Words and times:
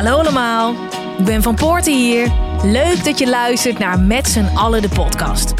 Hallo 0.00 0.18
allemaal, 0.18 0.74
ik 1.18 1.24
ben 1.24 1.42
Van 1.42 1.54
Poorten 1.54 1.96
hier. 1.96 2.32
Leuk 2.62 3.04
dat 3.04 3.18
je 3.18 3.28
luistert 3.28 3.78
naar 3.78 3.98
Met 3.98 4.28
z'n 4.28 4.44
allen 4.54 4.82
de 4.82 4.88
podcast. 4.88 5.54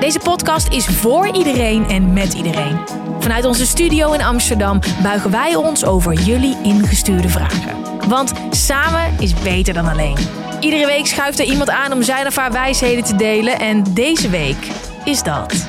Deze 0.00 0.18
podcast 0.18 0.68
is 0.68 0.86
voor 0.86 1.26
iedereen 1.26 1.88
en 1.88 2.12
met 2.12 2.34
iedereen. 2.34 2.78
Vanuit 3.18 3.44
onze 3.44 3.66
studio 3.66 4.12
in 4.12 4.22
Amsterdam 4.22 4.78
buigen 5.02 5.30
wij 5.30 5.54
ons 5.54 5.84
over 5.84 6.12
jullie 6.12 6.56
ingestuurde 6.62 7.28
vragen. 7.28 7.76
Want 8.08 8.32
samen 8.50 9.20
is 9.20 9.34
beter 9.34 9.74
dan 9.74 9.88
alleen. 9.88 10.16
Iedere 10.60 10.86
week 10.86 11.06
schuift 11.06 11.38
er 11.38 11.46
iemand 11.46 11.70
aan 11.70 11.92
om 11.92 12.02
zijn 12.02 12.26
of 12.26 12.36
haar 12.36 12.52
wijsheden 12.52 13.04
te 13.04 13.16
delen 13.16 13.58
en 13.58 13.82
deze 13.94 14.28
week 14.28 14.70
is 15.04 15.22
dat. 15.22 15.66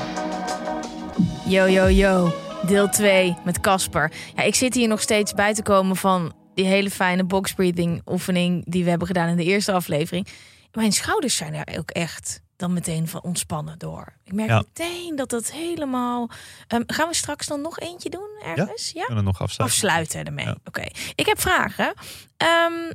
Yo, 1.46 1.68
yo, 1.68 1.90
yo. 1.90 2.34
Deel 2.66 2.90
2 2.90 3.36
met 3.44 3.60
Casper. 3.60 4.12
Ja, 4.36 4.44
ik 4.44 4.56
zit 4.56 4.74
hier 4.74 4.88
nog 4.88 5.02
steeds 5.02 5.34
bij 5.34 5.54
te 5.54 5.62
komen 5.62 5.96
van 5.96 6.32
die 6.58 6.66
hele 6.66 6.90
fijne 6.92 7.24
box 7.24 7.54
breathing 7.54 8.02
oefening 8.06 8.64
die 8.68 8.84
we 8.84 8.90
hebben 8.90 9.08
gedaan 9.08 9.30
in 9.30 9.36
de 9.36 9.44
eerste 9.44 9.72
aflevering. 9.72 10.28
Mijn 10.72 10.92
schouders 10.92 11.36
zijn 11.36 11.54
er 11.54 11.78
ook 11.80 11.90
echt 11.92 12.42
dan 12.56 12.74
meteen 12.74 13.08
van 13.08 13.24
ontspannen 13.24 13.78
door. 13.78 14.14
Ik 14.24 14.34
merk 14.34 14.50
Ja. 14.50 14.58
meteen 14.58 15.16
dat 15.16 15.30
dat 15.30 15.52
helemaal. 15.52 16.30
Ehm, 16.68 16.82
gaan 16.88 17.08
we 17.08 17.16
straks 17.16 17.48
dan 17.48 17.62
nog 17.62 17.80
eentje 17.80 18.10
doen 18.10 18.30
ergens? 18.44 18.92
Ja. 18.94 19.06
Kunnen 19.06 19.24
we 19.24 19.30
nog 19.30 19.42
afsluiten? 19.42 19.78
Afsluiten 19.78 20.24
ermee. 20.26 20.46
Ja. 20.46 20.58
Oké. 20.66 20.84
Ik 21.16 21.26
heb 21.26 21.40
vragen. 21.42 21.94
Ehm, 22.38 22.92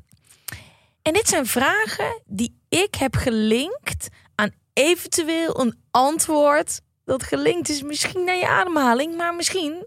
en 1.02 1.12
dit 1.12 1.28
zijn 1.28 1.46
vragen 1.46 2.20
die 2.26 2.58
ik 2.68 2.94
heb 2.94 3.14
gelinkt 3.16 4.08
aan 4.34 4.50
eventueel 4.72 5.60
een 5.60 5.78
antwoord 5.90 6.80
dat 7.04 7.22
gelinkt 7.22 7.68
is 7.68 7.82
misschien 7.82 8.24
naar 8.24 8.36
je 8.36 8.48
ademhaling, 8.48 9.16
maar 9.16 9.34
misschien 9.34 9.86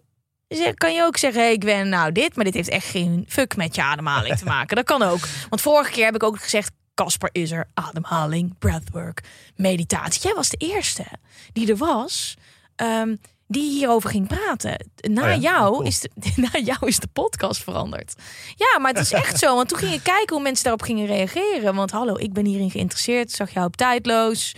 zeg- 0.58 0.74
kan 0.74 0.94
je 0.94 1.04
ook 1.04 1.18
zeggen, 1.18 1.42
hey, 1.42 1.52
ik 1.54 1.60
ben 1.66 1.90
nou 1.90 2.12
dit, 2.12 2.36
maar 2.36 2.46
dit 2.46 2.54
heeft 2.54 2.70
echt 2.70 2.88
geen 2.88 3.26
fuck 3.28 3.56
met 3.56 3.76
je 3.76 3.82
ademhaling 3.84 4.38
te 4.38 4.46
maken. 4.56 4.76
Dat 4.76 4.86
kan 4.86 5.02
ook. 5.02 5.20
Want 5.50 5.62
vorige 5.62 5.92
keer 5.92 6.06
heb 6.06 6.16
ik 6.16 6.24
ook 6.24 6.40
gezegd, 6.42 6.72
Casper 6.94 7.30
is 7.32 7.52
er, 7.52 7.68
ademhaling, 7.74 8.58
breathwork, 8.60 9.24
meditatie. 9.56 10.22
Jij 10.22 10.34
was 10.34 10.50
de 10.50 10.58
eerste 10.58 11.06
die 11.54 11.70
er 11.70 11.78
was. 11.78 12.36
ehm, 12.76 13.16
die 13.48 13.70
hierover 13.72 14.10
ging 14.10 14.28
praten. 14.28 14.90
Na, 15.02 15.22
Oh 15.22 15.28
ja, 15.28 15.36
jou 15.36 15.72
cool. 15.72 15.82
is 15.86 16.00
de, 16.00 16.10
na 16.52 16.60
jou 16.60 16.78
is 16.88 17.00
de 17.00 17.08
podcast 17.14 17.64
veranderd. 17.64 18.14
Ja, 18.56 18.80
maar 18.80 18.92
het 18.94 19.02
is 19.02 19.12
echt 19.24 19.40
zo. 19.40 19.56
Want 19.56 19.70
toen 19.70 19.78
ging 19.78 19.94
ik 19.94 20.04
kijken 20.04 20.36
hoe 20.36 20.44
mensen 20.44 20.64
daarop 20.64 20.82
gingen 20.82 21.06
reageren. 21.06 21.76
Want 21.76 21.92
hallo, 21.92 22.16
ik 22.18 22.34
ben 22.34 22.46
hierin 22.46 22.72
geïnteresseerd. 22.72 23.32
Zag 23.32 23.50
jou 23.50 23.66
op 23.66 23.76
tijdloos. 23.76 24.56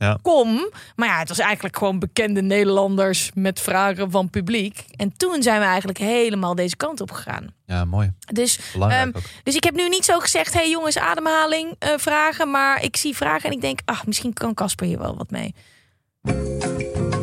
Ja. 0.00 0.18
Kom. 0.22 0.70
Maar 0.96 1.08
ja, 1.08 1.18
het 1.18 1.28
was 1.28 1.38
eigenlijk 1.38 1.76
gewoon 1.76 1.98
bekende 1.98 2.42
Nederlanders 2.42 3.30
met 3.34 3.60
vragen 3.60 4.10
van 4.10 4.30
publiek. 4.30 4.84
En 4.96 5.16
toen 5.16 5.42
zijn 5.42 5.60
we 5.60 5.66
eigenlijk 5.66 5.98
helemaal 5.98 6.54
deze 6.54 6.76
kant 6.76 7.00
op 7.00 7.10
gegaan. 7.10 7.54
Ja, 7.66 7.84
mooi. 7.84 8.12
Dus, 8.32 8.58
ehm, 8.78 9.10
dus 9.42 9.54
ik 9.54 9.64
heb 9.64 9.74
nu 9.74 9.88
niet 9.88 10.04
zo 10.04 10.18
gezegd: 10.18 10.54
hey 10.54 10.70
jongens, 10.70 10.98
ademhaling 10.98 11.74
eh, 11.78 11.90
vragen. 11.96 12.50
Maar 12.50 12.82
ik 12.82 12.96
zie 12.96 13.16
vragen 13.16 13.50
en 13.50 13.56
ik 13.56 13.60
denk: 13.60 13.80
ach, 13.84 14.06
misschien 14.06 14.32
kan 14.32 14.54
Casper 14.54 14.86
hier 14.86 14.98
wel 14.98 15.16
wat 15.16 15.30
mee. 15.30 15.54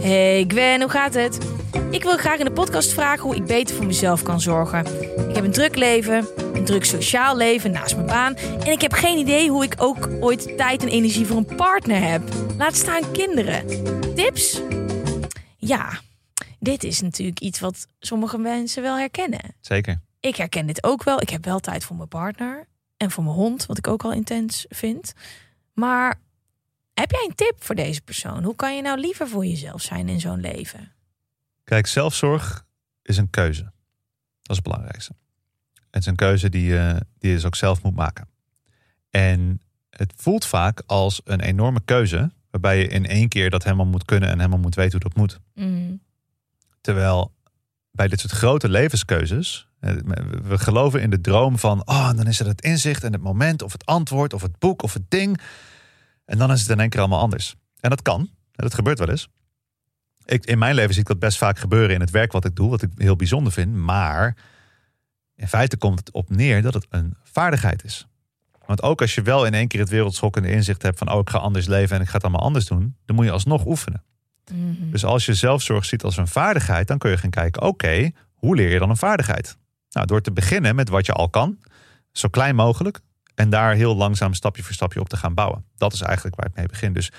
Hey 0.02 0.46
Gwen, 0.48 0.82
hoe 0.82 0.90
gaat 0.90 1.14
het? 1.14 1.57
Ik 1.92 2.04
wil 2.04 2.18
graag 2.18 2.40
in 2.40 2.46
de 2.46 2.52
podcast 2.52 2.94
vragen 2.94 3.24
hoe 3.24 3.36
ik 3.36 3.46
beter 3.46 3.76
voor 3.76 3.86
mezelf 3.86 4.24
kan 4.24 4.42
zorgen. 4.42 4.86
Ik 5.30 5.36
heb 5.36 5.44
een 5.44 5.52
druk 5.52 5.76
leven, 5.76 6.28
een 6.54 6.66
druk 6.66 6.86
sociaal 6.86 7.38
leven 7.38 7.72
naast 7.72 7.96
mijn 7.96 8.08
baan. 8.08 8.36
En 8.36 8.72
ik 8.72 8.82
heb 8.82 8.94
geen 8.94 9.18
idee 9.18 9.50
hoe 9.50 9.64
ik 9.64 9.74
ook 9.78 10.10
ooit 10.20 10.58
tijd 10.58 10.82
en 10.82 10.88
energie 10.88 11.26
voor 11.26 11.38
een 11.38 11.56
partner 11.56 12.02
heb. 12.02 12.22
Laat 12.58 12.76
staan 12.76 13.12
kinderen. 13.12 13.66
Tips? 14.16 14.62
Ja, 15.58 16.00
dit 16.60 16.84
is 16.84 17.02
natuurlijk 17.02 17.40
iets 17.40 17.60
wat 17.60 17.88
sommige 18.00 18.38
mensen 18.38 18.82
wel 18.82 18.98
herkennen. 18.98 19.56
Zeker. 19.62 20.02
Ik 20.20 20.36
herken 20.36 20.68
dit 20.68 20.84
ook 20.84 21.04
wel. 21.04 21.22
Ik 21.22 21.30
heb 21.30 21.46
wel 21.46 21.60
tijd 21.60 21.84
voor 21.84 21.96
mijn 21.96 22.08
partner 22.08 22.68
en 22.98 23.12
voor 23.12 23.24
mijn 23.24 23.36
hond, 23.36 23.66
wat 23.66 23.78
ik 23.78 23.88
ook 23.88 24.04
al 24.04 24.12
intens 24.12 24.66
vind. 24.70 25.14
Maar 25.74 26.20
heb 26.94 27.12
jij 27.12 27.26
een 27.28 27.36
tip 27.36 27.56
voor 27.60 27.76
deze 27.76 28.02
persoon? 28.02 28.44
Hoe 28.44 28.56
kan 28.56 28.76
je 28.76 28.82
nou 28.82 29.00
liever 29.00 29.28
voor 29.28 29.46
jezelf 29.46 29.82
zijn 29.82 30.10
in 30.10 30.20
zo'n 30.20 30.42
leven? 30.42 30.92
Kijk, 31.68 31.88
zelfzorg 31.88 32.66
is 33.02 33.18
een 33.18 33.30
keuze. 33.30 33.62
Dat 33.62 33.72
is 34.42 34.56
het 34.56 34.64
belangrijkste. 34.64 35.12
Het 35.74 36.02
is 36.02 36.06
een 36.06 36.16
keuze 36.16 36.50
die 36.50 36.64
je, 36.64 37.06
die 37.18 37.30
je 37.30 37.36
dus 37.36 37.46
ook 37.46 37.56
zelf 37.56 37.84
moet 37.84 37.96
maken. 37.96 38.28
En 39.10 39.62
het 39.90 40.14
voelt 40.16 40.46
vaak 40.46 40.82
als 40.86 41.22
een 41.24 41.40
enorme 41.40 41.82
keuze, 41.86 42.32
waarbij 42.50 42.78
je 42.78 42.88
in 42.88 43.06
één 43.06 43.28
keer 43.28 43.50
dat 43.50 43.64
helemaal 43.64 43.86
moet 43.86 44.06
kunnen 44.06 44.30
en 44.30 44.38
helemaal 44.38 44.60
moet 44.60 44.76
weten 44.76 44.92
hoe 44.92 45.10
dat 45.10 45.16
moet. 45.16 45.40
Mm. 45.54 46.02
Terwijl 46.82 47.34
bij 47.92 48.08
dit 48.08 48.20
soort 48.20 48.34
grote 48.34 48.70
levenskeuzes, 48.70 49.68
eh, 49.80 49.96
we 50.44 50.58
geloven 50.58 51.02
in 51.02 51.10
de 51.10 51.22
droom 51.22 51.58
van, 51.58 51.88
oh, 51.88 52.14
dan 52.14 52.28
is 52.28 52.40
er 52.40 52.48
het 52.48 52.62
inzicht 52.62 53.04
en 53.04 53.14
het 53.14 53.22
moment 53.22 53.62
of 53.62 53.72
het 53.72 53.86
antwoord 53.86 54.34
of 54.34 54.42
het 54.42 54.60
boek 54.60 54.84
of 54.84 54.94
het 54.94 55.10
ding. 55.10 55.42
En 56.26 56.38
dan 56.38 56.52
is 56.52 56.62
het 56.62 56.70
in 56.70 56.80
één 56.80 56.90
keer 56.90 57.00
allemaal 57.00 57.20
anders. 57.20 57.56
En 57.80 57.90
dat 57.90 58.02
kan. 58.02 58.30
Dat 58.52 58.74
gebeurt 58.74 59.00
wel 59.00 59.10
eens. 59.10 59.30
Ik, 60.28 60.46
in 60.46 60.58
mijn 60.58 60.76
leven 60.76 60.94
zie 60.94 61.02
ik 61.02 61.08
dat 61.08 61.20
best 61.20 61.38
vaak 61.38 61.60
gebeuren 61.60 61.96
in 61.96 62.02
het 62.02 62.12
werk 62.12 62.32
wat 62.32 62.46
ik 62.46 62.56
doe, 62.56 62.70
wat 62.70 62.82
ik 62.82 62.90
heel 62.98 63.16
bijzonder 63.16 63.54
vind. 63.54 63.74
Maar 63.74 64.36
in 65.36 65.48
feite 65.48 65.78
komt 65.78 66.00
het 66.00 66.12
op 66.12 66.30
neer 66.30 66.62
dat 66.62 66.74
het 66.74 66.88
een 66.90 67.16
vaardigheid 67.24 67.84
is. 67.84 68.08
Want 68.66 68.82
ook 68.82 69.02
als 69.02 69.16
je 69.16 69.22
wel 69.22 69.46
in 69.46 69.54
één 69.54 69.68
keer 69.68 69.80
het 69.80 69.90
wereldschokkende 69.90 70.50
inzicht 70.50 70.82
hebt 70.82 70.98
van, 70.98 71.12
oh, 71.12 71.20
ik 71.20 71.30
ga 71.30 71.38
anders 71.38 71.68
leven 71.68 71.96
en 71.96 72.02
ik 72.02 72.08
ga 72.08 72.14
het 72.14 72.24
allemaal 72.24 72.42
anders 72.42 72.66
doen, 72.66 72.96
dan 73.06 73.16
moet 73.16 73.26
je 73.26 73.32
alsnog 73.32 73.66
oefenen. 73.66 74.04
Mhm. 74.52 74.92
Dus 74.92 75.06
als 75.06 75.26
je 75.26 75.34
zelfzorg 75.34 75.86
ziet 75.86 76.04
als 76.04 76.18
een 76.18 76.28
vaardigheid, 76.28 76.88
dan 76.88 76.98
kun 76.98 77.12
je 77.12 77.18
gaan 77.18 77.30
kijken: 77.30 77.62
oké, 77.62 78.12
hoe 78.34 78.56
leer 78.56 78.72
je 78.72 78.80
dan 78.80 78.90
een 78.90 78.98
vaardigheid? 78.98 79.58
Nou, 79.90 80.08
door 80.08 80.22
te 80.22 80.32
beginnen 80.32 80.76
met 80.76 80.90
wat 80.90 81.06
je 81.06 81.14
al 81.14 81.30
kan, 81.30 81.58
zo 82.12 82.28
klein 82.28 82.56
mogelijk, 82.56 83.00
en 83.38 83.50
daar 83.50 83.74
heel 83.74 83.96
langzaam 83.96 84.34
stapje 84.34 84.64
voor 84.64 84.74
stapje 84.74 85.00
op 85.00 85.10
te 85.10 85.18
gaan 85.18 85.34
bouwen. 85.34 85.66
Dat 85.76 85.94
is 85.94 86.02
eigenlijk 86.02 86.36
waar 86.36 86.46
het 86.46 86.56
mee 86.56 86.66
begint. 86.66 86.94
Dus 86.94 87.12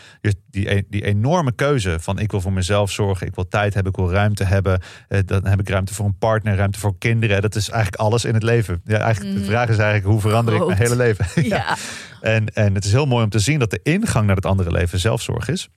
die, 0.51 0.71
e- 0.75 0.83
die 0.89 1.05
enorme 1.05 1.53
keuze 1.53 2.01
van 2.01 2.19
ik 2.19 2.31
wil 2.31 2.41
voor 2.41 2.53
mezelf 2.53 2.91
zorgen, 2.91 3.27
ik 3.27 3.35
wil 3.35 3.49
tijd 3.49 3.75
hebben, 3.75 3.93
ik 3.93 3.99
wil 3.99 4.11
ruimte 4.11 4.45
hebben, 4.45 4.81
eh, 5.09 5.21
dan 5.25 5.47
heb 5.47 5.61
ik 5.61 5.69
ruimte 5.69 5.95
voor 5.95 6.07
een 6.07 6.19
partner, 6.19 6.57
ruimte 6.57 6.79
voor 6.79 6.99
kinderen. 6.99 7.43
Dat 7.43 7.55
is 7.55 7.69
eigenlijk 7.69 8.03
alles 8.03 8.25
in 8.25 8.35
het 8.35 8.43
leven. 8.43 8.81
Ja, 8.85 8.99
eigenlijk, 8.99 9.35
De 9.35 9.41
Mhm. 9.41 9.49
vraag 9.51 9.69
is 9.69 9.77
eigenlijk 9.79 10.05
hoe 10.13 10.21
verander 10.21 10.55
ik 10.55 10.67
mijn 10.67 10.79
hele 10.79 10.97
leven? 10.97 11.27
Ja. 11.49 11.77
En, 12.21 12.47
en 12.55 12.75
het 12.75 12.85
is 12.85 12.93
heel 12.93 13.07
mooi 13.07 13.25
om 13.25 13.31
te 13.31 13.39
zien 13.39 13.59
dat 13.59 13.71
de 13.71 13.81
ingang 13.83 14.27
naar 14.27 14.37
het 14.37 14.47
andere 14.47 14.71
leven 14.71 14.99
zelfzorg 15.01 15.49
is. 15.49 15.69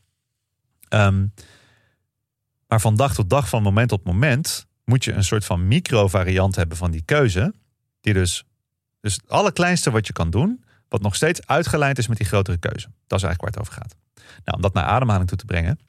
Ehm, 0.88 1.25
maar 2.68 2.81
van 2.81 2.96
dag 2.96 3.13
tot 3.13 3.30
dag, 3.30 3.50
van 3.50 3.63
moment 3.63 3.90
tot 3.90 4.03
moment, 4.03 4.66
moet 4.85 5.03
je 5.03 5.12
een 5.13 5.24
soort 5.24 5.46
van 5.46 5.68
micro-variant 5.68 6.56
hebben 6.56 6.78
van 6.78 6.91
die 6.91 7.01
keuze. 7.06 7.53
Die 8.01 8.13
dus, 8.13 8.44
dus 9.01 9.13
het 9.13 9.29
allerkleinste 9.29 9.91
wat 9.91 10.07
je 10.07 10.13
kan 10.13 10.29
doen, 10.29 10.63
wat 10.89 11.01
nog 11.01 11.16
steeds 11.16 11.47
uitgelijnd 11.47 11.97
is 11.97 12.07
met 12.07 12.17
die 12.17 12.28
grotere 12.28 12.57
keuze. 12.57 12.88
Dat 13.07 13.19
is 13.19 13.25
eigenlijk 13.25 13.41
waar 13.41 13.51
het 13.51 13.59
over 13.59 13.73
gaat. 13.73 13.95
Nou, 14.16 14.56
om 14.56 14.62
dat 14.62 14.73
naar 14.73 14.84
ademhaling 14.84 15.28
toe 15.28 15.38
te 15.38 15.45
brengen. 15.45 15.79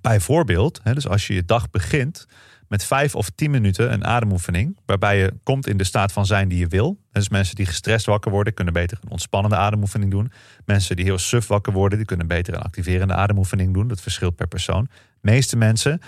Bijvoorbeeld, 0.00 0.80
hè, 0.82 0.94
dus 0.94 1.08
als 1.08 1.26
je 1.26 1.34
je 1.34 1.44
dag 1.44 1.70
begint 1.70 2.26
met 2.68 2.84
vijf 2.84 3.14
of 3.14 3.30
tien 3.34 3.50
minuten 3.50 3.92
een 3.92 4.04
ademoefening, 4.04 4.78
waarbij 4.86 5.18
je 5.18 5.32
komt 5.42 5.66
in 5.66 5.76
de 5.76 5.84
staat 5.84 6.12
van 6.12 6.26
zijn 6.26 6.48
die 6.48 6.58
je 6.58 6.66
wil. 6.66 7.00
Dus 7.12 7.28
mensen 7.28 7.54
die 7.54 7.66
gestrest 7.66 8.06
wakker 8.06 8.30
worden, 8.30 8.54
kunnen 8.54 8.74
beter 8.74 8.98
een 9.02 9.10
ontspannende 9.10 9.56
ademoefening 9.56 10.10
doen. 10.10 10.32
Mensen 10.64 10.96
die 10.96 11.04
heel 11.04 11.18
suf 11.18 11.46
wakker 11.46 11.72
worden, 11.72 11.98
die 11.98 12.06
kunnen 12.06 12.26
beter 12.26 12.54
een 12.54 12.60
activerende 12.60 13.14
ademoefening 13.14 13.74
doen. 13.74 13.88
Dat 13.88 14.00
verschilt 14.00 14.36
per 14.36 14.46
persoon. 14.46 14.84
De 14.84 15.30
meeste 15.30 15.56
mensen 15.56 16.00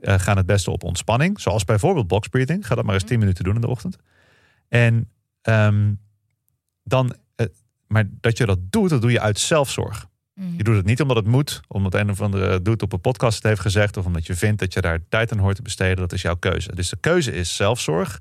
eh, 0.00 0.18
gaan 0.18 0.36
het 0.36 0.46
beste 0.46 0.70
op 0.70 0.82
ontspanning, 0.82 1.40
zoals 1.40 1.64
bijvoorbeeld 1.64 2.06
box 2.06 2.28
breathing. 2.28 2.66
Ga 2.66 2.74
dat 2.74 2.84
maar 2.84 2.94
eens 2.94 3.04
tien 3.04 3.18
minuten 3.18 3.44
doen 3.44 3.54
in 3.54 3.60
de 3.60 3.68
ochtend. 3.68 3.96
En 4.68 5.08
ehm, 5.48 5.92
dan, 6.84 7.14
eh, 7.36 7.46
maar 7.86 8.04
dat 8.20 8.38
je 8.38 8.46
dat 8.46 8.58
doet, 8.70 8.90
dat 8.90 9.00
doe 9.00 9.10
je 9.10 9.20
uit 9.20 9.38
zelfzorg. 9.38 10.06
Mhm. 10.34 10.56
Je 10.56 10.62
doet 10.64 10.76
het 10.76 10.84
niet 10.86 11.00
omdat 11.00 11.16
het 11.16 11.26
moet, 11.26 11.60
omdat 11.68 11.94
een 11.94 12.10
of 12.10 12.20
andere 12.20 12.62
doet 12.62 12.82
op 12.82 12.92
een 12.92 13.00
podcast 13.00 13.34
het 13.34 13.44
heeft 13.46 13.60
gezegd, 13.60 13.96
of 13.96 14.06
omdat 14.06 14.26
je 14.26 14.34
vindt 14.34 14.60
dat 14.60 14.72
je 14.72 14.80
daar 14.80 14.98
tijd 15.08 15.32
aan 15.32 15.38
hoort 15.38 15.56
te 15.56 15.62
besteden. 15.62 15.96
Dat 15.96 16.12
is 16.12 16.22
jouw 16.22 16.36
keuze. 16.36 16.74
Dus 16.74 16.88
de 16.88 16.96
keuze 17.00 17.32
is 17.32 17.56
zelfzorg. 17.56 18.20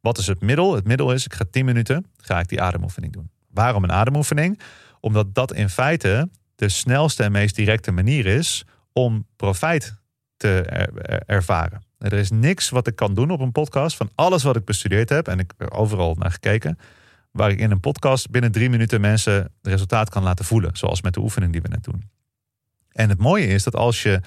Wat 0.00 0.18
is 0.18 0.26
het 0.26 0.40
middel? 0.40 0.74
Het 0.74 0.86
middel 0.86 1.12
is, 1.12 1.24
ik 1.24 1.34
ga 1.34 1.44
10 1.50 1.64
minuten, 1.64 2.06
ga 2.16 2.38
ik 2.40 2.48
die 2.48 2.60
ademoefening 2.62 3.12
doen. 3.12 3.30
Waarom 3.50 3.84
een 3.84 3.92
ademoefening? 3.92 4.60
Omdat 5.00 5.34
dat 5.34 5.52
in 5.52 5.68
feite 5.68 6.28
de 6.54 6.68
snelste 6.68 7.22
en 7.22 7.32
meest 7.32 7.56
directe 7.56 7.90
manier 7.92 8.26
is 8.26 8.64
om 8.92 9.26
profijt 9.36 10.00
te 10.36 10.60
er- 10.62 10.96
er- 11.02 11.22
ervaren. 11.26 11.82
Er 11.98 12.12
is 12.12 12.30
niks 12.30 12.68
wat 12.68 12.86
ik 12.86 12.96
kan 12.96 13.14
doen 13.14 13.30
op 13.30 13.40
een 13.40 13.52
podcast 13.52 13.96
van 13.96 14.10
alles 14.14 14.42
wat 14.42 14.56
ik 14.56 14.64
bestudeerd 14.64 15.08
heb 15.08 15.28
en 15.28 15.38
ik 15.38 15.52
heb 15.56 15.70
er 15.70 15.76
overal 15.76 16.14
naar 16.18 16.30
gekeken, 16.30 16.78
waar 17.30 17.50
ik 17.50 17.58
in 17.58 17.70
een 17.70 17.80
podcast 17.80 18.30
binnen 18.30 18.52
drie 18.52 18.70
minuten 18.70 19.00
mensen 19.00 19.34
het 19.34 19.52
resultaat 19.62 20.10
kan 20.10 20.22
laten 20.22 20.44
voelen, 20.44 20.76
zoals 20.76 21.02
met 21.02 21.14
de 21.14 21.20
oefening 21.20 21.52
die 21.52 21.62
we 21.62 21.68
net 21.68 21.84
doen. 21.84 22.10
En 22.90 23.08
het 23.08 23.18
mooie 23.18 23.46
is 23.46 23.62
dat 23.62 23.76
als 23.76 24.02
je 24.02 24.20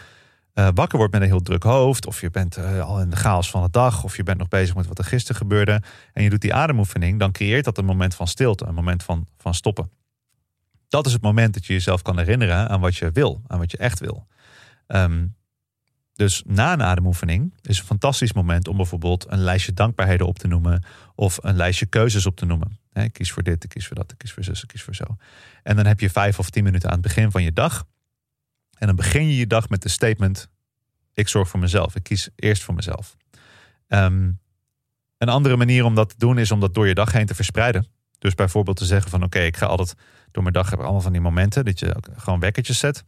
eh, 0.54 0.68
wakker 0.74 0.98
wordt 0.98 1.14
met 1.14 1.22
een 1.22 1.28
heel 1.28 1.42
druk 1.42 1.64
hoofd, 1.64 2.06
of 2.06 2.22
je 2.22 2.30
bent 2.30 2.58
eh, 2.58 2.82
al 2.82 3.00
in 3.00 3.10
de 3.10 3.16
chaos 3.16 3.50
van 3.50 3.64
de 3.64 3.70
dag, 3.70 4.04
of 4.04 4.18
je 4.18 4.24
bent 4.24 4.38
nog 4.38 4.48
bezig 4.48 4.76
met 4.76 4.88
wat 4.88 4.98
er 4.98 5.04
gisteren 5.04 5.42
gebeurde, 5.42 5.82
en 6.14 6.24
je 6.24 6.30
doet 6.30 6.42
die 6.42 6.54
ademoefening, 6.54 7.20
dan 7.20 7.32
creëert 7.32 7.66
dat 7.66 7.78
een 7.78 7.86
moment 7.86 8.16
van 8.16 8.28
stilte, 8.28 8.66
een 8.66 8.74
moment 8.74 9.04
van, 9.04 9.28
van 9.38 9.54
stoppen. 9.54 9.92
Dat 10.88 11.06
is 11.06 11.14
het 11.14 11.22
moment 11.22 11.54
dat 11.54 11.66
je 11.66 11.74
jezelf 11.74 12.02
kan 12.02 12.18
herinneren 12.18 12.70
aan 12.70 12.80
wat 12.80 12.96
je 12.96 13.12
wil, 13.12 13.42
aan 13.48 13.60
wat 13.60 13.72
je 13.72 13.78
echt 13.78 14.00
wil. 14.00 14.28
Ehm, 14.88 15.26
dus 16.20 16.44
na 16.46 16.74
een 16.74 16.82
ademoefening 16.82 17.54
is 17.62 17.80
een 17.80 17.86
fantastisch 17.86 18.34
moment 18.34 18.68
om 18.68 18.78
bijvoorbeeld 18.78 19.26
een 19.32 19.40
lijstje 19.40 19.74
dankbaarheden 19.74 20.28
op 20.28 20.40
te 20.40 20.48
noemen 20.48 20.84
of 21.16 21.38
een 21.42 21.56
lijstje 21.56 21.86
keuzes 21.86 22.26
op 22.26 22.36
te 22.36 22.46
noemen. 22.46 22.80
Ik 22.94 23.14
kies 23.14 23.32
voor 23.32 23.44
dit, 23.44 23.64
ik 23.64 23.70
kies 23.70 23.88
voor 23.88 23.96
dat, 23.96 24.12
ik 24.12 24.18
kies 24.18 24.32
voor 24.32 24.44
zus, 24.44 24.62
ik 24.62 24.68
kies 24.68 24.84
voor 24.84 24.96
zo. 24.96 25.04
En 25.64 25.76
dan 25.76 25.86
heb 25.86 26.00
je 26.00 26.10
vijf 26.10 26.40
of 26.40 26.50
tien 26.50 26.64
minuten 26.64 26.90
aan 26.90 26.94
het 26.94 27.04
begin 27.04 27.32
van 27.32 27.44
je 27.44 27.54
dag. 27.54 27.86
En 28.78 28.88
dan 28.88 28.96
begin 28.96 29.28
je 29.28 29.38
je 29.38 29.48
dag 29.48 29.70
met 29.70 29.82
de 29.82 29.90
statement: 29.90 30.50
Ik 31.14 31.28
zorg 31.28 31.50
voor 31.50 31.60
mezelf. 31.60 31.96
Ik 31.96 32.04
kies 32.04 32.30
eerst 32.36 32.64
voor 32.64 32.76
mezelf. 32.76 33.16
Ehm, 33.88 34.32
een 35.18 35.30
andere 35.30 35.58
manier 35.58 35.84
om 35.84 35.96
dat 35.96 36.10
te 36.10 36.16
doen 36.18 36.38
is 36.38 36.52
om 36.52 36.60
dat 36.60 36.74
door 36.74 36.88
je 36.88 36.94
dag 36.94 37.12
heen 37.12 37.26
te 37.26 37.36
verspreiden. 37.36 37.88
Dus 38.18 38.36
bijvoorbeeld 38.36 38.78
te 38.78 38.86
zeggen 38.86 39.12
van 39.12 39.24
oké, 39.24 39.40
ik 39.40 39.58
ga 39.58 39.66
altijd 39.66 39.94
door 40.32 40.44
mijn 40.44 40.56
dag 40.56 40.70
heb 40.70 40.80
ik 40.80 40.86
allemaal 40.86 41.02
van 41.02 41.12
die 41.12 41.22
momenten 41.22 41.66
dat 41.66 41.80
je 41.80 41.96
gewoon 42.16 42.40
wekkertjes 42.40 42.80
zet 42.80 43.04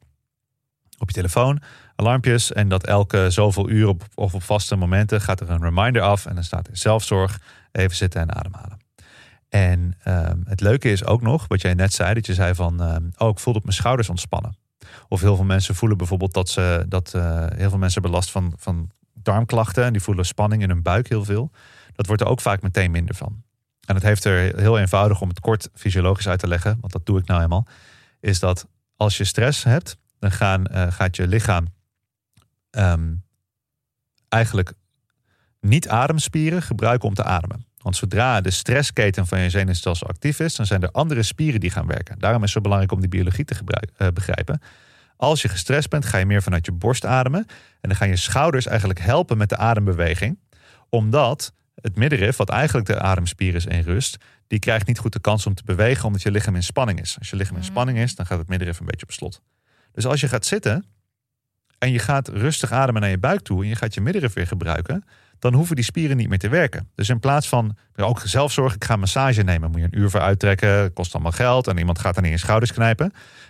op 1.01 1.07
je 1.07 1.13
telefoon, 1.13 1.61
alarmpjes 1.95 2.51
en 2.51 2.69
dat 2.69 2.85
elke 2.85 3.29
zoveel 3.29 3.69
uur 3.69 3.87
op, 3.87 4.03
of 4.15 4.33
op 4.33 4.43
vaste 4.43 4.75
momenten 4.75 5.21
gaat 5.21 5.39
er 5.39 5.49
een 5.49 5.61
reminder 5.61 6.01
af 6.01 6.25
en 6.25 6.35
dan 6.35 6.43
staat 6.43 6.67
er 6.67 6.77
zelfzorg, 6.77 7.39
even 7.71 7.95
zitten 7.95 8.21
en 8.21 8.35
ademhalen. 8.35 8.79
En 9.49 9.93
ehm, 10.03 10.37
het 10.45 10.61
leuke 10.61 10.91
is 10.91 11.05
ook 11.05 11.21
nog, 11.21 11.45
wat 11.47 11.61
jij 11.61 11.73
net 11.73 11.93
zei, 11.93 12.13
dat 12.13 12.25
je 12.25 12.33
zei 12.33 12.55
van, 12.55 12.81
ehm, 12.81 13.03
oh, 13.17 13.29
ik 13.29 13.39
voel 13.39 13.53
op 13.53 13.63
mijn 13.63 13.75
schouders 13.75 14.09
ontspannen. 14.09 14.55
Of 15.07 15.21
heel 15.21 15.35
veel 15.35 15.45
mensen 15.45 15.75
voelen 15.75 15.97
bijvoorbeeld 15.97 16.33
dat 16.33 16.49
ze, 16.49 16.85
dat 16.87 17.13
eh, 17.13 17.45
heel 17.55 17.69
veel 17.69 17.77
mensen 17.77 18.01
hebben 18.01 18.19
last 18.19 18.31
van, 18.31 18.53
van 18.57 18.89
darmklachten 19.13 19.83
en 19.83 19.91
die 19.91 20.01
voelen 20.01 20.25
spanning 20.25 20.61
in 20.61 20.69
hun 20.69 20.81
buik 20.81 21.09
heel 21.09 21.25
veel. 21.25 21.51
Dat 21.95 22.07
wordt 22.07 22.21
er 22.21 22.27
ook 22.27 22.41
vaak 22.41 22.61
meteen 22.61 22.91
minder 22.91 23.15
van. 23.15 23.43
En 23.85 23.95
het 23.95 24.03
heeft 24.03 24.23
er 24.23 24.59
heel 24.59 24.79
eenvoudig 24.79 25.21
om 25.21 25.29
het 25.29 25.39
kort 25.39 25.69
fysiologisch 25.73 26.27
uit 26.27 26.39
te 26.39 26.47
leggen, 26.47 26.77
want 26.79 26.93
dat 26.93 27.05
doe 27.05 27.19
ik 27.19 27.25
nou 27.25 27.41
eenmaal, 27.41 27.67
is 28.19 28.39
dat 28.39 28.67
als 28.95 29.17
je 29.17 29.23
stress 29.23 29.63
hebt, 29.63 29.97
dan 30.21 30.31
gaan, 30.31 30.65
eh, 30.65 30.91
gaat 30.91 31.15
je 31.15 31.27
lichaam 31.27 31.67
ehm, 32.69 33.13
eigenlijk 34.29 34.73
niet 35.59 35.89
ademspieren 35.89 36.61
gebruiken 36.61 37.07
om 37.07 37.13
te 37.13 37.23
ademen. 37.23 37.65
Want 37.77 37.95
zodra 37.95 38.41
de 38.41 38.51
stressketen 38.51 39.27
van 39.27 39.39
je 39.39 39.49
zenuwstelsel 39.49 40.07
actief 40.07 40.39
is, 40.39 40.55
dan 40.55 40.65
zijn 40.65 40.81
er 40.81 40.91
andere 40.91 41.23
spieren 41.23 41.59
die 41.59 41.69
gaan 41.69 41.87
werken. 41.87 42.19
Daarom 42.19 42.43
is 42.43 42.45
het 42.45 42.51
zo 42.51 42.61
belangrijk 42.61 42.93
om 42.93 42.99
die 42.99 43.09
biologie 43.09 43.45
te 43.45 43.55
eh, 43.97 44.07
begrijpen. 44.13 44.61
Als 45.15 45.41
je 45.41 45.47
gestrest 45.47 45.89
bent, 45.89 46.05
ga 46.05 46.17
je 46.17 46.25
meer 46.25 46.43
vanuit 46.43 46.65
je 46.65 46.71
borst 46.71 47.05
ademen. 47.05 47.45
En 47.81 47.89
dan 47.89 47.95
gaan 47.95 48.07
je 48.07 48.15
schouders 48.15 48.65
eigenlijk 48.65 48.99
helpen 48.99 49.37
met 49.37 49.49
de 49.49 49.57
adembeweging. 49.57 50.39
Omdat 50.89 51.53
het 51.75 51.95
middenrif, 51.95 52.37
wat 52.37 52.49
eigenlijk 52.49 52.87
de 52.87 52.99
ademspier 52.99 53.55
is 53.55 53.65
in 53.65 53.81
rust, 53.81 54.17
die 54.47 54.59
krijgt 54.59 54.87
niet 54.87 54.99
goed 54.99 55.13
de 55.13 55.19
kans 55.19 55.45
om 55.45 55.53
te 55.53 55.63
bewegen, 55.63 56.05
omdat 56.05 56.21
je 56.21 56.31
lichaam 56.31 56.55
in 56.55 56.63
spanning 56.63 57.01
is. 57.01 57.15
Als 57.19 57.29
je 57.29 57.35
lichaam 57.35 57.55
in 57.57 57.63
spanning 57.63 57.97
is, 57.97 58.15
dan 58.15 58.25
gaat 58.25 58.37
het 58.37 58.47
middenrif 58.47 58.79
een 58.79 58.85
beetje 58.85 59.05
op 59.05 59.11
slot. 59.11 59.41
Dus 59.91 60.05
als 60.05 60.21
je 60.21 60.27
gaat 60.27 60.45
zitten 60.45 60.85
en 61.77 61.91
je 61.91 61.99
gaat 61.99 62.27
rustig 62.27 62.71
ademen 62.71 63.01
naar 63.01 63.09
je 63.09 63.17
buik 63.17 63.41
toe 63.41 63.61
en 63.61 63.67
je 63.67 63.75
gaat 63.75 63.93
je 63.93 64.01
middenrif 64.01 64.33
weer 64.33 64.47
gebruiken, 64.47 65.03
dan 65.39 65.53
hoeven 65.53 65.75
die 65.75 65.85
spieren 65.85 66.17
niet 66.17 66.29
meer 66.29 66.39
te 66.39 66.49
werken. 66.49 66.89
Dus 66.95 67.09
in 67.09 67.19
plaats 67.19 67.49
van 67.49 67.77
ook 67.95 68.21
zelfzorg, 68.25 68.75
ik 68.75 68.83
ga 68.83 68.93
een 68.93 68.99
massage 68.99 69.41
nemen, 69.41 69.71
moet 69.71 69.79
je 69.79 69.85
een 69.85 69.99
uur 69.99 70.09
voor 70.09 70.19
uittrekken, 70.19 70.93
kost 70.93 71.13
allemaal 71.13 71.31
geld 71.31 71.67
en 71.67 71.77
iemand 71.77 71.99
gaat 71.99 72.15
dan 72.15 72.25
in 72.25 72.31
je 72.31 72.37
schouders 72.37 72.73
knijpen 72.73 73.05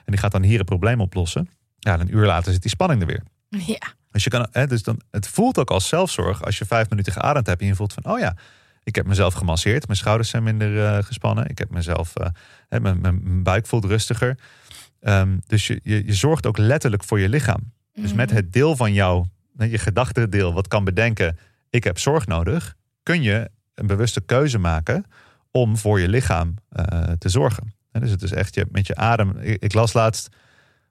en 0.06 0.12
die 0.12 0.18
gaat 0.18 0.32
dan 0.32 0.44
hier 0.44 0.60
een 0.60 0.66
probleem 0.66 1.02
oplossen. 1.02 1.50
Ja, 1.80 1.94
en 1.94 2.00
een 2.00 2.16
uur 2.16 2.26
later 2.26 2.52
zit 2.52 2.62
die 2.62 2.72
spanning 2.72 3.02
er 3.02 3.08
weer. 3.08 3.24
Ja. 3.50 3.94
Dus, 4.12 4.24
je 4.24 4.30
kan, 4.30 4.48
hè, 4.52 4.68
dus 4.68 4.84
dan, 4.84 5.02
het 5.12 5.28
voelt 5.28 5.58
ook 5.58 5.70
als 5.72 5.88
zelfzorg 5.88 6.44
als 6.44 6.58
je 6.58 6.66
vijf 6.66 6.90
minuten 6.90 7.14
geademd 7.14 7.48
hebt 7.48 7.62
en 7.62 7.68
je 7.68 7.76
voelt 7.76 7.94
van, 7.94 8.06
oh 8.06 8.20
ja, 8.20 8.36
ik 8.84 8.96
heb 8.96 9.06
mezelf 9.06 9.34
gemasseerd, 9.34 9.88
mijn 9.88 9.98
schouders 9.98 10.30
zijn 10.30 10.44
minder 10.44 10.86
eh, 10.86 11.04
gespannen, 11.04 11.50
ik 11.50 11.58
heb 11.58 11.70
mezelf, 11.70 12.16
eh, 12.16 12.28
hè, 12.70 12.80
mijn, 12.80 13.02
mijn 13.02 13.44
buik 13.44 13.66
voelt 13.66 13.86
rustiger. 13.86 14.38
Ehm, 15.02 15.38
dus 15.48 15.68
je, 15.68 15.80
je, 15.84 16.06
je 16.06 16.14
zorgt 16.14 16.46
ook 16.46 16.58
letterlijk 16.58 17.04
voor 17.04 17.20
je 17.20 17.30
lichaam. 17.30 17.74
Dus 17.94 18.14
met 18.14 18.32
het 18.32 18.54
deel 18.54 18.76
van 18.76 18.94
jou, 18.94 19.26
je 19.58 19.78
gedachtendeel, 19.78 20.54
wat 20.54 20.68
kan 20.68 20.84
bedenken, 20.84 21.38
ik 21.70 21.84
heb 21.84 22.00
zorg 22.00 22.28
nodig, 22.28 22.76
kun 23.04 23.22
je 23.22 23.50
een 23.76 23.88
bewuste 23.88 24.22
keuze 24.22 24.58
maken 24.58 25.06
om 25.52 25.78
voor 25.78 26.00
je 26.00 26.08
lichaam 26.08 26.54
eh, 26.70 27.02
te 27.18 27.30
zorgen. 27.30 27.74
Dus 27.92 28.12
het 28.12 28.22
is 28.22 28.32
echt 28.32 28.56
je, 28.56 28.66
met 28.72 28.88
je 28.88 28.96
adem. 28.96 29.38
Ik, 29.38 29.62
ik 29.64 29.74
las 29.74 29.94
laatst, 29.94 30.30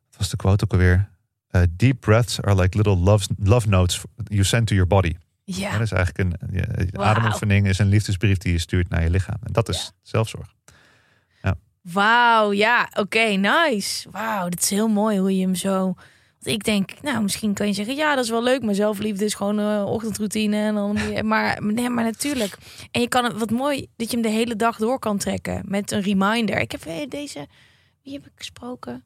wat 0.08 0.18
was 0.18 0.28
de 0.30 0.36
quote 0.36 0.64
ook 0.64 0.72
alweer? 0.72 1.08
Uh, 1.50 1.62
deep 1.70 2.00
breaths 2.00 2.40
are 2.42 2.60
like 2.60 2.76
little 2.76 2.96
love, 2.96 3.28
love 3.38 3.68
notes 3.68 4.00
you 4.24 4.44
send 4.44 4.66
to 4.66 4.74
your 4.74 4.88
body. 4.88 5.14
Ja. 5.44 5.72
Dat 5.72 5.80
is 5.80 5.92
eigenlijk 5.92 6.36
een, 6.38 7.00
ademoefening 7.00 7.66
is 7.66 7.78
een 7.78 7.88
liefdesbrief 7.88 8.38
die 8.38 8.52
je 8.52 8.58
stuurt 8.58 8.88
naar 8.88 9.02
je 9.02 9.10
lichaam. 9.10 9.38
En 9.42 9.52
dat 9.52 9.68
is 9.68 9.76
Ja. 9.76 9.90
zelfzorg. 10.02 10.54
Wauw, 11.82 12.52
ja, 12.52 12.90
oké, 12.94 13.24
nice. 13.24 14.10
Wauw, 14.10 14.48
dat 14.48 14.60
is 14.60 14.70
heel 14.70 14.88
mooi 14.88 15.18
hoe 15.18 15.36
je 15.36 15.42
hem 15.42 15.54
zo... 15.54 15.94
Want 16.40 16.56
ik 16.56 16.64
denk, 16.64 17.02
nou, 17.02 17.22
misschien 17.22 17.54
kan 17.54 17.66
je 17.66 17.72
zeggen, 17.72 17.94
ja, 17.94 18.14
dat 18.14 18.24
is 18.24 18.30
wel 18.30 18.42
leuk, 18.42 18.62
maar 18.62 18.74
zelfliefde 18.74 19.24
is 19.24 19.34
gewoon 19.34 19.58
eh, 19.58 19.84
ochtendroutine. 19.86 20.56
En 20.56 20.74
dan, 20.74 20.98
maar, 21.26 21.62
nee, 21.64 21.88
maar 21.88 22.04
natuurlijk. 22.04 22.56
En 22.90 23.00
je 23.00 23.08
kan 23.08 23.24
het, 23.24 23.38
wat 23.38 23.50
mooi, 23.50 23.86
dat 23.96 24.10
je 24.10 24.16
hem 24.16 24.26
de 24.26 24.32
hele 24.32 24.56
dag 24.56 24.76
door 24.76 24.98
kan 24.98 25.18
trekken 25.18 25.62
met 25.66 25.90
een 25.90 26.00
reminder. 26.00 26.58
Ik 26.58 26.72
heb 26.72 26.84
eh, 26.84 27.08
deze, 27.08 27.46
wie 28.02 28.12
heb 28.12 28.26
ik 28.26 28.32
gesproken? 28.34 29.04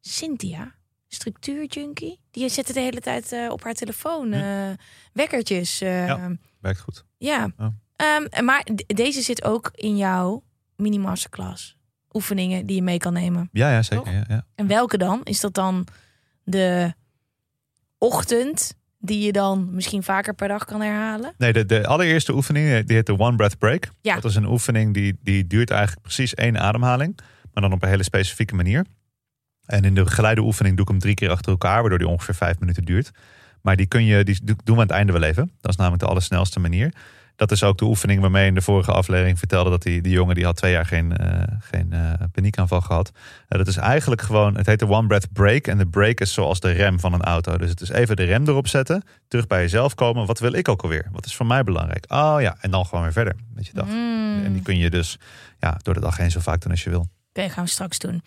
Cynthia, 0.00 0.74
structuurjunkie. 1.08 2.20
Die 2.30 2.48
zette 2.48 2.72
de 2.72 2.80
hele 2.80 3.00
tijd 3.00 3.32
eh, 3.32 3.50
op 3.50 3.62
haar 3.62 3.74
telefoon 3.74 4.32
eh, 4.32 4.70
wekkertjes. 5.12 5.78
Ja. 5.78 6.36
Werkt 6.60 6.80
goed. 6.80 7.04
ja. 7.16 7.52
Ehm, 7.96 8.44
maar 8.44 8.66
deze 8.86 9.22
zit 9.22 9.44
ook 9.44 9.70
in 9.74 9.96
jouw 9.96 10.42
mini 10.76 10.98
masterclass. 10.98 11.77
Oefeningen 12.12 12.66
die 12.66 12.76
je 12.76 12.82
mee 12.82 12.98
kan 12.98 13.12
nemen. 13.12 13.48
Ja, 13.52 13.70
ja 13.70 13.82
zeker. 13.82 14.12
Ja, 14.12 14.24
ja. 14.28 14.44
En 14.54 14.66
welke 14.66 14.98
dan? 14.98 15.20
Is 15.24 15.40
dat 15.40 15.54
dan 15.54 15.86
de 16.44 16.92
ochtend 17.98 18.76
die 18.98 19.24
je 19.26 19.32
dan 19.32 19.74
misschien 19.74 20.02
vaker 20.02 20.34
per 20.34 20.48
dag 20.48 20.64
kan 20.64 20.80
herhalen? 20.80 21.34
Nee, 21.38 21.52
de, 21.52 21.66
de 21.66 21.86
allereerste 21.86 22.34
oefening 22.34 22.70
eh, 22.70 22.86
die 22.86 22.96
heet 22.96 23.06
de 23.06 23.18
One 23.18 23.36
Breath 23.36 23.58
Break. 23.58 23.90
Ja. 24.00 24.14
Dat 24.14 24.24
is 24.24 24.34
een 24.34 24.46
oefening 24.46 24.94
die, 24.94 25.18
die 25.22 25.46
duurt 25.46 25.70
eigenlijk 25.70 26.02
precies 26.02 26.34
één 26.34 26.60
ademhaling. 26.60 27.18
Maar 27.52 27.62
dan 27.62 27.72
op 27.72 27.82
een 27.82 27.88
hele 27.88 28.02
specifieke 28.02 28.54
manier. 28.54 28.84
En 29.66 29.84
in 29.84 29.94
de 29.94 30.06
geleide 30.06 30.40
oefening 30.40 30.76
doe 30.76 30.84
ik 30.84 30.90
hem 30.90 31.00
drie 31.00 31.14
keer 31.14 31.30
achter 31.30 31.52
elkaar. 31.52 31.80
Waardoor 31.80 31.98
die 31.98 32.08
ongeveer 32.08 32.34
vijf 32.34 32.58
minuten 32.58 32.84
duurt. 32.84 33.10
Maar 33.62 33.76
die, 33.76 33.86
kun 33.86 34.04
je, 34.04 34.24
die 34.24 34.40
doen 34.44 34.56
we 34.64 34.72
aan 34.72 34.78
het 34.78 34.90
einde 34.90 35.12
wel 35.12 35.22
even. 35.22 35.52
Dat 35.60 35.70
is 35.70 35.76
namelijk 35.76 36.02
de 36.02 36.08
allersnelste 36.08 36.60
manier. 36.60 36.92
Dat 37.38 37.50
is 37.50 37.62
ook 37.62 37.78
de 37.78 37.84
oefening 37.84 38.20
waarmee 38.20 38.46
in 38.46 38.54
de 38.54 38.62
vorige 38.62 38.92
aflevering 38.92 39.38
vertelde 39.38 39.70
dat 39.70 39.82
die, 39.82 40.02
die 40.02 40.12
jongen 40.12 40.34
die 40.34 40.44
had 40.44 40.56
twee 40.56 40.72
jaar 40.72 40.86
geen, 40.86 41.16
eh, 41.16 41.42
geen 41.60 41.92
eh, 41.92 42.12
paniekaanval 42.32 42.80
gehad. 42.80 43.10
Eh, 43.48 43.58
dat 43.58 43.66
is 43.66 43.76
eigenlijk 43.76 44.22
gewoon, 44.22 44.56
het 44.56 44.66
heet 44.66 44.78
de 44.78 44.88
One 44.88 45.06
Breath 45.06 45.32
Break. 45.32 45.66
En 45.66 45.78
de 45.78 45.86
break 45.86 46.20
is 46.20 46.32
zoals 46.32 46.60
de 46.60 46.70
rem 46.70 47.00
van 47.00 47.12
een 47.12 47.22
auto. 47.22 47.58
Dus 47.58 47.70
het 47.70 47.80
is 47.80 47.88
even 47.88 48.16
de 48.16 48.24
rem 48.24 48.48
erop 48.48 48.68
zetten, 48.68 49.02
terug 49.28 49.46
bij 49.46 49.60
jezelf 49.60 49.94
komen. 49.94 50.26
Wat 50.26 50.38
wil 50.38 50.52
ik 50.52 50.68
ook 50.68 50.82
alweer? 50.82 51.08
Wat 51.12 51.26
is 51.26 51.36
voor 51.36 51.46
mij 51.46 51.64
belangrijk? 51.64 52.04
Oh 52.08 52.36
ja, 52.40 52.56
en 52.60 52.70
dan 52.70 52.86
gewoon 52.86 53.02
weer 53.04 53.12
verder 53.12 53.34
met 53.54 53.66
je 53.66 53.72
dag. 53.74 53.88
Mm. 53.88 54.44
En 54.44 54.52
die 54.52 54.62
kun 54.62 54.78
je 54.78 54.90
dus 54.90 55.18
ja, 55.58 55.78
door 55.82 55.94
de 55.94 56.00
dag 56.00 56.16
heen 56.16 56.30
zo 56.30 56.40
vaak 56.40 56.60
doen 56.60 56.70
als 56.70 56.84
je 56.84 56.90
wil. 56.90 57.06
Oké, 57.28 57.48
gaan 57.48 57.64
we 57.64 57.70
straks 57.70 57.98
doen. 57.98 58.22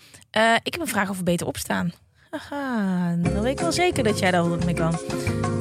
Ik 0.63 0.73
heb 0.73 0.79
een 0.79 0.87
vraag 0.87 1.09
over 1.09 1.23
beter 1.23 1.47
opstaan. 1.47 1.91
Haha, 2.31 3.15
dan 3.15 3.41
weet 3.41 3.51
ik 3.51 3.59
wel 3.59 3.71
zeker 3.71 4.03
dat 4.03 4.19
jij 4.19 4.31
daar 4.31 4.49
wat 4.49 4.65
mee 4.65 4.73
kan. 4.73 4.99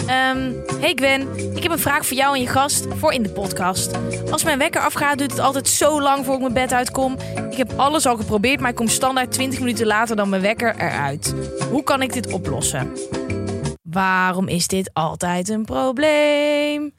Ehm, 0.07 0.53
hey 0.81 0.93
Gwen, 0.95 1.39
ik 1.57 1.63
heb 1.63 1.73
een 1.73 1.79
vraag 1.79 2.07
voor 2.07 2.17
jou 2.17 2.35
en 2.35 2.41
je 2.41 2.49
gast 2.49 2.87
voor 2.95 3.13
in 3.13 3.23
de 3.23 3.31
podcast. 3.31 3.93
Als 4.31 4.45
mijn 4.45 4.59
wekker 4.59 4.81
afgaat, 4.81 5.19
duurt 5.19 5.31
het 5.31 5.41
altijd 5.41 5.69
zo 5.69 6.01
lang 6.03 6.25
voor 6.25 6.35
ik 6.35 6.41
mijn 6.41 6.53
bed 6.53 6.73
uitkom. 6.73 7.17
Ik 7.51 7.57
heb 7.57 7.73
alles 7.73 8.07
al 8.07 8.17
geprobeerd, 8.17 8.61
maar 8.61 8.71
ik 8.71 8.77
kom 8.77 8.89
standaard 8.89 9.33
20 9.33 9.59
minuten 9.59 9.87
later 9.87 10.17
dan 10.17 10.29
mijn 10.29 10.43
wekker 10.43 10.77
eruit. 10.77 11.35
Hoe 11.71 11.83
kan 11.83 12.03
ik 12.03 12.13
dit 12.13 12.33
oplossen? 12.33 12.93
Waarom 13.83 14.49
is 14.49 14.67
dit 14.67 14.91
altijd 14.93 15.49
een 15.49 15.65
probleem? 15.65 16.93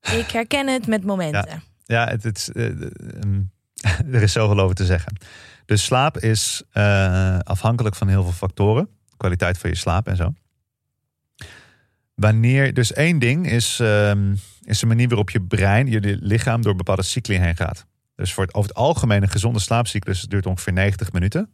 Ik 0.00 0.30
herken 0.30 0.66
het 0.66 0.86
met 0.86 1.04
momenten. 1.04 1.62
Ja, 1.84 2.06
het, 2.06 2.22
het, 2.22 2.36
is, 2.36 2.50
eh, 2.52 2.64
ehm, 2.64 3.40
er 4.12 4.22
is 4.22 4.32
zoveel 4.32 4.60
over 4.60 4.74
te 4.74 4.84
zeggen. 4.84 5.16
Dus 5.64 5.84
slaap 5.84 6.18
is 6.18 6.62
eh, 6.70 7.38
afhankelijk 7.38 7.94
van 7.94 8.08
heel 8.08 8.22
veel 8.22 8.32
factoren. 8.32 8.88
Kwaliteit 9.16 9.58
van 9.58 9.70
je 9.70 9.76
slaap 9.76 10.08
en 10.08 10.16
zo. 10.16 10.32
Wanneer, 12.14 12.74
dus 12.74 12.92
één 12.92 13.18
ding 13.18 13.50
is, 13.50 13.80
ehm, 13.80 14.34
is 14.62 14.78
de 14.78 14.86
manier 14.86 15.08
waarop 15.08 15.30
je 15.30 15.42
brein, 15.42 15.86
je 15.86 16.18
lichaam 16.20 16.62
door 16.62 16.74
bepaalde 16.74 17.02
cycli 17.02 17.38
heen 17.38 17.56
gaat. 17.56 17.86
Dus 18.14 18.32
voor 18.32 18.48
over 18.52 18.68
het 18.68 18.78
algemeen 18.78 19.22
een 19.22 19.28
gezonde 19.28 19.58
slaapcyclus 19.58 20.22
duurt 20.22 20.46
ongeveer 20.46 20.72
90 20.72 21.12
minuten. 21.12 21.50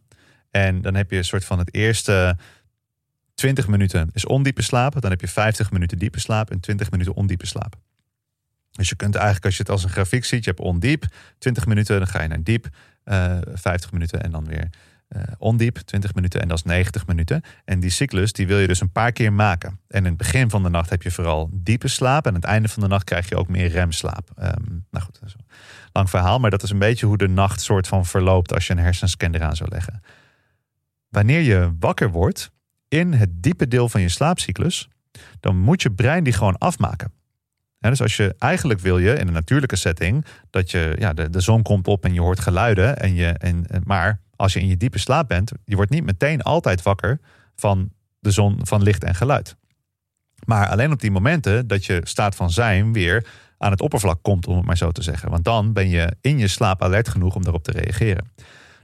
En 0.50 0.82
dan 0.82 0.94
heb 0.94 1.10
je 1.10 1.16
een 1.16 1.24
soort 1.24 1.44
van 1.44 1.58
het 1.58 1.74
eerste 1.74 2.36
20 3.34 3.68
minuten 3.68 4.10
is 4.12 4.26
ondiepe 4.26 4.62
slaap. 4.62 5.00
Dan 5.00 5.10
heb 5.10 5.20
je 5.20 5.28
50 5.28 5.70
minuten 5.70 5.98
diepe 5.98 6.20
slaap 6.20 6.50
en 6.50 6.60
20 6.60 6.90
minuten 6.90 7.14
ondiepe 7.14 7.46
slaap. 7.46 7.76
Dus 8.76 8.88
je 8.88 8.96
kunt 8.96 9.14
eigenlijk, 9.14 9.44
als 9.44 9.56
je 9.56 9.62
het 9.62 9.70
als 9.70 9.84
een 9.84 9.90
grafiek 9.90 10.24
ziet, 10.24 10.44
je 10.44 10.50
hebt 10.50 10.62
ondiep 10.62 11.04
20 11.38 11.66
minuten, 11.66 11.98
dan 11.98 12.06
ga 12.06 12.22
je 12.22 12.28
naar 12.28 12.42
diep 12.42 12.68
uh, 13.04 13.38
50 13.54 13.92
minuten 13.92 14.22
en 14.22 14.30
dan 14.30 14.44
weer 14.44 14.68
uh, 15.08 15.22
ondiep 15.38 15.76
20 15.76 16.14
minuten 16.14 16.40
en 16.40 16.48
dat 16.48 16.56
is 16.56 16.64
90 16.64 17.06
minuten. 17.06 17.42
En 17.64 17.80
die 17.80 17.90
cyclus 17.90 18.32
die 18.32 18.46
wil 18.46 18.58
je 18.58 18.66
dus 18.66 18.80
een 18.80 18.92
paar 18.92 19.12
keer 19.12 19.32
maken. 19.32 19.80
En 19.88 19.98
in 19.98 20.04
het 20.04 20.16
begin 20.16 20.50
van 20.50 20.62
de 20.62 20.68
nacht 20.68 20.90
heb 20.90 21.02
je 21.02 21.10
vooral 21.10 21.50
diepe 21.52 21.88
slaap 21.88 22.24
en 22.24 22.28
aan 22.28 22.40
het 22.40 22.44
einde 22.44 22.68
van 22.68 22.82
de 22.82 22.88
nacht 22.88 23.04
krijg 23.04 23.28
je 23.28 23.36
ook 23.36 23.48
meer 23.48 23.68
remslaap. 23.68 24.30
Um, 24.38 24.86
nou 24.90 25.04
goed, 25.04 25.20
lang 25.92 26.10
verhaal, 26.10 26.38
maar 26.38 26.50
dat 26.50 26.62
is 26.62 26.70
een 26.70 26.78
beetje 26.78 27.06
hoe 27.06 27.16
de 27.16 27.28
nacht 27.28 27.60
soort 27.60 27.88
van 27.88 28.06
verloopt 28.06 28.54
als 28.54 28.66
je 28.66 28.72
een 28.72 28.78
hersenscan 28.78 29.34
eraan 29.34 29.56
zou 29.56 29.70
leggen. 29.70 30.02
Wanneer 31.08 31.40
je 31.40 31.72
wakker 31.78 32.10
wordt 32.10 32.50
in 32.88 33.12
het 33.12 33.42
diepe 33.42 33.68
deel 33.68 33.88
van 33.88 34.00
je 34.00 34.08
slaapcyclus, 34.08 34.88
dan 35.40 35.56
moet 35.56 35.82
je 35.82 35.92
brein 35.92 36.24
die 36.24 36.32
gewoon 36.32 36.58
afmaken 36.58 37.12
dus 37.90 38.02
als 38.02 38.16
je 38.16 38.34
eigenlijk 38.38 38.80
wil 38.80 38.98
je 38.98 39.12
in 39.12 39.26
een 39.26 39.32
natuurlijke 39.32 39.76
setting 39.76 40.24
dat 40.50 40.70
je 40.70 40.96
ja, 40.98 41.12
de, 41.12 41.30
de 41.30 41.40
zon 41.40 41.62
komt 41.62 41.86
op 41.86 42.04
en 42.04 42.14
je 42.14 42.20
hoort 42.20 42.40
geluiden. 42.40 42.98
En 42.98 43.14
je, 43.14 43.26
en, 43.26 43.66
maar 43.84 44.20
als 44.36 44.52
je 44.52 44.60
in 44.60 44.68
je 44.68 44.76
diepe 44.76 44.98
slaap 44.98 45.28
bent, 45.28 45.52
je 45.64 45.76
wordt 45.76 45.90
niet 45.90 46.04
meteen 46.04 46.42
altijd 46.42 46.82
wakker 46.82 47.20
van 47.56 47.90
de 48.18 48.30
zon, 48.30 48.58
van 48.62 48.82
licht 48.82 49.04
en 49.04 49.14
geluid. 49.14 49.56
Maar 50.44 50.68
alleen 50.68 50.92
op 50.92 51.00
die 51.00 51.10
momenten 51.10 51.66
dat 51.66 51.84
je 51.84 52.00
staat 52.04 52.36
van 52.36 52.50
zijn 52.50 52.92
weer 52.92 53.26
aan 53.58 53.70
het 53.70 53.80
oppervlak 53.80 54.18
komt, 54.22 54.46
om 54.46 54.56
het 54.56 54.66
maar 54.66 54.76
zo 54.76 54.90
te 54.90 55.02
zeggen. 55.02 55.30
Want 55.30 55.44
dan 55.44 55.72
ben 55.72 55.88
je 55.88 56.16
in 56.20 56.38
je 56.38 56.48
slaap 56.48 56.82
alert 56.82 57.08
genoeg 57.08 57.34
om 57.34 57.42
daarop 57.42 57.62
te 57.62 57.72
reageren. 57.72 58.32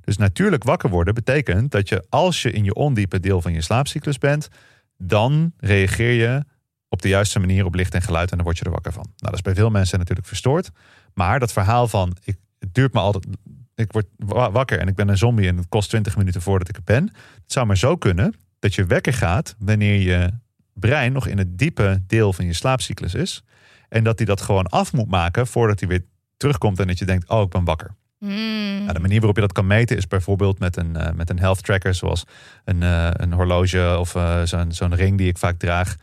Dus 0.01 0.17
natuurlijk 0.17 0.65
wakker 0.65 0.91
worden 0.91 1.15
betekent 1.15 1.71
dat 1.71 1.89
je 1.89 2.05
als 2.09 2.43
je 2.43 2.51
in 2.51 2.65
je 2.65 2.75
ondiepe 2.75 3.21
deel 3.21 3.41
van 3.41 3.53
je 3.53 3.63
slaapcyclus 3.63 4.19
bent, 4.19 4.49
dan 4.97 5.53
reageer 5.57 6.13
je 6.13 6.45
op 6.91 7.03
de 7.03 7.09
juiste 7.09 7.39
manier 7.39 7.65
op 7.65 7.75
licht 7.75 7.95
en 7.95 8.03
geluid 8.03 8.31
en 8.31 8.37
dan 8.37 8.45
word 8.45 8.59
je 8.59 8.65
er 8.65 8.71
wakker 8.71 8.93
van. 8.93 9.03
Nou, 9.03 9.17
dat 9.19 9.35
is 9.35 9.43
bij 9.43 9.55
veel 9.55 9.71
mensen 9.71 9.99
natuurlijk 9.99 10.29
verstoord. 10.29 10.71
Maar 11.15 11.39
dat 11.39 11.53
verhaal 11.53 11.89
van 11.89 12.17
ik, 12.25 12.37
het 12.59 12.75
duurt 12.75 12.93
me 12.93 13.01
altijd, 13.01 13.27
ik 13.75 13.93
word 13.93 14.07
wakker 14.53 14.79
en 14.79 14.89
ik 14.89 14.95
ben 14.95 15.09
een 15.09 15.19
zombie 15.19 15.49
en 15.49 15.57
het 15.57 15.69
kost 15.69 15.89
20 15.89 16.17
minuten 16.17 16.43
voordat 16.43 16.69
ik 16.69 16.77
er 16.77 16.83
ben. 16.85 17.05
Het 17.43 17.53
zou 17.53 17.67
maar 17.67 17.77
zo 17.77 17.97
kunnen 17.97 18.35
dat 18.59 18.75
je 18.75 18.85
wekker 18.85 19.13
gaat 19.13 19.55
wanneer 19.59 20.01
je 20.01 20.31
brein 20.73 21.13
nog 21.13 21.27
in 21.27 21.39
het 21.39 21.59
diepe 21.59 22.03
deel 22.07 22.33
van 22.33 22.45
je 22.45 22.53
slaapcyclus 22.53 23.15
is. 23.15 23.43
En 23.89 24.05
dat 24.05 24.19
hij 24.19 24.27
dat 24.27 24.41
gewoon 24.41 24.67
af 24.67 24.93
moet 24.93 25.09
maken 25.09 25.47
voordat 25.47 25.81
hij 25.81 25.89
weer 25.89 26.05
terugkomt 26.37 26.81
en 26.81 26.87
dat 26.87 26.99
je 26.99 27.05
denkt, 27.05 27.29
oh, 27.29 27.43
ik 27.43 27.49
ben 27.49 27.65
wakker. 27.65 27.95
Mm. 28.19 28.81
Nou, 28.81 28.93
de 28.93 29.01
manier 29.01 29.19
waarop 29.19 29.37
je 29.37 29.43
dat 29.43 29.53
kan 29.53 29.67
meten 29.67 29.97
is 29.97 30.07
bijvoorbeeld 30.07 30.59
met 30.59 30.77
een, 30.77 30.97
uh, 30.97 31.11
met 31.11 31.31
een 31.31 31.39
health 31.39 31.63
tracker, 31.63 31.95
zoals 31.95 32.25
een, 32.65 32.83
uh, 32.83 33.11
een 33.13 33.33
horloge 33.33 33.97
of 33.99 34.15
uh, 34.15 34.43
zo'n 34.45 34.73
zo'n 34.73 34.95
ring 34.95 35.19
die 35.19 35.29
ik 35.29 35.39
vaak 35.39 35.59
draag. 35.59 35.97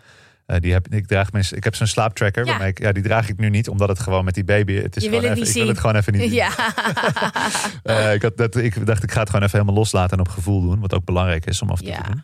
Uh, 0.48 0.58
die 0.60 0.74
heb, 0.74 0.88
ik, 0.88 1.08
draag 1.08 1.32
mijn, 1.32 1.46
ik 1.50 1.64
heb 1.64 1.76
zo'n 1.76 1.88
slaaptracker. 1.88 2.46
Ja. 2.46 2.60
Ik, 2.66 2.80
ja, 2.80 2.92
die 2.92 3.04
draag 3.04 3.30
ik 3.30 3.38
nu 3.38 3.50
niet, 3.50 3.70
omdat 3.70 3.90
het 3.90 4.00
gewoon 4.00 4.26
met 4.26 4.34
die 4.34 4.44
baby. 4.44 4.74
Het 4.82 4.96
is 4.96 5.04
je 5.04 5.10
gewoon 5.10 5.24
even, 5.24 5.40
het 5.40 5.48
ik 5.48 5.54
wil 5.54 5.68
het 5.68 5.80
gewoon 5.80 5.96
even 5.96 6.14
niet. 6.14 6.32
Ja. 6.42 6.50
uh, 7.84 8.14
ik, 8.18 8.22
had, 8.22 8.38
dat, 8.38 8.56
ik 8.56 8.86
dacht, 8.86 9.04
ik 9.04 9.12
ga 9.12 9.20
het 9.20 9.30
gewoon 9.30 9.46
even 9.46 9.60
helemaal 9.60 9.80
loslaten 9.80 10.18
en 10.18 10.24
op 10.24 10.30
gevoel 10.30 10.62
doen. 10.62 10.80
Wat 10.80 10.94
ook 10.94 11.06
belangrijk 11.06 11.46
is 11.46 11.62
om 11.62 11.70
af 11.70 11.80
toe 11.80 11.88
Ja. 11.88 12.02
te 12.02 12.12
doen. 12.12 12.24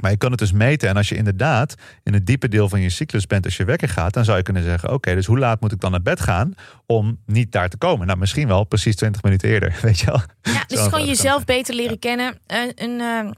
Maar 0.00 0.10
je 0.10 0.16
kan 0.16 0.30
het 0.30 0.38
dus 0.38 0.52
meten. 0.52 0.88
En 0.88 0.96
als 0.96 1.08
je 1.08 1.14
inderdaad 1.16 1.74
in 2.02 2.12
het 2.12 2.26
diepe 2.26 2.48
deel 2.48 2.68
van 2.68 2.80
je 2.80 2.88
cyclus 2.90 3.26
bent 3.26 3.44
als 3.44 3.56
je 3.56 3.64
wekker 3.64 3.88
gaat, 3.88 4.14
dan 4.14 4.24
zou 4.24 4.36
je 4.36 4.42
kunnen 4.42 4.62
zeggen: 4.62 4.92
Oké, 4.92 5.14
dus 5.14 5.26
hoe 5.26 5.38
laat 5.38 5.60
moet 5.60 5.72
ik 5.72 5.80
dan 5.80 5.90
naar 5.90 6.02
bed 6.02 6.20
gaan 6.20 6.54
om 6.86 7.18
niet 7.26 7.52
daar 7.52 7.68
te 7.68 7.76
komen? 7.76 8.06
Nou, 8.06 8.18
misschien 8.18 8.48
wel 8.48 8.64
precies 8.64 8.96
20 8.96 9.22
minuten 9.22 9.48
eerder. 9.48 9.78
Weet 9.82 9.98
je 9.98 10.06
wel? 10.06 10.20
Ja, 10.42 10.64
dus 10.66 10.76
gewoon 10.76 10.90
kan 10.90 11.06
jezelf 11.06 11.44
beter 11.44 11.74
leren 11.74 11.98
kennen. 11.98 12.38
Een, 12.46 12.72
een 12.74 13.00
eh, 13.00 13.30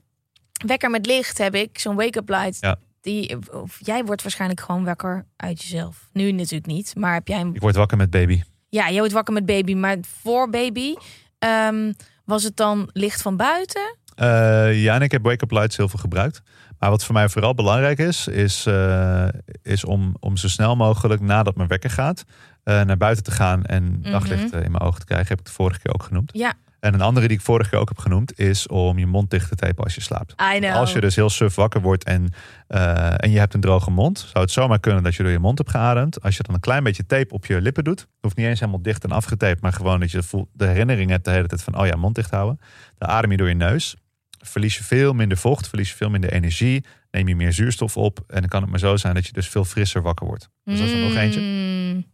wekker 0.66 0.90
met 0.90 1.06
licht 1.06 1.38
heb 1.38 1.54
ik, 1.54 1.78
zo'n 1.78 1.96
wake-up 1.96 2.28
light. 2.28 2.56
Ja. 2.60 2.76
Die, 3.04 3.36
of 3.52 3.78
jij 3.80 4.04
wordt 4.04 4.22
waarschijnlijk 4.22 4.60
gewoon 4.60 4.84
wakker 4.84 5.26
uit 5.36 5.62
jezelf. 5.62 6.08
Nu 6.12 6.32
natuurlijk 6.32 6.66
niet, 6.66 6.94
maar 6.96 7.14
heb 7.14 7.28
jij 7.28 7.38
hem... 7.38 7.54
Ik 7.54 7.60
word 7.60 7.76
wakker 7.76 7.96
met 7.96 8.10
baby. 8.10 8.42
Ja, 8.68 8.88
jij 8.88 8.98
wordt 8.98 9.12
wakker 9.12 9.34
met 9.34 9.46
baby, 9.46 9.74
maar 9.74 9.96
voor 10.22 10.50
baby 10.50 10.94
ehm, 11.38 11.92
was 12.24 12.42
het 12.42 12.56
dan 12.56 12.90
licht 12.92 13.22
van 13.22 13.36
buiten? 13.36 13.96
Eh, 14.14 14.82
ja, 14.82 14.94
en 14.94 15.02
ik 15.02 15.12
heb 15.12 15.22
wake-up 15.22 15.50
lights 15.50 15.76
heel 15.76 15.88
veel 15.88 15.98
gebruikt. 15.98 16.42
Maar 16.78 16.90
wat 16.90 17.04
voor 17.04 17.14
mij 17.14 17.28
vooral 17.28 17.54
belangrijk 17.54 17.98
is, 17.98 18.28
is, 18.28 18.66
eh, 18.66 19.28
is 19.62 19.84
om, 19.84 20.16
om 20.20 20.36
zo 20.36 20.48
snel 20.48 20.76
mogelijk 20.76 21.20
nadat 21.20 21.56
mijn 21.56 21.68
wekker 21.68 21.90
gaat, 21.90 22.24
eh, 22.62 22.82
naar 22.82 22.96
buiten 22.96 23.24
te 23.24 23.30
gaan 23.30 23.64
en 23.64 24.02
daglicht 24.02 24.52
eh, 24.52 24.62
in 24.62 24.70
mijn 24.70 24.82
ogen 24.82 25.00
te 25.00 25.06
krijgen. 25.06 25.28
Heb 25.28 25.38
ik 25.40 25.46
het 25.46 25.54
vorige 25.54 25.80
keer 25.80 25.94
ook 25.94 26.02
genoemd. 26.02 26.30
Ja, 26.34 26.54
En 26.84 26.94
een 26.94 27.00
andere 27.00 27.28
die 27.28 27.36
ik 27.36 27.42
vorige 27.42 27.70
keer 27.70 27.78
ook 27.78 27.88
heb 27.88 27.98
genoemd, 27.98 28.38
is 28.38 28.66
om 28.66 28.98
je 28.98 29.06
mond 29.06 29.30
dicht 29.30 29.48
te 29.48 29.54
tapen 29.54 29.84
als 29.84 29.94
je 29.94 30.00
slaapt. 30.00 30.36
Als 30.76 30.92
je 30.92 31.00
dus 31.00 31.16
heel 31.16 31.30
suf 31.30 31.54
wakker 31.54 31.80
wordt 31.80 32.04
en, 32.04 32.28
eh, 32.66 33.24
en 33.24 33.30
je 33.30 33.38
hebt 33.38 33.54
een 33.54 33.60
droge 33.60 33.90
mond, 33.90 34.18
zou 34.18 34.44
het 34.44 34.50
zomaar 34.50 34.80
kunnen 34.80 35.02
dat 35.02 35.14
je 35.14 35.22
door 35.22 35.32
je 35.32 35.38
mond 35.38 35.58
hebt 35.58 35.70
geademd. 35.70 36.22
Als 36.22 36.36
je 36.36 36.42
dan 36.42 36.54
een 36.54 36.60
klein 36.60 36.82
beetje 36.82 37.06
tape 37.06 37.34
op 37.34 37.46
je 37.46 37.60
lippen 37.60 37.84
doet, 37.84 38.06
hoeft 38.20 38.36
niet 38.36 38.46
eens 38.46 38.60
helemaal 38.60 38.82
dicht 38.82 39.04
en 39.04 39.10
afgetaped, 39.10 39.60
maar 39.60 39.72
gewoon 39.72 40.00
dat 40.00 40.10
je 40.10 40.46
de 40.52 40.66
herinnering 40.66 41.10
hebt 41.10 41.24
de 41.24 41.30
hele 41.30 41.46
tijd 41.46 41.62
van, 41.62 41.78
oh 41.78 41.86
ja, 41.86 41.96
mond 41.96 42.14
dicht 42.14 42.30
houden. 42.30 42.58
Dan 42.98 43.08
adem 43.08 43.30
je 43.30 43.36
door 43.36 43.48
je 43.48 43.54
neus. 43.54 43.96
Verlies 44.38 44.76
je 44.76 44.84
veel 44.84 45.12
minder 45.12 45.38
vocht, 45.38 45.68
verlies 45.68 45.90
je 45.90 45.96
veel 45.96 46.10
minder 46.10 46.32
energie, 46.32 46.84
neem 47.10 47.28
je 47.28 47.36
meer 47.36 47.52
zuurstof 47.52 47.96
op. 47.96 48.18
En 48.26 48.40
dan 48.40 48.48
kan 48.48 48.60
het 48.60 48.70
maar 48.70 48.78
zo 48.78 48.96
zijn 48.96 49.14
dat 49.14 49.26
je 49.26 49.32
dus 49.32 49.48
veel 49.48 49.64
frisser 49.64 50.02
wakker 50.02 50.26
wordt. 50.26 50.48
Dus 50.64 50.78
dat 50.78 50.86
is 50.86 50.92
er 50.92 51.00
nog 51.00 51.14
eentje. 51.14 51.40
Mm, 51.40 52.04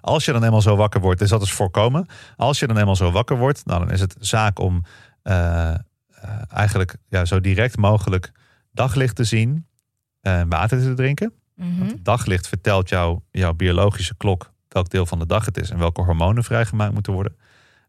Als 0.00 0.24
je 0.24 0.32
dan 0.32 0.44
eenmaal 0.44 0.62
zo 0.62 0.76
wakker 0.76 1.00
wordt, 1.00 1.20
is 1.20 1.28
dat 1.28 1.42
is 1.42 1.52
voorkomen. 1.52 2.06
Als 2.36 2.58
je 2.58 2.66
dan 2.66 2.78
eenmaal 2.78 2.96
zo 2.96 3.10
wakker 3.10 3.38
wordt, 3.38 3.66
nou, 3.66 3.80
dan 3.80 3.90
is 3.90 4.00
het 4.00 4.16
zaak 4.18 4.58
om 4.58 4.82
eh, 5.22 5.70
eh, 5.70 5.78
eigenlijk 6.48 6.96
ja, 7.08 7.24
zo 7.24 7.40
direct 7.40 7.76
mogelijk 7.76 8.32
daglicht 8.70 9.16
te 9.16 9.24
zien 9.24 9.66
en 10.20 10.48
water 10.48 10.80
te 10.80 10.94
drinken. 10.94 11.32
Want 11.54 11.90
het 11.90 12.04
daglicht 12.04 12.48
vertelt 12.48 12.88
jou, 12.88 13.20
jouw 13.30 13.52
biologische 13.52 14.16
klok 14.16 14.52
welk 14.68 14.90
deel 14.90 15.06
van 15.06 15.18
de 15.18 15.26
dag 15.26 15.44
het 15.44 15.58
is 15.58 15.70
en 15.70 15.78
welke 15.78 16.02
hormonen 16.02 16.44
vrijgemaakt 16.44 16.92
moeten 16.92 17.12
worden. 17.12 17.36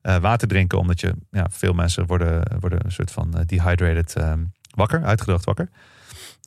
Eh, 0.02 0.18
water 0.18 0.48
drinken, 0.48 0.78
omdat 0.78 1.00
je, 1.00 1.16
ja, 1.32 1.48
veel 1.50 1.74
mensen 1.74 2.06
worden, 2.06 2.60
worden 2.60 2.86
een 2.86 2.92
soort 2.92 3.12
van 3.12 3.34
eh, 3.34 3.46
dehydrated 3.46 4.16
ehm, 4.16 4.44
wakker, 4.70 5.04
uitgedroogd 5.04 5.46
wakker. 5.46 5.70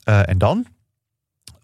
En 0.03 0.37
dan, 0.37 0.65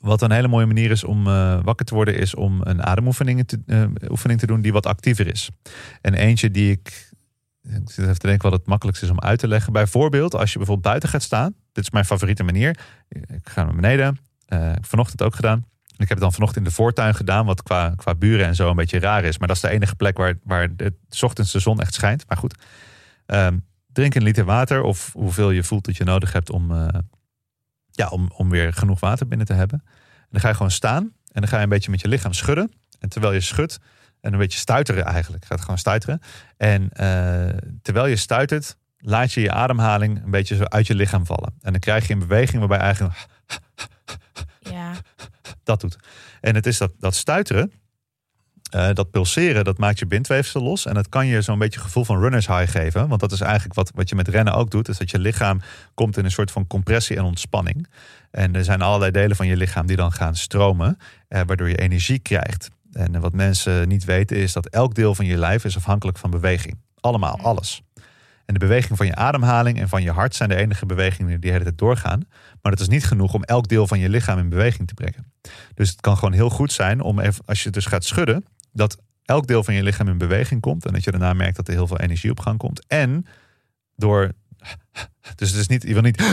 wat 0.04 0.22
een 0.22 0.32
hele 0.32 0.48
mooie 0.48 0.66
manier 0.66 0.92
is 0.92 1.04
om 1.04 1.28
eh, 1.28 1.60
wakker 1.64 1.86
te 1.86 1.94
worden, 1.94 2.18
is 2.18 2.36
om 2.36 2.62
een 2.64 2.84
ademoefening 2.84 3.48
te, 3.48 3.60
eh, 3.66 3.84
oefening 4.10 4.40
te 4.40 4.46
doen 4.46 4.62
die 4.62 4.74
wat 4.74 4.86
actiever 4.86 5.28
is. 5.28 5.50
En 6.02 6.14
eentje 6.14 6.52
die 6.52 6.72
ik, 6.72 7.12
ik 7.62 7.82
zit 7.86 8.06
even 8.06 8.20
te 8.20 8.28
denken 8.28 8.50
wat 8.50 8.60
het 8.60 8.68
makkelijkst 8.68 9.04
is 9.04 9.10
om 9.10 9.20
uit 9.20 9.40
te 9.40 9.48
leggen. 9.48 9.74
Bijvoorbeeld, 9.74 10.36
als 10.36 10.52
je 10.52 10.58
bijvoorbeeld 10.58 10.88
buiten 10.88 11.10
gaat 11.10 11.22
staan, 11.22 11.56
dit 11.72 11.84
is 11.84 11.92
mijn 11.92 12.06
favoriete 12.06 12.44
manier. 12.44 12.80
Ik 13.10 13.50
ga 13.50 13.64
naar 13.64 13.76
beneden, 13.76 14.20
heb 14.46 14.86
vanochtend 14.86 15.22
ook 15.22 15.36
gedaan. 15.36 15.66
Ik 15.98 16.10
heb 16.10 16.18
het 16.18 16.20
dan 16.20 16.34
vanochtend 16.34 16.66
in 16.66 16.70
de 16.70 16.76
voortuin 16.76 17.16
gedaan, 17.16 17.46
wat 17.46 17.64
qua, 17.64 17.94
qua 17.96 18.16
buren 18.16 18.46
en 18.46 18.56
zo 18.56 18.70
een 18.70 18.76
beetje 18.76 19.00
raar 19.00 19.24
is. 19.24 19.38
Maar 19.38 19.48
dat 19.48 19.58
is 19.58 19.64
de 19.64 19.70
enige 19.70 19.96
plek 19.96 20.18
waar, 20.18 20.36
waar 20.44 20.70
's 21.10 21.24
ochtends 21.24 21.52
de 21.52 21.60
zon 21.60 21.80
echt 21.80 21.94
schijnt. 21.94 22.24
Maar 22.28 22.38
goed, 22.38 22.56
Ehm, 23.26 23.58
drink 23.92 24.16
een 24.16 24.24
liter 24.24 24.46
water 24.46 24.82
of 24.82 25.14
hoeveel 25.14 25.52
je 25.52 25.64
voelt 25.64 25.86
dat 25.86 25.98
je 25.98 26.04
nodig 26.04 26.34
hebt 26.34 26.50
om, 26.50 26.72
ja, 27.94 28.08
om, 28.08 28.32
om 28.36 28.50
weer 28.50 28.74
genoeg 28.74 29.00
water 29.00 29.28
binnen 29.28 29.48
te 29.48 29.54
hebben. 29.54 29.82
En 30.20 30.30
dan 30.30 30.42
ga 30.42 30.48
je 30.48 30.56
gewoon 30.56 30.72
staan 30.72 31.04
en 31.04 31.42
dan 31.42 31.48
ga 31.48 31.58
je 31.58 31.64
een 31.64 31.70
beetje 31.70 31.92
met 31.92 32.02
je 32.02 32.08
lichaam 32.08 32.34
schudden. 32.34 32.72
En 33.00 33.10
terwijl 33.10 33.34
je 33.34 33.42
schudt, 33.42 33.80
en 34.22 34.34
een 34.34 34.40
beetje 34.40 34.60
stuiteren 34.60 35.06
eigenlijk, 35.06 35.46
gaat 35.46 35.62
gewoon 35.62 35.78
stuiteren. 35.78 36.20
En 36.58 36.90
eh, 36.92 37.58
terwijl 37.82 38.06
je 38.06 38.16
stuitert, 38.16 38.78
laat 38.98 39.34
je 39.34 39.42
je 39.42 39.52
ademhaling 39.52 40.24
een 40.24 40.32
beetje 40.32 40.56
zo 40.56 40.64
uit 40.64 40.88
je 40.88 40.96
lichaam 40.96 41.26
vallen. 41.26 41.54
En 41.62 41.72
dan 41.72 41.80
krijg 41.80 42.08
je 42.08 42.14
een 42.14 42.20
beweging 42.20 42.60
waarbij 42.60 42.78
eigenlijk 42.78 43.28
ja. 44.60 44.94
dat 45.64 45.82
doet. 45.82 45.98
En 46.42 46.56
het 46.56 46.66
is 46.66 46.78
dat, 46.78 46.92
dat 47.00 47.16
stuiteren, 47.16 47.72
eh, 48.74 48.90
dat 48.94 49.12
pulseren, 49.12 49.64
dat 49.64 49.78
maakt 49.78 50.00
je 50.00 50.06
bindweefsel 50.06 50.62
los. 50.62 50.86
En 50.86 50.94
dat 50.94 51.10
kan 51.10 51.28
je 51.28 51.42
zo'n 51.42 51.60
beetje 51.60 51.80
gevoel 51.80 52.06
van 52.06 52.20
runners 52.20 52.48
high 52.48 52.72
geven. 52.72 53.08
Want 53.08 53.22
dat 53.22 53.32
is 53.32 53.42
eigenlijk 53.42 53.74
wat, 53.74 53.92
wat 53.96 54.10
je 54.10 54.16
met 54.16 54.28
rennen 54.28 54.54
ook 54.54 54.72
doet. 54.72 54.88
Is 54.88 54.98
dat 54.98 55.12
je 55.12 55.20
lichaam 55.20 55.62
komt 55.94 56.18
in 56.18 56.26
een 56.26 56.32
soort 56.32 56.52
van 56.52 56.68
compressie 56.68 57.18
en 57.18 57.24
ontspanning. 57.24 57.88
En 58.32 58.56
er 58.56 58.64
zijn 58.64 58.82
allerlei 58.82 59.12
delen 59.12 59.36
van 59.36 59.48
je 59.48 59.58
lichaam 59.58 59.86
die 59.86 59.96
dan 59.96 60.12
gaan 60.12 60.36
stromen. 60.36 60.98
eh, 61.28 61.42
waardoor 61.46 61.70
je 61.70 61.78
energie 61.78 62.20
krijgt. 62.20 62.70
En 62.92 63.20
wat 63.20 63.34
mensen 63.34 63.88
niet 63.88 64.04
weten 64.04 64.38
is 64.38 64.54
dat 64.54 64.68
elk 64.68 64.96
deel 64.96 65.16
van 65.16 65.26
je 65.26 65.38
lijf 65.38 65.66
is 65.66 65.78
afhankelijk 65.78 66.18
van 66.18 66.30
beweging. 66.30 66.78
Allemaal, 67.00 67.40
alles. 67.40 67.82
En 68.46 68.54
de 68.54 68.60
beweging 68.60 68.98
van 68.98 69.06
je 69.06 69.16
ademhaling 69.16 69.80
en 69.80 69.90
van 69.90 70.04
je 70.04 70.12
hart 70.12 70.36
zijn 70.36 70.50
de 70.50 70.56
enige 70.56 70.86
bewegingen 70.86 71.32
die 71.32 71.40
de 71.40 71.52
hele 71.52 71.64
tijd 71.64 71.78
doorgaan. 71.78 72.22
Maar 72.62 72.72
dat 72.72 72.80
is 72.80 72.88
niet 72.88 73.06
genoeg 73.06 73.34
om 73.34 73.44
elk 73.44 73.68
deel 73.68 73.88
van 73.88 74.00
je 74.00 74.10
lichaam 74.10 74.38
in 74.40 74.50
beweging 74.50 74.88
te 74.88 74.94
brengen. 74.94 75.32
Dus 75.74 75.90
het 75.90 76.02
kan 76.02 76.16
gewoon 76.16 76.34
heel 76.34 76.50
goed 76.50 76.72
zijn 76.72 77.02
om 77.02 77.20
even, 77.20 77.44
als 77.46 77.64
je 77.64 77.70
dus 77.70 77.86
gaat 77.86 78.04
schudden, 78.04 78.46
dat 78.74 78.98
elk 79.26 79.48
deel 79.48 79.64
van 79.64 79.74
je 79.74 79.84
lichaam 79.84 80.08
in 80.08 80.18
beweging 80.18 80.62
komt. 80.62 80.86
En 80.86 80.94
dat 80.94 81.04
je 81.04 81.12
daarna 81.12 81.34
merkt 81.34 81.56
dat 81.56 81.68
er 81.68 81.74
heel 81.74 81.88
veel 81.88 82.00
energie 82.00 82.32
op 82.32 82.40
gang 82.40 82.58
komt. 82.58 82.88
En 82.88 83.26
door 83.96 84.32
Dus 85.36 85.50
het 85.52 85.60
is 85.60 85.68
niet, 85.68 85.84
je 85.84 85.94
wil 85.94 86.02
niet. 86.02 86.22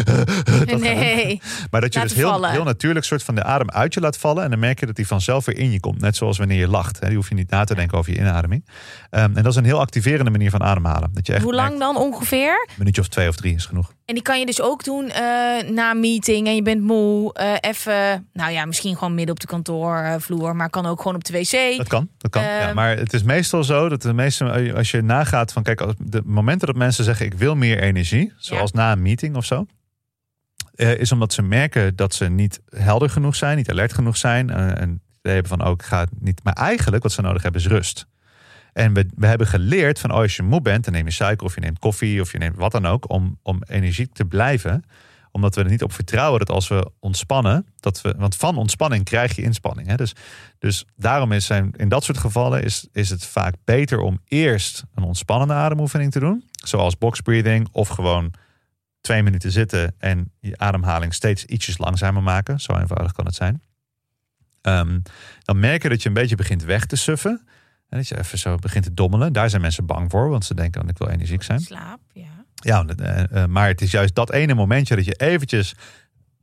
Nee. 0.79 1.41
Maar 1.71 1.81
dat 1.81 1.95
je 1.95 2.01
dus 2.01 2.15
heel, 2.15 2.45
heel 2.47 2.65
natuurlijk 2.65 3.05
soort 3.05 3.23
van 3.23 3.35
de 3.35 3.43
adem 3.43 3.71
uit 3.71 3.95
je 3.95 4.01
laat 4.01 4.19
vallen. 4.19 4.45
En 4.45 4.51
dan 4.51 4.59
merk 4.59 4.81
je 4.81 4.87
dat 4.87 4.97
die 4.97 5.07
vanzelf 5.07 5.45
weer 5.45 5.59
in 5.59 5.71
je 5.71 5.81
komt. 5.81 6.01
Net 6.01 6.17
zoals 6.17 6.39
wanneer 6.39 6.59
je 6.59 6.69
lacht. 6.69 7.01
Hè. 7.01 7.07
Die 7.07 7.17
hoef 7.17 7.29
je 7.29 7.35
niet 7.35 7.51
na 7.51 7.65
te 7.65 7.75
denken 7.75 7.99
over 7.99 8.13
je 8.13 8.19
inademing. 8.19 8.65
Ehm, 9.11 9.25
en 9.25 9.43
dat 9.43 9.47
is 9.47 9.57
een 9.57 9.65
heel 9.65 9.81
activerende 9.81 10.31
manier 10.31 10.51
van 10.51 10.63
ademhalen. 10.63 11.11
Dat 11.13 11.27
je 11.27 11.33
echt 11.33 11.43
Hoe 11.43 11.55
lang 11.55 11.69
merkt, 11.69 11.85
dan 11.85 11.97
ongeveer? 11.97 12.67
Een 12.69 12.75
minuutje 12.79 13.01
of 13.01 13.09
twee 13.09 13.29
of 13.29 13.37
drie 13.37 13.55
is 13.55 13.67
genoeg. 13.67 13.93
En 14.05 14.15
die 14.15 14.25
kan 14.25 14.39
je 14.39 14.47
dus 14.47 14.61
ook 14.61 14.85
doen 14.85 15.09
eh, 15.11 15.23
na 15.71 15.91
een 15.91 16.01
meeting 16.01 16.47
en 16.47 16.55
je 16.55 16.63
bent 16.63 16.83
moe. 16.83 17.33
eh, 17.35 17.53
even, 17.61 18.29
nou 18.33 18.53
ja, 18.53 18.65
misschien 18.65 18.95
gewoon 18.97 19.15
midden 19.15 19.35
op 19.35 19.41
de 19.41 19.47
kantoorvloer, 19.47 20.57
maar 20.57 20.71
kan 20.71 20.87
ook 20.87 21.01
gewoon 21.01 21.17
op 21.17 21.25
de 21.25 21.33
wc. 21.33 21.77
Dat 21.77 21.89
kan. 21.89 22.09
Dat 22.19 22.31
kan. 22.31 22.43
ja, 22.43 22.61
Ehm. 22.61 22.75
maar 22.75 22.97
het 22.97 23.13
is 23.13 23.23
meestal 23.23 23.65
zo 23.65 23.89
dat 23.89 24.03
de 24.03 24.13
meeste, 24.13 24.73
als 24.77 24.91
je 24.91 25.03
nagaat 25.03 25.53
van 25.53 25.63
kijk, 25.63 25.81
als 25.81 25.95
de 25.99 26.23
momenten 26.25 26.67
dat 26.67 26.77
mensen 26.77 27.05
zeggen 27.05 27.27
ik 27.27 27.35
wil 27.35 27.57
meer 27.57 27.81
energie, 27.83 28.33
zoals 28.57 28.73
na 28.73 28.93
een 28.93 29.03
meeting 29.03 29.37
of 29.37 29.45
zo. 29.45 29.67
eh, 30.75 30.95
is 30.99 31.13
omdat 31.13 31.33
ze 31.33 31.43
merken 31.43 31.97
dat 31.97 32.15
ze 32.15 32.25
niet 32.29 32.61
helder 32.69 33.11
genoeg 33.11 33.37
zijn, 33.37 33.57
niet 33.57 33.71
alert 33.71 33.93
genoeg 33.93 34.17
zijn. 34.17 34.51
eh, 34.51 34.81
en 34.81 35.03
ze 35.23 35.29
hebben 35.29 35.49
van 35.59 35.63
ook, 35.63 35.81
ik 35.81 35.87
ga 35.87 36.01
het 36.01 36.11
niet. 36.21 36.41
Maar 36.45 36.53
eigenlijk 36.53 37.03
wat 37.03 37.13
ze 37.13 37.21
nodig 37.23 37.43
hebben 37.43 37.61
is 37.61 37.67
rust. 37.67 38.07
En 38.73 38.93
we, 38.95 39.07
we 39.17 39.27
hebben 39.27 39.47
geleerd 39.47 39.99
van 39.99 40.11
oh, 40.11 40.17
als 40.17 40.37
je 40.37 40.43
moe 40.43 40.61
bent, 40.63 40.85
dan 40.85 40.93
neem 40.93 41.05
je 41.05 41.11
suiker 41.13 41.47
of 41.47 41.55
je 41.55 41.61
neemt 41.61 41.79
koffie 41.79 42.21
of 42.21 42.33
je 42.33 42.39
neemt 42.39 42.57
wat 42.57 42.73
dan 42.73 42.87
ook 42.87 43.11
om, 43.11 43.39
om 43.43 43.63
energiek 43.67 44.13
te 44.13 44.25
blijven. 44.25 44.85
Omdat 45.33 45.55
we 45.55 45.63
er 45.63 45.71
niet 45.71 45.83
op 45.83 45.93
vertrouwen 45.93 46.39
dat 46.39 46.51
als 46.51 46.69
we 46.69 46.91
ontspannen, 46.99 47.67
dat 47.81 48.01
we, 48.01 48.15
want 48.19 48.37
van 48.37 48.57
ontspanning 48.57 49.05
krijg 49.05 49.37
je 49.37 49.43
inspanning. 49.43 49.89
Hè? 49.89 49.97
Dus, 49.97 50.15
dus 50.59 50.85
daarom 50.97 51.33
is 51.33 51.47
zijn, 51.47 51.73
in 51.77 51.89
dat 51.89 52.05
soort 52.05 52.19
gevallen 52.19 52.63
is, 52.63 52.89
is 52.93 53.11
het 53.11 53.25
vaak 53.25 53.55
beter 53.65 54.01
om 54.01 54.21
eerst 54.25 54.85
een 54.95 55.03
ontspannende 55.03 55.55
ademoefening 55.55 56.13
te 56.13 56.21
doen. 56.21 56.45
Zoals 56.51 56.99
box 56.99 57.21
breathing 57.21 57.69
of 57.73 57.89
gewoon 57.89 58.33
twee 59.01 59.23
minuten 59.23 59.53
zitten 59.53 59.95
en 59.99 60.33
je 60.41 60.59
ademhaling 60.59 61.15
steeds 61.15 61.45
ietsjes 61.45 61.79
langzamer 61.79 62.23
maken. 62.23 62.61
Zo 62.61 62.77
eenvoudig 62.77 63.13
kan 63.13 63.25
het 63.25 63.35
zijn. 63.35 63.63
Ehm, 64.61 65.01
dan 65.43 65.59
merk 65.59 65.83
je 65.83 65.89
dat 65.89 66.03
je 66.03 66.09
een 66.09 66.15
beetje 66.15 66.37
begint 66.37 66.65
weg 66.65 66.87
te 66.87 66.97
suffen. 66.97 67.47
En 67.89 67.99
dat 67.99 68.09
je 68.09 68.19
even 68.19 68.39
zo 68.39 68.57
begint 68.57 68.85
te 68.85 68.95
dommelen. 68.95 69.33
Daar 69.33 69.51
zijn 69.51 69.63
mensen 69.63 69.87
bang 69.87 70.11
voor, 70.11 70.29
want 70.29 70.45
ze 70.45 70.55
denken 70.55 70.81
dat 70.81 70.91
ik 70.91 70.99
wil 70.99 71.09
energiek 71.09 71.43
zijn. 71.43 71.61
Slaap, 71.61 72.01
ja. 72.13 72.30
Ja, 72.61 72.85
eh, 72.85 73.43
eh, 73.43 73.49
maar 73.49 73.69
het 73.69 73.81
is 73.81 73.91
juist 73.91 74.15
dat 74.15 74.33
ene 74.33 74.55
momentje 74.55 74.97
dat 74.97 75.05
je 75.05 75.15
eventjes 75.15 75.75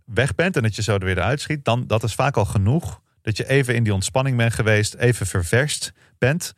weg 0.05 0.35
bent 0.35 0.55
en 0.55 0.61
dat 0.61 0.75
je 0.75 0.81
zo 0.81 0.93
er 0.93 1.05
weer 1.05 1.17
eruit 1.17 1.41
schiet. 1.41 1.65
Dan, 1.65 1.87
dat 1.87 2.03
is 2.03 2.15
vaak 2.15 2.37
al 2.37 2.45
genoeg 2.45 3.01
dat 3.21 3.37
je 3.37 3.49
even 3.49 3.75
in 3.75 3.83
die 3.83 3.93
ontspanning 3.93 4.37
bent 4.37 4.53
geweest, 4.53 4.93
even 4.93 5.25
ververst 5.25 5.93
bent. 6.17 6.53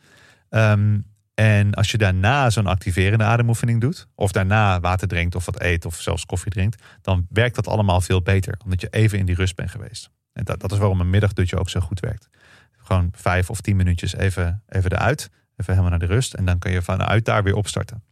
Ehm, 0.49 0.99
en 1.33 1.73
als 1.73 1.91
je 1.91 1.97
daarna 1.97 2.49
zo'n 2.49 2.67
activerende 2.67 3.23
ademoefening 3.23 3.81
doet, 3.81 4.07
of 4.15 4.31
daarna 4.31 4.79
water 4.79 5.07
drinkt 5.07 5.35
of 5.35 5.45
wat 5.45 5.61
eet 5.61 5.85
of 5.85 6.01
zelfs 6.01 6.25
koffie 6.25 6.51
drinkt, 6.51 6.83
dan 7.01 7.27
werkt 7.29 7.55
dat 7.55 7.67
allemaal 7.67 8.01
veel 8.01 8.21
beter, 8.21 8.59
omdat 8.63 8.81
je 8.81 8.87
even 8.89 9.19
in 9.19 9.25
die 9.25 9.35
rust 9.35 9.55
bent 9.55 9.71
geweest. 9.71 10.09
En 10.33 10.43
dat, 10.43 10.59
dat 10.59 10.71
is 10.71 10.77
waarom 10.77 10.99
een 10.99 11.09
middagdutje 11.09 11.59
ook 11.59 11.69
zo 11.69 11.79
goed 11.79 11.99
werkt. 11.99 12.29
Gewoon 12.77 13.11
vijf 13.15 13.49
of 13.49 13.61
tien 13.61 13.75
minuutjes 13.75 14.15
even, 14.15 14.63
even 14.67 14.91
eruit, 14.91 15.29
even 15.55 15.73
helemaal 15.73 15.89
naar 15.89 16.07
de 16.07 16.13
rust. 16.13 16.33
En 16.33 16.45
dan 16.45 16.59
kun 16.59 16.71
je 16.71 16.81
vanuit 16.81 17.25
daar 17.25 17.43
weer 17.43 17.55
opstarten. 17.55 18.03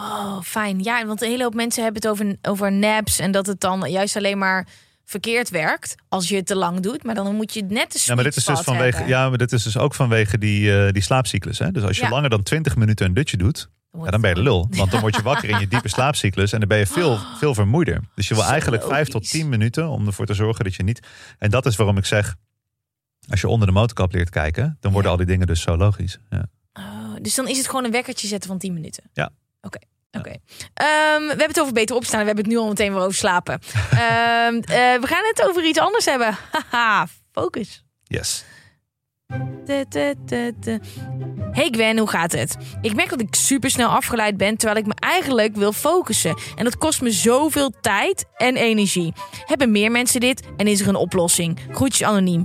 Oh, 0.00 0.40
fijn. 0.42 0.82
Ja, 0.82 1.06
want 1.06 1.22
een 1.22 1.28
hele 1.28 1.42
hoop 1.42 1.54
mensen 1.54 1.82
hebben 1.82 2.02
het 2.02 2.10
over, 2.10 2.36
over 2.42 2.72
naps 2.72 3.18
en 3.18 3.30
dat 3.30 3.46
het 3.46 3.60
dan 3.60 3.90
juist 3.90 4.16
alleen 4.16 4.38
maar 4.38 4.66
verkeerd 5.04 5.50
werkt 5.50 5.94
als 6.08 6.28
je 6.28 6.36
het 6.36 6.46
te 6.46 6.56
lang 6.56 6.80
doet. 6.80 7.04
Maar 7.04 7.14
dan 7.14 7.34
moet 7.36 7.54
je 7.54 7.62
net 7.62 7.92
de 7.92 8.02
Ja, 8.04 8.14
maar 8.14 8.24
dit 8.24 8.36
is 8.36 8.44
dus 8.44 8.60
vanwege, 8.60 8.96
hebben. 8.96 9.08
ja, 9.16 9.28
maar 9.28 9.38
dit 9.38 9.52
is 9.52 9.62
dus 9.62 9.76
ook 9.78 9.94
vanwege 9.94 10.38
die, 10.38 10.84
eh, 10.84 10.92
die 10.92 11.02
slaapcyclus. 11.02 11.58
Hè? 11.58 11.70
Dus 11.70 11.82
als 11.82 11.96
je 11.96 12.02
Ja. 12.02 12.08
langer 12.10 12.30
dan 12.30 12.42
20 12.42 12.76
minuten 12.76 13.06
een 13.06 13.14
dutje 13.14 13.36
doet, 13.36 13.70
ja, 13.92 14.10
dan 14.10 14.20
ben 14.20 14.30
je 14.30 14.34
de 14.36 14.40
het 14.40 14.48
lul. 14.50 14.66
Want 14.70 14.90
dan 14.90 15.00
word 15.00 15.16
je 15.16 15.22
wakker 15.22 15.48
in 15.48 15.58
je 15.58 15.68
diepe 15.68 15.88
slaapcyclus 15.96 16.52
en 16.52 16.58
dan 16.58 16.68
ben 16.68 16.78
je 16.78 16.86
veel, 16.86 17.18
veel 17.38 17.54
vermoeider. 17.54 18.00
Dus 18.14 18.28
je 18.28 18.34
wil 18.34 18.42
Zo 18.44 18.50
eigenlijk 18.50 18.84
vijf 18.84 19.04
tot 19.04 19.14
logisch. 19.14 19.30
10 19.30 19.48
minuten 19.48 19.88
om 19.88 20.06
ervoor 20.06 20.26
te 20.26 20.34
zorgen 20.34 20.64
dat 20.64 20.74
je 20.74 20.82
niet. 20.82 21.06
En 21.38 21.50
dat 21.50 21.66
is 21.66 21.76
waarom 21.76 21.96
ik 21.96 22.04
zeg, 22.06 22.34
als 23.30 23.40
je 23.40 23.48
onder 23.48 23.66
de 23.66 23.72
motorkap 23.72 24.12
leert 24.12 24.30
kijken, 24.30 24.76
dan 24.80 24.92
worden 24.92 25.10
Ja. 25.10 25.16
al 25.16 25.24
die 25.24 25.32
dingen 25.32 25.46
dus 25.46 25.60
zo 25.60 25.76
logisch. 25.76 26.18
Ja. 26.30 26.44
Oh, 26.72 27.14
dus 27.22 27.34
dan 27.34 27.48
is 27.48 27.56
het 27.58 27.66
gewoon 27.66 27.84
een 27.84 27.90
wekkertje 27.90 28.26
zetten 28.28 28.48
van 28.50 28.58
10 28.58 28.72
minuten. 28.72 29.04
Ja. 29.12 29.30
Oké. 29.62 29.78
Oké. 30.12 30.30
Ehm, 30.74 31.20
we 31.20 31.28
hebben 31.28 31.46
het 31.46 31.60
over 31.60 31.72
beter 31.72 31.96
opstaan. 31.96 32.20
We 32.20 32.26
hebben 32.26 32.44
het 32.44 32.52
nu 32.52 32.58
al 32.60 32.68
meteen 32.68 32.92
weer 32.92 33.02
over 33.02 33.14
slapen. 33.14 33.60
Ehm, 33.90 34.54
eh, 34.54 35.00
we 35.00 35.06
gaan 35.06 35.24
het 35.24 35.42
over 35.48 35.64
iets 35.64 35.78
anders 35.78 36.04
hebben. 36.04 36.36
Haha, 36.70 37.06
focus. 37.32 37.84
Yes. 38.04 38.44
Hey 41.52 41.68
Gwen, 41.70 41.98
hoe 41.98 42.08
gaat 42.08 42.32
het? 42.32 42.56
Ik 42.80 42.94
merk 42.94 43.10
dat 43.10 43.20
ik 43.20 43.34
super 43.34 43.70
snel 43.70 43.88
afgeleid 43.88 44.36
ben 44.36 44.56
terwijl 44.56 44.78
ik 44.80 44.86
me 44.86 44.94
eigenlijk 44.94 45.56
wil 45.56 45.72
focussen. 45.72 46.36
En 46.56 46.64
dat 46.64 46.78
kost 46.78 47.02
me 47.02 47.10
zoveel 47.10 47.72
tijd 47.80 48.26
en 48.36 48.56
energie. 48.56 49.12
Hebben 49.44 49.70
meer 49.70 49.90
mensen 49.90 50.20
dit 50.20 50.42
en 50.56 50.66
is 50.66 50.80
er 50.80 50.88
een 50.88 50.94
oplossing? 50.94 51.58
Groetjes 51.70 52.06
anoniem. 52.08 52.44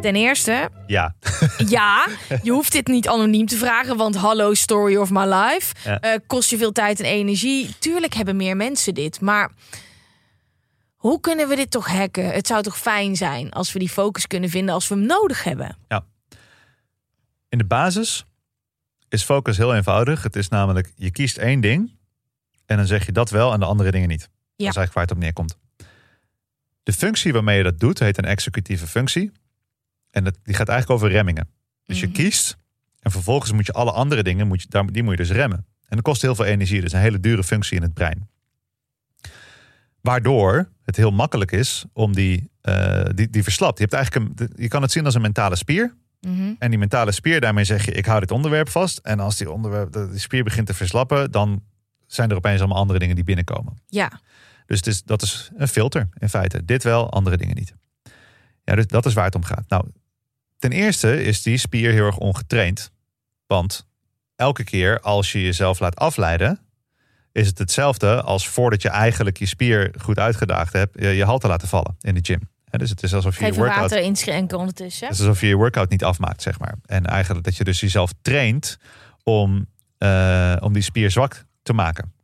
Ten 0.00 0.14
eerste, 0.16 0.68
Ja. 0.86 1.14
ja, 1.68 2.06
je 2.42 2.50
hoeft 2.50 2.72
dit 2.72 2.86
niet 2.86 3.08
anoniem 3.08 3.46
te 3.46 3.56
vragen, 3.56 3.96
want 3.96 4.16
hallo, 4.16 4.54
story 4.54 4.96
of 4.96 5.10
my 5.10 5.24
life. 5.24 5.74
Ja. 5.84 6.00
Eh, 6.00 6.18
kost 6.26 6.50
je 6.50 6.56
veel 6.56 6.72
tijd 6.72 7.00
en 7.00 7.06
energie. 7.06 7.74
Tuurlijk 7.78 8.14
hebben 8.14 8.36
meer 8.36 8.56
mensen 8.56 8.94
dit, 8.94 9.20
maar 9.20 9.50
hoe 10.96 11.20
kunnen 11.20 11.48
we 11.48 11.56
dit 11.56 11.70
toch 11.70 11.86
hacken? 11.86 12.30
Het 12.30 12.46
zou 12.46 12.62
toch 12.62 12.78
fijn 12.78 13.16
zijn 13.16 13.52
als 13.52 13.72
we 13.72 13.78
die 13.78 13.88
focus 13.88 14.26
kunnen 14.26 14.50
vinden 14.50 14.74
als 14.74 14.88
we 14.88 14.94
hem 14.94 15.06
nodig 15.06 15.44
hebben. 15.44 15.76
In 17.48 17.58
de 17.58 17.64
basis 17.64 18.24
is 19.08 19.22
focus 19.22 19.56
heel 19.56 19.74
eenvoudig. 19.74 20.22
Het 20.22 20.36
is 20.36 20.48
namelijk, 20.48 20.92
je 20.96 21.10
kiest 21.10 21.36
één 21.36 21.60
ding 21.60 21.96
en 22.66 22.76
dan 22.76 22.86
zeg 22.86 23.06
je 23.06 23.12
dat 23.12 23.30
wel 23.30 23.52
en 23.52 23.60
de 23.60 23.66
andere 23.66 23.90
dingen 23.90 24.08
niet. 24.08 24.20
Dat 24.20 24.28
is 24.56 24.64
eigenlijk 24.64 24.92
waar 24.92 25.02
het 25.02 25.12
op 25.12 25.18
neerkomt. 25.18 25.58
De 26.82 26.92
functie 26.92 27.32
waarmee 27.32 27.56
je 27.56 27.62
dat 27.62 27.78
doet 27.78 27.98
heet 27.98 28.18
een 28.18 28.24
executieve 28.24 28.86
functie. 28.86 29.32
En 30.10 30.24
dat, 30.24 30.38
die 30.42 30.54
gaat 30.54 30.68
eigenlijk 30.68 31.00
over 31.00 31.14
remmingen. 31.16 31.48
Dus 31.84 32.00
je 32.00 32.06
Mhm. 32.06 32.14
kiest 32.14 32.56
en 33.00 33.10
vervolgens 33.10 33.52
moet 33.52 33.66
je 33.66 33.72
alle 33.72 33.92
andere 33.92 34.22
dingen, 34.22 34.46
moet 34.46 34.62
je, 34.62 34.68
daar, 34.68 34.86
die 34.86 35.02
moet 35.02 35.12
je 35.16 35.24
dus 35.24 35.30
remmen. 35.30 35.58
En 35.58 35.96
dat 35.96 36.02
kost 36.02 36.22
heel 36.22 36.34
veel 36.34 36.44
energie. 36.44 36.80
Dus 36.80 36.92
een 36.92 37.00
hele 37.00 37.20
dure 37.20 37.44
functie 37.44 37.76
in 37.76 37.82
het 37.82 37.94
brein. 37.94 38.28
Waardoor 40.00 40.68
het 40.82 40.96
heel 40.96 41.10
makkelijk 41.10 41.52
is 41.52 41.84
om 41.92 42.14
die, 42.14 42.50
eh, 42.60 43.04
die, 43.14 43.30
die 43.30 43.42
verslapt. 43.42 43.78
Je, 43.78 43.84
hebt 43.84 43.94
eigenlijk 43.96 44.40
een, 44.40 44.52
je 44.56 44.68
kan 44.68 44.82
het 44.82 44.92
zien 44.92 45.04
als 45.04 45.14
een 45.14 45.20
mentale 45.20 45.56
spier. 45.56 45.94
Mhm. 46.26 46.52
En 46.58 46.70
die 46.70 46.78
mentale 46.78 47.12
spier, 47.12 47.40
daarmee 47.40 47.64
zeg 47.64 47.84
je, 47.84 47.92
ik 47.92 48.06
hou 48.06 48.20
dit 48.20 48.30
onderwerp 48.30 48.68
vast. 48.68 48.98
En 48.98 49.20
als 49.20 49.36
die, 49.36 49.50
onderwerp, 49.50 49.92
de- 49.92 50.10
die 50.10 50.18
spier 50.18 50.44
begint 50.44 50.66
te 50.66 50.74
verslappen, 50.74 51.30
dan 51.30 51.62
zijn 52.06 52.30
er 52.30 52.36
opeens 52.36 52.58
allemaal 52.58 52.78
andere 52.78 52.98
dingen 52.98 53.14
die 53.14 53.24
binnenkomen. 53.24 53.78
Ja, 53.86 54.20
Dus 54.66 54.76
het 54.76 54.86
is, 54.86 55.02
dat 55.02 55.22
is 55.22 55.50
een 55.56 55.68
filter 55.68 56.08
in 56.18 56.28
feite. 56.28 56.64
Dit 56.64 56.82
wel, 56.82 57.10
andere 57.10 57.36
dingen 57.36 57.56
niet. 57.56 57.74
Ja, 58.64 58.74
dus 58.74 58.86
dat 58.86 59.06
is 59.06 59.14
waar 59.14 59.24
het 59.24 59.34
om 59.34 59.44
gaat. 59.44 59.64
Nou, 59.68 59.84
ten 60.58 60.70
eerste 60.72 61.24
is 61.24 61.42
die 61.42 61.56
spier 61.58 61.92
heel 61.92 62.04
erg 62.06 62.18
ongetraind. 62.18 62.90
Want 63.46 63.86
elke 64.36 64.64
keer 64.64 65.00
als 65.00 65.32
je 65.32 65.42
jezelf 65.42 65.78
laat 65.80 65.96
afleiden, 65.96 66.60
is 67.32 67.46
het 67.46 67.58
hetzelfde 67.58 68.22
als 68.22 68.48
voordat 68.48 68.82
je 68.82 68.88
eigenlijk 68.88 69.36
je 69.38 69.46
spier 69.46 69.94
goed 70.00 70.18
uitgedaagd 70.18 70.72
hebt, 70.72 71.00
je, 71.00 71.08
je 71.08 71.24
hal 71.24 71.38
te 71.38 71.48
laten 71.48 71.68
vallen 71.68 71.96
in 72.00 72.14
de 72.14 72.20
gym. 72.22 72.40
Dus 72.70 72.90
het 72.90 73.02
is 73.02 73.14
alsof 73.14 73.38
je 73.38 73.44
geef 73.44 73.54
je 73.54 73.60
workout 73.60 73.80
water 73.80 73.98
inschenken 73.98 74.58
ondertussen. 74.58 75.06
het 75.06 75.16
is 75.16 75.22
alsof 75.22 75.40
je 75.40 75.46
je 75.46 75.56
workout 75.56 75.90
niet 75.90 76.04
afmaakt, 76.04 76.42
zeg 76.42 76.58
maar. 76.58 76.74
En 76.86 77.06
eigenlijk 77.06 77.44
dat 77.44 77.56
je 77.56 77.64
dus 77.64 77.80
jezelf 77.80 78.10
traint 78.22 78.78
om, 79.22 79.66
eh, 79.98 80.56
om 80.60 80.72
die 80.72 80.82
spier 80.82 81.10
zwak 81.10 81.44
te 81.62 81.72
maken. 81.72 82.14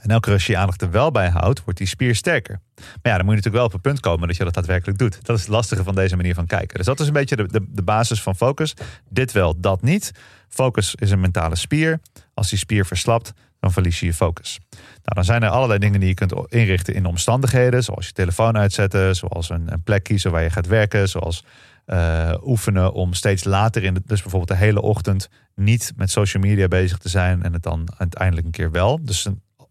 En 0.00 0.10
elke 0.10 0.24
keer 0.24 0.32
als 0.32 0.46
je 0.46 0.52
je 0.52 0.58
aandacht 0.58 0.82
er 0.82 0.90
wel 0.90 1.10
bij 1.10 1.28
houdt, 1.28 1.64
wordt 1.64 1.78
die 1.78 1.88
spier 1.88 2.14
sterker. 2.14 2.60
Maar 2.74 3.12
ja, 3.12 3.16
dan 3.16 3.24
moet 3.24 3.34
je 3.34 3.36
natuurlijk 3.36 3.54
wel 3.54 3.64
op 3.64 3.72
het 3.72 3.82
punt 3.82 4.00
komen 4.00 4.28
dat 4.28 4.36
je 4.36 4.44
dat 4.44 4.54
daadwerkelijk 4.54 4.98
doet. 4.98 5.26
Dat 5.26 5.36
is 5.36 5.42
het 5.42 5.50
lastige 5.50 5.82
van 5.82 5.94
deze 5.94 6.16
manier 6.16 6.34
van 6.34 6.46
kijken. 6.46 6.76
Dus 6.76 6.86
dat 6.86 7.00
is 7.00 7.06
een 7.06 7.12
beetje 7.12 7.36
de, 7.36 7.46
de, 7.46 7.66
de 7.68 7.82
basis 7.82 8.22
van 8.22 8.36
focus. 8.36 8.74
Dit 9.08 9.32
wel, 9.32 9.60
dat 9.60 9.82
niet. 9.82 10.12
Focus 10.48 10.94
is 10.94 11.10
een 11.10 11.20
mentale 11.20 11.56
spier. 11.56 12.00
Als 12.34 12.50
die 12.50 12.58
spier 12.58 12.86
verslapt, 12.86 13.32
dan 13.62 13.72
verlies 13.72 14.00
je 14.00 14.06
je 14.06 14.14
focus. 14.14 14.58
Nou, 14.70 15.14
dan 15.14 15.24
zijn 15.24 15.42
er 15.42 15.48
allerlei 15.48 15.78
dingen 15.78 16.00
die 16.00 16.08
je 16.08 16.14
kunt 16.14 16.34
inrichten 16.48 16.94
in 16.94 17.06
omstandigheden. 17.06 17.84
Zoals 17.84 18.06
je 18.06 18.12
telefoon 18.12 18.56
uitzetten, 18.56 19.16
zoals 19.16 19.50
een, 19.50 19.82
plek 19.84 20.02
kiezen 20.02 20.30
waar 20.30 20.42
je 20.42 20.50
gaat 20.50 20.66
werken. 20.66 21.08
Zoals 21.08 21.44
eh, 21.84 22.34
oefenen 22.44 22.92
om 22.92 23.14
steeds 23.14 23.44
later 23.44 23.82
in 23.82 23.94
de, 23.94 24.02
dus 24.04 24.20
bijvoorbeeld 24.20 24.58
de 24.58 24.64
hele 24.64 24.82
ochtend 24.82 25.28
niet 25.54 25.92
met 25.96 26.10
social 26.10 26.42
media 26.42 26.68
bezig 26.68 26.98
te 26.98 27.08
zijn 27.08 27.42
en 27.42 27.52
het 27.52 27.62
dan 27.62 27.88
uiteindelijk 27.96 28.46
een 28.46 28.52
keer 28.52 28.70
wel. 28.70 29.04
Dus 29.04 29.26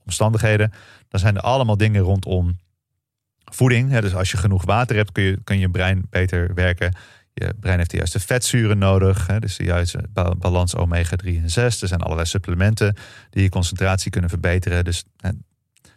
omstandigheden. 0.05 0.71
Dan 1.07 1.19
zijn 1.19 1.35
er 1.35 1.41
allemaal 1.41 1.77
dingen 1.77 2.01
rondom 2.01 2.57
voeding. 3.43 3.91
Hè. 3.91 4.01
Dus 4.01 4.15
als 4.15 4.31
je 4.31 4.37
genoeg 4.37 4.65
water 4.65 4.95
hebt, 4.95 5.11
kun 5.11 5.23
je, 5.23 5.39
kun 5.43 5.59
je 5.59 5.69
brein 5.69 6.05
beter 6.09 6.53
werken. 6.53 6.95
Je 7.33 7.53
brein 7.59 7.77
heeft 7.77 7.89
de 7.91 7.97
juiste 7.97 8.19
vetzuren 8.19 8.77
nodig. 8.77 9.27
Hè. 9.27 9.39
Dus 9.39 9.55
de 9.57 9.63
juiste 9.63 10.03
ba- 10.09 10.35
balans 10.35 10.75
omega-3 10.75 11.25
en 11.27 11.49
6. 11.49 11.81
Er 11.81 11.87
zijn 11.87 12.01
allerlei 12.01 12.27
supplementen 12.27 12.95
die 13.29 13.43
je 13.43 13.49
concentratie 13.49 14.11
kunnen 14.11 14.29
verbeteren. 14.29 14.83
Dus 14.83 15.03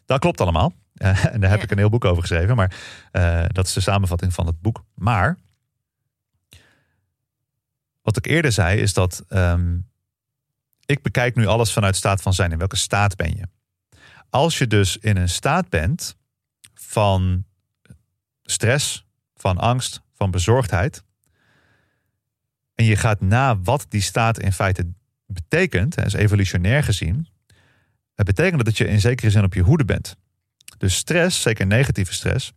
dat 0.05 0.19
klopt 0.21 0.41
allemaal. 0.41 0.73
En 0.95 1.41
daar 1.41 1.51
heb 1.51 1.59
Ja. 1.59 1.65
ik 1.65 1.71
een 1.71 1.79
heel 1.79 1.89
boek 1.89 2.05
over 2.05 2.23
geschreven. 2.23 2.57
Maar 2.57 2.77
eh, 3.13 3.45
dat 3.49 3.67
is 3.67 3.73
de 3.73 3.81
samenvatting 3.81 4.35
van 4.35 4.47
het 4.47 4.61
boek. 4.61 4.85
Maar 4.95 5.39
wat 8.03 8.17
ik 8.17 8.27
eerder 8.27 8.53
zei 8.53 8.81
is 8.81 8.93
dat 8.93 9.25
ehm, 9.29 9.79
ik 10.87 11.03
bekijk 11.03 11.35
nu 11.37 11.47
alles 11.47 11.73
vanuit 11.73 11.97
staat 11.97 12.23
van 12.23 12.35
zijn. 12.35 12.53
In 12.53 12.59
welke 12.59 12.77
staat 12.77 13.17
ben 13.17 13.37
je? 13.37 13.47
als 14.31 14.59
je 14.59 14.67
dus 14.67 14.97
in 14.97 15.17
een 15.17 15.29
staat 15.29 15.69
bent 15.69 16.17
van 16.75 17.45
stress, 18.43 19.07
van 19.37 19.59
angst, 19.59 20.01
van 20.15 20.31
bezorgdheid. 20.31 21.05
En 22.75 22.85
je 22.85 22.97
gaat 22.97 23.21
na 23.21 23.59
wat 23.59 23.87
die 23.89 24.01
staat 24.01 24.39
in 24.39 24.53
feite 24.53 24.87
betekent, 25.27 26.05
is 26.05 26.13
evolutionair 26.13 26.83
gezien. 26.83 27.29
Het 28.15 28.27
betekent 28.27 28.65
dat 28.65 28.77
je 28.77 28.89
in 28.89 29.01
zekere 29.01 29.31
zin 29.31 29.45
op 29.45 29.55
je 29.55 29.63
hoede 29.63 29.85
bent. 29.85 30.17
Dus 30.79 30.97
stress, 30.97 31.43
zeker 31.43 31.67
negatieve 31.67 32.13
stress. 32.13 32.53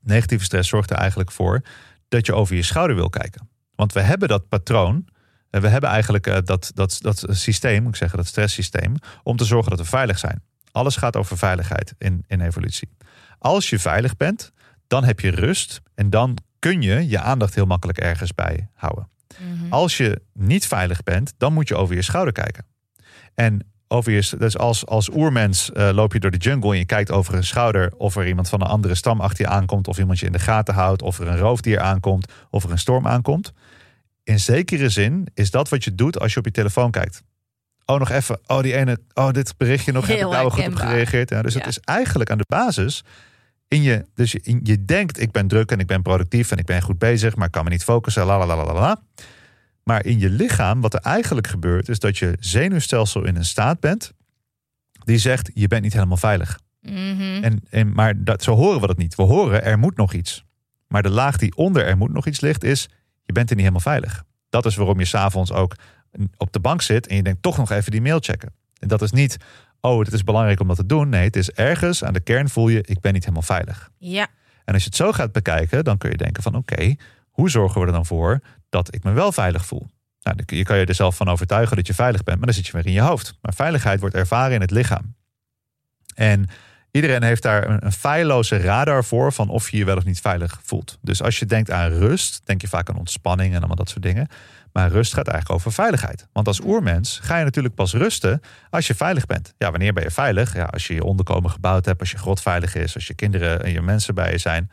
Negatieve 0.00 0.44
stress 0.44 0.68
zorgt 0.68 0.90
er 0.90 0.96
eigenlijk 0.96 1.30
voor 1.30 1.62
dat 2.08 2.26
je 2.26 2.34
over 2.34 2.56
je 2.56 2.62
schouder 2.62 2.96
wil 2.96 3.10
kijken. 3.10 3.48
Want 3.74 3.92
we 3.92 4.00
hebben 4.00 4.28
dat 4.28 4.48
patroon. 4.48 5.08
En 5.50 5.60
we 5.60 5.68
hebben 5.68 5.90
eigenlijk 5.90 6.26
eh, 6.26 6.36
dat, 6.44 6.70
dat, 6.74 6.98
dat 7.00 7.24
systeem, 7.28 7.88
ik 7.88 7.96
zeggen, 7.96 8.18
dat 8.18 8.26
stresssysteem, 8.26 8.94
om 9.22 9.36
te 9.36 9.44
zorgen 9.44 9.70
dat 9.70 9.80
we 9.80 9.86
veilig 9.86 10.18
zijn. 10.18 10.42
Alles 10.72 10.96
gaat 10.96 11.16
over 11.16 11.38
veiligheid 11.38 11.94
in, 11.98 12.24
in 12.26 12.40
evolutie. 12.40 12.88
Als 13.38 13.70
je 13.70 13.78
veilig 13.78 14.16
bent, 14.16 14.52
dan 14.86 15.04
heb 15.04 15.20
je 15.20 15.30
rust 15.30 15.80
en 15.94 16.10
dan 16.10 16.36
kun 16.58 16.82
je 16.82 17.08
je 17.08 17.18
aandacht 17.20 17.54
heel 17.54 17.66
makkelijk 17.66 17.98
ergens 17.98 18.34
bij 18.34 18.68
houden. 18.74 19.08
Als 19.70 19.96
je 19.96 20.20
niet 20.32 20.66
veilig 20.66 21.02
bent, 21.02 21.34
dan 21.38 21.52
moet 21.52 21.68
je 21.68 21.76
over 21.76 21.94
je 21.94 22.02
schouder 22.02 22.32
kijken. 22.32 22.64
En 23.34 23.66
over 23.88 24.12
je, 24.12 24.36
dus 24.38 24.58
als, 24.58 24.86
als 24.86 25.10
oermens 25.14 25.72
eh, 25.72 25.90
loop 25.92 26.12
je 26.12 26.20
door 26.20 26.30
de 26.30 26.36
jungle 26.36 26.72
en 26.72 26.78
je 26.78 26.84
kijkt 26.84 27.10
over 27.10 27.34
een 27.34 27.44
schouder 27.44 27.92
of 27.96 28.16
er 28.16 28.26
iemand 28.26 28.48
van 28.48 28.60
een 28.60 28.66
andere 28.66 28.94
stam 28.94 29.20
achter 29.20 29.44
je 29.44 29.50
aankomt, 29.50 29.88
of 29.88 29.98
iemand 29.98 30.18
je 30.18 30.26
in 30.26 30.32
de 30.32 30.38
gaten 30.38 30.74
houdt, 30.74 31.02
of 31.02 31.18
er 31.18 31.28
een 31.28 31.38
roofdier 31.38 31.80
aankomt, 31.80 32.32
of 32.50 32.64
er 32.64 32.70
een 32.70 32.78
storm 32.78 33.06
aankomt. 33.06 33.52
In 34.24 34.40
zekere 34.40 34.88
zin 34.88 35.26
is 35.34 35.50
dat 35.50 35.68
wat 35.68 35.84
je 35.84 35.94
doet 35.94 36.20
als 36.20 36.32
je 36.32 36.38
op 36.38 36.44
je 36.44 36.50
telefoon 36.50 36.90
kijkt. 36.90 37.22
Oh, 37.84 37.98
nog 37.98 38.10
even. 38.10 38.38
Oh, 38.46 38.60
die 38.62 38.74
ene. 38.74 38.98
Oh, 39.14 39.30
dit 39.30 39.54
berichtje 39.56 39.92
nog. 39.92 40.06
Heel 40.06 40.16
heb 40.16 40.26
ik 40.26 40.32
daar 40.32 40.40
wel 40.40 40.50
goed 40.50 40.66
op 40.66 40.74
gereageerd. 40.74 41.30
Ja, 41.30 41.42
dus 41.42 41.52
Ja. 41.52 41.58
het 41.58 41.68
is 41.68 41.78
eigenlijk 41.80 42.30
aan 42.30 42.38
de 42.38 42.44
basis. 42.46 43.04
In 43.68 43.82
je, 43.82 44.04
dus 44.14 44.32
je, 44.32 44.40
in- 44.42 44.60
je 44.62 44.84
denkt, 44.84 45.20
ik 45.20 45.30
ben 45.30 45.48
druk 45.48 45.70
en 45.70 45.78
ik 45.78 45.86
ben 45.86 46.02
productief 46.02 46.50
en 46.50 46.58
ik 46.58 46.66
ben 46.66 46.82
goed 46.82 46.98
bezig, 46.98 47.36
maar 47.36 47.46
ik 47.46 47.52
kan 47.52 47.64
me 47.64 47.70
niet 47.70 47.84
focussen. 47.84 48.26
La, 48.26 48.38
la, 48.38 48.46
la, 48.46 48.64
la, 48.64 48.72
la. 48.72 49.00
Maar 49.82 50.04
in 50.04 50.18
je 50.18 50.30
lichaam, 50.30 50.80
wat 50.80 50.94
er 50.94 51.00
eigenlijk 51.00 51.46
gebeurt, 51.46 51.88
is 51.88 51.98
dat 51.98 52.18
je 52.18 52.36
zenuwstelsel 52.40 53.24
in 53.24 53.36
een 53.36 53.44
staat 53.44 53.80
bent 53.80 54.12
die 55.04 55.18
zegt: 55.18 55.50
je 55.54 55.68
bent 55.68 55.82
niet 55.82 55.92
helemaal 55.92 56.16
veilig. 56.16 56.58
Mhm. 56.80 57.42
En, 57.42 57.60
en, 57.70 57.92
maar 57.92 58.24
dat, 58.24 58.42
zo 58.42 58.54
horen 58.54 58.80
we 58.80 58.86
dat 58.86 58.96
niet. 58.96 59.14
We 59.14 59.22
horen 59.22 59.64
er 59.64 59.78
moet 59.78 59.96
nog 59.96 60.12
iets. 60.12 60.44
Maar 60.88 61.02
de 61.02 61.10
laag 61.10 61.36
die 61.36 61.56
onder 61.56 61.84
er 61.86 61.96
moet 61.96 62.12
nog 62.12 62.26
iets 62.26 62.40
ligt, 62.40 62.64
is 62.64 62.88
je 63.24 63.32
bent 63.32 63.50
er 63.50 63.56
niet 63.56 63.64
helemaal 63.64 63.92
veilig. 63.92 64.24
Dat 64.48 64.66
is 64.66 64.76
waarom 64.76 64.98
je 64.98 65.04
s'avonds 65.04 65.52
ook 65.52 65.74
op 66.36 66.52
de 66.52 66.60
bank 66.60 66.82
zit 66.82 67.06
en 67.06 67.16
je 67.16 67.22
denkt 67.22 67.42
toch 67.42 67.56
nog 67.56 67.70
even 67.70 67.92
die 67.92 68.00
mail 68.00 68.18
checken. 68.20 68.52
En 68.78 68.88
dat 68.88 69.02
is 69.02 69.12
niet, 69.12 69.36
oh, 69.80 69.98
het 69.98 70.12
is 70.12 70.24
belangrijk 70.24 70.60
om 70.60 70.66
dat 70.68 70.76
te 70.76 70.86
doen. 70.86 71.08
Nee, 71.08 71.24
het 71.24 71.36
is 71.36 71.50
ergens 71.50 72.04
aan 72.04 72.12
de 72.12 72.20
kern 72.20 72.48
voel 72.48 72.68
je, 72.68 72.82
ik 72.82 73.00
ben 73.00 73.12
niet 73.12 73.22
helemaal 73.22 73.42
veilig. 73.42 73.90
Ja. 73.98 74.26
En 74.64 74.74
als 74.74 74.82
je 74.82 74.88
het 74.88 74.98
zo 74.98 75.12
gaat 75.12 75.32
bekijken, 75.32 75.84
dan 75.84 75.98
kun 75.98 76.10
je 76.10 76.16
denken 76.16 76.42
van 76.42 76.54
oké, 76.54 76.94
hoe 77.30 77.50
zorgen 77.50 77.80
we 77.80 77.86
er 77.86 77.92
dan 77.92 78.06
voor 78.06 78.40
dat 78.68 78.94
ik 78.94 79.04
me 79.04 79.12
wel 79.12 79.32
veilig 79.32 79.66
voel? 79.66 79.86
Nou, 80.22 80.36
je 80.46 80.64
kan 80.64 80.78
je 80.78 80.84
er 80.84 80.94
zelf 80.94 81.16
van 81.16 81.28
overtuigen 81.28 81.76
dat 81.76 81.86
je 81.86 81.94
veilig 81.94 82.22
bent, 82.22 82.36
maar 82.36 82.46
dan 82.46 82.56
zit 82.56 82.66
je 82.66 82.72
weer 82.72 82.86
in 82.86 82.92
je 82.92 83.00
hoofd. 83.00 83.38
Maar 83.40 83.54
veiligheid 83.54 84.00
wordt 84.00 84.14
ervaren 84.14 84.54
in 84.54 84.60
het 84.60 84.70
lichaam. 84.70 85.14
En 86.14 86.48
iedereen 86.90 87.22
heeft 87.22 87.42
daar 87.42 87.68
een, 87.68 87.84
een 87.84 87.92
feilloze 87.92 88.56
radar 88.56 89.04
voor 89.04 89.32
van 89.32 89.48
of 89.48 89.70
je 89.70 89.76
je 89.76 89.84
wel 89.84 89.96
of 89.96 90.04
niet 90.04 90.20
veilig 90.20 90.60
voelt. 90.62 90.98
Dus 91.00 91.22
als 91.22 91.38
je 91.38 91.46
denkt 91.46 91.70
aan 91.70 91.90
rust, 91.90 92.40
denk 92.44 92.60
je 92.60 92.68
vaak 92.68 92.88
aan 92.88 92.96
ontspanning 92.96 93.50
en 93.50 93.58
allemaal 93.58 93.76
dat 93.76 93.88
soort 93.88 94.02
dingen. 94.02 94.28
Maar 94.78 94.90
rust 94.90 95.14
gaat 95.14 95.28
eigenlijk 95.28 95.58
over 95.58 95.72
veiligheid. 95.72 96.26
Want 96.32 96.46
als 96.46 96.60
oermens 96.60 97.18
ga 97.22 97.38
je 97.38 97.44
natuurlijk 97.44 97.74
pas 97.74 97.92
rusten 97.92 98.40
als 98.70 98.86
je 98.86 98.94
veilig 98.94 99.26
bent. 99.26 99.54
Ja, 99.56 99.70
wanneer 99.70 99.92
ben 99.92 100.02
je 100.02 100.10
veilig? 100.10 100.54
Ja, 100.54 100.64
als 100.64 100.86
je 100.86 100.94
je 100.94 101.04
onderkomen 101.04 101.50
gebouwd 101.50 101.84
hebt, 101.84 102.00
als 102.00 102.10
je 102.10 102.18
grot 102.18 102.40
veilig 102.40 102.74
is, 102.74 102.94
als 102.94 103.06
je 103.06 103.14
kinderen 103.14 103.62
en 103.62 103.72
je 103.72 103.82
mensen 103.82 104.14
bij 104.14 104.30
je 104.30 104.38
zijn. 104.38 104.70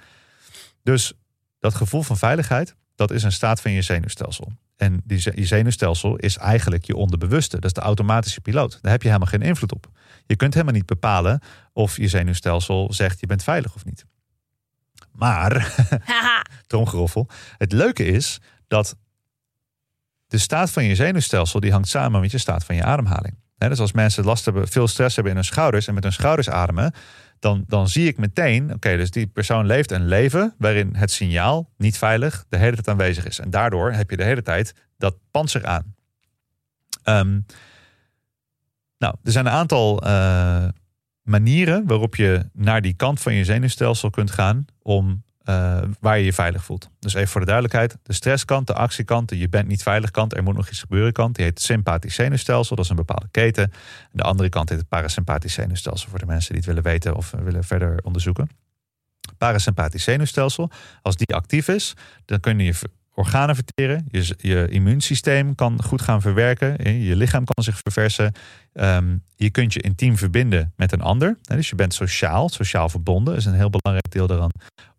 Dus 0.83 1.13
dat 1.59 1.75
gevoel 1.75 2.01
van 2.01 2.17
veiligheid, 2.17 2.75
dat 2.95 3.11
is 3.11 3.23
een 3.23 3.31
staat 3.31 3.61
van 3.61 3.71
je 3.71 3.81
zenuwstelsel. 3.81 4.51
En 4.75 5.01
die, 5.03 5.31
je 5.35 5.45
zenuwstelsel 5.45 6.15
is 6.15 6.37
eigenlijk 6.37 6.85
je 6.85 6.95
onderbewuste. 6.95 7.55
Dat 7.55 7.65
is 7.65 7.73
de 7.73 7.81
automatische 7.81 8.41
piloot. 8.41 8.79
Daar 8.81 8.91
heb 8.91 9.01
je 9.01 9.07
helemaal 9.07 9.29
geen 9.29 9.41
invloed 9.41 9.73
op. 9.73 9.89
Je 10.25 10.35
kunt 10.35 10.53
helemaal 10.53 10.75
niet 10.75 10.85
bepalen 10.85 11.41
of 11.73 11.97
je 11.97 12.07
zenuwstelsel 12.07 12.93
zegt 12.93 13.19
je 13.19 13.27
bent 13.27 13.43
veilig 13.43 13.75
of 13.75 13.85
niet. 13.85 14.05
Maar, 15.11 15.75
tromgeroffel, 16.67 17.27
het 17.57 17.71
leuke 17.71 18.05
is 18.05 18.41
dat 18.67 18.95
de 20.27 20.37
staat 20.37 20.71
van 20.71 20.83
je 20.83 20.95
zenuwstelsel 20.95 21.59
die 21.59 21.71
hangt 21.71 21.87
samen 21.87 22.21
met 22.21 22.31
je 22.31 22.37
staat 22.37 22.65
van 22.65 22.75
je 22.75 22.83
ademhaling. 22.83 23.43
Dus 23.57 23.79
als 23.79 23.91
mensen 23.91 24.23
last 24.23 24.45
hebben, 24.45 24.67
veel 24.67 24.87
stress 24.87 25.15
hebben 25.15 25.33
in 25.33 25.39
hun 25.39 25.47
schouders 25.47 25.87
en 25.87 25.93
met 25.93 26.03
hun 26.03 26.13
schouders 26.13 26.49
ademen, 26.49 26.93
dan, 27.39 27.63
dan 27.67 27.89
zie 27.89 28.07
ik 28.07 28.17
meteen, 28.17 28.73
oké, 28.73 28.97
dus 28.97 29.11
die 29.11 29.27
persoon 29.27 29.65
leeft 29.65 29.91
een 29.91 30.07
leven 30.07 30.55
waarin 30.57 30.95
het 30.95 31.11
signaal 31.11 31.69
niet 31.77 31.97
veilig 31.97 32.45
de 32.49 32.57
hele 32.57 32.73
tijd 32.75 32.87
aanwezig 32.87 33.25
is. 33.25 33.39
En 33.39 33.49
daardoor 33.49 33.91
heb 33.91 34.09
je 34.09 34.17
de 34.17 34.23
hele 34.23 34.41
tijd 34.41 34.73
dat 34.97 35.15
panzer 35.31 35.65
aan. 35.65 35.95
Ehm, 37.03 37.39
nou, 38.97 39.15
er 39.23 39.31
zijn 39.31 39.45
een 39.45 39.51
aantal 39.51 40.01
eh, 40.01 40.67
manieren 41.21 41.87
waarop 41.87 42.15
je 42.15 42.49
naar 42.53 42.81
die 42.81 42.93
kant 42.93 43.21
van 43.21 43.33
je 43.33 43.43
zenuwstelsel 43.43 44.09
kunt 44.09 44.31
gaan 44.31 44.65
om 44.81 45.23
eh, 45.45 45.81
waar 45.99 46.17
je 46.17 46.25
je 46.25 46.33
veilig 46.33 46.63
voelt. 46.63 46.89
Dus 46.99 47.13
even 47.13 47.27
voor 47.27 47.39
de 47.39 47.45
duidelijkheid: 47.45 47.97
de 48.03 48.13
stresskant, 48.13 48.67
de 48.67 48.73
actiekant, 48.73 49.29
de 49.29 49.37
je 49.37 49.49
bent 49.49 49.67
niet 49.67 49.83
veilig 49.83 50.11
kant, 50.11 50.35
er 50.35 50.43
moet 50.43 50.55
nog 50.55 50.69
iets 50.69 50.79
gebeuren 50.79 51.13
kant, 51.13 51.35
die 51.35 51.45
heet 51.45 51.61
sympathisch 51.61 52.15
zenuwstelsel. 52.15 52.75
Dat 52.75 52.85
is 52.85 52.91
een 52.91 52.97
bepaalde 52.97 53.27
keten. 53.31 53.63
En 53.63 53.71
de 54.11 54.23
andere 54.23 54.49
kant 54.49 54.69
heet 54.69 54.77
het 54.77 54.87
parasympathisch 54.87 55.53
zenuwstelsel 55.53 56.09
voor 56.09 56.19
de 56.19 56.25
mensen 56.25 56.49
die 56.49 56.57
het 56.57 56.65
willen 56.65 56.83
weten 56.83 57.15
of 57.15 57.31
willen 57.31 57.63
verder 57.63 57.99
onderzoeken. 58.03 58.49
Parasympathisch 59.37 60.03
zenuwstelsel, 60.03 60.69
als 61.01 61.15
die 61.15 61.35
actief 61.35 61.67
is, 61.67 61.93
dan 62.25 62.39
kun 62.39 62.59
je 62.59 62.65
je 62.65 62.89
organen 63.13 63.55
verteren, 63.55 64.05
je, 64.11 64.35
je 64.37 64.67
immuunsysteem 64.69 65.55
kan 65.55 65.83
goed 65.83 66.01
gaan 66.01 66.21
verwerken, 66.21 67.01
je 67.01 67.15
lichaam 67.15 67.43
kan 67.45 67.63
zich 67.63 67.79
verversen, 67.79 68.33
Ehm, 68.75 69.17
je 69.35 69.49
kunt 69.49 69.73
je 69.73 69.81
intiem 69.81 70.17
verbinden 70.17 70.73
met 70.75 70.91
een 70.91 71.01
ander. 71.01 71.37
Dus 71.41 71.69
je 71.69 71.75
bent 71.75 71.93
sociaal, 71.93 72.49
sociaal 72.49 72.89
verbonden 72.89 73.35
is 73.35 73.45
een 73.45 73.53
heel 73.53 73.69
belangrijk 73.69 74.11
deel 74.11 74.27
daarvan, 74.27 74.51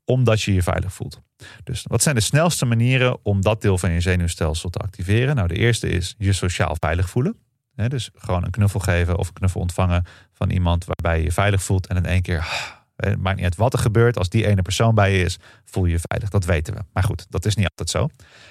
omdat 0.07 0.43
je 0.43 0.55
je 0.55 0.63
veilig 0.63 0.93
voelt. 0.93 1.21
Dus 1.65 1.85
wat 1.89 2.03
zijn 2.03 2.15
de 2.15 2.21
snelste 2.21 2.65
manieren 2.65 3.25
om 3.25 3.43
dat 3.43 3.63
deel 3.63 3.79
van 3.79 3.91
je 3.91 4.01
zenuwstelsel 4.01 4.71
te 4.71 4.79
activeren? 4.79 5.37
Nou, 5.37 5.49
de 5.49 5.55
eerste 5.55 5.89
is 5.89 6.15
je 6.19 6.33
sociaal 6.33 6.77
veilig 6.79 7.11
voelen. 7.11 7.37
Dus 7.75 8.11
gewoon 8.15 8.45
een 8.45 8.51
knuffel 8.51 8.81
geven 8.81 9.19
of 9.19 9.29
een 9.29 9.35
knuffel 9.35 9.61
ontvangen 9.61 10.05
van 10.33 10.51
iemand 10.51 10.85
waarbij 10.85 11.19
je 11.19 11.25
je 11.25 11.33
veilig 11.33 11.63
voelt 11.63 11.87
en 11.87 11.97
in 11.97 12.07
één 12.07 12.23
keer, 12.23 12.39
ah, 12.39 13.15
maakt 13.19 13.37
niet 13.37 13.45
uit 13.45 13.57
wat 13.57 13.73
er 13.73 13.79
gebeurt, 13.79 14.19
als 14.19 14.29
die 14.29 14.47
ene 14.47 14.63
persoon 14.63 14.95
bij 14.95 15.17
je 15.17 15.25
is, 15.25 15.39
voel 15.65 15.85
je 15.85 15.91
je 15.91 16.01
veilig. 16.09 16.29
Dat 16.29 16.45
weten 16.45 16.75
we. 16.75 16.81
Maar 16.93 17.03
goed, 17.03 17.27
dat 17.31 17.45
is 17.45 17.55
niet 17.55 17.69
altijd 17.69 17.91
zo. 17.91 18.09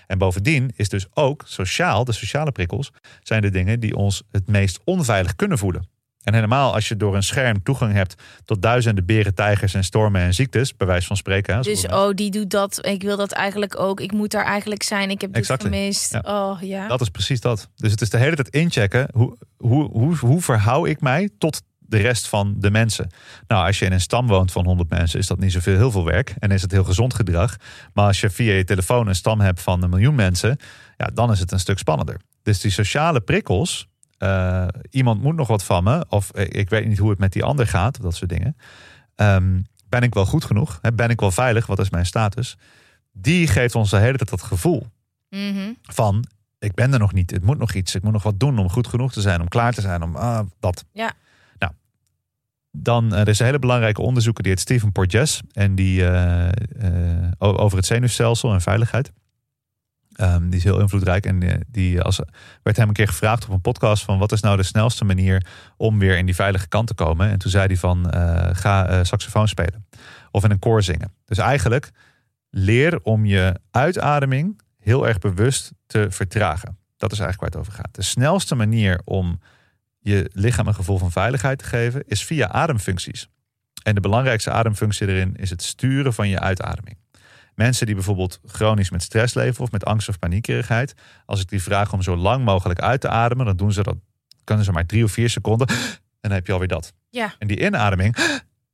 En 0.07 0.17
bovendien 0.17 0.71
is 0.75 0.89
dus 0.89 1.05
ook 1.13 1.43
sociaal, 1.45 2.03
de 2.03 2.11
sociale 2.11 2.51
prikkels, 2.51 2.91
zijn 3.21 3.41
de 3.41 3.49
dingen 3.49 3.79
die 3.79 3.95
ons 3.95 4.23
het 4.31 4.47
meest 4.47 4.79
onveilig 4.83 5.35
kunnen 5.35 5.57
voelen. 5.57 5.87
En 6.25 6.33
helemaal 6.33 6.73
als 6.73 6.87
je 6.87 6.97
door 6.97 7.15
een 7.15 7.23
scherm 7.23 7.63
toegang 7.63 7.93
hebt 7.93 8.15
tot 8.45 8.61
duizenden 8.61 9.05
beren, 9.05 9.33
tijgers 9.33 9.73
en 9.73 9.83
stormen 9.83 10.21
en 10.21 10.33
ziektes, 10.33 10.75
bij 10.77 10.87
wijze 10.87 11.07
van 11.07 11.17
spreken. 11.17 11.55
hè, 11.55 11.61
Dus 11.61 11.85
oh, 11.87 12.09
die 12.13 12.31
doet 12.31 12.49
dat. 12.49 12.85
Ik 12.85 13.01
wil 13.01 13.17
dat 13.17 13.31
eigenlijk 13.31 13.79
ook. 13.79 13.99
Ik 13.99 14.11
moet 14.11 14.31
daar 14.31 14.45
eigenlijk 14.45 14.83
zijn. 14.83 15.09
Ik 15.09 15.21
heb 15.21 15.29
dit 15.33 15.39
Exactly. 15.41 15.69
gemist. 15.69 16.13
Ja. 16.13 16.21
Oh 16.25 16.61
ja. 16.61 16.87
Dat 16.87 17.01
is 17.01 17.09
precies 17.09 17.41
dat. 17.41 17.69
Dus 17.75 17.91
het 17.91 18.01
is 18.01 18.09
de 18.09 18.17
hele 18.17 18.35
tijd 18.35 18.47
inchecken. 18.49 19.07
Hoe, 19.13 19.37
hoe, 19.57 19.89
hoe, 19.91 20.15
hoe 20.17 20.41
verhoud 20.41 20.87
ik 20.87 21.01
mij 21.01 21.29
tot 21.37 21.61
de 21.79 21.97
rest 21.97 22.27
van 22.27 22.55
de 22.57 22.71
mensen? 22.71 23.09
Nou, 23.47 23.65
als 23.67 23.79
je 23.79 23.85
in 23.85 23.91
een 23.91 24.01
stam 24.01 24.27
woont 24.27 24.51
van 24.51 24.65
100 24.65 24.89
mensen, 24.89 25.19
is 25.19 25.27
dat 25.27 25.39
niet 25.39 25.51
zoveel 25.51 25.75
heel 25.77 25.91
veel 25.91 26.05
werk. 26.05 26.33
En 26.39 26.51
is 26.51 26.61
het 26.61 26.71
heel 26.71 26.83
gezond 26.83 27.13
gedrag. 27.13 27.55
Maar 27.93 28.05
als 28.07 28.19
je 28.19 28.29
via 28.29 28.53
je 28.53 28.63
telefoon 28.63 29.07
een 29.07 29.15
stam 29.15 29.39
hebt 29.39 29.61
van 29.61 29.83
een 29.83 29.89
miljoen 29.89 30.15
mensen, 30.15 30.57
ja, 30.97 31.05
dan 31.13 31.31
is 31.31 31.39
het 31.39 31.51
een 31.51 31.59
stuk 31.59 31.77
spannender. 31.77 32.19
Dus 32.43 32.59
die 32.59 32.71
sociale 32.71 33.21
prikkels. 33.21 33.87
Eh, 34.17 34.67
iemand 34.89 35.21
moet 35.21 35.35
nog 35.35 35.47
wat 35.47 35.63
van 35.63 35.83
me. 35.83 36.05
Of 36.09 36.29
eh, 36.31 36.59
ik 36.59 36.69
weet 36.69 36.87
niet 36.87 36.97
hoe 36.97 37.09
het 37.09 37.19
met 37.19 37.33
die 37.33 37.43
ander 37.43 37.67
gaat. 37.67 37.97
Of 37.97 38.03
dat 38.03 38.15
soort 38.15 38.29
dingen. 38.29 38.57
Ehm, 39.15 39.61
ben 39.89 40.01
ik 40.01 40.13
wel 40.13 40.25
goed 40.25 40.45
genoeg? 40.45 40.79
Ben 40.93 41.09
ik 41.09 41.19
wel 41.19 41.31
veilig? 41.31 41.65
Wat 41.65 41.79
is 41.79 41.89
mijn 41.89 42.05
status? 42.05 42.57
Die 43.11 43.47
geeft 43.47 43.75
ons 43.75 43.89
de 43.89 43.97
hele 43.97 44.17
tijd 44.17 44.29
dat 44.29 44.41
gevoel 44.41 44.87
Mhm. 45.29 45.71
van 45.81 46.25
ik 46.59 46.73
ben 46.73 46.93
er 46.93 46.99
nog 46.99 47.13
niet, 47.13 47.31
het 47.31 47.43
moet 47.43 47.57
nog 47.57 47.73
iets, 47.73 47.95
ik 47.95 48.03
moet 48.03 48.13
nog 48.13 48.23
wat 48.23 48.39
doen 48.39 48.59
om 48.59 48.69
goed 48.69 48.87
genoeg 48.87 49.11
te 49.11 49.21
zijn, 49.21 49.41
om 49.41 49.47
klaar 49.47 49.73
te 49.73 49.81
zijn, 49.81 50.03
om 50.03 50.15
ah, 50.15 50.39
dat. 50.59 50.85
Ja. 50.93 51.13
Nou, 51.57 51.71
dan 52.71 53.13
eh, 53.13 53.19
er 53.19 53.27
is 53.27 53.39
een 53.39 53.45
hele 53.45 53.59
belangrijke 53.59 54.01
onderzoeker 54.01 54.43
die 54.43 54.51
heet 54.51 54.61
Stephen 54.61 54.91
Porges 54.91 55.41
en 55.51 55.75
die 55.75 56.03
over 57.37 57.77
het 57.77 57.85
zenuwstelsel 57.85 58.53
en 58.53 58.61
veiligheid. 58.61 59.11
Ehm, 60.15 60.49
die 60.49 60.57
is 60.57 60.63
heel 60.63 60.79
invloedrijk 60.79 61.25
en 61.25 61.43
eh, 61.43 61.59
die 61.67 62.01
als 62.01 62.19
werd 62.63 62.77
hem 62.77 62.87
een 62.87 62.93
keer 62.93 63.07
gevraagd 63.07 63.45
op 63.45 63.49
een 63.49 63.61
podcast 63.61 64.03
van 64.03 64.17
wat 64.17 64.31
is 64.31 64.41
nou 64.41 64.57
de 64.57 64.63
snelste 64.63 65.05
manier 65.05 65.45
om 65.77 65.99
weer 65.99 66.17
in 66.17 66.25
die 66.25 66.35
veilige 66.35 66.67
kant 66.67 66.87
te 66.87 66.93
komen. 66.93 67.29
En 67.29 67.37
toen 67.37 67.51
zei 67.51 67.65
hij 67.65 67.77
van 67.77 68.09
eh, 68.09 68.49
ga 68.51 68.87
eh, 68.87 69.03
saxofoon 69.03 69.47
spelen 69.47 69.85
of 70.31 70.43
in 70.43 70.51
een 70.51 70.59
koor 70.59 70.83
zingen. 70.83 71.13
Dus 71.25 71.37
eigenlijk 71.37 71.91
leer 72.49 72.99
om 73.01 73.25
je 73.25 73.59
uitademing 73.71 74.61
heel 74.79 75.07
erg 75.07 75.17
bewust 75.17 75.71
te 75.85 76.07
vertragen. 76.09 76.77
Dat 76.97 77.11
is 77.11 77.19
eigenlijk 77.19 77.53
waar 77.53 77.61
het 77.61 77.69
over 77.69 77.83
gaat. 77.83 77.95
De 77.95 78.03
snelste 78.03 78.55
manier 78.55 79.01
om 79.03 79.39
je 79.99 80.29
lichaam 80.33 80.67
een 80.67 80.75
gevoel 80.75 80.97
van 80.97 81.11
veiligheid 81.11 81.59
te 81.59 81.65
geven, 81.65 82.03
is 82.07 82.25
via 82.25 82.47
ademfuncties. 82.47 83.29
En 83.83 83.95
de 83.95 84.01
belangrijkste 84.01 84.51
ademfunctie 84.51 85.07
erin 85.07 85.35
is 85.35 85.49
het 85.49 85.63
sturen 85.63 86.13
van 86.13 86.29
je 86.29 86.39
uitademing. 86.39 86.97
Mensen 87.55 87.85
die 87.85 87.95
bijvoorbeeld 87.95 88.39
chronisch 88.45 88.89
met 88.89 89.03
stress 89.03 89.33
leven 89.33 89.63
of 89.63 89.71
met 89.71 89.85
angst 89.85 90.09
of 90.09 90.19
paniekerigheid, 90.19 90.93
als 91.25 91.41
ik 91.41 91.49
die 91.49 91.61
vraag 91.61 91.93
om 91.93 92.01
zo 92.01 92.15
lang 92.15 92.45
mogelijk 92.45 92.79
uit 92.79 93.01
te 93.01 93.09
ademen, 93.09 93.45
dan 93.45 93.57
doen 93.57 93.71
ze 93.71 93.83
dat, 93.83 93.95
kunnen 94.43 94.65
ze 94.65 94.71
maar 94.71 94.85
drie 94.85 95.03
of 95.03 95.11
vier 95.11 95.29
seconden 95.29 95.67
en 95.67 95.75
dan 96.21 96.31
heb 96.31 96.47
je 96.47 96.53
alweer 96.53 96.67
dat. 96.67 96.93
Ja. 97.09 97.35
En 97.39 97.47
die 97.47 97.59
inademing 97.65 98.15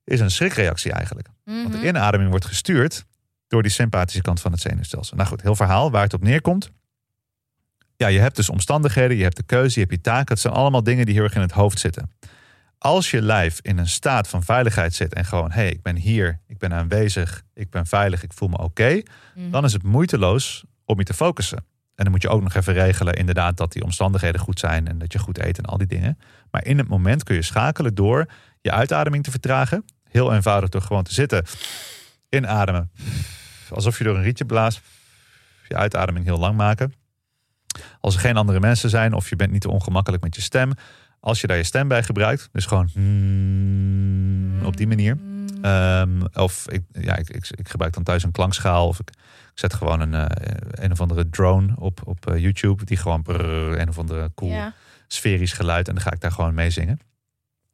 is 0.04 0.20
een 0.20 0.30
schrikreactie 0.30 0.92
eigenlijk. 0.92 1.28
Want 1.44 1.68
Mhm. 1.68 1.80
de 1.80 1.86
inademing 1.86 2.30
wordt 2.30 2.44
gestuurd 2.44 3.04
door 3.48 3.62
die 3.62 3.70
sympathische 3.70 4.22
kant 4.22 4.40
van 4.40 4.52
het 4.52 4.60
zenuwstelsel. 4.60 5.16
Nou 5.16 5.28
goed, 5.28 5.42
heel 5.42 5.56
verhaal 5.56 5.90
waar 5.90 6.02
het 6.02 6.14
op 6.14 6.22
neerkomt. 6.22 6.70
Ja, 7.96 8.06
je 8.06 8.18
hebt 8.18 8.36
dus 8.36 8.48
omstandigheden, 8.48 9.16
je 9.16 9.22
hebt 9.22 9.36
de 9.36 9.42
keuze, 9.42 9.80
je 9.80 9.86
hebt 9.86 9.96
je 9.96 10.00
taken. 10.00 10.28
Het 10.32 10.40
zijn 10.40 10.54
allemaal 10.54 10.82
dingen 10.82 11.06
die 11.06 11.14
heel 11.14 11.24
erg 11.24 11.34
in 11.34 11.40
het 11.40 11.52
hoofd 11.52 11.78
zitten. 11.78 12.10
Als 12.82 13.10
je 13.10 13.22
lijf 13.22 13.58
in 13.62 13.78
een 13.78 13.88
staat 13.88 14.28
van 14.28 14.42
veiligheid 14.42 14.94
zit 14.94 15.14
en 15.14 15.24
gewoon, 15.24 15.50
hé, 15.50 15.60
hey, 15.62 15.70
ik 15.70 15.82
ben 15.82 15.96
hier, 15.96 16.40
ik 16.46 16.58
ben 16.58 16.72
aanwezig, 16.72 17.42
ik 17.54 17.70
ben 17.70 17.86
veilig, 17.86 18.22
ik 18.22 18.32
voel 18.32 18.48
me 18.48 18.58
oké, 18.58 19.02
Mhm. 19.34 19.50
dan 19.50 19.64
is 19.64 19.72
het 19.72 19.82
moeiteloos 19.82 20.64
om 20.84 20.98
je 20.98 21.04
te 21.04 21.14
focussen. 21.14 21.58
En 21.94 22.04
dan 22.04 22.10
moet 22.10 22.22
je 22.22 22.28
ook 22.28 22.42
nog 22.42 22.54
even 22.54 22.72
regelen, 22.72 23.14
inderdaad, 23.14 23.56
dat 23.56 23.72
die 23.72 23.82
omstandigheden 23.84 24.40
goed 24.40 24.58
zijn 24.58 24.88
en 24.88 24.98
dat 24.98 25.12
je 25.12 25.18
goed 25.18 25.38
eet 25.38 25.58
en 25.58 25.64
al 25.64 25.78
die 25.78 25.86
dingen. 25.86 26.18
Maar 26.50 26.64
in 26.64 26.78
het 26.78 26.88
moment 26.88 27.22
kun 27.22 27.34
je 27.34 27.42
schakelen 27.42 27.94
door 27.94 28.26
je 28.60 28.70
uitademing 28.70 29.24
te 29.24 29.30
vertragen. 29.30 29.84
Heel 30.08 30.34
eenvoudig 30.34 30.68
door 30.68 30.82
gewoon 30.82 31.02
te 31.02 31.14
zitten, 31.14 31.44
inademen, 32.28 32.90
alsof 33.70 33.98
je 33.98 34.04
door 34.04 34.16
een 34.16 34.22
rietje 34.22 34.44
blaast, 34.44 34.80
je 35.68 35.76
uitademing 35.76 36.24
heel 36.24 36.38
lang 36.38 36.56
maken. 36.56 36.92
Als 38.00 38.14
er 38.14 38.20
geen 38.20 38.36
andere 38.36 38.60
mensen 38.60 38.90
zijn 38.90 39.12
of 39.12 39.28
je 39.28 39.36
bent 39.36 39.50
niet 39.50 39.60
te 39.60 39.70
ongemakkelijk 39.70 40.22
met 40.22 40.34
je 40.36 40.42
stem, 40.42 40.72
als 41.24 41.40
je 41.40 41.46
daar 41.46 41.56
je 41.56 41.62
stem 41.64 41.88
bij 41.88 42.02
gebruikt, 42.02 42.48
dus 42.52 42.66
gewoon 42.66 42.88
hmm, 42.92 44.64
op 44.64 44.76
die 44.76 44.86
manier. 44.86 45.18
Ehm, 45.62 46.20
of 46.34 46.68
ik, 46.70 46.82
ja, 46.92 47.16
ik, 47.16 47.30
ik, 47.30 47.48
ik 47.50 47.68
gebruik 47.68 47.94
dan 47.94 48.02
thuis 48.02 48.22
een 48.22 48.30
klankschaal 48.32 48.88
of 48.88 49.00
ik, 49.00 49.08
ik 49.52 49.58
zet 49.58 49.74
gewoon 49.74 50.00
een, 50.00 50.14
eh, 50.14 50.56
een 50.70 50.92
of 50.92 51.00
andere 51.00 51.28
drone 51.28 51.74
op, 51.78 52.00
op 52.04 52.26
eh, 52.26 52.38
YouTube 52.38 52.84
die 52.84 52.96
gewoon 52.96 53.22
brrr, 53.22 53.78
een 53.80 53.88
of 53.88 53.98
andere 53.98 54.30
cool 54.34 54.50
Ja. 54.50 54.74
sferisch 55.06 55.52
geluid 55.52 55.88
en 55.88 55.94
dan 55.94 56.02
ga 56.02 56.12
ik 56.12 56.20
daar 56.20 56.32
gewoon 56.32 56.54
mee 56.54 56.70
zingen. 56.70 56.98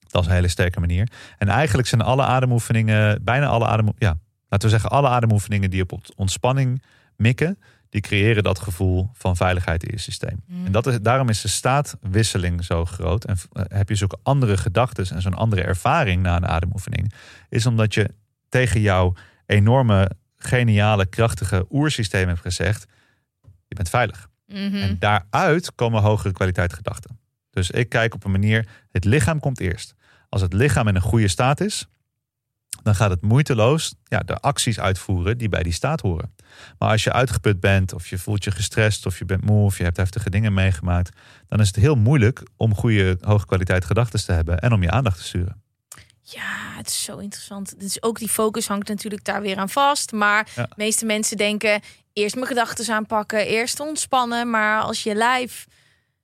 Dat 0.08 0.22
is 0.22 0.28
een 0.28 0.34
hele 0.34 0.48
sterke 0.48 0.80
manier. 0.80 1.08
En 1.38 1.48
eigenlijk 1.48 1.88
zijn 1.88 2.00
alle 2.00 2.22
ademoefeningen, 2.22 3.24
bijna 3.24 3.46
alle 3.46 3.66
ademoefeningen, 3.66 4.18
ja, 4.18 4.36
laten 4.48 4.68
we 4.68 4.74
zeggen, 4.74 4.90
alle 4.90 5.08
ademoefeningen 5.08 5.70
die 5.70 5.82
op 5.82 6.00
ontspanning 6.16 6.82
mikken, 7.16 7.58
die 7.90 8.00
creëren 8.00 8.42
dat 8.42 8.58
gevoel 8.58 9.10
van 9.12 9.36
veiligheid 9.36 9.84
in 9.84 9.90
je 9.92 10.00
systeem. 10.00 10.42
En 10.64 10.72
dat 10.72 10.86
is, 10.86 11.00
daarom 11.00 11.28
is 11.28 11.40
de 11.40 11.48
staatwisseling 11.48 12.64
zo 12.64 12.84
groot. 12.84 13.24
En 13.24 13.36
eh, 13.52 13.62
heb 13.68 13.88
je 13.88 13.94
zulke 13.94 14.18
andere 14.22 14.56
gedachten 14.56 15.06
en 15.14 15.22
zo'n 15.22 15.34
andere 15.34 15.62
ervaring 15.62 16.22
na 16.22 16.36
een 16.36 16.46
ademoefening. 16.46 17.12
Is 17.48 17.66
omdat 17.66 17.94
je 17.94 18.10
tegen 18.48 18.80
jouw 18.80 19.14
enorme, 19.46 20.10
geniale, 20.36 21.06
krachtige 21.06 21.66
oersysteem 21.70 22.28
hebt 22.28 22.40
gezegd: 22.40 22.86
je 23.66 23.74
bent 23.74 23.88
veilig. 23.88 24.28
Mhm. 24.46 24.76
En 24.76 24.96
daaruit 24.98 25.74
komen 25.74 26.02
hogere 26.02 26.32
kwaliteit 26.32 26.72
gedachten. 26.72 27.18
Dus 27.50 27.70
ik 27.70 27.88
kijk 27.88 28.14
op 28.14 28.24
een 28.24 28.30
manier, 28.30 28.68
het 28.90 29.04
lichaam 29.04 29.40
komt 29.40 29.60
eerst. 29.60 29.94
Als 30.28 30.40
het 30.40 30.52
lichaam 30.52 30.88
in 30.88 30.94
een 30.94 31.00
goede 31.00 31.28
staat 31.28 31.60
is, 31.60 31.88
dan 32.82 32.94
gaat 32.94 33.10
het 33.10 33.22
moeiteloos 33.22 33.94
ja, 34.04 34.18
de 34.18 34.34
acties 34.40 34.80
uitvoeren 34.80 35.38
die 35.38 35.48
bij 35.48 35.62
die 35.62 35.72
staat 35.72 36.00
horen. 36.00 36.34
Maar 36.78 36.90
als 36.90 37.04
je 37.04 37.12
uitgeput 37.12 37.60
bent, 37.60 37.92
of 37.92 38.06
je 38.08 38.18
voelt 38.18 38.44
je 38.44 38.50
gestrest, 38.50 39.06
of 39.06 39.18
je 39.18 39.24
bent 39.24 39.44
moe, 39.44 39.64
of 39.64 39.78
je 39.78 39.84
hebt 39.84 39.96
heftige 39.96 40.30
dingen 40.30 40.54
meegemaakt, 40.54 41.16
dan 41.48 41.60
is 41.60 41.66
het 41.66 41.76
heel 41.76 41.94
moeilijk 41.96 42.42
om 42.56 42.74
goede, 42.74 43.18
hoge 43.20 43.46
kwaliteit 43.46 43.84
gedachten 43.84 44.24
te 44.24 44.32
hebben 44.32 44.58
en 44.58 44.72
om 44.72 44.82
je 44.82 44.90
aandacht 44.90 45.16
te 45.18 45.24
sturen. 45.24 45.62
Ja, 46.22 46.72
het 46.76 46.86
is 46.86 47.02
zo 47.04 47.16
interessant. 47.18 47.80
Dus 47.80 48.02
ook 48.02 48.18
die 48.18 48.28
focus 48.28 48.66
hangt 48.68 48.88
natuurlijk 48.88 49.24
daar 49.24 49.40
weer 49.40 49.56
aan 49.56 49.68
vast. 49.68 50.12
Maar 50.12 50.50
Ja. 50.54 50.62
de 50.62 50.72
meeste 50.76 51.04
mensen 51.04 51.36
denken 51.36 51.80
eerst 52.12 52.34
mijn 52.34 52.46
gedachten 52.46 52.94
aanpakken, 52.94 53.46
eerst 53.46 53.80
ontspannen. 53.80 54.50
Maar 54.50 54.80
als 54.80 55.02
je 55.02 55.14
lijf 55.14 55.66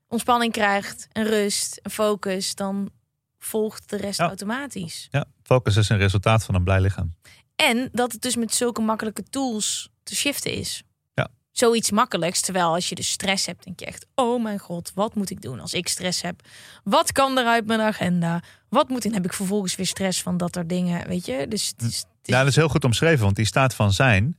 ontspanning 0.08 0.52
krijgt, 0.52 1.08
en 1.12 1.24
rust, 1.24 1.76
en 1.82 1.90
focus, 1.90 2.54
dan 2.54 2.90
volgt 3.38 3.90
de 3.90 3.96
rest 3.96 4.18
Ja. 4.18 4.26
automatisch. 4.26 5.08
Ja, 5.10 5.24
focus 5.44 5.76
is 5.76 5.88
een 5.88 5.98
resultaat 5.98 6.44
van 6.44 6.54
een 6.54 6.64
blij 6.64 6.80
lichaam. 6.80 7.14
En 7.56 7.88
dat 7.92 8.12
het 8.12 8.22
dus 8.22 8.36
met 8.36 8.54
zulke 8.54 8.80
makkelijke 8.80 9.22
tools 9.30 9.88
te 10.02 10.14
shiften 10.14 10.52
is. 10.52 10.82
Ja. 11.14 11.28
Zoiets 11.52 11.90
makkelijks. 11.90 12.40
Terwijl 12.40 12.74
als 12.74 12.88
je 12.88 12.94
dus 12.94 13.10
stress 13.10 13.46
hebt, 13.46 13.64
denk 13.64 13.80
je 13.80 13.86
echt: 13.86 14.06
oh 14.14 14.42
mijn 14.42 14.58
god, 14.58 14.92
wat 14.94 15.14
moet 15.14 15.30
ik 15.30 15.40
doen 15.42 15.60
als 15.60 15.72
ik 15.74 15.88
stress 15.88 16.22
heb? 16.22 16.40
Wat 16.84 17.12
kan 17.12 17.38
er 17.38 17.46
uit 17.46 17.66
mijn 17.66 17.80
agenda? 17.80 18.42
Wat 18.68 18.88
moet 18.88 19.04
ik? 19.04 19.12
Heb 19.14 19.24
ik 19.24 19.32
vervolgens 19.32 19.74
weer 19.76 19.86
stress 19.86 20.22
van 20.22 20.36
dat 20.36 20.56
er 20.56 20.66
dingen, 20.66 21.06
weet 21.08 21.26
je? 21.26 21.46
Dus 21.48 21.66
het 21.68 21.80
is, 21.82 21.86
het 21.86 22.06
is- 22.22 22.32
Ja, 22.34 22.38
dat 22.38 22.48
is 22.48 22.56
heel 22.56 22.68
goed 22.68 22.84
omschreven, 22.84 23.24
want 23.24 23.36
die 23.36 23.44
staat 23.46 23.74
van 23.74 23.92
zijn, 23.92 24.36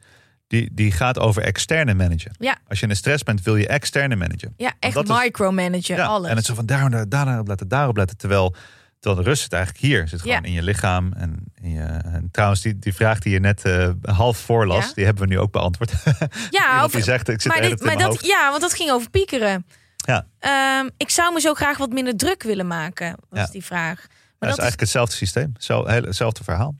die, 0.48 0.70
die 0.74 0.92
gaat 0.92 1.20
over 1.20 1.42
externe 1.44 1.94
managen. 1.94 2.36
Ja. 2.40 2.58
Als 2.68 2.78
je 2.78 2.84
in 2.84 2.90
de 2.92 2.96
stress 2.98 3.24
bent, 3.24 3.42
wil 3.42 3.56
je 3.56 3.68
externe 3.68 4.16
managen. 4.16 4.54
ja, 4.58 4.74
echt 4.80 4.96
is- 4.98 5.08
micromanagen, 5.24 5.96
Ja, 5.96 6.06
alles. 6.06 6.30
En 6.30 6.36
het 6.36 6.46
zo 6.46 6.54
van 6.54 6.66
daar, 6.66 6.90
daar, 6.90 7.10
daarop 7.10 7.48
letten, 7.48 7.68
daarop 7.68 7.98
letten. 7.98 8.18
Terwijl, 8.18 8.56
de 9.14 9.22
rust 9.22 9.42
zit 9.42 9.54
eigenlijk 9.54 9.84
hier. 9.86 10.08
Zit 10.08 10.22
gewoon 10.22 10.36
Ja. 10.36 10.44
in 10.44 10.52
je 10.52 10.64
lichaam. 10.64 11.14
En, 11.14 11.44
in 11.62 11.72
je, 11.72 11.82
en 11.84 12.30
trouwens, 12.32 12.62
die, 12.62 12.80
die 12.80 12.94
vraag 12.94 13.20
die 13.20 13.34
je 13.34 13.40
net 13.40 13.64
eh, 13.64 13.90
half 14.02 14.38
voorlas, 14.38 14.86
Ja. 14.86 14.92
die 14.94 15.06
hebben 15.06 15.24
we 15.28 15.30
nu 15.34 15.40
ook 15.40 15.52
beantwoord. 15.52 15.92
ja, 16.50 16.84
of, 16.86 16.92
die 16.92 17.04
zegt, 17.04 17.30
ik 17.30 17.42
zit 17.42 17.52
maar 17.52 17.62
dit, 17.62 17.84
maar 17.84 17.98
dat, 17.98 18.26
ja, 18.26 18.50
want 18.50 18.62
dat 18.62 18.74
ging 18.74 18.92
over 18.92 19.10
piekeren. 19.10 19.66
Ja. 19.96 20.26
Ehm, 20.40 20.90
ik 20.98 21.10
zou 21.10 21.34
me 21.34 21.40
zo 21.40 21.54
graag 21.54 21.78
wat 21.78 21.90
minder 21.94 22.18
druk 22.18 22.44
willen 22.44 22.68
maken, 22.68 23.16
was 23.30 23.40
Ja. 23.40 23.46
die 23.52 23.66
vraag. 23.66 24.02
Dat 24.02 24.10
Maar 24.40 24.50
is 24.50 24.56
dat 24.56 24.66
is, 24.66 24.72
eigenlijk 24.72 24.80
hetzelfde 24.80 25.16
systeem. 25.16 25.52
Zo, 25.58 25.86
heel, 25.88 26.02
hetzelfde 26.04 26.44
verhaal. 26.44 26.76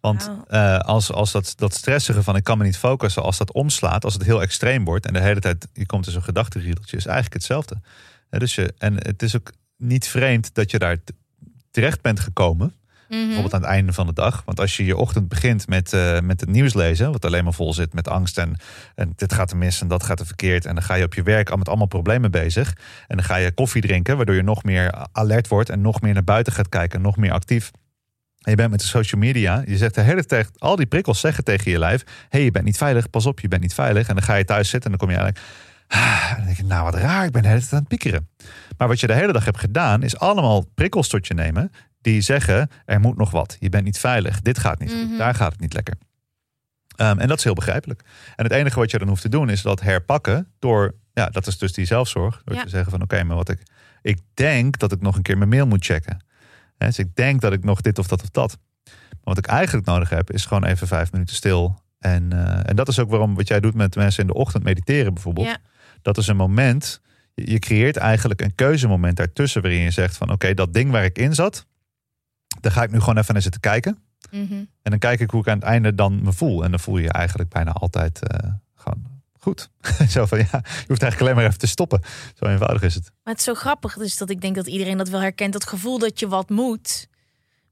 Want 0.00 0.30
eh, 0.48 0.78
als, 0.78 1.12
als 1.12 1.32
dat, 1.32 1.52
dat 1.56 1.74
stressige 1.74 2.22
van 2.22 2.36
ik 2.36 2.44
kan 2.44 2.58
me 2.58 2.64
niet 2.64 2.76
focussen, 2.76 3.22
als 3.22 3.38
dat 3.38 3.52
omslaat, 3.52 4.04
als 4.04 4.14
het 4.14 4.22
heel 4.22 4.42
extreem 4.42 4.84
wordt 4.84 5.06
en 5.06 5.12
de 5.12 5.20
hele 5.20 5.40
tijd 5.40 5.68
je 5.72 5.86
komt 5.86 6.06
in 6.06 6.12
zo'n 6.12 6.22
gedachtenriedeltje, 6.22 6.96
is 6.96 7.04
eigenlijk 7.06 7.34
hetzelfde. 7.34 7.80
Dus 8.30 8.54
je, 8.54 8.74
en 8.78 8.94
het 8.94 9.22
is 9.22 9.36
ook 9.36 9.52
niet 9.76 10.08
vreemd 10.08 10.54
dat 10.54 10.70
je 10.70 10.78
daar 10.78 10.96
terecht 11.70 12.02
bent 12.02 12.20
gekomen. 12.20 12.74
Mhm. 13.08 13.24
Bijvoorbeeld 13.24 13.54
aan 13.54 13.60
het 13.60 13.70
einde 13.70 13.92
van 13.92 14.06
de 14.06 14.12
dag. 14.12 14.42
Want 14.44 14.60
als 14.60 14.76
je 14.76 14.84
je 14.84 14.96
ochtend 14.96 15.28
begint 15.28 15.68
met, 15.68 15.92
eh, 15.92 16.20
met 16.20 16.40
het 16.40 16.48
nieuws 16.48 16.74
lezen, 16.74 17.12
wat 17.12 17.24
alleen 17.24 17.44
maar 17.44 17.52
vol 17.52 17.74
zit 17.74 17.94
met 17.94 18.08
angst 18.08 18.38
en, 18.38 18.56
en 18.94 19.12
dit 19.16 19.32
gaat 19.32 19.50
er 19.50 19.56
mis 19.56 19.80
en 19.80 19.88
dat 19.88 20.02
gaat 20.02 20.20
er 20.20 20.26
verkeerd. 20.26 20.66
En 20.66 20.74
dan 20.74 20.84
ga 20.84 20.94
je 20.94 21.04
op 21.04 21.14
je 21.14 21.22
werk 21.22 21.50
al 21.50 21.56
met 21.56 21.68
allemaal 21.68 21.86
problemen 21.86 22.30
bezig. 22.30 22.76
En 23.06 23.16
dan 23.16 23.24
ga 23.24 23.36
je 23.36 23.52
koffie 23.52 23.82
drinken, 23.82 24.16
waardoor 24.16 24.34
je 24.34 24.42
nog 24.42 24.62
meer 24.62 25.06
alert 25.12 25.48
wordt 25.48 25.70
en 25.70 25.80
nog 25.80 26.00
meer 26.00 26.14
naar 26.14 26.24
buiten 26.24 26.52
gaat 26.52 26.68
kijken, 26.68 27.00
nog 27.00 27.16
meer 27.16 27.32
actief. 27.32 27.70
En 28.40 28.50
je 28.50 28.56
bent 28.56 28.70
met 28.70 28.80
de 28.80 28.86
social 28.86 29.20
media, 29.20 29.62
je 29.66 29.76
zegt 29.76 29.94
de 29.94 30.00
hele 30.00 30.24
tijd, 30.24 30.50
al 30.58 30.76
die 30.76 30.86
prikkels 30.86 31.20
zeggen 31.20 31.44
tegen 31.44 31.70
je 31.70 31.78
lijf: 31.78 32.02
hé, 32.06 32.12
hey, 32.28 32.42
je 32.42 32.50
bent 32.50 32.64
niet 32.64 32.76
veilig, 32.76 33.10
pas 33.10 33.26
op, 33.26 33.40
je 33.40 33.48
bent 33.48 33.62
niet 33.62 33.74
veilig. 33.74 34.08
En 34.08 34.14
dan 34.14 34.24
ga 34.24 34.34
je 34.34 34.44
thuis 34.44 34.68
zitten 34.68 34.92
en 34.92 34.98
dan 34.98 35.08
kom 35.08 35.16
je 35.16 35.22
eigenlijk. 35.22 35.48
Ah, 35.92 36.30
en 36.30 36.36
dan 36.36 36.54
denk 36.54 36.68
nou 36.68 36.84
wat 36.84 36.94
raar, 36.94 37.24
ik 37.24 37.32
ben 37.32 37.42
de 37.42 37.48
hele 37.48 37.60
tijd 37.60 37.72
aan 37.72 37.78
het 37.78 37.88
piekeren. 37.88 38.28
Maar 38.78 38.88
wat 38.88 39.00
je 39.00 39.06
de 39.06 39.14
hele 39.14 39.32
dag 39.32 39.44
hebt 39.44 39.58
gedaan, 39.58 40.02
is 40.02 40.18
allemaal 40.18 40.64
prikkels 40.74 41.08
tot 41.08 41.26
je 41.26 41.34
nemen 41.34 41.72
die 42.00 42.20
zeggen: 42.20 42.70
er 42.84 43.00
moet 43.00 43.16
nog 43.16 43.30
wat. 43.30 43.56
Je 43.60 43.68
bent 43.68 43.84
niet 43.84 43.98
veilig. 43.98 44.40
Dit 44.40 44.58
gaat 44.58 44.78
niet 44.78 44.90
goed. 44.92 45.18
Daar 45.18 45.34
gaat 45.34 45.52
het 45.52 45.60
niet 45.60 45.72
lekker. 45.72 45.94
Ehm, 46.96 47.18
en 47.18 47.28
dat 47.28 47.38
is 47.38 47.44
heel 47.44 47.54
begrijpelijk. 47.54 48.02
En 48.36 48.44
het 48.44 48.52
enige 48.52 48.78
wat 48.78 48.90
je 48.90 48.98
dan 48.98 49.08
hoeft 49.08 49.22
te 49.22 49.28
doen 49.28 49.50
is 49.50 49.62
dat 49.62 49.80
herpakken 49.80 50.48
door, 50.58 50.94
ja, 51.12 51.26
dat 51.26 51.46
is 51.46 51.58
dus 51.58 51.72
die 51.72 51.84
zelfzorg. 51.84 52.42
Door 52.44 52.56
Ja. 52.56 52.62
te 52.62 52.68
zeggen 52.68 52.90
van 52.90 53.02
oké, 53.02 53.24
maar 53.24 53.36
wat 53.36 53.48
ik, 53.48 53.62
ik 54.02 54.18
denk 54.34 54.78
dat 54.78 54.92
ik 54.92 55.00
nog 55.00 55.16
een 55.16 55.22
keer 55.22 55.38
mijn 55.38 55.50
mail 55.50 55.66
moet 55.66 55.84
checken. 55.84 56.24
Dus 56.78 56.98
ik 56.98 57.14
denk 57.14 57.40
dat 57.40 57.52
ik 57.52 57.64
nog 57.64 57.80
dit 57.80 57.98
of 57.98 58.06
dat 58.06 58.22
of 58.22 58.28
dat. 58.30 58.58
Maar 58.84 58.94
wat 59.22 59.38
ik 59.38 59.46
eigenlijk 59.46 59.86
nodig 59.86 60.08
heb, 60.10 60.30
is 60.30 60.46
gewoon 60.46 60.64
even 60.64 60.86
vijf 60.86 61.12
minuten 61.12 61.34
stil. 61.36 61.82
En, 61.98 62.32
eh, 62.32 62.68
en 62.70 62.76
dat 62.76 62.88
is 62.88 62.98
ook 62.98 63.10
waarom 63.10 63.34
wat 63.34 63.48
jij 63.48 63.60
doet 63.60 63.74
met 63.74 63.94
mensen 63.96 64.20
in 64.20 64.26
de 64.26 64.34
ochtend 64.34 64.64
mediteren 64.64 65.14
bijvoorbeeld. 65.14 65.46
Ja. 65.46 65.56
Dat 66.02 66.18
is 66.18 66.26
een 66.26 66.36
moment, 66.36 67.00
je 67.34 67.58
creëert 67.58 67.96
eigenlijk 67.96 68.40
een 68.40 68.54
keuzemoment 68.54 69.16
daartussen 69.16 69.62
waarin 69.62 69.80
je 69.80 69.90
zegt 69.90 70.16
van 70.16 70.30
oké, 70.30 70.54
dat 70.54 70.74
ding 70.74 70.90
waar 70.90 71.04
ik 71.04 71.18
in 71.18 71.34
zat, 71.34 71.66
daar 72.60 72.72
ga 72.72 72.82
ik 72.82 72.90
nu 72.90 72.98
gewoon 72.98 73.18
even 73.18 73.32
naar 73.32 73.42
zitten 73.42 73.60
kijken. 73.60 73.98
Mhm. 74.30 74.54
En 74.54 74.90
dan 74.90 74.98
kijk 74.98 75.20
ik 75.20 75.30
hoe 75.30 75.40
ik 75.40 75.48
aan 75.48 75.58
het 75.58 75.64
einde 75.64 75.94
dan 75.94 76.22
me 76.22 76.32
voel. 76.32 76.64
En 76.64 76.70
dan 76.70 76.80
voel 76.80 76.96
je 76.96 77.02
je 77.02 77.12
eigenlijk 77.12 77.50
bijna 77.50 77.70
altijd 77.70 78.26
eh, 78.26 78.50
gewoon 78.74 79.06
goed. 79.38 79.70
Zo 80.08 80.26
van 80.26 80.38
ja, 80.38 80.48
je 80.62 80.84
hoeft 80.86 81.02
eigenlijk 81.02 81.20
alleen 81.20 81.34
maar 81.34 81.44
even 81.44 81.58
te 81.58 81.66
stoppen. 81.66 82.00
Zo 82.34 82.44
eenvoudig 82.44 82.82
is 82.82 82.94
het. 82.94 83.04
Maar 83.04 83.32
het 83.32 83.38
is 83.38 83.44
zo 83.44 83.54
grappig 83.54 83.94
dus 83.94 84.16
dat 84.16 84.30
ik 84.30 84.40
denk 84.40 84.54
dat 84.54 84.66
iedereen 84.66 84.96
dat 84.96 85.08
wel 85.08 85.20
herkent. 85.20 85.52
Dat 85.52 85.66
gevoel 85.66 85.98
dat 85.98 86.20
je 86.20 86.28
wat 86.28 86.48
moet, 86.48 87.08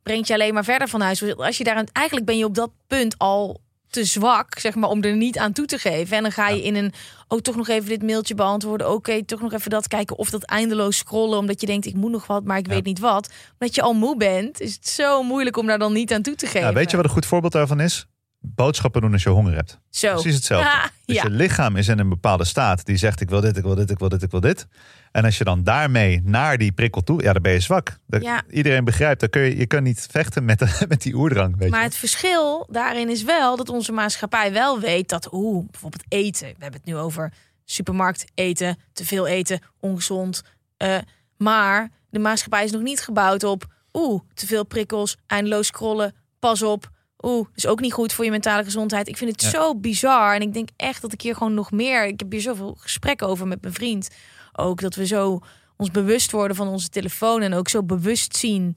brengt 0.03 0.27
je 0.27 0.35
alleen 0.35 0.55
maar 0.55 0.64
verder 0.64 0.88
van 0.88 1.01
huis. 1.01 1.37
Als 1.37 1.59
je 1.59 1.64
daar 1.64 1.85
eigenlijk 1.93 2.27
ben 2.27 2.38
je 2.38 2.45
op 2.45 2.55
dat 2.55 2.71
punt 2.87 3.19
al 3.19 3.61
te 3.90 4.05
zwak, 4.05 4.59
zeg 4.59 4.74
maar, 4.74 4.88
om 4.88 5.03
er 5.03 5.16
niet 5.16 5.38
aan 5.38 5.53
toe 5.53 5.66
te 5.66 5.79
geven. 5.79 6.16
En 6.16 6.22
dan 6.22 6.33
ga 6.33 6.48
je 6.48 6.62
in 6.62 6.74
een, 6.74 6.92
oh, 7.29 7.38
toch 7.38 7.57
nog 7.57 7.68
even 7.68 7.88
dit 7.88 8.03
mailtje 8.03 8.35
beantwoorden. 8.35 8.90
Oké, 8.92 9.24
toch 9.24 9.40
nog 9.40 9.53
even 9.53 9.70
dat 9.70 9.88
kijken. 9.88 10.16
Of 10.18 10.31
dat 10.31 10.42
eindeloos 10.44 10.96
scrollen, 10.96 11.38
omdat 11.38 11.61
je 11.61 11.66
denkt, 11.66 11.87
ik 11.87 11.94
moet 11.94 12.11
nog 12.11 12.27
wat, 12.27 12.44
maar 12.44 12.59
ik 12.59 12.66
Ja. 12.66 12.72
weet 12.74 12.85
niet 12.85 12.98
wat. 12.98 13.31
Omdat 13.59 13.74
je 13.74 13.83
al 13.83 13.92
moe 13.94 14.16
bent, 14.16 14.61
is 14.61 14.74
het 14.74 14.88
zo 14.88 15.22
moeilijk 15.22 15.57
om 15.57 15.66
daar 15.66 15.79
dan 15.79 15.92
niet 15.92 16.12
aan 16.12 16.22
toe 16.22 16.35
te 16.35 16.46
geven. 16.46 16.68
Ja, 16.68 16.72
weet 16.72 16.90
je 16.90 16.96
wat 16.96 17.05
een 17.05 17.11
goed 17.12 17.27
voorbeeld 17.27 17.53
daarvan 17.53 17.81
is? 17.81 18.07
Boodschappen 18.40 19.01
doen 19.01 19.12
als 19.12 19.22
je 19.22 19.29
honger 19.29 19.55
hebt. 19.55 19.79
Zo. 19.90 20.12
Precies 20.12 20.35
hetzelfde. 20.35 20.68
Ah, 20.79 20.85
Dus 21.05 21.16
ja. 21.16 21.22
je 21.22 21.31
lichaam 21.31 21.77
is 21.77 21.88
in 21.88 21.98
een 21.98 22.09
bepaalde 22.09 22.44
staat 22.44 22.85
die 22.87 22.96
zegt 22.96 23.20
ik 23.20 23.29
wil 23.29 23.40
dit, 23.40 23.57
ik 23.57 23.62
wil 23.62 23.74
dit, 23.74 23.90
ik 23.90 23.98
wil 23.98 24.09
dit, 24.09 24.22
ik 24.22 24.31
wil 24.31 24.40
dit. 24.40 24.66
En 25.12 25.24
als 25.24 25.38
je 25.38 25.44
dan 25.44 25.62
daarmee 25.64 26.20
naar 26.24 26.59
die 26.59 26.72
prikkel 26.72 27.03
toe, 27.03 27.22
ja, 27.22 27.33
dan 27.33 27.42
ben 27.42 27.53
je 27.53 27.61
zwak. 27.61 27.98
Dat, 28.07 28.22
Ja. 28.22 28.42
Iedereen 28.51 28.85
begrijpt, 28.85 29.20
dan 29.20 29.29
kun 29.29 29.42
je, 29.42 29.57
je 29.57 29.66
kan 29.66 29.83
niet 29.83 30.07
vechten 30.11 30.44
met, 30.44 30.61
met 30.88 31.03
die 31.03 31.14
oerdrang. 31.14 31.57
Weet 31.57 31.70
Maar 31.70 31.79
je. 31.79 31.85
het 31.85 31.96
verschil 31.96 32.66
daarin 32.70 33.09
is 33.09 33.22
wel 33.22 33.57
dat 33.57 33.68
onze 33.68 33.92
maatschappij 33.92 34.53
wel 34.53 34.81
weet 34.81 35.09
dat, 35.09 35.33
oeh, 35.33 35.66
bijvoorbeeld 35.70 36.05
eten. 36.09 36.46
We 36.46 36.57
hebben 36.59 36.81
het 36.81 36.85
nu 36.90 36.96
over 36.96 37.33
supermarkt 37.64 38.24
eten, 38.35 38.79
te 38.92 39.05
veel 39.07 39.27
eten, 39.27 39.61
ongezond. 39.81 40.42
eh, 40.77 40.96
maar 41.37 41.90
de 42.11 42.18
maatschappij 42.18 42.64
is 42.64 42.70
nog 42.70 42.83
niet 42.83 43.01
gebouwd 43.01 43.44
op, 43.44 43.66
oeh, 43.92 44.20
te 44.35 44.46
veel 44.46 44.64
prikkels, 44.64 45.16
eindeloos 45.27 45.66
scrollen, 45.66 46.14
pas 46.38 46.62
op. 46.62 46.90
Oeh, 47.22 47.46
is 47.54 47.66
ook 47.66 47.81
niet 47.81 47.92
goed 47.92 48.12
voor 48.12 48.24
je 48.24 48.31
mentale 48.31 48.64
gezondheid. 48.64 49.09
Ik 49.09 49.16
vind 49.16 49.31
het 49.31 49.42
Ja. 49.42 49.50
zo 49.50 49.76
bizar. 49.76 50.35
En 50.35 50.40
ik 50.40 50.52
denk 50.52 50.68
echt 50.76 51.02
dat 51.02 51.12
ik 51.12 51.20
hier 51.20 51.35
gewoon 51.37 51.54
nog 51.54 51.70
meer. 51.70 52.07
Ik 52.07 52.20
heb 52.20 52.33
hier 52.33 52.40
zoveel 52.40 52.76
gesprekken 52.81 53.26
over 53.26 53.46
met 53.46 53.62
mijn 53.62 53.74
vriend. 53.74 54.09
Ook 54.52 54.81
dat 54.81 54.94
we 54.94 55.07
zo 55.07 55.40
ons 55.76 55.90
bewust 55.90 56.31
worden 56.31 56.57
van 56.57 56.68
onze 56.68 56.88
telefoon. 56.88 57.42
En 57.42 57.54
ook 57.54 57.68
zo 57.68 57.83
bewust 57.83 58.37
zien 58.37 58.76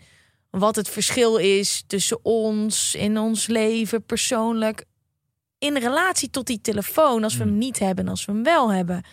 wat 0.49 0.75
het 0.75 0.89
verschil 0.89 1.38
is 1.38 1.84
tussen 1.88 2.19
ons 2.25 2.95
in 2.95 3.17
ons 3.17 3.47
leven 3.47 4.04
persoonlijk. 4.06 4.86
In 5.58 5.77
relatie 5.77 6.30
tot 6.30 6.47
die 6.47 6.62
telefoon, 6.62 7.23
als 7.23 7.38
we 7.38 7.43
hem 7.43 7.58
niet 7.58 7.80
hebben 7.80 8.06
en 8.06 8.10
als 8.12 8.25
we 8.25 8.32
hem 8.32 8.43
wel 8.43 8.71
hebben. 8.71 9.06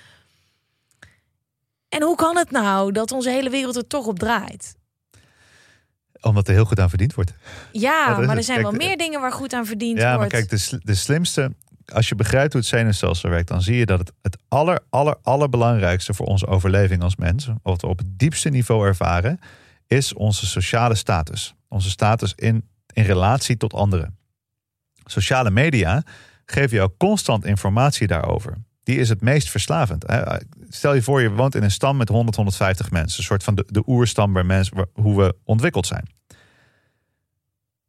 En 1.89 2.03
hoe 2.03 2.17
kan 2.17 2.37
het 2.37 2.51
nou 2.51 2.93
dat 2.93 3.13
onze 3.13 3.31
hele 3.31 3.51
wereld 3.51 3.77
er 3.77 3.87
toch 3.87 4.07
op 4.07 4.19
draait? 4.19 4.77
Omdat 6.21 6.49
er 6.49 6.55
heel 6.55 6.65
goed 6.65 6.81
aan 6.81 6.89
verdiend 6.89 7.15
wordt. 7.15 7.35
Ja, 7.73 8.09
maar 8.09 8.29
er 8.29 8.37
het. 8.37 8.45
zijn 8.45 8.61
Kijk, 8.61 8.71
wel 8.71 8.87
meer 8.87 8.97
dingen 8.97 9.21
waar 9.21 9.33
goed 9.33 9.53
aan 9.53 9.67
verdiend 9.67 9.99
Ja, 9.99 10.09
maar 10.09 10.17
wordt. 10.17 10.33
kijk, 10.33 10.49
de, 10.49 10.81
de 10.83 10.95
slimste, 10.95 11.53
als 11.93 12.09
je 12.09 12.15
begrijpt 12.15 12.53
hoe 12.53 12.61
het 12.61 12.71
zenuwstelsel 12.71 13.31
werkt, 13.31 13.49
dan 13.49 13.63
zie 13.63 13.77
je 13.77 13.87
dat 13.87 13.99
het 13.99 14.13
het 14.23 14.39
aller, 14.49 14.81
aller, 14.91 15.17
allerbelangrijkste 15.23 16.15
voor 16.15 16.27
onze 16.27 16.47
overleving 16.47 17.03
als 17.03 17.17
mens, 17.17 17.49
wat 17.63 17.81
we 17.81 17.87
op 17.87 17.99
het 17.99 18.19
diepste 18.19 18.49
niveau 18.49 18.87
ervaren, 18.87 19.41
is 19.87 20.15
onze 20.15 20.47
sociale 20.47 20.95
status. 20.95 21.55
Onze 21.69 21.91
status 21.91 22.33
in, 22.37 22.69
in 22.93 23.05
relatie 23.05 23.57
tot 23.57 23.75
anderen. 23.75 24.17
Sociale 25.05 25.51
media 25.51 26.03
geven 26.45 26.77
jou 26.77 26.91
constant 26.99 27.45
informatie 27.45 28.07
daarover. 28.07 28.55
Die 28.83 28.99
is 28.99 29.09
het 29.09 29.21
meest 29.21 29.51
verslavend. 29.51 30.05
Stel 30.69 30.95
je 30.95 31.03
voor, 31.03 31.21
je 31.21 31.31
woont 31.31 31.55
in 31.55 31.63
een 31.63 31.71
stam 31.71 31.97
met 31.97 32.09
100, 32.09 32.37
150 32.37 32.91
mensen. 32.91 33.19
Een 33.19 33.25
soort 33.25 33.45
van 33.45 33.55
de, 33.55 33.65
de 33.67 33.83
oerstam 33.87 34.33
waar 34.33 34.47
mensen, 34.47 34.89
hoe 34.93 35.17
we 35.17 35.35
ontwikkeld 35.45 35.87
zijn 35.87 36.17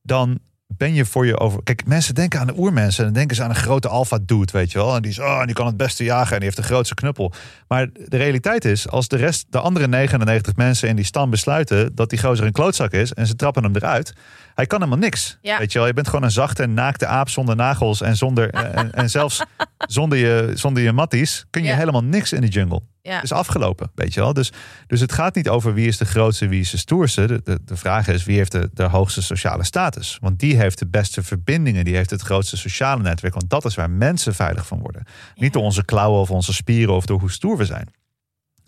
dan 0.10 0.39
ben 0.68 0.94
je 0.94 1.06
voor 1.06 1.26
je 1.26 1.39
over. 1.39 1.63
Kijk, 1.63 1.86
mensen 1.86 2.15
denken 2.15 2.39
aan 2.39 2.48
de 2.48 2.58
oermensen. 2.58 3.00
En 3.00 3.06
dan 3.06 3.13
denken 3.13 3.36
ze 3.36 3.44
aan 3.44 3.50
een 3.50 3.56
grote 3.56 3.88
alfa 3.88 4.20
dude, 4.22 4.52
weet 4.52 4.72
je 4.72 4.78
wel. 4.78 4.96
En 4.96 5.02
die 5.02 5.12
is, 5.12 5.20
oh, 5.20 5.46
die 5.46 5.56
kan 5.56 5.65
het 5.65 5.78
beste 5.78 6.04
jagen 6.04 6.32
en 6.32 6.36
die 6.36 6.44
heeft 6.44 6.58
de 6.58 6.63
grootste 6.63 6.96
knuppel. 6.96 7.34
Maar 7.68 7.89
de 7.94 8.18
realiteit 8.18 8.65
is, 8.65 8.89
als 8.89 9.08
de 9.08 9.18
rest, 9.18 9.46
de 9.50 9.60
andere 9.60 9.88
99 9.88 10.56
mensen 10.56 10.89
in 10.89 10.96
die 10.96 11.06
stam 11.06 11.30
besluiten 11.30 11.96
dat 11.96 12.10
die 12.10 12.20
gozer 12.20 12.46
een 12.46 12.52
klootzak 12.52 12.92
is 12.92 13.13
en 13.13 13.28
ze 13.28 13.36
trappen 13.36 13.63
hem 13.63 13.76
eruit, 13.76 14.13
hij 14.60 14.67
kan 14.67 14.80
helemaal 14.80 15.00
niks. 15.04 15.38
Ja. 15.41 15.58
Weet 15.58 15.72
je 15.72 15.78
wel, 15.78 15.88
je 15.88 15.93
bent 15.93 16.08
gewoon 16.08 16.24
een 16.24 16.32
zachte, 16.32 16.65
naakte 16.65 17.06
aap 17.08 17.30
zonder 17.30 17.56
nagels 17.56 18.02
en 18.02 18.15
zonder 18.17 18.50
en, 18.50 18.93
en 18.93 19.10
zelfs 19.10 19.43
zonder 19.78 20.17
je, 20.17 20.52
zonder 20.54 20.84
je 20.84 20.91
matties 20.91 21.45
kun 21.50 21.63
je 21.63 21.67
Ja. 21.69 21.76
helemaal 21.76 22.04
niks 22.04 22.34
in 22.34 22.41
de 22.41 22.48
jungle. 22.48 22.82
Ja. 23.02 23.13
Het 23.15 23.24
is 23.24 23.32
afgelopen, 23.32 23.91
weet 23.95 24.13
je 24.13 24.19
wel. 24.19 24.34
Dus, 24.34 24.52
dus 24.88 25.00
het 25.00 25.12
gaat 25.12 25.36
niet 25.36 25.50
over 25.50 25.74
wie 25.74 25.88
is 25.88 25.98
de 25.98 26.06
grootste, 26.06 26.48
wie 26.48 26.60
is 26.60 26.69
de 26.69 26.78
stoerste. 26.78 27.26
De, 27.28 27.41
de, 27.43 27.60
de 27.65 27.78
vraag 27.78 28.08
is 28.08 28.24
wie 28.24 28.38
heeft 28.38 28.52
de, 28.52 28.69
de 28.74 28.84
hoogste 28.84 29.22
sociale 29.22 29.63
status. 29.63 30.17
Want 30.22 30.39
die 30.39 30.58
heeft 30.58 30.80
de 30.80 30.88
beste 30.88 31.24
verbindingen, 31.24 31.86
die 31.86 31.95
heeft 31.95 32.10
het 32.10 32.22
grootste 32.22 32.58
sociale 32.58 33.02
netwerk. 33.02 33.34
Want 33.34 33.50
dat 33.50 33.65
is 33.65 33.76
waar 33.76 33.89
mensen 33.89 34.36
veilig 34.36 34.67
van 34.67 34.80
worden. 34.80 35.04
Niet 35.36 35.54
door 35.54 35.63
onze 35.63 35.86
klauwen 35.86 36.19
of 36.22 36.32
onze 36.32 36.54
spieren 36.54 36.93
of 36.95 37.06
door 37.06 37.19
hoe 37.19 37.32
stoer 37.32 37.58
we 37.58 37.65
zijn. 37.65 37.89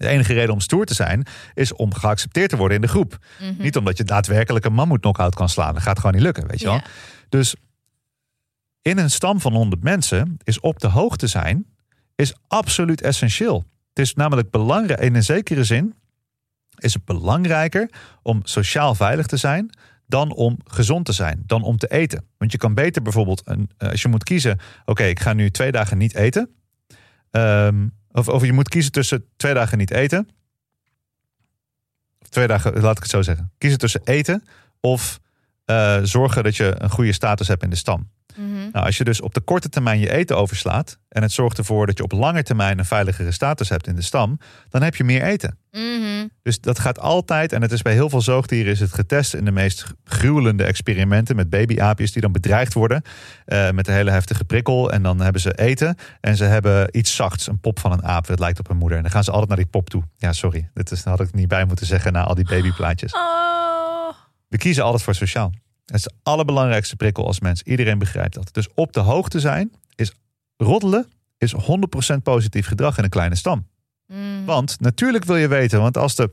De 0.02 0.08
enige 0.08 0.34
reden 0.34 0.54
om 0.54 0.60
stoer 0.60 0.86
te 0.86 0.94
zijn 0.94 1.26
is 1.54 1.74
om 1.74 1.94
geaccepteerd 1.94 2.50
te 2.50 2.58
worden 2.58 2.76
in 2.76 2.82
de 2.82 2.88
groep. 2.88 3.18
Mhm. 3.40 3.62
Niet 3.62 3.78
omdat 3.78 3.98
je 3.98 4.04
daadwerkelijk 4.04 4.66
een 4.66 4.74
mammoet 4.74 5.00
knock-out 5.00 5.36
kan 5.36 5.50
slaan. 5.50 5.74
Dat 5.74 5.84
gaat 5.84 5.98
gewoon 6.00 6.14
niet 6.14 6.24
lukken, 6.24 6.48
weet 6.48 6.60
je 6.60 6.66
wel. 6.66 6.76
Ja. 6.76 6.84
Dus 7.30 7.56
in 8.82 8.98
een 8.98 9.12
stam 9.12 9.42
van 9.42 9.54
100 9.54 9.84
mensen 9.84 10.38
is 10.44 10.60
op 10.60 10.80
de 10.80 10.88
hoogte 10.88 11.28
zijn 11.28 11.66
is 12.16 12.34
absoluut 12.48 13.02
essentieel. 13.02 13.66
Het 13.90 14.00
is 14.00 14.14
namelijk 14.14 14.50
belangrijk, 14.50 15.00
in 15.00 15.16
een 15.16 15.24
zekere 15.24 15.64
zin 15.64 15.94
is 16.78 16.94
het 16.94 17.06
belangrijker 17.06 17.90
om 18.22 18.40
sociaal 18.44 18.96
veilig 18.96 19.26
te 19.26 19.38
zijn 19.38 19.70
dan 20.08 20.34
om 20.34 20.58
gezond 20.64 21.06
te 21.06 21.12
zijn, 21.12 21.44
dan 21.46 21.64
om 21.64 21.78
te 21.78 21.88
eten. 21.88 22.26
Want 22.38 22.52
je 22.52 22.58
kan 22.58 22.74
beter 22.74 23.02
bijvoorbeeld, 23.02 23.42
een, 23.46 23.70
eh, 23.78 23.90
als 23.90 24.02
je 24.02 24.08
moet 24.08 24.24
kiezen, 24.24 24.60
oké, 24.86 25.04
ik 25.04 25.20
ga 25.20 25.34
nu 25.34 25.50
twee 25.50 25.72
dagen 25.72 25.98
niet 25.98 26.16
eten. 26.16 26.50
Ehm, 27.32 27.88
of, 28.12 28.28
of 28.28 28.46
je 28.46 28.54
moet 28.54 28.70
kiezen 28.70 28.92
tussen 28.92 29.26
twee 29.36 29.54
dagen 29.54 29.78
niet 29.78 29.92
eten. 29.92 30.30
Of 32.22 32.30
twee 32.30 32.48
dagen, 32.48 32.82
laat 32.82 32.98
ik 32.98 33.04
het 33.04 33.12
zo 33.12 33.22
zeggen. 33.22 33.52
Kiezen 33.58 33.80
tussen 33.80 34.02
eten 34.04 34.44
of 34.80 35.20
eh, 35.66 35.98
zorgen 36.04 36.44
dat 36.44 36.56
je 36.56 36.76
een 36.78 36.90
goede 36.90 37.14
status 37.14 37.48
hebt 37.48 37.64
in 37.64 37.70
de 37.70 37.76
stam. 37.76 38.10
Mhm. 38.36 38.70
Nou, 38.72 38.86
als 38.86 38.98
je 38.98 39.04
dus 39.04 39.22
op 39.22 39.34
de 39.34 39.42
korte 39.42 39.70
termijn 39.70 40.00
je 40.00 40.12
eten 40.12 40.38
overslaat 40.38 40.98
en 41.10 41.22
het 41.22 41.32
zorgt 41.32 41.58
ervoor 41.58 41.86
dat 41.86 41.98
je 41.98 42.04
op 42.04 42.12
lange 42.12 42.44
termijn 42.44 42.80
een 42.80 42.86
veiligere 42.86 43.32
status 43.32 43.70
hebt 43.70 43.88
in 43.88 43.96
de 43.96 44.02
stam, 44.02 44.40
dan 44.70 44.82
heb 44.82 44.96
je 44.96 45.04
meer 45.04 45.24
eten. 45.24 45.58
Mhm. 45.72 46.28
Dus 46.44 46.60
dat 46.60 46.80
gaat 46.80 47.00
altijd, 47.00 47.54
en 47.54 47.62
het 47.62 47.72
is 47.72 47.82
bij 47.82 47.94
heel 47.94 48.10
veel 48.10 48.22
zoogdieren 48.22 48.72
is 48.72 48.80
het 48.80 48.94
getest 48.94 49.34
in 49.34 49.46
de 49.46 49.52
meest 49.52 49.86
gruwelende 50.04 50.64
experimenten 50.64 51.36
met 51.36 51.50
babyaapjes 51.50 52.12
die 52.12 52.22
dan 52.22 52.32
bedreigd 52.32 52.74
worden 52.74 53.02
eh, 53.46 53.72
met 53.72 53.88
een 53.88 53.94
hele 53.94 54.12
heftige 54.12 54.44
prikkel. 54.44 54.92
En 54.92 55.04
dan 55.04 55.20
hebben 55.20 55.42
ze 55.42 55.54
eten 55.54 55.96
en 56.22 56.36
ze 56.36 56.44
hebben 56.44 56.98
iets 56.98 57.16
zachts, 57.16 57.48
een 57.48 57.60
pop 57.60 57.80
van 57.80 57.92
een 57.92 58.04
aap, 58.04 58.28
dat 58.28 58.40
lijkt 58.40 58.60
op 58.60 58.70
een 58.70 58.78
moeder. 58.78 58.98
En 58.98 59.04
dan 59.04 59.12
gaan 59.12 59.24
ze 59.24 59.32
altijd 59.32 59.50
naar 59.50 59.58
die 59.58 59.68
pop 59.68 59.90
toe. 59.90 60.04
Ja, 60.18 60.34
sorry, 60.34 60.70
dit 60.74 60.92
is, 60.92 61.04
had 61.04 61.20
ik 61.20 61.34
niet 61.34 61.48
bij 61.48 61.66
moeten 61.66 61.86
zeggen 61.86 62.14
na 62.14 62.24
al 62.24 62.36
die 62.36 62.46
babyplaatjes. 62.46 63.14
Oh. 63.14 63.41
We 64.52 64.58
kiezen 64.58 64.84
altijd 64.84 65.04
voor 65.04 65.16
sociaal. 65.16 65.52
Het 65.86 65.96
is 65.96 66.02
de 66.02 66.12
allerbelangrijkste 66.24 66.96
prikkel 66.96 67.26
als 67.26 67.40
mens. 67.40 67.64
Iedereen 67.64 68.00
begrijpt 68.00 68.34
dat. 68.34 68.54
Dus 68.54 68.68
op 68.74 68.94
de 68.94 69.00
hoogte 69.00 69.40
zijn 69.40 69.72
is 69.96 70.14
roddelen 70.58 71.08
is 71.38 71.56
100% 72.14 72.18
positief 72.24 72.68
gedrag 72.68 72.98
in 72.98 73.04
een 73.04 73.10
kleine 73.10 73.36
stam. 73.36 73.68
Mhm. 74.08 74.46
Want 74.46 74.80
natuurlijk 74.80 75.24
wil 75.24 75.36
je 75.36 75.48
weten, 75.48 75.80
want 75.82 75.98
als 75.98 76.16
de, 76.16 76.32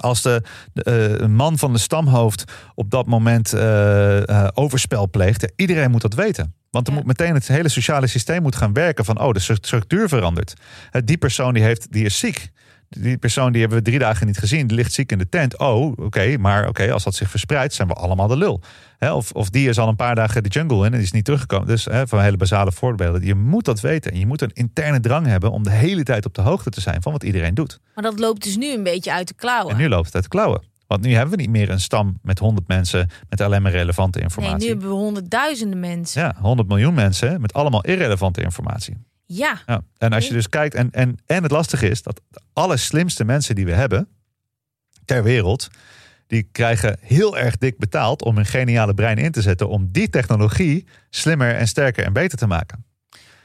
als 0.00 0.22
de, 0.22 0.42
de, 0.72 0.82
eh, 0.82 1.26
man 1.26 1.58
van 1.58 1.72
de 1.72 1.78
stamhoofd 1.78 2.44
op 2.74 2.90
dat 2.90 3.06
moment 3.06 3.52
eh, 3.52 4.28
eh, 4.28 4.48
overspel 4.54 5.10
pleegt, 5.10 5.52
iedereen 5.56 5.90
moet 5.90 6.02
dat 6.02 6.14
weten. 6.14 6.54
Want 6.70 6.86
er 6.86 6.92
Ja. 6.92 6.98
moet 6.98 7.08
meteen 7.08 7.34
het 7.34 7.48
hele 7.48 7.68
sociale 7.68 8.06
systeem 8.06 8.42
moet 8.42 8.56
gaan 8.56 8.72
werken 8.72 9.04
van, 9.04 9.20
oh, 9.20 9.32
de 9.32 9.40
structuur 9.40 10.08
verandert. 10.08 10.54
Die 11.04 11.18
persoon 11.18 11.54
die, 11.54 11.62
heeft, 11.62 11.92
die 11.92 12.04
is 12.04 12.18
ziek. 12.18 12.50
Die 12.98 13.18
persoon 13.18 13.52
die 13.52 13.60
hebben 13.60 13.78
we 13.78 13.84
drie 13.84 13.98
dagen 13.98 14.26
niet 14.26 14.38
gezien, 14.38 14.66
die 14.66 14.76
ligt 14.76 14.92
ziek 14.92 15.12
in 15.12 15.18
de 15.18 15.28
tent. 15.28 15.58
Oh, 15.58 15.92
oké, 15.96 16.36
maar 16.38 16.68
oké, 16.68 16.92
als 16.92 17.04
dat 17.04 17.14
zich 17.14 17.30
verspreidt, 17.30 17.74
zijn 17.74 17.88
we 17.88 17.94
allemaal 17.94 18.28
de 18.28 18.36
lul. 18.36 18.60
Of, 18.98 19.32
of 19.32 19.50
die 19.50 19.68
is 19.68 19.78
al 19.78 19.88
een 19.88 19.96
paar 19.96 20.14
dagen 20.14 20.42
de 20.42 20.48
jungle 20.48 20.78
in 20.78 20.84
en 20.84 20.92
die 20.92 21.02
is 21.02 21.12
niet 21.12 21.24
teruggekomen. 21.24 21.66
Dus 21.66 21.84
hè, 21.84 22.06
van 22.06 22.20
hele 22.20 22.36
basale 22.36 22.72
voorbeelden. 22.72 23.24
Je 23.24 23.34
moet 23.34 23.64
dat 23.64 23.80
weten. 23.80 24.12
En 24.12 24.18
je 24.18 24.26
moet 24.26 24.42
een 24.42 24.52
interne 24.52 25.00
drang 25.00 25.26
hebben 25.26 25.50
om 25.50 25.62
de 25.62 25.70
hele 25.70 26.02
tijd 26.02 26.26
op 26.26 26.34
de 26.34 26.40
hoogte 26.40 26.70
te 26.70 26.80
zijn 26.80 27.02
van 27.02 27.12
wat 27.12 27.22
iedereen 27.22 27.54
doet. 27.54 27.80
Maar 27.94 28.04
dat 28.04 28.18
loopt 28.18 28.42
dus 28.42 28.56
nu 28.56 28.72
een 28.72 28.82
beetje 28.82 29.12
uit 29.12 29.28
de 29.28 29.34
klauwen. 29.34 29.72
En 29.72 29.78
nu 29.78 29.88
loopt 29.88 30.06
het 30.06 30.14
uit 30.14 30.24
de 30.24 30.30
klauwen. 30.30 30.62
Want 30.86 31.04
nu 31.04 31.14
hebben 31.14 31.36
we 31.36 31.40
niet 31.40 31.50
meer 31.50 31.70
een 31.70 31.80
stam 31.80 32.18
met 32.22 32.38
100 32.38 32.68
mensen 32.68 33.08
met 33.28 33.40
alleen 33.40 33.62
maar 33.62 33.72
relevante 33.72 34.18
nee, 34.18 34.26
informatie. 34.26 34.58
nu 34.58 34.68
hebben 34.68 34.88
we 34.88 34.94
honderdduizenden 34.94 35.80
mensen. 35.80 36.22
Ja, 36.22 36.34
100 36.40 36.68
miljoen 36.68 36.94
mensen 36.94 37.40
met 37.40 37.52
allemaal 37.52 37.84
irrelevante 37.84 38.42
informatie. 38.42 38.96
Ja. 39.26 39.62
Ja. 39.66 39.82
En 39.98 40.12
als 40.12 40.26
je 40.26 40.32
dus 40.32 40.48
kijkt, 40.48 40.74
en, 40.74 40.90
en, 40.90 41.18
en 41.26 41.42
het 41.42 41.52
lastige 41.52 41.88
is 41.88 42.02
dat 42.02 42.20
de 42.28 42.40
allerslimste 42.52 43.24
mensen 43.24 43.54
die 43.54 43.64
we 43.64 43.72
hebben 43.72 44.08
ter 45.04 45.22
wereld, 45.22 45.68
die 46.26 46.48
krijgen 46.52 46.98
heel 47.00 47.38
erg 47.38 47.56
dik 47.56 47.78
betaald 47.78 48.22
om 48.22 48.36
hun 48.36 48.46
geniale 48.46 48.94
brein 48.94 49.18
in 49.18 49.32
te 49.32 49.42
zetten 49.42 49.68
om 49.68 49.88
die 49.90 50.08
technologie 50.08 50.86
slimmer 51.10 51.54
en 51.54 51.68
sterker 51.68 52.04
en 52.04 52.12
beter 52.12 52.38
te 52.38 52.46
maken. 52.46 52.84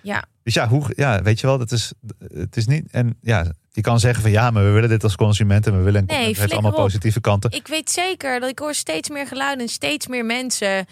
Ja. 0.01 0.25
Dus 0.43 0.53
ja, 0.53 0.67
hoe, 0.67 0.83
ja 0.95 1.21
weet 1.21 1.39
je 1.39 1.47
wel, 1.47 1.57
dat 1.57 1.71
is, 1.71 1.93
het 2.33 2.57
is 2.57 2.67
niet. 2.67 2.91
En 2.91 3.17
ja, 3.21 3.51
je 3.71 3.81
kan 3.81 3.99
zeggen 3.99 4.21
van 4.21 4.31
ja, 4.31 4.51
maar 4.51 4.63
we 4.63 4.69
willen 4.69 4.89
dit 4.89 5.03
als 5.03 5.15
consument 5.15 5.67
en 5.67 5.77
we 5.77 5.83
willen. 5.83 6.05
Nee, 6.05 6.27
het 6.27 6.37
heeft 6.37 6.51
allemaal 6.51 6.71
op. 6.71 6.77
positieve 6.77 7.21
kanten. 7.21 7.51
Ik 7.51 7.67
weet 7.67 7.89
zeker 7.89 8.39
dat 8.39 8.49
ik 8.49 8.59
hoor 8.59 8.73
steeds 8.73 9.09
meer 9.09 9.27
geluiden 9.27 9.65
en 9.65 9.71
steeds 9.71 10.07
meer 10.07 10.25
mensen 10.25 10.85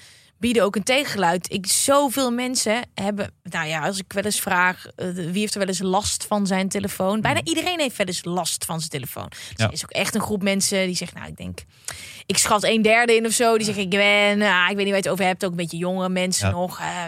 bieden 0.46 0.64
ook 0.64 0.76
een 0.76 0.84
tegengeluid. 0.84 1.52
Ik, 1.54 1.68
zoveel 1.68 2.32
mensen 2.32 2.82
hebben, 2.94 3.32
nou 3.44 3.68
ja, 3.68 3.86
als 3.86 3.98
ik 3.98 4.14
wel 4.14 4.24
eens 4.24 4.40
vraag, 4.40 4.86
eh, 4.96 5.08
wie 5.14 5.40
heeft 5.40 5.54
er 5.54 5.60
wel 5.60 5.68
eens 5.68 5.80
last 5.80 6.26
van 6.26 6.48
zijn 6.48 6.70
telefoon? 6.70 7.22
Bijna 7.22 7.42
iedereen 7.44 7.80
heeft 7.80 7.98
wel 7.98 8.06
eens 8.08 8.24
last 8.26 8.66
van 8.66 8.80
zijn 8.80 8.92
telefoon. 8.92 9.28
Dus 9.30 9.40
Ja. 9.56 9.66
er 9.68 9.74
is 9.74 9.84
ook 9.84 9.92
echt 9.92 10.16
een 10.16 10.22
groep 10.22 10.44
mensen 10.44 10.86
die 10.86 10.96
zegt, 10.96 11.14
nou, 11.14 11.28
ik 11.28 11.38
denk, 11.38 11.60
ik 12.26 12.38
schat 12.38 12.64
een 12.64 12.82
derde 12.82 13.16
in 13.16 13.26
of 13.26 13.32
zo. 13.32 13.56
Die 13.56 13.66
zeggen, 13.66 13.84
ik 13.84 13.90
ben, 13.90 14.42
ah, 14.42 14.68
ik 14.70 14.76
weet 14.76 14.86
niet 14.86 14.86
waar 14.86 14.86
je 14.88 14.94
het 14.96 15.08
over 15.10 15.26
hebt, 15.26 15.46
ook 15.46 15.52
een 15.52 15.58
beetje 15.58 15.78
jongere 15.78 16.10
mensen 16.10 16.48
Ja. 16.48 16.54
nog. 16.54 16.80
eh, 16.80 17.04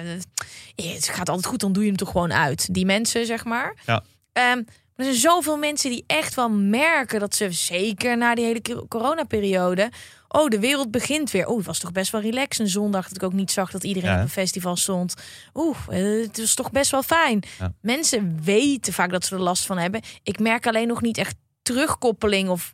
het 0.93 1.07
gaat 1.09 1.29
altijd 1.29 1.45
goed, 1.47 1.59
dan 1.59 1.73
doe 1.73 1.83
je 1.83 1.89
hem 1.89 1.97
toch 1.97 2.11
gewoon 2.11 2.33
uit. 2.33 2.73
Die 2.73 2.85
mensen, 2.85 3.25
zeg 3.25 3.45
maar. 3.45 3.75
Ja. 3.85 4.03
Ehm, 4.33 4.61
Er 4.95 5.03
zijn 5.03 5.15
zoveel 5.15 5.57
mensen 5.57 5.89
die 5.89 6.03
echt 6.07 6.33
wel 6.35 6.49
merken 6.49 7.19
dat 7.19 7.35
ze 7.35 7.51
zeker 7.51 8.17
na 8.17 8.35
die 8.35 8.45
hele 8.45 8.61
co- 8.61 8.85
coronaperiode. 8.87 9.89
Oh, 10.29 10.47
de 10.47 10.59
wereld 10.59 10.91
begint 10.91 11.31
weer. 11.31 11.47
Oh, 11.47 11.57
het 11.57 11.65
was 11.65 11.79
toch 11.79 11.91
best 11.91 12.11
wel 12.11 12.21
relaxed 12.21 12.59
een 12.59 12.71
zondag 12.71 13.07
dat 13.07 13.15
ik 13.15 13.23
ook 13.23 13.33
niet 13.33 13.51
zag 13.51 13.71
dat 13.71 13.83
iedereen 13.83 14.09
Ja. 14.09 14.15
op 14.15 14.21
een 14.21 14.29
festival 14.29 14.75
stond. 14.75 15.13
Oeh, 15.53 15.77
eh, 15.89 16.21
het 16.27 16.37
was 16.37 16.53
toch 16.53 16.71
best 16.71 16.91
wel 16.91 17.03
fijn. 17.03 17.43
Ja. 17.59 17.73
Mensen 17.81 18.39
weten 18.43 18.93
vaak 18.93 19.11
dat 19.11 19.25
ze 19.25 19.35
er 19.35 19.41
last 19.41 19.65
van 19.65 19.77
hebben. 19.77 20.01
Ik 20.23 20.39
merk 20.39 20.67
alleen 20.67 20.87
nog 20.87 21.01
niet 21.01 21.17
echt 21.17 21.35
terugkoppeling 21.61 22.49
of 22.49 22.73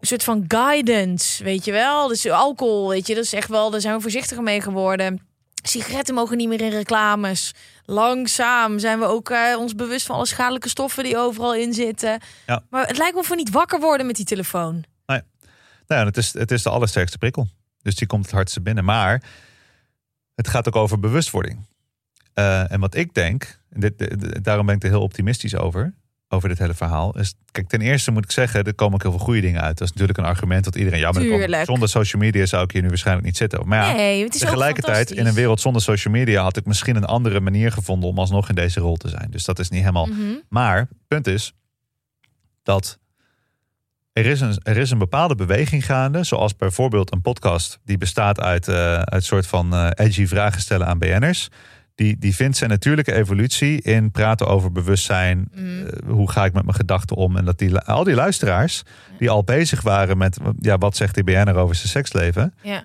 een 0.00 0.06
soort 0.08 0.24
van 0.24 0.44
guidance, 0.48 1.44
weet 1.44 1.64
je 1.64 1.72
wel. 1.72 2.08
Dus 2.08 2.26
alcohol, 2.30 2.88
weet 2.88 3.06
je, 3.06 3.14
dat 3.14 3.24
is 3.24 3.32
echt 3.32 3.48
wel, 3.48 3.70
daar 3.70 3.80
zijn 3.80 3.94
we 3.94 4.00
voorzichtiger 4.00 4.42
mee 4.42 4.60
geworden. 4.60 5.26
Sigaretten 5.64 6.14
mogen 6.14 6.36
niet 6.36 6.48
meer 6.48 6.60
in 6.60 6.70
reclames. 6.70 7.52
Langzaam 7.84 8.78
zijn 8.78 8.98
we 8.98 9.04
ook 9.04 9.30
eh, 9.30 9.56
ons 9.58 9.74
bewust 9.74 10.06
van 10.06 10.16
alle 10.16 10.26
schadelijke 10.26 10.68
stoffen 10.68 11.04
die 11.04 11.16
overal 11.18 11.54
in 11.54 11.72
zitten. 11.72 12.20
Ja. 12.46 12.62
Maar 12.70 12.86
het 12.86 12.98
lijkt 12.98 13.14
me 13.14 13.20
of 13.20 13.28
we 13.28 13.34
niet 13.34 13.50
wakker 13.50 13.80
worden 13.80 14.06
met 14.06 14.16
die 14.16 14.24
telefoon. 14.24 14.84
Nou 15.94 16.06
het 16.06 16.16
is, 16.16 16.32
het 16.32 16.50
is 16.50 16.62
de 16.62 16.70
allersterkste 16.70 17.18
prikkel. 17.18 17.48
Dus 17.82 17.94
die 17.94 18.06
komt 18.06 18.24
het 18.24 18.34
hardste 18.34 18.60
binnen. 18.60 18.84
Maar 18.84 19.22
het 20.34 20.48
gaat 20.48 20.68
ook 20.68 20.76
over 20.76 20.98
bewustwording. 21.00 21.66
Eh, 22.34 22.72
en 22.72 22.80
wat 22.80 22.94
ik 22.94 23.14
denk, 23.14 23.60
en 23.70 23.80
dit, 23.80 23.98
dit- 23.98 24.44
daarom 24.44 24.66
ben 24.66 24.74
ik 24.74 24.82
er 24.82 24.88
heel 24.88 25.02
optimistisch 25.02 25.56
over, 25.56 25.94
over 26.28 26.48
dit 26.48 26.58
hele 26.58 26.74
verhaal. 26.74 27.18
Is, 27.18 27.34
kijk, 27.50 27.68
ten 27.68 27.80
eerste 27.80 28.10
moet 28.10 28.24
ik 28.24 28.30
zeggen, 28.30 28.64
er 28.64 28.74
komen 28.74 28.94
ook 28.94 29.02
heel 29.02 29.10
veel 29.10 29.20
goede 29.20 29.40
dingen 29.40 29.60
uit. 29.60 29.78
Dat 29.78 29.86
is 29.86 29.92
natuurlijk 29.92 30.18
een 30.18 30.24
argument 30.24 30.64
dat 30.64 30.76
iedereen, 30.76 30.98
ja, 30.98 31.10
maar 31.10 31.22
zonder 31.66 31.88
social 31.88 32.22
media 32.22 32.46
zou 32.46 32.64
ik 32.64 32.70
hier 32.70 32.82
nu 32.82 32.88
waarschijnlijk 32.88 33.26
niet 33.26 33.36
zitten. 33.36 33.68
Maar 33.68 33.86
ja, 33.86 33.92
nee, 33.92 34.24
het 34.24 34.34
is 34.34 34.42
ook 34.42 34.48
tegelijkertijd, 34.48 35.10
in 35.10 35.26
een 35.26 35.34
wereld 35.34 35.60
zonder 35.60 35.82
social 35.82 36.14
media 36.14 36.42
had 36.42 36.56
ik 36.56 36.64
misschien 36.64 36.96
een 36.96 37.04
andere 37.04 37.40
manier 37.40 37.72
gevonden 37.72 38.08
om 38.08 38.18
alsnog 38.18 38.48
in 38.48 38.54
deze 38.54 38.80
rol 38.80 38.96
te 38.96 39.08
zijn. 39.08 39.30
Dus 39.30 39.44
dat 39.44 39.58
is 39.58 39.68
niet 39.68 39.80
helemaal. 39.80 40.06
Mhm. 40.06 40.20
Maar 40.48 40.88
punt 41.08 41.26
is 41.26 41.52
dat 42.62 42.98
er 44.12 44.26
is, 44.26 44.40
een, 44.40 44.58
er 44.62 44.76
is 44.76 44.90
een 44.90 44.98
bepaalde 44.98 45.34
beweging 45.34 45.84
gaande. 45.84 46.24
Zoals 46.24 46.56
bijvoorbeeld 46.56 47.12
een 47.12 47.20
podcast 47.20 47.78
die 47.84 47.98
bestaat 47.98 48.40
uit, 48.40 48.68
eh 48.68 48.94
uit 48.94 49.12
een 49.12 49.22
soort 49.22 49.46
van 49.46 49.74
eh, 49.74 49.90
edgy 49.94 50.26
vragen 50.26 50.60
stellen 50.60 50.86
aan 50.86 50.98
BN'ers. 50.98 51.48
Die, 51.94 52.18
die 52.18 52.34
vindt 52.34 52.56
zijn 52.56 52.70
natuurlijke 52.70 53.12
evolutie 53.12 53.82
in 53.82 54.10
praten 54.10 54.46
over 54.46 54.72
bewustzijn. 54.72 55.48
Mm. 55.54 55.86
eh, 55.86 56.08
hoe 56.08 56.30
ga 56.30 56.44
ik 56.44 56.52
met 56.52 56.64
mijn 56.64 56.76
gedachten 56.76 57.16
om? 57.16 57.36
En 57.36 57.44
dat 57.44 57.58
die, 57.58 57.78
al 57.78 58.04
die 58.04 58.14
luisteraars 58.14 58.82
die 59.18 59.30
al 59.30 59.44
bezig 59.44 59.82
waren 59.82 60.18
met 60.18 60.38
ja, 60.60 60.78
wat 60.78 60.96
zegt 60.96 61.14
die 61.14 61.24
BN'er 61.24 61.56
over 61.56 61.74
zijn 61.74 61.88
seksleven. 61.88 62.54
Ja. 62.62 62.84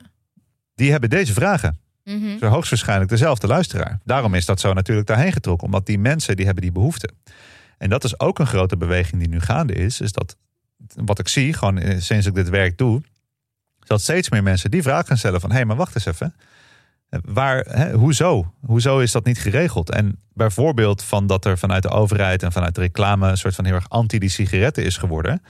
Die 0.75 0.91
hebben 0.91 1.09
deze 1.09 1.33
vragen. 1.33 1.79
Mhm. 2.03 2.37
Zo 2.39 2.47
hoogstwaarschijnlijk 2.47 3.09
dezelfde 3.09 3.47
luisteraar. 3.47 3.99
Daarom 4.03 4.33
is 4.33 4.45
dat 4.45 4.59
zo 4.59 4.73
natuurlijk 4.73 5.07
daarheen 5.07 5.31
getrokken. 5.31 5.65
Omdat 5.65 5.85
die 5.85 5.99
mensen 5.99 6.35
die 6.35 6.45
hebben 6.45 6.63
die 6.63 6.71
behoefte. 6.71 7.09
En 7.77 7.89
dat 7.89 8.03
is 8.03 8.19
ook 8.19 8.39
een 8.39 8.47
grote 8.47 8.77
beweging 8.77 9.21
die 9.21 9.29
nu 9.29 9.39
gaande 9.39 9.73
is. 9.73 10.01
Is 10.01 10.11
dat 10.11 10.37
wat 10.95 11.19
ik 11.19 11.27
zie, 11.27 11.53
gewoon 11.53 11.77
eh, 11.77 11.99
sinds 11.99 12.25
ik 12.25 12.35
dit 12.35 12.49
werk 12.49 12.77
doe. 12.77 13.01
is 13.81 13.87
Dat 13.87 14.01
steeds 14.01 14.29
meer 14.29 14.43
mensen 14.43 14.71
die 14.71 14.81
vraag 14.81 15.07
gaan 15.07 15.17
stellen 15.17 15.41
van... 15.41 15.49
hé, 15.49 15.55
hey, 15.55 15.65
maar 15.65 15.75
wacht 15.75 15.95
eens 15.95 16.05
even. 16.05 16.35
Eh, 17.09 17.19
Waar, 17.23 17.59
hè, 17.59 17.93
hoezo? 17.93 18.53
Hoezo 18.65 18.99
is 18.99 19.11
dat 19.11 19.25
niet 19.25 19.39
geregeld? 19.39 19.91
En 19.91 20.19
bijvoorbeeld 20.33 21.03
van 21.03 21.27
dat 21.27 21.45
er 21.45 21.57
vanuit 21.57 21.83
de 21.83 21.89
overheid 21.89 22.43
en 22.43 22.51
vanuit 22.51 22.75
de 22.75 22.81
reclame... 22.81 23.29
een 23.29 23.37
soort 23.37 23.55
van 23.55 23.65
heel 23.65 23.75
erg 23.75 23.89
anti 23.89 24.19
die 24.19 24.29
sigaretten 24.29 24.83
is 24.83 24.97
geworden. 24.97 25.41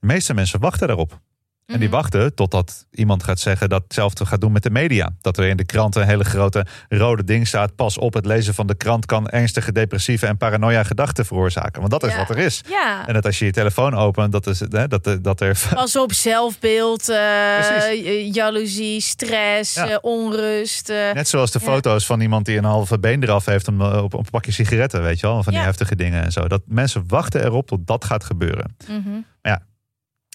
De 0.00 0.06
meeste 0.06 0.34
mensen 0.34 0.60
wachten 0.60 0.86
daarop. 0.86 1.20
En 1.68 1.78
die 1.78 1.88
Mhm. 1.88 1.96
wachten 1.96 2.34
totdat 2.34 2.86
iemand 2.90 3.22
gaat 3.22 3.40
zeggen 3.40 3.68
dat 3.68 3.82
hetzelfde 3.82 4.26
gaat 4.26 4.40
doen 4.40 4.52
met 4.52 4.62
de 4.62 4.70
media. 4.70 5.10
Dat 5.20 5.38
er 5.38 5.44
in 5.48 5.56
de 5.56 5.64
kranten 5.64 6.02
een 6.02 6.08
hele 6.08 6.24
grote 6.24 6.66
rode 6.88 7.24
ding 7.24 7.46
staat. 7.46 7.74
Pas 7.74 7.98
op, 7.98 8.14
het 8.14 8.26
lezen 8.26 8.54
van 8.54 8.66
de 8.66 8.74
krant 8.76 9.06
kan 9.06 9.28
ernstige 9.28 9.72
depressieve 9.72 10.26
en 10.26 10.36
paranoia 10.36 10.82
gedachten 10.82 11.26
veroorzaken. 11.26 11.80
Want 11.80 11.90
dat 11.92 12.02
is 12.04 12.12
Ja. 12.12 12.18
wat 12.18 12.30
er 12.30 12.38
is. 12.38 12.60
Ja. 12.68 13.06
En 13.06 13.14
dat 13.14 13.24
als 13.26 13.38
je 13.38 13.44
je 13.44 13.52
telefoon 13.52 13.94
opent, 13.94 14.32
dat, 14.32 14.46
is, 14.46 14.60
hè, 14.68 14.88
dat, 14.88 15.18
dat 15.22 15.40
er... 15.40 15.58
Pas 15.74 15.96
op 15.96 16.12
zelfbeeld, 16.12 17.08
eh, 17.08 18.32
jaloezie, 18.34 19.00
stress, 19.00 19.74
Ja. 19.74 19.88
eh, 19.88 19.96
onrust. 20.00 20.88
eh. 20.90 21.12
Net 21.12 21.28
zoals 21.28 21.50
de 21.50 21.60
foto's 21.60 22.06
van 22.06 22.20
iemand 22.20 22.46
die 22.46 22.56
een 22.58 22.64
halve 22.64 22.98
been 22.98 23.22
eraf 23.22 23.44
heeft 23.44 23.68
om, 23.68 23.82
op, 23.82 24.14
op 24.14 24.24
een 24.24 24.30
pakje 24.30 24.52
sigaretten, 24.52 25.02
weet 25.02 25.20
je 25.20 25.26
wel. 25.26 25.42
Van 25.42 25.52
die 25.52 25.62
heftige 25.62 25.96
dingen 25.96 26.24
en 26.24 26.32
zo. 26.32 26.48
Dat 26.48 26.62
mensen 26.66 27.04
wachten 27.06 27.44
erop 27.44 27.66
tot 27.66 27.86
dat 27.86 28.04
gaat 28.04 28.24
gebeuren. 28.24 28.76
Mhm. 28.88 29.08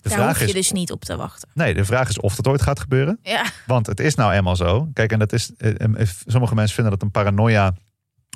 De 0.03 0.09
Daar 0.09 0.17
vraag 0.17 0.27
hoef 0.29 0.39
je 0.39 0.45
is, 0.47 0.53
dus 0.53 0.71
niet 0.71 0.91
op 0.91 1.05
te 1.05 1.15
wachten. 1.15 1.49
nee, 1.53 1.73
de 1.73 1.85
vraag 1.85 2.09
is 2.09 2.19
of 2.19 2.35
dat 2.35 2.47
ooit 2.47 2.61
gaat 2.61 2.79
gebeuren. 2.79 3.19
Ja. 3.21 3.45
Want 3.65 3.87
het 3.87 3.99
is 3.99 4.15
nou 4.15 4.33
eenmaal 4.33 4.55
zo. 4.55 4.89
Kijk, 4.93 5.11
en 5.11 5.19
dat 5.19 5.33
is. 5.33 5.51
eh, 5.57 5.69
eh, 5.79 6.07
Sommige 6.25 6.55
mensen 6.55 6.75
vinden 6.75 6.93
dat 6.93 7.01
een 7.01 7.11
paranoia 7.11 7.73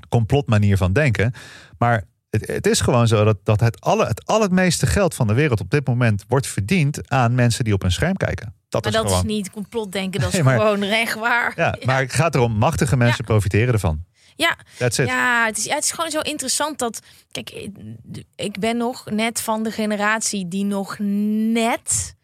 complotmanier 0.10 0.78
van 0.78 0.94
denken. 0.94 1.34
Maar 1.78 2.04
het, 2.30 2.48
het 2.48 2.68
is 2.68 2.82
gewoon 2.82 3.08
zo 3.08 3.24
dat, 3.24 3.38
dat 3.44 3.60
het, 3.60 3.82
alle, 3.82 4.06
het 4.06 4.26
allermeeste 4.26 4.86
geld 4.88 5.14
van 5.16 5.28
de 5.28 5.34
wereld 5.34 5.60
op 5.62 5.70
dit 5.70 5.88
moment 5.88 6.24
wordt 6.28 6.48
verdiend 6.48 7.10
aan 7.10 7.36
mensen 7.36 7.64
die 7.64 7.74
op 7.74 7.84
een 7.84 7.92
scherm 7.92 8.18
kijken. 8.18 8.54
Dat 8.70 8.84
Maar 8.84 8.94
is 8.94 8.98
dat 9.00 9.08
gewoon. 9.08 9.26
is 9.30 9.36
niet 9.36 9.52
complotdenken, 9.52 10.20
dat 10.22 10.34
is 10.34 10.42
maar- 10.44 10.58
gewoon 10.60 10.84
recht 10.84 11.20
waar. 11.20 11.54
Ja, 11.64 11.76
maar 11.86 12.02
het 12.02 12.14
gaat 12.14 12.36
erom, 12.36 12.52
machtige 12.58 12.98
mensen 12.98 13.24
profiteren 13.26 13.74
ervan. 13.74 14.04
Ja, 14.38 14.58
That's 14.78 14.98
it. 15.00 15.08
ja, 15.08 15.46
het 15.46 15.58
is, 15.58 15.64
ja, 15.64 15.76
het 15.76 15.84
is 15.84 15.92
gewoon 15.92 16.12
zo 16.12 16.20
interessant 16.20 16.80
dat. 16.80 17.00
Kijk, 17.32 17.52
ik- 18.36 18.60
ben 18.60 18.78
nog 18.78 19.06
net 19.10 19.42
van 19.42 19.64
de 19.64 19.72
generatie 19.72 20.48
die 20.48 20.66
nog 20.66 20.96
net, 21.00 22.16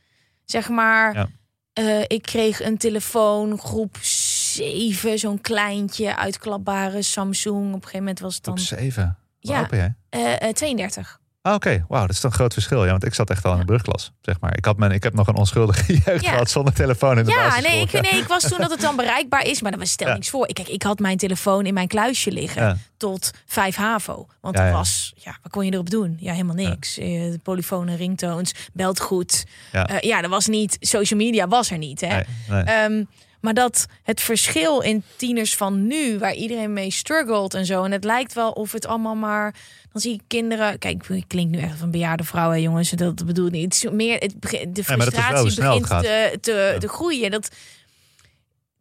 zeg 0.45 0.69
maar. 0.69 1.13
Ja. 1.15 1.27
eh, 1.73 2.01
ik 2.07 2.21
kreeg 2.21 2.61
een 2.61 2.77
telefoon, 2.77 3.59
groep 3.59 3.97
7, 4.01 5.19
zo'n 5.19 5.41
kleintje, 5.41 6.15
uitklapbare 6.15 7.01
Samsung. 7.01 7.67
Op 7.67 7.73
een 7.73 7.79
gegeven 7.81 7.99
moment 7.99 8.19
was 8.19 8.35
het 8.35 8.43
dan 8.43 8.59
zeven. 8.59 9.17
Hoe 9.41 9.51
Ja. 9.51 9.57
oud 9.57 9.69
ben 9.69 9.79
jij? 9.79 9.93
eh, 10.09 10.47
eh, 10.47 10.53
32. 10.53 11.19
Ah, 11.45 11.53
Oké, 11.53 11.85
wauw, 11.87 12.01
dat 12.01 12.09
is 12.09 12.19
toch 12.19 12.31
een 12.31 12.37
groot 12.37 12.53
verschil. 12.53 12.83
Ja, 12.85 12.91
want 12.91 13.05
ik 13.05 13.13
zat 13.13 13.29
echt 13.29 13.45
al 13.45 13.53
in 13.53 13.59
de 13.59 13.65
brugklas, 13.65 14.11
zeg 14.21 14.39
maar. 14.39 14.57
Ik, 14.57 14.65
had 14.65 14.77
mijn, 14.77 14.91
ik 14.91 15.03
heb 15.03 15.13
nog 15.13 15.27
een 15.27 15.35
onschuldige 15.35 15.93
jeugd 16.05 16.23
Ja. 16.23 16.31
gehad 16.31 16.49
zonder 16.49 16.73
telefoon 16.73 17.17
in 17.17 17.25
de 17.25 17.31
Ja, 17.31 17.37
basisschool. 17.37 17.71
nee 17.71 17.81
ik, 17.81 18.01
nee, 18.11 18.21
ik 18.21 18.27
was 18.27 18.43
toen 18.47 18.57
dat 18.57 18.71
het 18.71 18.81
dan 18.81 18.95
bereikbaar 18.95 19.45
is, 19.45 19.61
maar 19.61 19.71
dat 19.71 19.79
was 19.79 19.89
stel 19.91 20.07
Ja. 20.07 20.13
niks 20.13 20.29
voor. 20.29 20.47
Ik, 20.47 20.55
kijk, 20.55 20.67
ik 20.67 20.83
had 20.83 20.99
mijn 20.99 21.17
telefoon 21.17 21.65
in 21.65 21.73
mijn 21.73 21.87
kluisje 21.87 22.31
liggen 22.31 22.61
Ja. 22.61 22.77
tot 22.97 23.31
5 23.45 23.75
HAVO. 23.75 24.27
Want 24.41 24.57
Ja, 24.57 24.61
er 24.63 24.69
ja. 24.69 24.73
was, 24.75 25.13
ja, 25.15 25.37
wat 25.41 25.51
kon 25.51 25.65
je 25.65 25.71
erop 25.73 25.89
doen? 25.89 26.17
Ja, 26.19 26.31
helemaal 26.31 26.55
niks. 26.55 26.97
Eh, 26.97 27.05
de 27.07 27.39
polyfone 27.43 27.95
ringtones, 27.95 28.53
belt 28.73 28.99
goed. 28.99 29.43
Ja. 29.71 29.87
Eh, 29.87 29.99
ja, 30.09 30.21
er 30.21 30.29
was 30.29 30.47
niet, 30.47 30.77
social 30.79 31.19
media 31.19 31.47
was 31.47 31.71
er 31.71 31.77
niet. 31.77 32.01
Hè? 32.01 32.07
Nee, 32.07 32.23
nee. 32.47 32.63
Ehm, 32.63 33.03
maar 33.43 33.53
dat 33.53 33.85
het 34.03 34.21
verschil 34.21 34.79
in 34.79 35.03
tieners 35.15 35.55
van 35.55 35.87
nu, 35.87 36.17
waar 36.19 36.33
iedereen 36.33 36.73
mee 36.73 36.91
struggelt 36.91 37.53
en 37.53 37.65
zo. 37.65 37.83
En 37.83 37.91
het 37.91 38.03
lijkt 38.03 38.33
wel 38.33 38.51
of 38.51 38.71
het 38.71 38.85
allemaal 38.85 39.15
maar. 39.15 39.55
Dan 39.91 40.01
zie 40.01 40.13
ik 40.13 40.21
kinderen. 40.27 40.79
Kijk, 40.79 41.07
ik 41.09 41.27
klink 41.27 41.49
nu 41.49 41.57
echt 41.59 41.81
een 41.81 41.91
bejaarde 41.91 42.23
vrouw, 42.23 42.49
hè, 42.49 42.55
jongens. 42.55 42.89
Dat 42.89 43.25
bedoel 43.25 43.45
ik 43.45 43.51
niet. 43.51 43.63
Het 43.63 43.73
is 43.73 43.91
meer. 43.91 44.17
Het, 44.19 44.39
begint- 44.39 44.75
de 44.75 44.83
frustratie 44.83 45.35
begint 45.55 45.87
te, 46.01 46.37
te, 46.41 46.75
te 46.79 46.87
groeien. 46.87 47.31
Dat, 47.31 47.49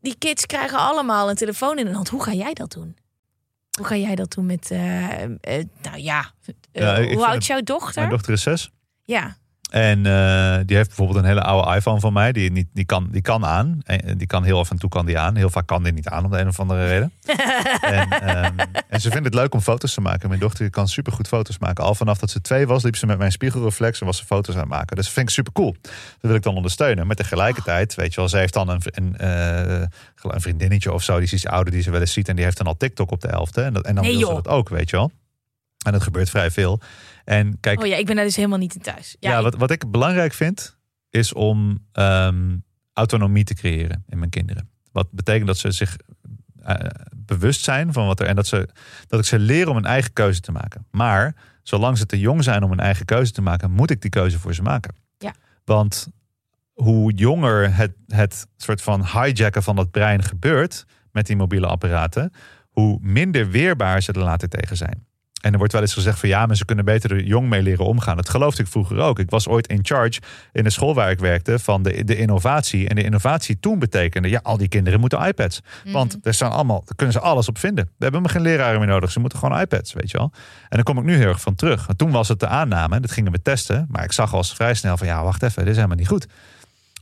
die 0.01 0.15
kids 0.19 0.47
krijgen 0.47 0.79
allemaal 0.79 1.31
een 1.31 1.37
telefoon 1.37 1.79
in 1.79 1.85
de 1.87 1.93
hand. 1.93 2.09
Hoe 2.09 2.23
ga 2.23 2.33
jij 2.33 2.53
dat 2.53 2.73
doen? 2.73 2.97
Hoe 3.79 3.87
ga 3.87 3.97
jij 3.97 4.15
dat 4.15 4.31
doen 4.35 4.47
met. 4.47 4.71
eh, 4.71 5.23
eh, 5.23 5.31
nou 5.83 5.99
ja. 5.99 6.31
eh, 6.73 6.83
Ja, 6.83 6.97
ik 6.97 7.13
hoe 7.15 7.27
oud 7.27 7.47
jouw 7.47 7.61
dochter? 7.61 7.95
Mijn 8.01 8.11
dochter 8.15 8.33
is 8.33 8.43
zes. 8.43 8.71
Ja. 9.05 9.37
En 9.73 10.07
eh, 10.07 10.59
die 10.67 10.77
heeft 10.77 10.89
bijvoorbeeld 10.89 11.19
een 11.19 11.25
hele 11.25 11.43
oude 11.43 11.77
iPhone 11.77 12.01
van 12.01 12.13
mij. 12.13 12.33
Die, 12.33 12.53
niet, 12.53 12.67
die, 12.73 12.85
kan, 12.85 13.09
die 13.11 13.23
kan 13.23 13.45
aan. 13.45 13.81
En 13.85 14.19
die 14.19 14.27
kan 14.27 14.45
heel 14.45 14.59
af 14.59 14.71
en 14.71 14.79
toe 14.79 14.91
kan 14.91 15.07
die 15.07 15.19
aan. 15.19 15.37
Heel 15.37 15.51
vaak 15.51 15.67
kan 15.67 15.83
die 15.83 15.93
niet 15.93 16.09
aan 16.09 16.25
om 16.25 16.31
de 16.31 16.39
een 16.39 16.49
of 16.49 16.61
andere 16.61 16.87
reden. 16.87 17.13
en, 17.81 18.11
ehm, 18.11 18.59
en 18.89 19.01
ze 19.01 19.11
vindt 19.11 19.25
het 19.25 19.35
leuk 19.35 19.55
om 19.55 19.61
foto's 19.61 19.95
te 19.95 20.01
maken. 20.01 20.29
Mijn 20.29 20.41
dochter 20.41 20.71
kan 20.71 20.89
supergoed 20.89 21.29
foto's 21.29 21.59
maken. 21.59 21.85
Al 21.85 21.95
vanaf 21.95 22.19
dat 22.19 22.31
ze 22.31 22.41
twee 22.41 22.67
was, 22.67 22.83
liep 22.83 22.97
ze 22.97 23.07
met 23.07 23.19
mijn 23.19 23.33
spiegelreflex 23.33 24.01
en 24.01 24.07
was 24.07 24.17
ze 24.17 24.25
foto's 24.25 24.55
aan 24.55 24.61
het 24.61 24.71
maken. 24.71 24.97
Dus 24.97 25.05
dat 25.05 25.15
vind 25.15 25.29
ik 25.29 25.35
super 25.35 25.53
cool. 25.53 25.77
Dat 25.83 25.93
wil 26.21 26.35
ik 26.35 26.43
dan 26.43 26.57
ondersteunen. 26.57 27.07
Maar 27.07 27.17
tegelijkertijd, 27.17 27.95
weet 27.95 28.15
je 28.15 28.21
wel, 28.21 28.29
ze 28.29 28.37
heeft 28.37 28.55
dan 28.55 28.69
een, 28.69 28.83
een, 28.85 29.17
eh, 29.17 29.87
een 30.23 30.41
vriendinnetje 30.41 30.93
of 30.93 31.03
zo. 31.03 31.15
Die 31.15 31.25
is 31.25 31.33
iets 31.33 31.47
ouder, 31.47 31.73
die 31.73 31.83
ze 31.83 31.91
wel 31.91 32.01
eens 32.01 32.13
ziet. 32.13 32.29
En 32.29 32.37
die 32.37 32.45
heeft 32.45 32.57
dan 32.57 32.67
al 32.67 32.77
TikTok 32.77 33.11
op 33.11 33.21
de 33.21 33.29
helfte. 33.29 33.63
En, 33.63 33.73
dat, 33.73 33.85
en 33.85 33.95
dan 33.95 34.05
Nee, 34.05 34.17
wil 34.19 34.29
ze 34.29 34.35
dat 34.35 34.49
ook, 34.49 34.69
weet 34.69 34.91
je 34.91 34.97
wel. 34.97 35.11
En 35.85 35.93
dat 35.93 36.03
gebeurt 36.03 36.31
vrij 36.31 36.51
veel. 36.51 36.81
En 37.25 37.61
kijk, 37.61 37.81
Oh 37.81 37.87
ja, 37.87 37.97
ik 37.97 38.07
ben 38.07 38.17
daar 38.17 38.25
dus 38.25 38.37
helemaal 38.37 38.59
niet 38.59 38.75
in 38.75 38.81
thuis. 38.81 39.17
ja, 39.21 39.37
ik- 39.37 39.43
wat, 39.43 39.55
wat 39.57 39.71
ik 39.71 39.91
belangrijk 39.91 40.33
vind, 40.33 40.77
is 41.11 41.33
om 41.33 41.87
ehm, 41.93 42.57
autonomie 42.93 43.45
te 43.45 43.55
creëren 43.55 44.05
in 44.09 44.19
mijn 44.19 44.31
kinderen. 44.31 44.71
Wat 44.93 45.11
betekent 45.11 45.47
dat 45.47 45.59
ze 45.59 45.71
zich 45.71 45.97
eh, 46.63 46.75
bewust 47.17 47.65
zijn 47.65 47.93
van 47.93 48.07
wat 48.07 48.21
er. 48.21 48.27
En 48.27 48.37
dat, 48.37 48.47
ze, 48.47 48.69
dat 49.07 49.21
ik 49.21 49.27
ze 49.27 49.39
leer 49.39 49.69
om 49.69 49.77
een 49.77 49.85
eigen 49.85 50.13
keuze 50.13 50.41
te 50.41 50.53
maken. 50.53 50.87
Maar 50.91 51.35
zolang 51.63 51.99
ze 51.99 52.07
te 52.07 52.19
jong 52.19 52.45
zijn 52.45 52.63
om 52.63 52.73
een 52.73 52.81
eigen 52.81 53.05
keuze 53.05 53.33
te 53.33 53.43
maken, 53.43 53.71
moet 53.71 53.91
ik 53.91 54.01
die 54.01 54.11
keuze 54.11 54.39
voor 54.39 54.55
ze 54.55 54.63
maken. 54.63 54.95
Ja. 55.19 55.35
Want 55.65 56.09
hoe 56.73 57.13
jonger 57.13 57.75
het, 57.77 57.93
het 58.07 58.47
soort 58.57 58.83
van 58.83 59.07
hijacken 59.07 59.63
van 59.63 59.77
dat 59.77 59.91
brein 59.91 60.23
gebeurt 60.23 60.85
met 61.13 61.27
die 61.27 61.37
mobiele 61.37 61.67
apparaten, 61.67 62.33
hoe 62.69 62.99
minder 63.01 63.51
weerbaar 63.51 64.03
ze 64.03 64.13
er 64.13 64.19
later 64.23 64.49
tegen 64.49 64.77
zijn. 64.77 65.07
En 65.43 65.53
er 65.53 65.59
wordt 65.59 65.73
wel 65.73 65.83
eens 65.83 65.95
gezegd 65.95 66.19
van 66.19 66.29
ja, 66.29 66.47
maar 66.47 66.57
ze 66.57 66.65
kunnen 66.65 66.85
beter 66.85 67.11
er 67.11 67.23
jong 67.23 67.49
mee 67.49 67.63
leren 67.63 67.85
omgaan. 67.85 68.17
Dat 68.17 68.29
geloofde 68.29 68.63
ik 68.63 68.69
vroeger 68.69 68.99
ook. 68.99 69.19
Ik 69.19 69.31
was 69.31 69.49
ooit 69.49 69.67
in 69.67 69.79
charge 69.83 70.21
in 70.53 70.65
de 70.65 70.71
school 70.71 70.95
waar 70.95 71.11
ik 71.11 71.19
werkte 71.19 71.59
van 71.59 71.83
de, 71.83 72.05
de 72.05 72.17
innovatie. 72.17 72.89
En 72.89 72.97
de 72.97 73.03
innovatie 73.03 73.61
toen 73.61 73.79
betekende, 73.79 74.29
ja, 74.29 74.41
al 74.43 74.57
die 74.57 74.69
kinderen 74.69 75.01
moeten 75.01 75.27
iPads. 75.27 75.61
Want 75.85 76.19
er 76.23 76.35
staan 76.35 76.51
allemaal, 76.51 76.83
daar 76.85 76.97
kunnen 76.97 77.15
ze 77.15 77.21
alles 77.21 77.49
op 77.49 77.59
vinden. 77.59 77.91
We 77.97 78.05
hebben 78.05 78.31
geen 78.31 78.43
leraren 78.43 78.79
meer 78.79 78.89
nodig. 78.89 79.13
Ze 79.13 79.21
moeten 79.21 79.39
gewoon 79.39 79.61
iPads, 79.61 79.93
weet 79.93 80.11
je 80.11 80.19
wel. 80.19 80.31
En 80.69 80.77
daar 80.77 80.83
kom 80.83 80.99
ik 80.99 81.05
nu 81.05 81.17
heel 81.17 81.29
erg 81.29 81.41
van 81.41 81.55
terug. 81.55 81.87
Want 81.87 81.99
toen 81.99 82.11
was 82.11 82.29
het 82.29 82.41
de 82.41 82.47
aanname, 82.47 83.01
dat 83.01 83.11
gingen 83.11 83.33
we 83.33 83.43
testen. 83.43 83.87
Maar 83.91 84.05
ik 84.05 84.13
zag 84.13 84.35
al 84.35 84.45
vrij 84.45 84.75
snel 84.75 84.97
van 84.97 85.07
ja, 85.07 85.23
wacht 85.23 85.43
even, 85.43 85.59
dit 85.59 85.71
is 85.71 85.77
helemaal 85.77 85.97
niet 85.97 86.09
goed. 86.09 86.27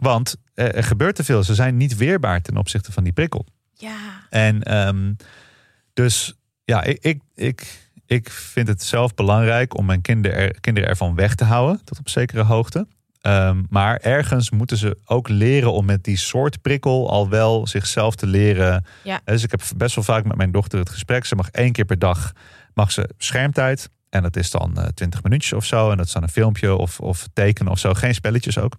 Want 0.00 0.36
er, 0.54 0.74
er 0.74 0.84
gebeurt 0.84 1.14
te 1.14 1.24
veel. 1.24 1.42
Ze 1.42 1.54
zijn 1.54 1.76
niet 1.76 1.96
weerbaar 1.96 2.42
ten 2.42 2.56
opzichte 2.56 2.92
van 2.92 3.04
die 3.04 3.12
prikkel. 3.12 3.46
Ja. 3.74 3.96
En 4.30 4.62
ehm, 4.62 5.12
dus 5.92 6.34
ja, 6.64 6.82
ik, 6.82 6.98
ik, 7.00 7.20
ik, 7.34 7.89
ik 8.10 8.30
vind 8.30 8.68
het 8.68 8.82
zelf 8.82 9.14
belangrijk 9.14 9.76
om 9.76 9.84
mijn 9.84 10.00
kinderen, 10.00 10.38
er, 10.38 10.60
kinderen 10.60 10.88
ervan 10.88 11.14
weg 11.14 11.34
te 11.34 11.44
houden, 11.44 11.80
tot 11.84 11.98
op 11.98 12.08
zekere 12.08 12.42
hoogte. 12.42 12.86
Ehm, 13.20 13.62
maar 13.68 13.96
ergens 13.96 14.50
moeten 14.50 14.76
ze 14.76 14.98
ook 15.04 15.28
leren 15.28 15.72
om 15.72 15.84
met 15.84 16.04
die 16.04 16.16
soort 16.16 16.62
prikkel 16.62 17.10
al 17.10 17.28
wel 17.28 17.66
zichzelf 17.66 18.14
te 18.14 18.26
leren. 18.26 18.84
Ja. 19.04 19.20
Dus 19.24 19.42
ik 19.42 19.50
heb 19.50 19.62
best 19.76 19.94
wel 19.94 20.04
vaak 20.04 20.24
met 20.24 20.36
mijn 20.36 20.52
dochter 20.52 20.78
het 20.78 20.90
gesprek. 20.90 21.24
Ze 21.24 21.34
mag 21.34 21.50
één 21.50 21.72
keer 21.72 21.84
per 21.84 21.98
dag 21.98 22.32
mag 22.74 22.92
ze 22.92 23.10
schermtijd. 23.18 23.90
En 24.08 24.22
dat 24.22 24.36
is 24.36 24.50
dan 24.50 24.74
uh, 24.78 24.84
20 24.84 25.22
minuutjes 25.22 25.52
of 25.52 25.64
zo. 25.64 25.90
En 25.90 25.96
dat 25.96 26.06
is 26.06 26.12
dan 26.12 26.22
een 26.22 26.28
filmpje 26.28 26.74
of, 26.74 27.00
of 27.00 27.28
tekenen 27.32 27.72
of 27.72 27.78
zo. 27.78 27.94
Geen 27.94 28.14
spelletjes 28.14 28.58
ook. 28.58 28.76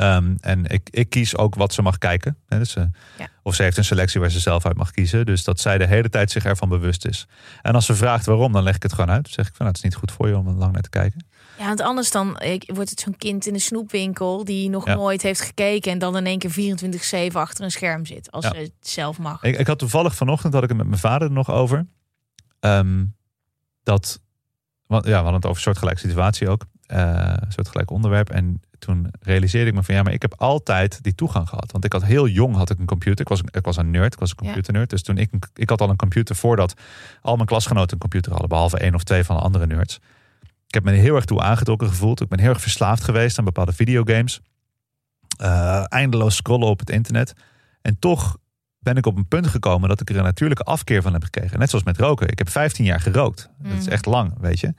Um, 0.00 0.36
en 0.40 0.64
ik, 0.66 0.88
ik 0.90 1.08
kies 1.10 1.36
ook 1.36 1.54
wat 1.54 1.72
ze 1.72 1.82
mag 1.82 1.98
kijken. 1.98 2.36
Hè, 2.46 2.58
dus, 2.58 2.76
uh, 2.76 2.84
Ja. 3.18 3.28
Of 3.42 3.54
ze 3.54 3.62
heeft 3.62 3.76
een 3.76 3.84
selectie 3.84 4.20
waar 4.20 4.30
ze 4.30 4.40
zelf 4.40 4.66
uit 4.66 4.76
mag 4.76 4.90
kiezen. 4.90 5.26
Dus 5.26 5.44
dat 5.44 5.60
zij 5.60 5.78
de 5.78 5.86
hele 5.86 6.08
tijd 6.08 6.30
zich 6.30 6.44
ervan 6.44 6.68
bewust 6.68 7.04
is. 7.06 7.26
En 7.62 7.74
als 7.74 7.86
ze 7.86 7.94
vraagt 7.94 8.26
waarom, 8.26 8.52
dan 8.52 8.62
leg 8.62 8.74
ik 8.74 8.82
het 8.82 8.92
gewoon 8.92 9.10
uit. 9.10 9.22
Dan 9.24 9.32
zeg 9.32 9.46
ik 9.48 9.54
van 9.54 9.66
nou, 9.66 9.68
het 9.68 9.76
is 9.76 9.82
niet 9.82 9.94
goed 10.00 10.12
voor 10.12 10.28
je 10.28 10.36
om 10.36 10.46
er 10.46 10.52
lang 10.54 10.72
naar 10.72 10.82
te 10.82 10.88
kijken. 10.88 11.26
Ja, 11.58 11.66
want 11.66 11.80
anders 11.80 12.10
dan 12.10 12.40
ik, 12.40 12.70
wordt 12.74 12.90
het 12.90 13.00
zo'n 13.00 13.16
kind 13.16 13.46
in 13.46 13.52
de 13.52 13.58
snoepwinkel 13.58 14.44
die 14.44 14.68
nog 14.70 14.86
Ja. 14.86 14.94
nooit 14.94 15.22
heeft 15.22 15.40
gekeken 15.40 15.92
en 15.92 15.98
dan 15.98 16.16
in 16.16 16.26
één 16.26 16.38
keer 16.38 16.50
24-7 16.50 17.32
achter 17.36 17.64
een 17.64 17.70
scherm 17.70 18.06
zit. 18.06 18.30
Als 18.30 18.44
Ja. 18.44 18.50
ze 18.50 18.56
het 18.56 18.72
zelf 18.80 19.18
mag. 19.18 19.42
Ik, 19.42 19.58
ik 19.58 19.66
had 19.66 19.78
toevallig 19.78 20.14
vanochtend 20.14 20.52
had 20.52 20.62
ik 20.62 20.68
het 20.68 20.78
met 20.78 20.86
mijn 20.86 21.00
vader 21.00 21.28
er 21.28 21.34
nog 21.34 21.50
over. 21.50 21.86
Ehm, 22.60 23.04
dat, 23.82 24.20
want, 24.86 25.04
ja, 25.04 25.10
we 25.10 25.14
hadden 25.16 25.34
het 25.34 25.44
over 25.44 25.56
een 25.56 25.62
soortgelijke 25.62 26.00
situatie 26.00 26.48
ook. 26.48 26.64
eh, 26.86 27.32
een 27.40 27.52
soortgelijk 27.52 27.90
onderwerp. 27.90 28.30
En 28.30 28.62
toen 28.78 29.10
realiseerde 29.20 29.70
ik 29.70 29.74
me 29.76 29.82
van 29.82 29.94
ja, 29.94 30.02
maar 30.02 30.12
ik 30.12 30.22
heb 30.22 30.34
altijd 30.40 31.02
die 31.02 31.14
toegang 31.14 31.48
gehad. 31.48 31.72
Want 31.72 31.84
ik 31.84 31.92
had 31.92 32.04
heel 32.04 32.28
jong 32.28 32.54
had 32.56 32.70
ik 32.70 32.78
een 32.78 32.86
computer. 32.86 33.20
Ik 33.20 33.28
was, 33.28 33.40
ik 33.50 33.64
was 33.64 33.76
een 33.76 33.90
nerd, 33.90 34.12
ik 34.12 34.18
was 34.18 34.30
een 34.30 34.36
computernerd. 34.36 34.90
Dus 34.90 35.02
toen 35.02 35.18
ik, 35.18 35.32
een- 35.32 35.42
ik 35.54 35.68
had 35.70 35.80
al 35.80 35.90
een 35.90 35.96
computer 35.96 36.36
voordat 36.36 36.74
al 37.20 37.34
mijn 37.34 37.46
klasgenoten 37.48 37.92
een 37.92 37.98
computer 37.98 38.30
hadden. 38.30 38.48
Behalve 38.48 38.78
één 38.78 38.94
of 38.94 39.02
twee 39.02 39.24
van 39.24 39.36
de 39.36 39.42
andere 39.42 39.66
nerds. 39.66 39.96
Ik 40.66 40.74
heb 40.74 40.84
me 40.84 40.92
heel 40.92 41.14
erg 41.16 41.24
toe 41.24 41.40
aangetrokken 41.40 41.88
gevoeld. 41.88 42.20
Ik 42.20 42.28
ben 42.28 42.38
heel 42.40 42.48
erg 42.50 42.60
verslaafd 42.60 43.04
geweest 43.04 43.38
aan 43.38 43.44
bepaalde 43.44 43.72
videogames. 43.72 44.40
Eh, 45.38 45.84
eindeloos 45.88 46.36
scrollen 46.36 46.68
op 46.68 46.78
het 46.78 46.90
internet. 46.90 47.32
En 47.82 47.98
toch 47.98 48.36
ben 48.78 48.96
ik 48.96 49.06
op 49.06 49.16
een 49.16 49.28
punt 49.28 49.46
gekomen 49.46 49.88
dat 49.88 50.00
ik 50.00 50.10
er 50.10 50.16
een 50.16 50.22
natuurlijke 50.22 50.62
afkeer 50.62 51.02
van 51.02 51.12
heb 51.12 51.22
gekregen. 51.24 51.58
Net 51.58 51.70
zoals 51.70 51.84
met 51.84 51.98
roken. 51.98 52.28
Ik 52.28 52.38
heb 52.38 52.48
15 52.48 52.84
jaar 52.84 53.00
gerookt. 53.00 53.48
Dat 53.62 53.72
is 53.72 53.84
Mhm. 53.84 53.92
echt 53.92 54.06
lang, 54.06 54.34
weet 54.40 54.60
je. 54.60 54.74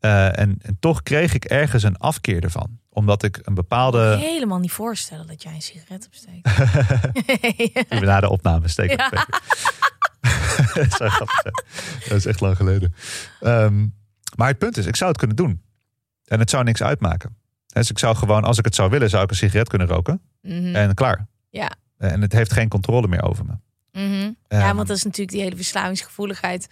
Eh, 0.00 0.38
en, 0.38 0.58
en 0.62 0.76
toch 0.80 1.02
kreeg 1.02 1.34
ik 1.34 1.44
ergens 1.44 1.82
een 1.82 1.96
afkeer 1.96 2.42
ervan. 2.42 2.78
Omdat 2.96 3.22
ik 3.22 3.40
een 3.42 3.54
bepaalde... 3.54 4.16
Helemaal 4.20 4.58
niet 4.58 4.72
voorstellen 4.72 5.26
dat 5.26 5.42
jij 5.42 5.54
een 5.54 5.62
sigaret 5.62 6.06
opsteekt. 6.06 6.44
Die 7.90 8.00
we 8.00 8.06
na 8.06 8.20
de 8.20 8.28
opname 8.28 8.68
steken. 8.68 8.96
Ja. 8.96 9.10
dat 12.08 12.16
is 12.16 12.26
echt 12.26 12.40
lang 12.40 12.56
geleden. 12.56 12.94
Ehm, 13.40 13.86
maar 14.36 14.48
het 14.48 14.58
punt 14.58 14.76
is, 14.76 14.86
ik 14.86 14.96
zou 14.96 15.10
het 15.10 15.18
kunnen 15.18 15.36
doen. 15.36 15.62
En 16.24 16.38
het 16.38 16.50
zou 16.50 16.64
niks 16.64 16.82
uitmaken. 16.82 17.36
Dus 17.66 17.90
ik 17.90 17.98
zou 17.98 18.16
gewoon, 18.16 18.44
als 18.44 18.58
ik 18.58 18.64
het 18.64 18.74
zou 18.74 18.90
willen, 18.90 19.10
zou 19.10 19.24
ik 19.24 19.30
een 19.30 19.36
sigaret 19.36 19.68
kunnen 19.68 19.88
roken. 19.88 20.20
Mhm. 20.42 20.74
En 20.74 20.94
klaar. 20.94 21.26
Ja. 21.50 21.70
En 21.98 22.20
het 22.20 22.32
heeft 22.32 22.52
geen 22.52 22.68
controle 22.68 23.08
meer 23.08 23.22
over 23.22 23.44
me. 23.44 23.52
Mhm. 23.92 24.12
ja, 24.12 24.32
Ehm, 24.48 24.76
want 24.76 24.88
dat 24.88 24.96
is 24.96 25.04
natuurlijk 25.04 25.32
die 25.32 25.42
hele 25.42 25.56
verslavingsgevoeligheid 25.56 26.68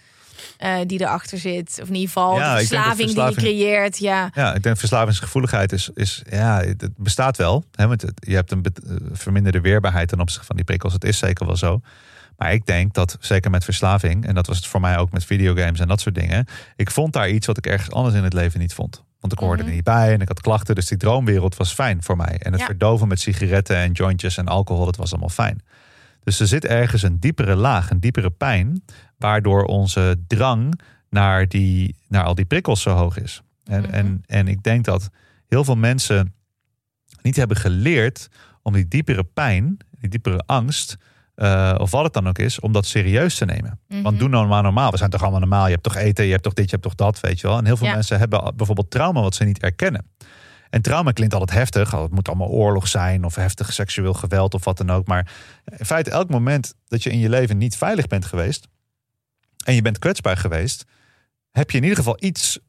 eh, 0.57 0.75
die 0.85 1.01
erachter 1.01 1.37
zit. 1.37 1.79
Of 1.81 1.87
in 1.87 1.93
ieder 1.93 2.07
geval 2.07 2.37
Ja, 2.37 2.53
de 2.53 2.59
verslaving, 2.59 2.97
verslaving- 3.09 3.37
die 3.37 3.55
je 3.55 3.63
creëert. 3.63 3.97
Ja. 3.97 4.29
Ja, 4.33 4.53
ik 4.53 4.63
denk 4.63 4.77
verslavingsgevoeligheid 4.77 5.71
is, 5.71 5.89
is 5.93 6.23
ja, 6.29 6.61
het 6.61 6.89
bestaat 6.97 7.37
wel. 7.37 7.63
Hè, 7.71 7.87
want 7.87 8.01
het- 8.01 8.25
je 8.27 8.35
hebt 8.35 8.51
een 8.51 8.63
eh, 8.63 8.95
verminderde 9.11 9.61
weerbaarheid 9.61 10.07
ten 10.07 10.19
opzichte 10.19 10.45
van 10.45 10.55
die 10.55 10.65
prikkels. 10.65 10.93
Het 10.93 11.03
is 11.03 11.17
zeker 11.17 11.45
wel 11.45 11.55
zo. 11.57 11.81
Maar 12.37 12.53
ik 12.53 12.65
denk 12.65 12.93
dat, 12.93 13.17
zeker 13.19 13.51
met 13.51 13.63
verslaving, 13.63 14.25
en 14.25 14.35
dat 14.35 14.47
was 14.47 14.57
het 14.57 14.67
voor 14.67 14.79
mij 14.81 14.97
ook 14.97 15.11
met 15.11 15.25
videogames 15.25 15.79
en 15.79 15.87
dat 15.87 16.01
soort 16.01 16.15
dingen. 16.15 16.45
Ik 16.75 16.91
vond 16.91 17.13
daar 17.13 17.29
iets 17.29 17.47
wat 17.47 17.57
ik 17.57 17.67
ergens 17.67 17.91
anders 17.91 18.15
in 18.15 18.23
het 18.23 18.33
leven 18.33 18.59
niet 18.59 18.73
vond. 18.73 19.03
Want 19.19 19.33
ik 19.33 19.39
hoorde 19.39 19.61
Mhm. 19.61 19.69
er 19.69 19.75
niet 19.75 19.83
bij 19.83 20.13
en 20.13 20.21
ik 20.21 20.27
had 20.27 20.41
klachten. 20.41 20.75
Dus 20.75 20.87
die 20.87 20.97
droomwereld 20.97 21.55
was 21.57 21.73
fijn 21.73 22.03
voor 22.03 22.17
mij. 22.17 22.35
En 22.39 22.51
het 22.51 22.59
Ja. 22.59 22.65
verdoven 22.65 23.07
met 23.07 23.19
sigaretten 23.19 23.75
en 23.77 23.91
jointjes 23.91 24.37
en 24.37 24.47
alcohol, 24.47 24.85
dat 24.85 24.95
was 24.95 25.11
allemaal 25.11 25.29
fijn. 25.29 25.61
Dus 26.23 26.39
er 26.39 26.47
zit 26.47 26.65
ergens 26.65 27.01
een 27.01 27.19
diepere 27.19 27.55
laag, 27.55 27.89
een 27.89 27.99
diepere 27.99 28.29
pijn, 28.29 28.83
waardoor 29.17 29.63
onze 29.63 30.23
drang 30.27 30.79
naar, 31.09 31.47
die, 31.47 31.95
naar 32.07 32.23
al 32.23 32.35
die 32.35 32.45
prikkels 32.45 32.81
zo 32.81 32.91
hoog 32.95 33.17
is. 33.17 33.41
En, 33.63 33.81
Mhm. 33.81 33.91
en, 33.93 34.23
en 34.25 34.47
ik 34.47 34.63
denk 34.63 34.85
dat 34.85 35.09
heel 35.47 35.63
veel 35.63 35.75
mensen 35.77 36.33
niet 37.21 37.35
hebben 37.35 37.57
geleerd 37.57 38.27
om 38.61 38.73
die 38.73 38.87
diepere 38.87 39.23
pijn, 39.23 39.77
die 39.99 40.09
diepere 40.09 40.43
angst, 40.45 40.95
eh, 41.35 41.75
of 41.77 41.91
wat 41.91 42.03
het 42.03 42.13
dan 42.13 42.27
ook 42.27 42.37
is, 42.39 42.59
om 42.59 42.71
dat 42.71 42.85
serieus 42.85 43.35
te 43.35 43.45
nemen. 43.45 43.79
Mhm. 43.87 44.01
Want 44.01 44.19
doe 44.19 44.29
nou 44.29 44.47
maar 44.47 44.63
normaal. 44.63 44.91
We 44.91 44.97
zijn 44.97 45.09
toch 45.09 45.21
allemaal 45.21 45.39
normaal. 45.39 45.65
Je 45.65 45.71
hebt 45.71 45.83
toch 45.83 45.95
eten, 45.95 46.25
je 46.25 46.31
hebt 46.31 46.43
toch 46.43 46.53
dit, 46.53 46.65
je 46.65 46.71
hebt 46.71 46.83
toch 46.83 46.95
dat, 46.95 47.19
weet 47.19 47.39
je 47.39 47.47
wel. 47.47 47.57
En 47.57 47.65
heel 47.65 47.77
veel 47.77 47.87
Ja. 47.87 47.93
mensen 47.93 48.19
hebben 48.19 48.53
bijvoorbeeld 48.55 48.91
trauma 48.91 49.21
wat 49.21 49.35
ze 49.35 49.43
niet 49.43 49.61
erkennen. 49.61 50.05
En 50.69 50.81
trauma 50.81 51.11
klinkt 51.11 51.33
altijd 51.33 51.57
heftig. 51.59 51.93
Oh, 51.95 52.01
Het 52.01 52.11
moet 52.11 52.27
allemaal 52.27 52.47
oorlog 52.47 52.87
zijn 52.87 53.23
of 53.23 53.35
heftig 53.35 53.73
seksueel 53.73 54.13
geweld 54.13 54.53
of 54.53 54.65
wat 54.65 54.77
dan 54.77 54.89
ook. 54.91 55.07
Maar 55.07 55.31
in 55.77 55.85
feite 55.85 56.09
elk 56.09 56.29
moment 56.29 56.75
dat 56.87 57.03
je 57.03 57.09
in 57.11 57.19
je 57.19 57.29
leven 57.29 57.57
niet 57.57 57.75
veilig 57.77 58.07
bent 58.07 58.25
geweest 58.25 58.67
en 59.65 59.75
je 59.75 59.81
bent 59.81 59.99
kwetsbaar 59.99 60.37
geweest, 60.37 60.85
heb 61.51 61.71
je 61.71 61.77
in 61.77 61.83
ieder 61.83 61.97
geval 61.97 62.17
iets, 62.19 62.59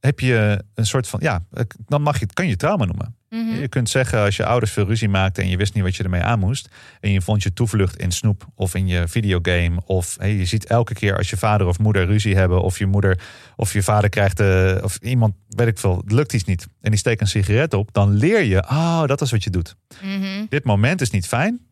heb 0.00 0.20
je 0.20 0.64
een 0.74 0.86
soort 0.86 1.08
van, 1.08 1.20
ja, 1.22 1.44
dan 1.86 2.02
mag 2.02 2.18
je, 2.18 2.24
het 2.24 2.34
kan 2.34 2.48
je 2.48 2.56
trauma 2.56 2.84
noemen. 2.84 3.16
Mhm. 3.30 3.60
Je 3.60 3.68
kunt 3.68 3.88
zeggen 3.90 4.18
als 4.18 4.36
je 4.36 4.44
ouders 4.44 4.72
veel 4.72 4.86
ruzie 4.86 5.08
maakten 5.08 5.42
en 5.42 5.48
je 5.48 5.56
wist 5.56 5.74
niet 5.74 5.82
wat 5.82 5.96
je 5.96 6.02
ermee 6.02 6.22
aan 6.22 6.38
moest. 6.38 6.68
En 7.00 7.10
je 7.10 7.20
vond 7.20 7.42
je 7.42 7.52
toevlucht 7.52 7.96
in 7.96 8.12
snoep 8.12 8.46
of 8.54 8.74
in 8.74 8.86
je 8.86 9.08
videogame. 9.08 9.80
Of 9.84 10.16
hey, 10.18 10.34
je 10.34 10.44
ziet 10.44 10.66
elke 10.66 10.94
keer 10.94 11.16
als 11.16 11.30
je 11.30 11.36
vader 11.36 11.66
of 11.66 11.78
moeder 11.78 12.06
ruzie 12.06 12.36
hebben. 12.36 12.62
Of 12.62 12.78
je 12.78 12.86
moeder 12.86 13.20
of 13.56 13.72
je 13.72 13.82
vader 13.82 14.08
krijgt, 14.08 14.40
eh, 14.40 14.76
of 14.82 14.96
iemand, 14.96 15.34
weet 15.48 15.66
ik 15.66 15.78
veel, 15.78 15.96
het 15.96 16.12
lukt 16.12 16.32
iets 16.32 16.44
niet. 16.44 16.66
En 16.80 16.90
die 16.90 16.98
steekt 16.98 17.20
een 17.20 17.26
sigaret 17.26 17.74
op. 17.74 17.92
Dan 17.92 18.10
leer 18.10 18.42
je, 18.42 18.62
oh 18.62 19.04
dat 19.06 19.20
is 19.20 19.30
wat 19.30 19.44
je 19.44 19.50
doet. 19.50 19.76
Mhm. 20.02 20.44
Dit 20.48 20.64
moment 20.64 21.00
is 21.00 21.10
niet 21.10 21.26
fijn. 21.26 21.65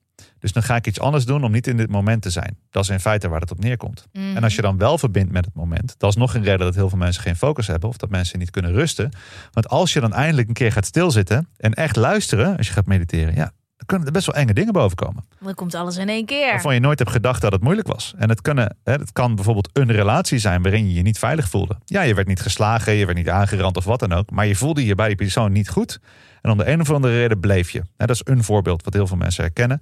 Dus 0.44 0.52
dan 0.52 0.62
ga 0.62 0.76
ik 0.76 0.86
iets 0.86 1.00
anders 1.00 1.24
doen 1.24 1.44
om 1.44 1.52
niet 1.52 1.66
in 1.66 1.76
dit 1.76 1.90
moment 1.90 2.22
te 2.22 2.30
zijn. 2.30 2.58
Dat 2.70 2.82
is 2.82 2.88
in 2.88 3.00
feite 3.00 3.28
waar 3.28 3.40
het 3.40 3.50
op 3.50 3.60
neerkomt. 3.60 4.06
Mhm. 4.12 4.36
En 4.36 4.42
als 4.42 4.54
je 4.54 4.62
dan 4.62 4.78
wel 4.78 4.98
verbindt 4.98 5.32
met 5.32 5.44
het 5.44 5.54
moment, 5.54 5.94
dat 5.98 6.10
is 6.10 6.16
nog 6.16 6.34
een 6.34 6.42
reden 6.42 6.58
dat 6.58 6.74
heel 6.74 6.88
veel 6.88 6.98
mensen 6.98 7.22
geen 7.22 7.36
focus 7.36 7.66
hebben 7.66 7.88
of 7.88 7.96
dat 7.96 8.10
mensen 8.10 8.38
niet 8.38 8.50
kunnen 8.50 8.72
rusten. 8.72 9.10
Want 9.52 9.68
als 9.68 9.92
je 9.92 10.00
dan 10.00 10.12
eindelijk 10.12 10.48
een 10.48 10.54
keer 10.54 10.72
gaat 10.72 10.86
stilzitten 10.86 11.48
en 11.56 11.72
echt 11.72 11.96
luisteren, 11.96 12.56
als 12.56 12.66
je 12.66 12.72
gaat 12.72 12.86
mediteren, 12.86 13.34
ja, 13.34 13.52
dan 13.76 13.86
kunnen 13.86 14.06
er 14.06 14.12
best 14.12 14.26
wel 14.26 14.34
enge 14.34 14.54
dingen 14.54 14.72
boven 14.72 14.96
komen. 14.96 15.24
Dan 15.40 15.54
komt 15.54 15.74
alles 15.74 15.96
in 15.96 16.08
één 16.08 16.26
keer. 16.26 16.50
Waarvan 16.50 16.74
je 16.74 16.80
nooit 16.80 16.98
hebt 16.98 17.10
gedacht 17.10 17.40
dat 17.40 17.52
het 17.52 17.62
moeilijk 17.62 17.88
was. 17.88 18.14
En 18.16 18.28
het, 18.28 18.40
kunnen, 18.40 18.76
hè, 18.82 18.92
het 18.92 19.12
kan 19.12 19.34
bijvoorbeeld 19.34 19.68
een 19.72 19.92
relatie 19.92 20.38
zijn 20.38 20.62
waarin 20.62 20.88
je 20.88 20.94
je 20.94 21.02
niet 21.02 21.18
veilig 21.18 21.48
voelde. 21.48 21.76
Ja, 21.84 22.02
je 22.02 22.14
werd 22.14 22.28
niet 22.28 22.40
geslagen, 22.40 22.92
je 22.92 23.04
werd 23.04 23.18
niet 23.18 23.28
aangerand 23.28 23.76
of 23.76 23.84
wat 23.84 24.00
dan 24.00 24.12
ook. 24.12 24.30
Maar 24.30 24.46
je 24.46 24.56
voelde 24.56 24.84
je 24.84 24.94
bij 24.94 25.06
die 25.06 25.16
persoon 25.16 25.52
niet 25.52 25.68
goed. 25.68 26.00
En 26.42 26.50
om 26.50 26.58
de 26.58 26.66
een 26.66 26.80
of 26.80 26.90
andere 26.90 27.18
reden 27.18 27.40
bleef 27.40 27.70
je. 27.70 27.82
Dat 27.96 28.10
is 28.10 28.20
een 28.24 28.44
voorbeeld 28.44 28.84
wat 28.84 28.94
heel 28.94 29.06
veel 29.06 29.16
mensen 29.16 29.44
herkennen. 29.44 29.80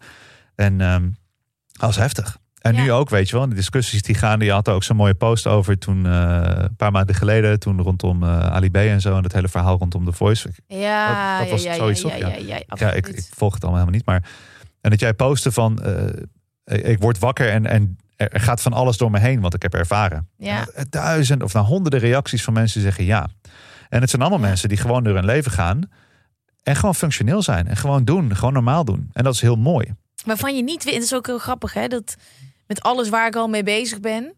En 0.55 0.81
ehm 0.81 1.11
dat 1.73 1.91
is 1.91 1.97
heftig. 1.97 2.37
En 2.59 2.75
Ja. 2.75 2.83
nu 2.83 2.93
ook, 2.93 3.11
weet 3.11 3.29
je 3.29 3.37
wel, 3.37 3.49
de 3.49 3.55
discussies 3.55 4.03
die 4.03 4.15
gaan. 4.15 4.41
Je 4.41 4.53
had 4.53 4.67
er 4.69 4.75
ook 4.75 4.83
zo'n 4.83 4.97
mooie 4.97 5.15
post 5.15 5.47
over 5.47 5.79
toen, 5.79 6.07
eh, 6.07 6.41
een 6.55 6.77
paar 6.77 6.91
maanden 6.93 7.15
geleden. 7.15 7.59
Toen 7.59 7.81
rondom 7.81 8.23
eh 8.23 8.47
Ali 8.47 8.71
B 8.71 8.77
en 8.77 9.01
zo. 9.01 9.17
En 9.17 9.23
het 9.23 9.33
hele 9.33 9.49
verhaal 9.49 9.79
rondom 9.79 10.05
The 10.05 10.13
Voice. 10.13 10.49
Ja, 10.67 11.31
Dat- 11.31 11.39
dat 11.41 11.51
was 11.51 11.63
ja, 11.63 11.75
zoiets, 11.75 12.01
ja, 12.03 12.15
ja, 12.15 12.29
Ja. 12.29 12.37
ja, 12.37 12.57
ja, 12.57 12.63
Ja, 12.79 12.93
ik, 12.93 13.09
ik 13.09 13.29
volg 13.35 13.55
het 13.55 13.63
allemaal 13.65 13.81
helemaal 13.81 13.99
niet. 14.01 14.07
Maar, 14.07 14.31
en 14.81 14.91
dat 14.91 15.01
jij 15.01 15.15
postte 15.15 15.53
van, 15.53 15.83
eh, 15.83 16.91
ik 16.91 17.01
word 17.01 17.19
wakker 17.19 17.51
en, 17.51 17.67
en 17.67 17.97
er 18.17 18.41
gaat 18.41 18.63
van 18.63 18.73
alles 18.73 18.97
door 18.97 19.11
me 19.11 19.19
heen 19.19 19.41
wat 19.41 19.55
ik 19.55 19.63
heb 19.63 19.75
ervaren. 19.75 20.29
Ja. 20.37 20.59
En 20.59 20.67
dat- 20.75 20.91
duizend 20.91 21.43
of 21.43 21.53
nou 21.53 21.67
honderden 21.67 22.01
reacties 22.01 22.45
van 22.45 22.53
mensen 22.53 22.81
die 22.81 22.89
zeggen 22.89 23.05
ja. 23.05 23.29
En 23.89 24.01
het 24.01 24.11
zijn 24.11 24.23
allemaal 24.23 24.41
mensen 24.49 24.69
die 24.69 24.79
gewoon 24.79 25.05
door 25.05 25.15
hun 25.15 25.25
leven 25.25 25.51
gaan. 25.53 25.81
En 26.63 26.77
gewoon 26.77 26.95
functioneel 26.95 27.43
zijn. 27.43 27.69
En 27.69 27.77
gewoon 27.77 28.05
doen. 28.05 28.37
Gewoon 28.37 28.53
normaal 28.53 28.85
doen. 28.85 29.11
En 29.13 29.25
dat 29.25 29.35
is 29.35 29.41
heel 29.41 29.57
mooi. 29.57 29.95
Waarvan 30.25 30.57
je 30.57 30.63
niet 30.63 30.85
weet, 30.85 30.95
het 30.95 31.03
is 31.03 31.15
ook 31.15 31.27
heel 31.27 31.39
grappig 31.39 31.73
hè, 31.73 31.89
dat 31.89 32.17
met 32.67 32.83
alles 32.83 33.09
waar 33.09 33.27
ik 33.27 33.37
al 33.37 33.49
mee 33.49 33.63
bezig 33.63 34.01
ben, 34.01 34.35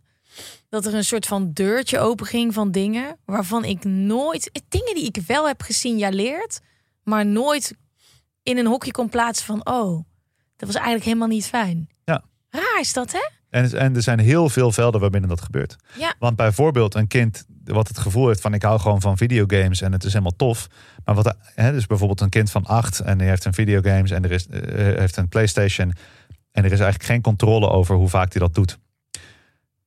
dat 0.69 0.87
er 0.87 0.95
een 0.95 1.05
soort 1.05 1.27
van 1.27 1.53
deurtje 1.53 1.99
open 1.99 2.27
ging 2.27 2.55
van 2.55 2.71
dingen 2.71 3.17
waarvan 3.25 3.65
ik 3.65 3.85
nooit, 3.85 4.51
dingen 4.69 4.95
die 4.95 5.07
ik 5.07 5.19
wel 5.27 5.47
heb 5.47 5.63
gesignaleerd, 5.63 6.61
maar 7.03 7.27
nooit 7.27 7.75
in 8.43 8.59
een 8.59 8.67
hokje 8.67 8.91
kon 8.91 9.09
plaatsen 9.09 9.47
van, 9.47 9.67
oh, 9.67 10.05
dat 10.57 10.67
was 10.67 10.75
eigenlijk 10.75 11.05
helemaal 11.05 11.29
niet 11.29 11.47
fijn. 11.47 11.89
Ja. 12.05 12.25
Raar 12.51 12.81
is 12.81 12.93
dat, 12.93 13.13
hè? 13.13 13.29
En, 13.51 13.79
en 13.79 13.97
er 13.97 14.03
zijn 14.03 14.19
heel 14.19 14.49
veel 14.49 14.73
velden 14.73 15.01
waarbinnen 15.01 15.29
dat 15.29 15.41
gebeurt. 15.41 15.77
Ja. 15.99 16.15
Want 16.19 16.37
bijvoorbeeld 16.37 16.95
een 16.95 17.07
kind 17.07 17.45
wat 17.65 17.89
het 17.89 17.99
gevoel 17.99 18.27
heeft 18.27 18.41
van 18.41 18.55
ik 18.55 18.63
hou 18.63 18.81
gewoon 18.81 19.01
van 19.01 19.17
videogames 19.17 19.81
en 19.81 19.93
het 19.93 20.05
is 20.05 20.13
helemaal 20.13 20.37
tof. 20.37 20.67
Maar 21.05 21.15
wat 21.15 21.37
hè, 21.55 21.73
dus 21.73 21.87
bijvoorbeeld 21.87 22.21
een 22.21 22.29
kind 22.29 22.51
van 22.51 22.65
acht 22.65 23.01
en 23.01 23.19
die 23.19 23.29
heeft 23.29 23.45
een 23.45 23.55
videogames 23.55 24.11
en 24.11 24.25
er 24.25 24.33
is, 24.33 24.47
eh, 24.47 24.61
heeft 24.77 25.17
een 25.17 25.29
PlayStation. 25.29 25.93
En 26.53 26.65
er 26.65 26.73
is 26.73 26.81
eigenlijk 26.81 27.05
geen 27.05 27.21
controle 27.21 27.69
over 27.69 27.95
hoe 27.95 28.09
vaak 28.09 28.33
hij 28.33 28.41
dat 28.41 28.55
doet. 28.55 28.79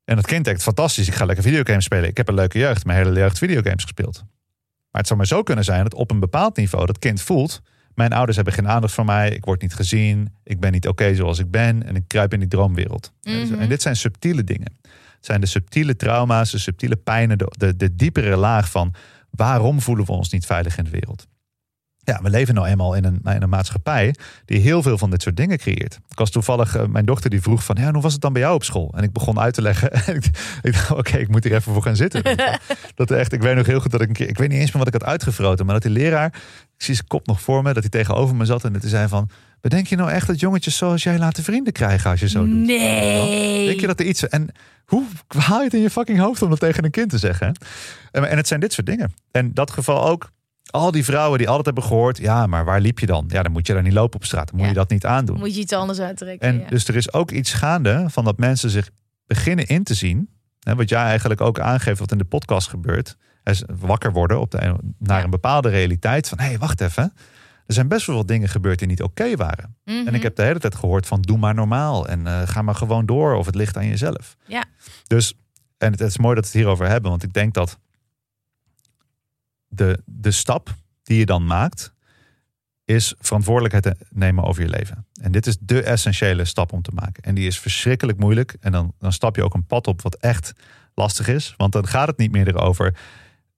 En 0.03 0.15
dat 0.15 0.25
kind 0.25 0.45
denkt, 0.45 0.63
fantastisch, 0.63 1.07
ik 1.07 1.13
ga 1.13 1.25
lekker 1.25 1.43
videogames 1.43 1.83
spelen. 1.83 2.09
Ik 2.09 2.17
heb 2.17 2.27
een 2.27 2.33
leuke 2.33 2.59
jeugd, 2.59 2.85
mijn 2.85 2.97
hele 2.97 3.19
jeugd 3.19 3.37
videogames 3.37 3.83
gespeeld. 3.83 4.23
Maar 4.91 5.01
het 5.01 5.07
zou 5.07 5.17
maar 5.17 5.27
zo 5.27 5.43
kunnen 5.43 5.63
zijn 5.63 5.83
dat 5.83 5.93
op 5.93 6.11
een 6.11 6.19
bepaald 6.19 6.57
niveau 6.57 6.85
dat 6.85 6.99
kind 6.99 7.21
voelt... 7.21 7.61
mijn 7.93 8.13
ouders 8.13 8.35
hebben 8.35 8.53
geen 8.53 8.67
aandacht 8.67 8.93
voor 8.93 9.05
mij, 9.05 9.29
ik 9.29 9.45
word 9.45 9.61
niet 9.61 9.73
gezien... 9.73 10.35
ik 10.43 10.59
ben 10.59 10.71
niet 10.71 10.87
oké 10.87 11.15
zoals 11.15 11.39
ik 11.39 11.51
ben 11.51 11.85
en 11.85 11.95
ik 11.95 12.03
kruip 12.07 12.33
in 12.33 12.39
die 12.39 12.47
droomwereld. 12.47 13.11
Mhm. 13.21 13.53
En 13.53 13.69
dit 13.69 13.81
zijn 13.81 13.95
subtiele 13.95 14.43
dingen. 14.43 14.77
Het 15.15 15.25
zijn 15.25 15.41
de 15.41 15.47
subtiele 15.47 15.95
trauma's, 15.95 16.51
de 16.51 16.57
subtiele 16.57 16.95
pijnen... 16.95 17.37
de, 17.37 17.51
de, 17.57 17.75
de 17.75 17.95
diepere 17.95 18.35
laag 18.35 18.69
van 18.69 18.93
waarom 19.37 19.81
voelen 19.81 20.05
we 20.05 20.11
ons 20.11 20.31
niet 20.31 20.45
veilig 20.45 20.77
in 20.77 20.83
de 20.83 20.89
wereld. 20.89 21.27
Ja, 22.07 22.19
we 22.21 22.29
leven 22.29 22.53
nou 22.53 22.67
eenmaal 22.67 22.93
in 22.93 23.03
een, 23.03 23.19
in 23.23 23.41
een 23.41 23.49
maatschappij 23.49 24.15
die 24.45 24.59
heel 24.59 24.81
veel 24.81 24.97
van 24.97 25.09
dit 25.09 25.21
soort 25.21 25.37
dingen 25.37 25.57
creëert. 25.57 25.99
Ik 26.09 26.17
was 26.17 26.29
toevallig, 26.29 26.75
eh, 26.75 26.85
mijn 26.85 27.05
dochter 27.05 27.29
die 27.29 27.41
vroeg 27.41 27.63
van, 27.63 27.75
ja, 27.79 27.91
hoe 27.91 28.01
was 28.01 28.13
het 28.13 28.21
dan 28.21 28.33
bij 28.33 28.41
jou 28.41 28.55
op 28.55 28.63
school? 28.63 28.93
En 28.95 29.03
ik 29.03 29.13
begon 29.13 29.39
uit 29.39 29.53
te 29.53 29.61
leggen. 29.61 29.91
En 30.07 30.15
ik, 30.61 30.73
dacht, 30.73 30.91
oké, 30.91 31.17
ik 31.17 31.27
moet 31.27 31.43
hier 31.43 31.53
even 31.53 31.73
voor 31.73 31.81
gaan 31.81 31.95
zitten. 31.95 32.23
dat 32.95 33.11
echt, 33.11 33.33
ik 33.33 33.41
weet 33.41 33.55
nog 33.55 33.65
heel 33.65 33.79
goed 33.79 33.91
dat 33.91 34.01
ik 34.01 34.07
een 34.07 34.13
keer, 34.13 34.29
ik 34.29 34.37
weet 34.37 34.49
niet 34.49 34.59
eens 34.59 34.71
meer 34.71 34.83
wat 34.83 34.93
ik 34.93 35.01
had 35.01 35.09
uitgevroten, 35.09 35.65
maar 35.65 35.73
dat 35.73 35.83
die 35.83 35.91
leraar, 35.91 36.27
ik 36.77 36.83
zie 36.83 36.95
zijn 36.95 37.07
kop 37.07 37.27
nog 37.27 37.41
voor 37.41 37.63
me, 37.63 37.73
dat 37.73 37.83
hij 37.83 37.91
tegenover 37.91 38.35
me 38.35 38.45
zat 38.45 38.63
en 38.63 38.73
dat 38.73 38.81
hij 38.81 38.91
zei 38.91 39.07
van, 39.07 39.29
bedenk 39.61 39.87
je 39.87 39.95
nou 39.95 40.11
echt 40.11 40.27
dat 40.27 40.39
jongetjes 40.39 40.77
zoals 40.77 41.03
jij 41.03 41.17
laten 41.17 41.43
vrienden 41.43 41.73
krijgen 41.73 42.11
als 42.11 42.19
je 42.19 42.29
zo 42.29 42.45
doet? 42.45 42.53
Nee. 42.65 43.65
Denk 43.67 43.79
je 43.79 43.87
dat 43.87 43.99
er 43.99 44.05
iets... 44.05 44.27
En 44.27 44.49
hoe 44.85 45.03
haal 45.27 45.57
je 45.57 45.63
het 45.63 45.73
in 45.73 45.81
je 45.81 45.89
fucking 45.89 46.19
hoofd 46.19 46.41
om 46.41 46.49
dat 46.49 46.59
tegen 46.59 46.83
een 46.83 46.91
kind 46.91 47.09
te 47.09 47.17
zeggen? 47.17 47.57
En, 48.11 48.29
en 48.29 48.37
het 48.37 48.47
zijn 48.47 48.59
dit 48.59 48.73
soort 48.73 48.87
dingen. 48.87 49.13
En 49.31 49.53
dat 49.53 49.71
geval 49.71 50.07
ook... 50.07 50.31
Al 50.67 50.91
die 50.91 51.03
vrouwen 51.03 51.37
die 51.37 51.47
altijd 51.47 51.65
hebben 51.65 51.83
gehoord... 51.83 52.17
Ja, 52.17 52.47
maar 52.47 52.65
waar 52.65 52.81
liep 52.81 52.99
je 52.99 53.05
dan? 53.05 53.25
Ja, 53.27 53.43
dan 53.43 53.51
moet 53.51 53.67
je 53.67 53.73
daar 53.73 53.83
niet 53.83 53.93
lopen 53.93 54.15
op 54.19 54.25
straat. 54.25 54.47
Dan 54.47 54.55
moet 54.55 54.63
Ja. 54.63 54.69
je 54.71 54.77
dat 54.77 54.89
niet 54.89 55.05
aandoen. 55.05 55.37
Moet 55.39 55.55
je 55.55 55.61
iets 55.61 55.73
anders 55.73 55.99
uittrekken. 55.99 56.47
En 56.47 56.59
ja. 56.59 56.67
dus 56.69 56.87
er 56.87 56.95
is 56.95 57.13
ook 57.13 57.31
iets 57.31 57.53
gaande 57.53 58.05
van 58.07 58.23
dat 58.23 58.37
mensen 58.37 58.69
zich 58.69 58.89
beginnen 59.27 59.65
in 59.67 59.83
te 59.83 59.93
zien. 59.93 60.29
Hè, 60.59 60.75
wat 60.75 60.89
jij 60.89 61.03
eigenlijk 61.03 61.41
ook 61.41 61.59
aangeeft 61.59 61.99
wat 61.99 62.11
in 62.11 62.17
de 62.17 62.23
podcast 62.25 62.67
gebeurt. 62.69 63.17
Is 63.43 63.63
wakker 63.79 64.11
worden 64.11 64.39
op 64.39 64.51
de, 64.51 64.75
naar 64.99 65.23
een 65.23 65.29
bepaalde 65.29 65.69
realiteit. 65.69 66.29
Van 66.29 66.39
hé, 66.39 66.45
hey, 66.45 66.57
wacht 66.57 66.81
even. 66.81 67.13
Er 67.67 67.73
zijn 67.73 67.87
best 67.87 68.05
wel 68.05 68.15
wat 68.15 68.27
dingen 68.27 68.49
gebeurd 68.49 68.79
die 68.79 68.87
niet 68.87 69.03
oké 69.03 69.35
waren. 69.35 69.75
Mhm. 69.85 70.07
En 70.07 70.13
ik 70.13 70.23
heb 70.23 70.35
de 70.35 70.43
hele 70.43 70.59
tijd 70.59 70.75
gehoord 70.75 71.07
van 71.07 71.21
doe 71.21 71.37
maar 71.37 71.53
normaal. 71.53 72.07
En 72.07 72.27
eh, 72.27 72.41
ga 72.47 72.61
maar 72.61 72.75
gewoon 72.75 73.05
door 73.05 73.35
of 73.35 73.45
het 73.45 73.55
ligt 73.55 73.77
aan 73.77 73.87
jezelf. 73.87 74.37
Ja. 74.45 74.63
Dus, 75.07 75.33
en 75.77 75.91
het, 75.91 75.99
het 75.99 76.09
is 76.09 76.17
mooi 76.17 76.35
dat 76.35 76.43
we 76.43 76.49
het 76.49 76.59
hierover 76.59 76.87
hebben. 76.87 77.09
Want 77.09 77.23
ik 77.23 77.33
denk 77.33 77.53
dat 77.53 77.79
de, 79.67 80.01
de 80.05 80.31
stap 80.31 80.75
die 81.03 81.17
je 81.17 81.25
dan 81.25 81.45
maakt... 81.45 81.93
is 82.85 83.13
verantwoordelijkheid 83.19 83.83
te 83.83 84.05
nemen 84.09 84.43
over 84.43 84.61
je 84.61 84.69
leven. 84.69 85.05
En 85.21 85.31
dit 85.31 85.47
is 85.47 85.57
de 85.59 85.83
essentiële 85.83 86.45
stap 86.45 86.73
om 86.73 86.81
te 86.81 86.91
maken. 86.93 87.23
En 87.23 87.35
die 87.35 87.47
is 87.47 87.59
verschrikkelijk 87.59 88.17
moeilijk. 88.19 88.55
En 88.59 88.71
dan, 88.71 88.93
dan 88.99 89.13
stap 89.13 89.35
je 89.35 89.43
ook 89.43 89.53
een 89.53 89.65
pad 89.65 89.87
op 89.87 90.01
wat 90.01 90.15
echt 90.15 90.53
lastig 90.93 91.27
is. 91.27 91.53
Want 91.57 91.71
dan 91.71 91.87
gaat 91.87 92.07
het 92.07 92.17
niet 92.17 92.31
meer 92.31 92.47
erover 92.47 92.97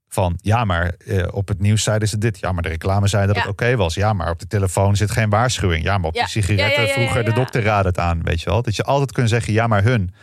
van... 0.10 0.38
ja, 0.42 0.66
maar 0.66 0.94
eh, 1.06 1.28
op 1.32 1.48
het 1.48 1.60
nieuws 1.60 1.84
zeiden 1.84 2.08
ze 2.08 2.18
dit. 2.18 2.40
Ja, 2.40 2.52
maar 2.52 2.64
de 2.64 2.70
reclame 2.70 3.08
zei 3.08 3.26
dat 3.28 3.36
Ja. 3.36 3.42
het 3.42 3.50
oké 3.52 3.76
was. 3.76 3.94
Ja, 3.94 4.14
maar 4.14 4.30
op 4.32 4.40
de 4.40 4.48
telefoon 4.48 4.96
zit 4.96 5.12
geen 5.12 5.30
waarschuwing. 5.30 5.84
Ja, 5.84 5.98
maar 5.98 6.08
op 6.10 6.16
Ja. 6.16 6.24
de 6.24 6.30
sigaretten 6.30 6.84
Ja, 6.86 6.94
vroeger... 6.94 7.24
de 7.24 7.34
dokter 7.34 7.64
raadde 7.64 7.88
het 7.90 8.00
aan, 8.00 8.24
weet 8.24 8.42
je 8.42 8.50
wel. 8.50 8.62
Dat 8.62 8.76
je 8.76 8.84
altijd 8.84 9.12
kunt 9.12 9.30
zeggen, 9.30 9.54
ja, 9.54 9.68
maar 9.68 9.84
hun. 9.84 10.14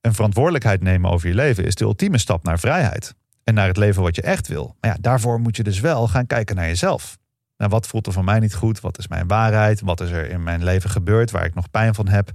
Een 0.00 0.14
verantwoordelijkheid 0.14 0.82
nemen 0.82 1.10
over 1.10 1.28
je 1.28 1.34
leven... 1.34 1.64
is 1.64 1.74
de 1.74 1.84
ultieme 1.84 2.18
stap 2.18 2.44
naar 2.44 2.58
vrijheid. 2.58 3.14
En 3.44 3.54
naar 3.54 3.66
het 3.66 3.76
leven 3.76 4.02
wat 4.02 4.16
je 4.16 4.22
echt 4.22 4.48
wil. 4.48 4.76
Maar 4.80 4.90
ja, 4.90 4.96
daarvoor 5.00 5.40
moet 5.40 5.56
je 5.56 5.62
dus 5.62 5.80
wel 5.80 6.08
gaan 6.08 6.26
kijken 6.26 6.56
naar 6.56 6.66
jezelf. 6.66 7.18
Nou, 7.56 7.70
wat 7.70 7.86
voelt 7.86 8.06
er 8.06 8.12
van 8.12 8.24
mij 8.24 8.38
niet 8.38 8.54
goed? 8.54 8.80
Wat 8.80 8.98
is 8.98 9.08
mijn 9.08 9.26
waarheid? 9.28 9.80
Wat 9.80 10.00
is 10.00 10.10
er 10.10 10.30
in 10.30 10.42
mijn 10.42 10.64
leven 10.64 10.90
gebeurd 10.90 11.30
waar 11.30 11.44
ik 11.44 11.54
nog 11.54 11.70
pijn 11.70 11.94
van 11.94 12.08
heb? 12.08 12.30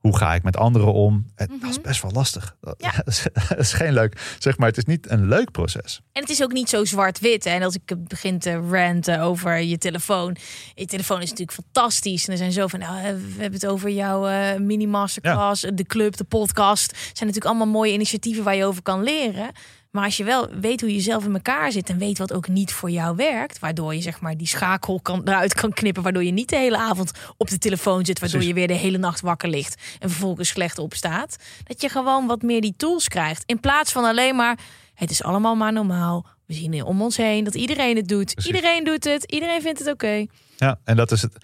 Hoe 0.00 0.16
ga 0.16 0.34
ik 0.34 0.42
met 0.42 0.56
anderen 0.56 0.92
om? 0.92 1.26
Het, 1.34 1.50
Dat 1.60 1.70
is 1.70 1.80
best 1.80 2.02
wel 2.02 2.10
lastig. 2.10 2.56
Dat, 2.60 2.74
Ja. 2.78 3.02
is, 3.04 3.26
dat 3.48 3.58
is 3.58 3.72
geen 3.72 3.92
leuk, 3.92 4.36
zeg 4.38 4.58
maar, 4.58 4.68
het 4.68 4.76
is 4.76 4.84
niet 4.84 5.10
een 5.10 5.28
leuk 5.28 5.50
proces. 5.50 6.00
En 6.12 6.20
het 6.22 6.30
is 6.30 6.42
ook 6.42 6.52
niet 6.52 6.68
zo 6.68 6.84
zwart-wit. 6.84 7.46
En 7.46 7.62
als 7.62 7.74
ik 7.74 7.94
begin 8.08 8.38
te 8.38 8.52
ranten 8.70 9.20
over 9.20 9.58
je 9.58 9.78
telefoon. 9.78 10.36
Je 10.74 10.86
telefoon 10.86 11.22
is 11.22 11.30
natuurlijk 11.30 11.58
fantastisch. 11.64 12.26
En 12.26 12.32
er 12.32 12.38
zijn 12.38 12.52
zo 12.52 12.66
van, 12.66 12.78
nou, 12.78 12.94
we 13.02 13.30
hebben 13.42 13.52
het 13.60 13.66
over 13.66 13.90
jouw 13.90 14.26
eh, 14.26 14.58
mini-masterclass, 14.60 15.66
de 15.74 15.84
club, 15.84 16.16
de 16.16 16.24
podcast. 16.24 16.86
Het 16.90 16.98
zijn 17.00 17.28
natuurlijk 17.28 17.44
allemaal 17.46 17.66
mooie 17.66 17.92
initiatieven 17.92 18.44
waar 18.44 18.56
je 18.56 18.64
over 18.64 18.82
kan 18.82 19.02
leren. 19.02 19.50
Maar 19.90 20.04
als 20.04 20.16
je 20.16 20.24
wel 20.24 20.48
weet 20.60 20.80
hoe 20.80 20.94
je 20.94 21.00
zelf 21.00 21.24
in 21.24 21.34
elkaar 21.34 21.72
zit 21.72 21.88
en 21.88 21.98
weet 21.98 22.18
wat 22.18 22.32
ook 22.32 22.48
niet 22.48 22.72
voor 22.72 22.90
jou 22.90 23.16
werkt, 23.16 23.58
waardoor 23.58 23.94
je 23.94 24.00
zeg 24.00 24.20
maar 24.20 24.36
die 24.36 24.46
schakel 24.46 25.00
kan, 25.00 25.20
eruit 25.24 25.54
kan 25.54 25.72
knippen, 25.72 26.02
waardoor 26.02 26.24
je 26.24 26.32
niet 26.32 26.48
de 26.48 26.56
hele 26.56 26.76
avond 26.76 27.12
op 27.36 27.48
de 27.48 27.58
telefoon 27.58 28.04
zit, 28.04 28.20
waardoor 28.20 28.42
je 28.42 28.54
weer 28.54 28.66
de 28.66 28.74
hele 28.74 28.98
nacht 28.98 29.20
wakker 29.20 29.48
ligt 29.48 29.82
en 29.98 30.10
vervolgens 30.10 30.48
slecht 30.48 30.78
opstaat, 30.78 31.36
dat 31.64 31.80
je 31.80 31.88
gewoon 31.88 32.26
wat 32.26 32.42
meer 32.42 32.60
die 32.60 32.74
tools 32.76 33.08
krijgt. 33.08 33.42
In 33.46 33.60
plaats 33.60 33.92
van 33.92 34.04
alleen 34.04 34.36
maar, 34.36 34.58
het 34.94 35.10
is 35.10 35.22
allemaal 35.22 35.54
maar 35.54 35.72
normaal. 35.72 36.26
We 36.46 36.54
zien 36.54 36.84
om 36.84 37.02
ons 37.02 37.16
heen 37.16 37.44
dat 37.44 37.54
iedereen 37.54 37.96
het 37.96 38.08
doet. 38.08 38.34
Precies. 38.34 38.52
Iedereen 38.52 38.84
doet 38.84 39.04
het. 39.04 39.24
Iedereen 39.24 39.62
vindt 39.62 39.78
het 39.78 39.88
oké. 39.88 40.26
Ja, 40.56 40.78
en 40.84 40.96
dat 40.96 41.12
is 41.12 41.22
het 41.22 41.36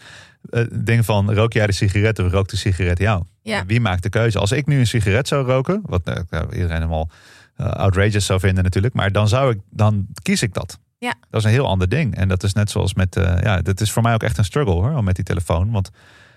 eh, 0.51 0.65
ding 0.73 1.05
van 1.05 1.35
rook 1.35 1.53
jij 1.53 1.67
de 1.67 1.73
sigaret 1.73 2.19
of 2.19 2.33
rookt 2.33 2.51
de 2.51 2.57
sigaret 2.57 2.99
jou? 2.99 3.25
Ja. 3.43 3.67
Wie 3.67 3.81
maakt 3.81 4.03
de 4.03 4.09
keuze? 4.09 4.39
Als 4.39 4.53
ik 4.53 4.67
nu 4.67 4.79
een 4.79 4.87
sigaret 4.87 5.29
zou 5.29 5.47
roken, 5.47 5.83
wat 5.85 6.03
eh, 6.05 6.15
nou, 6.31 6.45
iedereen 6.45 6.77
helemaal 6.77 7.11
eh, 7.57 7.67
outrageous 7.67 8.27
zou 8.27 8.41
vinden 8.41 8.65
natuurlijk, 8.65 8.95
maar 8.95 9.13
dan 9.13 9.29
zou 9.29 9.53
ik, 9.53 9.61
dan 9.71 10.07
kies 10.23 10.43
ik 10.43 10.55
dat. 10.55 10.79
Ja. 10.99 11.15
Dat 11.31 11.41
is 11.41 11.47
een 11.47 11.53
heel 11.53 11.67
ander 11.67 11.89
ding. 11.89 12.17
En 12.17 12.29
dat 12.29 12.43
is 12.43 12.53
net 12.53 12.71
zoals 12.71 12.95
met, 12.95 13.17
eh, 13.17 13.43
ja, 13.43 13.61
dat 13.61 13.81
is 13.81 13.91
voor 13.91 14.03
mij 14.03 14.15
ook 14.15 14.23
echt 14.23 14.39
een 14.39 14.45
struggle 14.45 14.75
hoor, 14.75 15.05
met 15.05 15.15
die 15.15 15.25
telefoon. 15.25 15.71
Want 15.71 15.91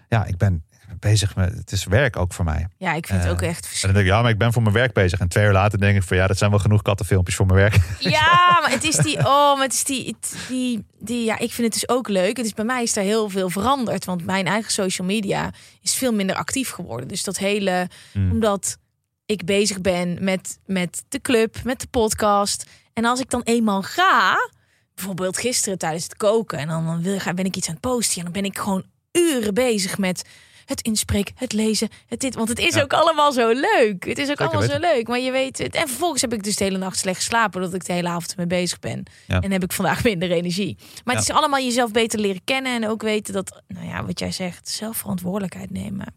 ja, 0.07 0.25
ik 0.25 0.37
ben 0.37 0.63
bezig 0.99 1.35
met, 1.35 1.53
het 1.53 1.71
is 1.71 1.85
werk 1.85 2.17
ook 2.17 2.33
voor 2.33 2.45
mij. 2.45 2.67
Ja, 2.77 2.93
ik 2.93 3.07
vind 3.07 3.19
het 3.19 3.27
Eh, 3.27 3.33
ook 3.33 3.41
echt 3.41 3.65
En 3.65 3.79
dan 3.81 3.93
denk 3.93 4.05
ik, 4.05 4.11
ja, 4.11 4.21
maar 4.21 4.31
ik 4.31 4.37
ben 4.37 4.53
voor 4.53 4.61
mijn 4.61 4.73
werk 4.73 4.93
bezig. 4.93 5.19
En 5.19 5.27
twee 5.27 5.45
uur 5.45 5.51
later 5.51 5.79
denk 5.79 5.95
ik 5.95 6.03
van, 6.03 6.17
ja, 6.17 6.27
dat 6.27 6.37
zijn 6.37 6.49
wel 6.49 6.59
genoeg 6.59 6.81
kattenfilmpjes 6.81 7.35
voor 7.35 7.45
mijn 7.45 7.59
werk. 7.59 7.77
Ja, 7.99 8.59
maar 8.61 8.71
het 8.71 8.83
is 8.83 8.95
die. 8.95 9.17
Oh, 9.29 9.55
maar 9.55 9.63
het 9.63 9.73
is 9.73 9.83
die, 9.83 10.15
die, 10.47 10.85
die. 10.99 11.25
Ja, 11.25 11.33
ik 11.33 11.51
vind 11.51 11.73
het 11.73 11.73
dus 11.73 11.89
ook 11.89 12.07
leuk. 12.07 12.37
Het 12.37 12.45
is 12.45 12.53
bij 12.53 12.65
mij 12.65 12.83
is 12.83 12.97
er 12.97 13.03
heel 13.03 13.29
veel 13.29 13.49
veranderd. 13.49 14.05
Want 14.05 14.25
mijn 14.25 14.45
eigen 14.45 14.71
social 14.71 15.07
media 15.07 15.51
is 15.81 15.95
veel 15.95 16.13
minder 16.13 16.35
actief 16.35 16.69
geworden. 16.69 17.07
Dus 17.07 17.23
dat 17.23 17.37
hele. 17.37 17.87
Hmm. 18.11 18.31
Omdat 18.31 18.77
ik 19.29 19.45
bezig 19.45 19.81
ben 19.81 20.17
met, 20.23 20.59
met 20.65 21.03
de 21.09 21.21
club, 21.21 21.63
met 21.63 21.79
de 21.79 21.87
podcast. 21.87 22.65
En 22.93 23.05
als 23.05 23.19
ik 23.19 23.29
dan 23.29 23.41
eenmaal 23.43 23.81
ga. 23.81 24.35
Bijvoorbeeld 24.95 25.37
gisteren 25.37 25.77
tijdens 25.77 26.03
het 26.03 26.17
koken. 26.17 26.57
En 26.57 26.67
dan, 26.67 26.85
dan 26.85 27.01
wil, 27.01 27.19
ben 27.35 27.45
ik 27.45 27.55
iets 27.55 27.67
aan 27.67 27.73
het 27.73 27.81
posten. 27.81 28.17
En 28.17 28.23
dan 28.23 28.33
ben 28.33 28.45
ik 28.45 28.57
gewoon 28.57 28.83
uren 29.11 29.53
bezig 29.53 29.97
met 29.97 30.25
het 30.65 30.81
inspreken, 30.81 31.33
het 31.37 31.53
lezen, 31.53 31.89
het 32.07 32.19
dit. 32.19 32.35
Want 32.35 32.49
het 32.49 32.59
is 32.59 32.73
Ja. 32.75 32.81
ook 32.81 32.93
allemaal 32.93 33.31
zo 33.31 33.49
leuk. 33.49 34.05
Het 34.05 34.17
is 34.17 34.29
ook 34.29 34.41
allemaal 34.41 34.61
zo 34.61 34.77
leuk. 34.79 35.07
Maar 35.07 35.19
je 35.19 35.31
weet 35.31 35.57
het. 35.57 35.75
En 35.75 35.87
vervolgens 35.87 36.21
heb 36.21 36.33
ik 36.33 36.43
dus 36.43 36.55
de 36.55 36.63
hele 36.63 36.77
nacht 36.77 36.97
slecht 36.97 37.17
geslapen. 37.17 37.61
Doordat 37.61 37.79
ik 37.81 37.85
de 37.85 37.93
hele 37.93 38.07
avond 38.09 38.37
mee 38.37 38.47
bezig 38.47 38.79
ben. 38.79 39.03
Ja. 39.27 39.39
En 39.41 39.51
heb 39.51 39.63
ik 39.63 39.71
vandaag 39.71 40.03
minder 40.11 40.31
energie. 40.31 40.77
Maar 41.03 41.15
het 41.15 41.23
is 41.29 41.35
allemaal 41.35 41.59
jezelf 41.59 41.91
beter 41.91 42.19
leren 42.19 42.41
kennen. 42.43 42.75
En 42.75 42.89
ook 42.89 43.01
weten 43.01 43.33
dat, 43.33 43.61
nou 43.67 43.85
ja, 43.87 44.05
wat 44.05 44.19
jij 44.19 44.31
zegt, 44.31 44.69
zelf 44.69 44.97
verantwoordelijkheid 44.97 45.71
nemen. 45.71 46.13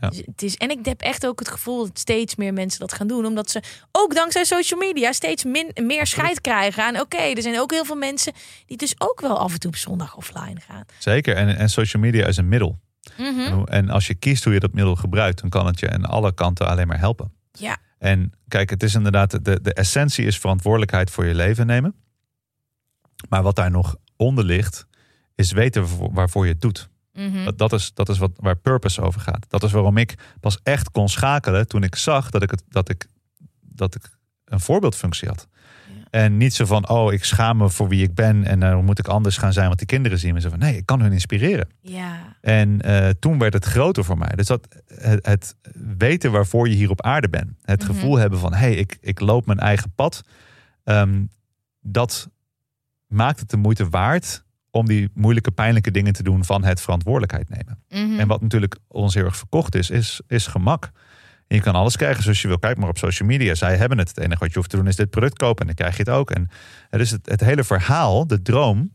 Ja. 0.00 0.08
Dus 0.08 0.22
het 0.26 0.42
is, 0.42 0.56
en 0.56 0.70
ik 0.70 0.84
heb 0.84 1.00
echt 1.00 1.26
ook 1.26 1.38
het 1.38 1.48
gevoel 1.48 1.86
dat 1.86 1.98
steeds 1.98 2.36
meer 2.36 2.52
mensen 2.52 2.80
dat 2.80 2.92
gaan 2.92 3.06
doen. 3.06 3.24
Omdat 3.26 3.50
ze 3.50 3.62
ook 3.92 4.14
dankzij 4.14 4.44
social 4.44 4.80
media 4.80 5.12
steeds 5.12 5.44
min, 5.44 5.70
meer 5.74 6.06
scheid 6.06 6.40
krijgen 6.40 6.84
aan... 6.84 7.00
oké, 7.00 7.16
er 7.16 7.42
zijn 7.42 7.60
ook 7.60 7.70
heel 7.70 7.84
veel 7.84 7.96
mensen 7.96 8.32
die 8.66 8.76
dus 8.76 8.94
ook 8.98 9.20
wel 9.20 9.38
af 9.38 9.52
en 9.52 9.58
toe 9.58 9.70
op 9.70 9.76
zondag 9.76 10.16
offline 10.16 10.60
gaan. 10.60 10.84
Zeker. 10.98 11.36
En, 11.36 11.56
en 11.56 11.68
social 11.68 12.02
media 12.02 12.26
is 12.26 12.36
een 12.36 12.48
middel. 12.48 12.78
Mhm. 13.16 13.40
En 13.40 13.66
En 13.66 13.90
als 13.90 14.06
je 14.06 14.14
kiest 14.14 14.44
hoe 14.44 14.52
je 14.52 14.60
dat 14.60 14.72
middel 14.72 14.94
gebruikt, 14.94 15.40
dan 15.40 15.50
kan 15.50 15.66
het 15.66 15.80
je 15.80 15.90
aan 15.90 16.04
alle 16.04 16.34
kanten 16.34 16.68
alleen 16.68 16.86
maar 16.86 16.98
helpen. 16.98 17.32
Ja, 17.52 17.76
En 17.98 18.32
kijk, 18.48 18.70
het 18.70 18.82
is 18.82 18.94
inderdaad, 18.94 19.44
de, 19.44 19.60
de 19.62 19.74
essentie 19.74 20.26
is 20.26 20.38
verantwoordelijkheid 20.38 21.10
voor 21.10 21.26
je 21.26 21.34
leven 21.34 21.66
nemen. 21.66 21.94
Maar 23.28 23.42
wat 23.42 23.56
daar 23.56 23.70
nog 23.70 23.96
onder 24.16 24.44
ligt, 24.44 24.86
is 25.34 25.52
weten 25.52 25.86
waarvoor 26.12 26.46
je 26.46 26.52
het 26.52 26.60
doet. 26.60 26.89
Mhm. 27.12 27.44
Dat, 27.44 27.58
dat 27.58 27.72
is, 27.72 27.94
dat 27.94 28.08
is 28.08 28.18
wat, 28.18 28.30
waar 28.36 28.56
purpose 28.56 29.00
over 29.00 29.20
gaat. 29.20 29.46
Dat 29.48 29.62
is 29.62 29.72
waarom 29.72 29.96
ik 29.96 30.14
pas 30.40 30.58
echt 30.62 30.90
kon 30.90 31.08
schakelen 31.08 31.68
toen 31.68 31.82
ik 31.82 31.96
zag 31.96 32.30
dat 32.30 32.42
ik, 32.42 32.50
het, 32.50 32.62
dat 32.68 32.88
ik, 32.88 33.06
dat 33.60 33.94
ik 33.94 34.18
een 34.44 34.60
voorbeeldfunctie 34.60 35.28
had. 35.28 35.48
Ja. 35.88 36.04
En 36.10 36.36
niet 36.36 36.54
zo 36.54 36.64
van, 36.64 36.88
oh, 36.88 37.12
ik 37.12 37.24
schaam 37.24 37.56
me 37.56 37.68
voor 37.70 37.88
wie 37.88 38.02
ik 38.02 38.14
ben 38.14 38.44
en 38.44 38.60
dan 38.60 38.84
moet 38.84 38.98
ik 38.98 39.08
anders 39.08 39.36
gaan 39.36 39.52
zijn 39.52 39.68
wat 39.68 39.78
die 39.78 39.86
kinderen 39.86 40.18
zien. 40.18 40.32
Maar 40.32 40.40
zo 40.40 40.48
van, 40.48 40.58
nee, 40.58 40.76
ik 40.76 40.86
kan 40.86 41.00
hun 41.00 41.12
inspireren. 41.12 41.68
ja. 41.80 42.36
En 42.40 42.80
eh, 42.80 43.08
toen 43.08 43.38
werd 43.38 43.52
het 43.52 43.64
groter 43.64 44.04
voor 44.04 44.18
mij. 44.18 44.32
Dus 44.34 44.46
dat 44.46 44.68
het, 44.86 45.26
het 45.26 45.56
weten 45.98 46.32
waarvoor 46.32 46.68
je 46.68 46.74
hier 46.74 46.90
op 46.90 47.02
aarde 47.02 47.28
bent. 47.28 47.50
Het 47.62 47.80
Mhm. 47.82 47.92
gevoel 47.92 48.16
hebben 48.16 48.38
van 48.38 48.52
hé, 48.52 48.58
hey, 48.58 48.74
ik, 48.74 48.98
ik 49.00 49.20
loop 49.20 49.46
mijn 49.46 49.58
eigen 49.58 49.92
pad. 49.94 50.22
ehm, 50.84 51.24
dat 51.80 52.28
maakt 53.06 53.40
het 53.40 53.50
de 53.50 53.56
moeite 53.56 53.88
waard 53.88 54.44
om 54.70 54.86
die 54.86 55.10
moeilijke, 55.14 55.50
pijnlijke 55.50 55.90
dingen 55.90 56.12
te 56.12 56.22
doen 56.22 56.44
van 56.44 56.64
het 56.64 56.80
verantwoordelijkheid 56.80 57.48
nemen. 57.48 57.78
Mhm. 57.88 58.20
En 58.20 58.28
wat 58.28 58.40
natuurlijk 58.40 58.76
ons 58.88 59.14
heel 59.14 59.24
erg 59.24 59.36
verkocht 59.36 59.74
is, 59.74 59.90
is, 59.90 60.20
is 60.26 60.46
gemak. 60.46 60.90
En 61.50 61.56
je 61.56 61.62
kan 61.62 61.74
alles 61.74 61.96
krijgen 61.96 62.22
zoals 62.22 62.42
je 62.42 62.48
wil. 62.48 62.58
Kijk 62.58 62.76
maar 62.76 62.88
op 62.88 62.98
social 62.98 63.28
media. 63.28 63.54
Zij 63.54 63.76
hebben 63.76 63.98
het. 63.98 64.08
Het 64.08 64.18
enige 64.18 64.38
wat 64.38 64.48
je 64.48 64.58
hoeft 64.58 64.70
te 64.70 64.76
doen 64.76 64.86
is 64.86 64.96
dit 64.96 65.10
product 65.10 65.36
kopen 65.36 65.60
en 65.60 65.66
dan 65.66 65.74
krijg 65.74 65.96
je 65.96 66.02
het 66.02 66.12
ook. 66.12 66.30
En 66.30 66.48
het 66.90 67.00
is 67.00 67.10
het, 67.10 67.30
het 67.30 67.40
hele 67.40 67.64
verhaal, 67.64 68.26
de 68.26 68.42
droom. 68.42 68.90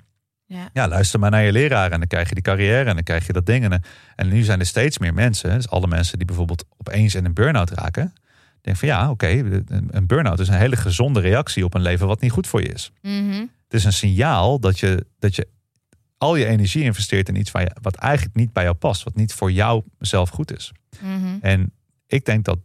Ja. 0.45 0.69
Ja, 0.73 0.87
luister 0.87 1.19
maar 1.19 1.31
naar 1.31 1.43
je 1.43 1.51
leraar 1.51 1.91
en 1.91 1.99
dan 1.99 2.07
krijg 2.07 2.27
je 2.29 2.33
die 2.33 2.43
carrière 2.43 2.89
en 2.89 2.95
dan 2.95 3.03
krijg 3.03 3.27
je 3.27 3.33
dat 3.33 3.45
ding. 3.45 3.71
En, 3.71 3.81
en 4.15 4.27
nu 4.27 4.43
zijn 4.43 4.59
er 4.59 4.65
steeds 4.65 4.97
meer 4.97 5.13
mensen, 5.13 5.49
dus 5.49 5.69
alle 5.69 5.87
mensen 5.87 6.17
die 6.17 6.27
bijvoorbeeld 6.27 6.65
opeens 6.77 7.15
in 7.15 7.25
een 7.25 7.33
burn-out 7.33 7.69
raken. 7.69 8.13
Denk 8.61 8.77
van 8.77 8.87
ja, 8.87 9.09
oké, 9.09 9.27
een, 9.27 9.87
een 9.89 10.07
burn-out 10.07 10.39
is 10.39 10.47
een 10.47 10.57
hele 10.57 10.75
gezonde 10.75 11.19
reactie 11.19 11.65
op 11.65 11.73
een 11.73 11.81
leven 11.81 12.07
wat 12.07 12.21
niet 12.21 12.31
goed 12.31 12.47
voor 12.47 12.61
je 12.61 12.67
is. 12.67 12.91
Mhm. 13.01 13.45
Het 13.63 13.73
is 13.73 13.83
een 13.83 13.93
signaal 13.93 14.59
dat 14.59 14.79
je, 14.79 15.05
dat 15.19 15.35
je 15.35 15.47
al 16.17 16.35
je 16.35 16.45
energie 16.45 16.83
investeert 16.83 17.29
in 17.29 17.35
iets 17.35 17.51
waar 17.51 17.61
je, 17.61 17.71
wat 17.81 17.95
eigenlijk 17.95 18.35
niet 18.35 18.53
bij 18.53 18.63
jou 18.63 18.75
past, 18.75 19.03
wat 19.03 19.15
niet 19.15 19.33
voor 19.33 19.51
jou 19.51 19.83
zelf 19.99 20.29
goed 20.29 20.55
is. 20.55 20.71
Mhm. 21.01 21.37
En 21.41 21.71
ik 22.07 22.25
denk 22.25 22.45
dat 22.45 22.59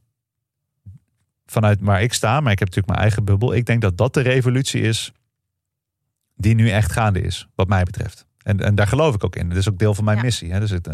vanuit 1.47 1.79
waar 1.81 2.03
ik 2.03 2.13
sta, 2.13 2.41
maar 2.41 2.53
ik 2.53 2.59
heb 2.59 2.69
natuurlijk 2.69 2.87
mijn 2.87 3.01
eigen 3.01 3.25
bubbel, 3.25 3.55
ik 3.55 3.67
denk 3.67 3.81
dat 3.83 3.97
dat 3.97 4.15
de 4.15 4.21
revolutie 4.21 4.81
is 4.81 5.13
die 6.37 6.55
nu 6.55 6.71
echt 6.71 6.93
gaande 6.93 7.21
is, 7.21 7.49
wat 7.55 7.69
mij 7.69 7.83
betreft. 7.83 8.27
En, 8.43 8.61
en 8.61 8.75
daar 8.75 8.87
geloof 8.87 9.15
ik 9.15 9.25
ook 9.25 9.37
in. 9.37 9.49
Dat 9.49 9.59
is 9.59 9.69
ook 9.69 9.79
deel 9.79 9.95
van 9.95 10.05
mijn 10.05 10.17
Ja. 10.17 10.23
missie. 10.23 10.53
Hè. 10.53 10.61
Dus 10.61 10.71
het, 10.71 10.89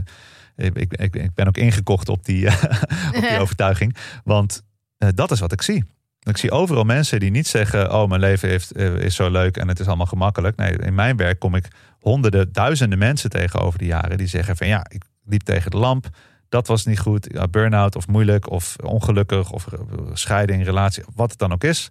eh, 0.56 0.66
ik, 0.66 0.92
ik, 0.92 1.16
ik 1.16 1.34
ben 1.34 1.46
ook 1.46 1.56
ingekocht 1.56 2.08
op 2.08 2.24
die, 2.24 2.46
op 3.16 3.20
die 3.28 3.38
overtuiging. 3.38 3.96
Want 4.24 4.62
eh, 4.98 5.08
dat 5.14 5.30
is 5.30 5.40
wat 5.40 5.52
ik 5.52 5.62
zie. 5.62 5.84
Ik 6.22 6.36
zie 6.36 6.50
overal 6.50 6.84
mensen 6.84 7.20
die 7.20 7.30
niet 7.30 7.46
zeggen: 7.46 7.92
Oh, 7.92 8.08
mijn 8.08 8.20
leven 8.20 8.48
heeft, 8.48 8.72
eh, 8.72 8.94
is 8.94 9.14
zo 9.14 9.30
leuk 9.30 9.56
en 9.56 9.68
het 9.68 9.80
is 9.80 9.86
allemaal 9.86 10.06
gemakkelijk. 10.06 10.56
Nee, 10.56 10.78
in 10.78 10.94
mijn 10.94 11.16
werk 11.16 11.38
kom 11.38 11.54
ik 11.54 11.68
honderden, 12.08 12.52
duizenden 12.52 12.98
mensen 12.98 13.30
tegen 13.30 13.60
over 13.60 13.78
de 13.78 13.84
jaren 13.84 14.18
die 14.18 14.26
zeggen: 14.26 14.56
van 14.56 14.66
ja, 14.66 14.86
ik 14.88 15.04
liep 15.24 15.42
tegen 15.42 15.70
de 15.70 15.76
lamp. 15.76 16.08
Dat 16.48 16.66
was 16.66 16.84
niet 16.84 16.98
goed. 16.98 17.28
Ja, 17.32 17.48
burn-out 17.48 17.96
of 17.96 18.08
moeilijk 18.08 18.50
of 18.50 18.76
ongelukkig 18.82 19.50
of 19.50 19.66
scheiding, 20.12 20.64
relatie, 20.64 21.04
wat 21.14 21.30
het 21.30 21.38
dan 21.38 21.52
ook 21.52 21.64
is. 21.64 21.90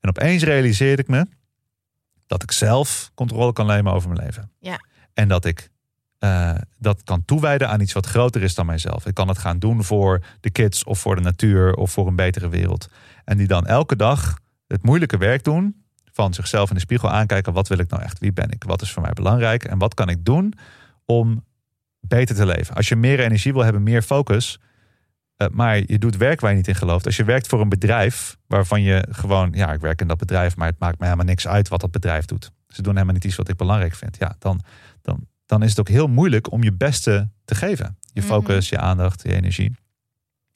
En 0.00 0.08
opeens 0.08 0.42
realiseerde 0.42 1.02
ik 1.02 1.08
me 1.08 1.26
dat 2.26 2.42
ik 2.42 2.50
zelf 2.50 3.10
controle 3.14 3.52
kan 3.52 3.66
nemen 3.66 3.92
over 3.92 4.08
mijn 4.10 4.24
leven. 4.24 4.50
Ja. 4.58 4.78
En 5.14 5.28
dat 5.28 5.44
ik 5.44 5.70
eh, 6.18 6.54
dat 6.78 7.02
kan 7.02 7.24
toewijden 7.24 7.68
aan 7.68 7.80
iets 7.80 7.92
wat 7.92 8.06
groter 8.06 8.42
is 8.42 8.54
dan 8.54 8.66
mijzelf. 8.66 9.06
Ik 9.06 9.14
kan 9.14 9.28
het 9.28 9.38
gaan 9.38 9.58
doen 9.58 9.84
voor 9.84 10.24
de 10.40 10.50
kids 10.50 10.84
of 10.84 10.98
voor 10.98 11.16
de 11.16 11.22
natuur 11.22 11.74
of 11.74 11.90
voor 11.90 12.06
een 12.06 12.16
betere 12.16 12.48
wereld. 12.48 12.88
En 13.24 13.36
die 13.36 13.46
dan 13.46 13.66
elke 13.66 13.96
dag 13.96 14.38
het 14.66 14.82
moeilijke 14.82 15.16
werk 15.16 15.44
doen. 15.44 15.83
Van 16.14 16.34
zichzelf 16.34 16.68
in 16.68 16.74
de 16.74 16.80
spiegel 16.80 17.10
aankijken. 17.10 17.52
Wat 17.52 17.68
wil 17.68 17.78
ik 17.78 17.90
nou 17.90 18.02
echt? 18.02 18.18
Wie 18.18 18.32
ben 18.32 18.50
ik? 18.50 18.64
Wat 18.64 18.82
is 18.82 18.92
voor 18.92 19.02
mij 19.02 19.12
belangrijk? 19.12 19.64
En 19.64 19.78
wat 19.78 19.94
kan 19.94 20.08
ik 20.08 20.24
doen 20.24 20.52
om 21.04 21.44
beter 22.00 22.34
te 22.36 22.46
leven? 22.46 22.74
Als 22.76 22.88
je 22.88 22.96
meer 22.96 23.20
energie 23.20 23.52
wil 23.52 23.62
hebben, 23.64 23.82
meer 23.82 24.02
focus. 24.02 24.58
eh, 25.36 25.48
maar 25.50 25.76
je 25.86 25.98
doet 25.98 26.16
werk 26.16 26.40
waar 26.40 26.50
je 26.50 26.56
niet 26.56 26.68
in 26.68 26.74
gelooft. 26.74 27.06
Als 27.06 27.16
je 27.16 27.24
werkt 27.24 27.46
voor 27.46 27.60
een 27.60 27.68
bedrijf 27.68 28.36
waarvan 28.46 28.82
je 28.82 29.06
gewoon, 29.10 29.50
ja, 29.54 29.72
ik 29.72 29.80
werk 29.80 30.00
in 30.00 30.06
dat 30.08 30.18
bedrijf, 30.18 30.56
maar 30.56 30.68
het 30.68 30.78
maakt 30.78 30.98
me 30.98 31.04
helemaal 31.04 31.26
niks 31.26 31.46
uit 31.46 31.68
wat 31.68 31.80
dat 31.80 31.90
bedrijf 31.90 32.24
doet. 32.24 32.50
Ze 32.68 32.82
doen 32.82 32.92
helemaal 32.92 33.14
niet 33.14 33.24
iets 33.24 33.36
wat 33.36 33.48
ik 33.48 33.56
belangrijk 33.56 33.94
vind. 33.94 34.16
Ja, 34.18 34.36
dan, 34.38 34.60
dan, 35.02 35.26
dan 35.46 35.62
is 35.62 35.68
het 35.70 35.80
ook 35.80 35.88
heel 35.88 36.06
moeilijk 36.08 36.52
om 36.52 36.62
je 36.62 36.72
beste 36.72 37.30
te 37.44 37.54
geven. 37.54 37.98
Je 38.12 38.20
Mhm. 38.20 38.28
focus, 38.30 38.68
je 38.68 38.78
aandacht, 38.78 39.22
je 39.22 39.34
energie. 39.34 39.76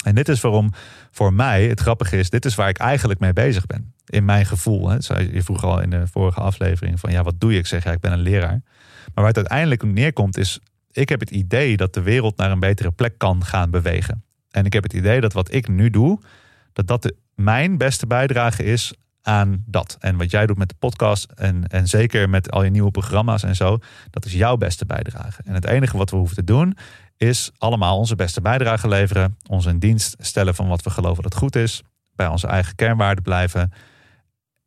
En 0.04 0.14
dit 0.14 0.28
is 0.28 0.40
waarom 0.40 0.72
voor 1.10 1.32
mij 1.32 1.66
het 1.66 1.80
grappige 1.80 2.18
is, 2.18 2.30
dit 2.30 2.44
is 2.44 2.54
waar 2.54 2.68
ik 2.68 2.78
eigenlijk 2.78 3.20
mee 3.20 3.32
bezig 3.32 3.66
ben. 3.66 3.94
In 4.06 4.24
mijn 4.24 4.46
gevoel. 4.46 4.88
Hè. 4.88 4.96
Je 5.20 5.42
vroeg 5.42 5.64
al 5.64 5.80
in 5.80 5.90
de 5.90 6.06
vorige 6.06 6.40
aflevering 6.40 7.00
van 7.00 7.10
ja, 7.10 7.22
wat 7.22 7.40
doe 7.40 7.52
je? 7.52 7.58
Ik 7.58 7.66
zeg 7.66 7.84
ja, 7.84 7.92
ik 7.92 8.00
ben 8.00 8.12
een 8.12 8.18
leraar. 8.18 8.60
Maar 9.04 9.12
waar 9.14 9.26
het 9.26 9.36
uiteindelijk 9.36 9.82
neerkomt 9.82 10.36
is, 10.36 10.60
ik 10.90 11.08
heb 11.08 11.20
het 11.20 11.30
idee 11.30 11.76
dat 11.76 11.94
de 11.94 12.02
wereld 12.02 12.36
naar 12.36 12.50
een 12.50 12.60
betere 12.60 12.90
plek 12.90 13.18
kan 13.18 13.44
gaan 13.44 13.70
bewegen. 13.70 14.24
En 14.50 14.64
ik 14.64 14.72
heb 14.72 14.82
het 14.82 14.92
idee 14.92 15.20
dat 15.20 15.32
wat 15.32 15.52
ik 15.52 15.68
nu 15.68 15.90
doe, 15.90 16.20
dat 16.72 16.86
dat 16.86 17.12
mijn 17.34 17.76
beste 17.76 18.06
bijdrage 18.06 18.64
is 18.64 18.94
aan 19.22 19.62
dat. 19.66 19.96
En 20.00 20.16
wat 20.16 20.30
jij 20.30 20.46
doet 20.46 20.58
met 20.58 20.68
de 20.68 20.74
podcast 20.78 21.32
en, 21.34 21.66
en 21.66 21.88
zeker 21.88 22.28
met 22.28 22.50
al 22.50 22.62
je 22.62 22.70
nieuwe 22.70 22.90
programma's 22.90 23.42
en 23.42 23.56
zo, 23.56 23.78
dat 24.10 24.24
is 24.24 24.32
jouw 24.32 24.56
beste 24.56 24.86
bijdrage. 24.86 25.42
En 25.44 25.54
het 25.54 25.64
enige 25.64 25.96
wat 25.96 26.10
we 26.10 26.16
hoeven 26.16 26.36
te 26.36 26.44
doen, 26.44 26.76
is 27.18 27.50
allemaal 27.58 27.98
onze 27.98 28.14
beste 28.14 28.40
bijdrage 28.40 28.88
leveren, 28.88 29.36
ons 29.48 29.66
in 29.66 29.78
dienst 29.78 30.16
stellen 30.18 30.54
van 30.54 30.68
wat 30.68 30.82
we 30.82 30.90
geloven 30.90 31.22
dat 31.22 31.34
goed 31.34 31.56
is, 31.56 31.82
bij 32.14 32.26
onze 32.26 32.46
eigen 32.46 32.74
kernwaarden 32.74 33.24
blijven. 33.24 33.72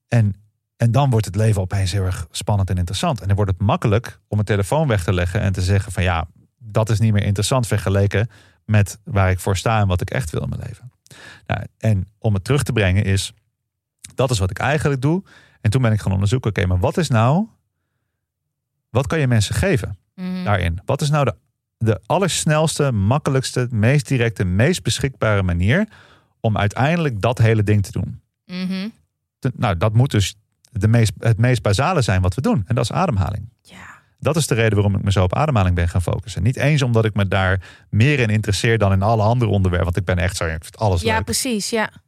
En, 0.08 0.36
en 0.78 0.92
dan 0.92 1.10
wordt 1.10 1.26
het 1.26 1.36
leven 1.36 1.62
opeens 1.62 1.92
heel 1.92 2.04
erg 2.04 2.28
spannend 2.32 2.70
en 2.70 2.78
interessant. 2.78 3.22
En 3.22 3.28
dan 3.28 3.36
wordt 3.36 3.52
het 3.52 3.60
makkelijk 3.62 4.20
om 4.28 4.40
een 4.40 4.46
telefoon 4.46 4.88
weg 4.88 5.04
te 5.04 5.14
leggen 5.14 5.42
en 5.42 5.54
te 5.54 5.62
zeggen 5.62 5.92
van 5.92 6.04
ja, 6.04 6.28
dat 6.58 6.90
is 6.90 7.00
niet 7.00 7.14
meer 7.14 7.24
interessant 7.24 7.68
vergeleken 7.68 8.30
met 8.66 9.00
waar 9.04 9.32
ik 9.32 9.40
voor 9.40 9.58
sta 9.58 9.80
en 9.80 9.88
wat 9.88 10.02
ik 10.02 10.10
echt 10.10 10.30
wil 10.30 10.42
in 10.42 10.50
mijn 10.50 10.62
leven. 10.68 10.92
Nou, 11.48 11.66
en 11.78 12.08
om 12.18 12.34
het 12.34 12.44
terug 12.44 12.64
te 12.64 12.74
brengen 12.74 13.04
is, 13.04 13.34
dat 14.16 14.32
is 14.32 14.40
wat 14.40 14.50
ik 14.50 14.60
eigenlijk 14.60 15.02
doe. 15.02 15.24
En 15.62 15.72
toen 15.72 15.82
ben 15.82 15.92
ik 15.92 16.02
gaan 16.02 16.12
onderzoeken, 16.12 16.50
oké, 16.50 16.66
maar 16.66 16.80
wat 16.80 16.98
is 16.98 17.10
nou, 17.10 17.48
wat 18.90 19.08
kan 19.08 19.20
je 19.20 19.28
mensen 19.28 19.56
geven 19.56 19.96
Mhm. 20.16 20.44
daarin? 20.44 20.80
Wat 20.86 21.02
is 21.02 21.10
nou 21.10 21.26
de, 21.26 21.36
de 21.82 22.00
allersnelste, 22.06 22.92
makkelijkste, 22.92 23.68
meest 23.72 24.08
directe, 24.08 24.44
meest 24.44 24.84
beschikbare 24.84 25.44
manier 25.44 25.88
om 26.40 26.58
uiteindelijk 26.58 27.22
dat 27.22 27.38
hele 27.38 27.64
ding 27.64 27.84
te 27.84 27.92
doen? 27.92 28.22
Mhm. 28.46 28.88
Te- 29.40 29.52
nou, 29.56 29.78
dat 29.78 29.94
moet 29.94 30.12
dus 30.12 30.36
de 30.72 30.88
meest, 30.88 31.12
het 31.20 31.38
meest 31.38 31.62
basale 31.62 32.02
zijn 32.02 32.22
wat 32.22 32.34
we 32.34 32.42
doen. 32.42 32.64
En 32.68 32.76
dat 32.76 32.84
is 32.84 32.92
ademhaling. 32.92 33.50
Ja. 33.62 34.00
Dat 34.20 34.36
is 34.36 34.48
de 34.48 34.56
reden 34.56 34.74
waarom 34.74 34.96
ik 34.96 35.04
me 35.04 35.12
zo 35.12 35.24
op 35.24 35.36
ademhaling 35.36 35.76
ben 35.76 35.90
gaan 35.90 36.02
focussen. 36.02 36.44
Niet 36.44 36.58
eens 36.58 36.82
omdat 36.82 37.06
ik 37.06 37.14
me 37.14 37.28
daar 37.28 37.86
meer 37.90 38.20
in 38.20 38.30
interesseer 38.30 38.78
dan 38.78 38.92
in 38.92 39.02
alle 39.02 39.24
andere 39.24 39.52
onderwerpen. 39.52 39.86
Want 39.94 39.98
ik 39.98 40.16
ben 40.16 40.18
echt 40.24 40.36
zo, 40.38 40.46
ik 40.46 40.50
vind 40.64 40.78
alles 40.78 41.02
ja, 41.02 41.16
leuk. 41.16 41.24
precies. 41.24 41.70
Ja. 41.70 41.90
En 41.92 42.00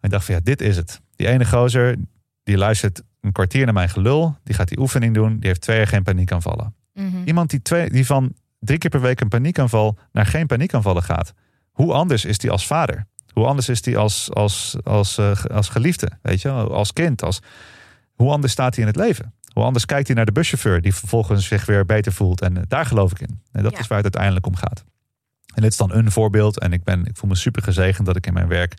ik 0.00 0.10
dacht 0.10 0.24
van 0.24 0.34
ja, 0.34 0.40
dit 0.44 0.60
is 0.60 0.76
het. 0.76 1.00
Die 1.16 1.26
ene 1.26 1.44
gozer, 1.44 1.96
die 2.42 2.56
luistert 2.56 3.02
een 3.20 3.32
kwartier 3.32 3.64
naar 3.64 3.74
mijn 3.74 3.88
gelul. 3.88 4.36
Die 4.44 4.54
gaat 4.54 4.68
die 4.68 4.78
oefening 4.78 5.14
doen. 5.14 5.38
Die 5.38 5.48
heeft 5.48 5.60
twee 5.60 5.76
jaar 5.76 5.86
geen 5.86 6.02
paniekaanvallen. 6.02 6.74
Mhm. 6.92 7.22
Iemand 7.24 7.50
die, 7.50 7.62
twee, 7.62 7.90
die 7.90 8.06
van 8.06 8.34
drie 8.64 8.78
keer 8.78 8.90
per 8.90 9.00
week 9.00 9.20
een 9.20 9.28
paniekaanval 9.28 9.98
naar 10.12 10.26
geen 10.26 10.46
paniekaanvallen 10.46 11.02
gaat. 11.02 11.32
Hoe 11.70 11.92
anders 11.92 12.24
is 12.24 12.38
die 12.38 12.50
als 12.50 12.66
vader? 12.66 13.06
Hoe 13.32 13.46
anders 13.46 13.68
is 13.68 13.82
die 13.82 13.98
als, 13.98 14.30
als, 14.32 14.76
als, 14.84 15.18
eh, 15.18 15.44
als 15.44 15.68
geliefde? 15.68 16.08
Weet 16.22 16.42
je, 16.42 16.50
als 16.50 16.92
kind? 16.92 17.22
Als, 17.22 17.40
hoe 18.14 18.30
anders 18.30 18.52
staat 18.52 18.74
hij 18.74 18.84
in 18.84 18.90
het 18.90 19.00
leven? 19.00 19.34
Hoe 19.52 19.64
anders 19.64 19.86
kijkt 19.86 20.06
hij 20.06 20.16
naar 20.16 20.24
de 20.26 20.32
buschauffeur 20.32 20.80
die 20.80 20.94
vervolgens 20.94 21.46
zich 21.46 21.66
weer 21.66 21.86
beter 21.86 22.12
voelt? 22.12 22.40
En 22.40 22.56
eh, 22.56 22.62
daar 22.68 22.86
geloof 22.86 23.10
ik 23.10 23.20
in. 23.20 23.40
En 23.52 23.62
dat 23.62 23.72
Ja. 23.72 23.78
is 23.78 23.86
waar 23.86 23.96
het 24.02 24.06
uiteindelijk 24.16 24.46
om 24.46 24.56
gaat. 24.56 24.84
En 25.54 25.62
dit 25.62 25.70
is 25.70 25.76
dan 25.76 25.92
een 25.92 26.10
voorbeeld. 26.10 26.58
En 26.58 26.72
ik, 26.72 26.84
ben, 26.84 27.06
ik 27.06 27.16
voel 27.16 27.28
me 27.30 27.36
super 27.36 27.62
gezegend 27.62 28.06
dat 28.06 28.16
ik 28.16 28.26
in 28.26 28.32
mijn 28.32 28.48
werk 28.48 28.74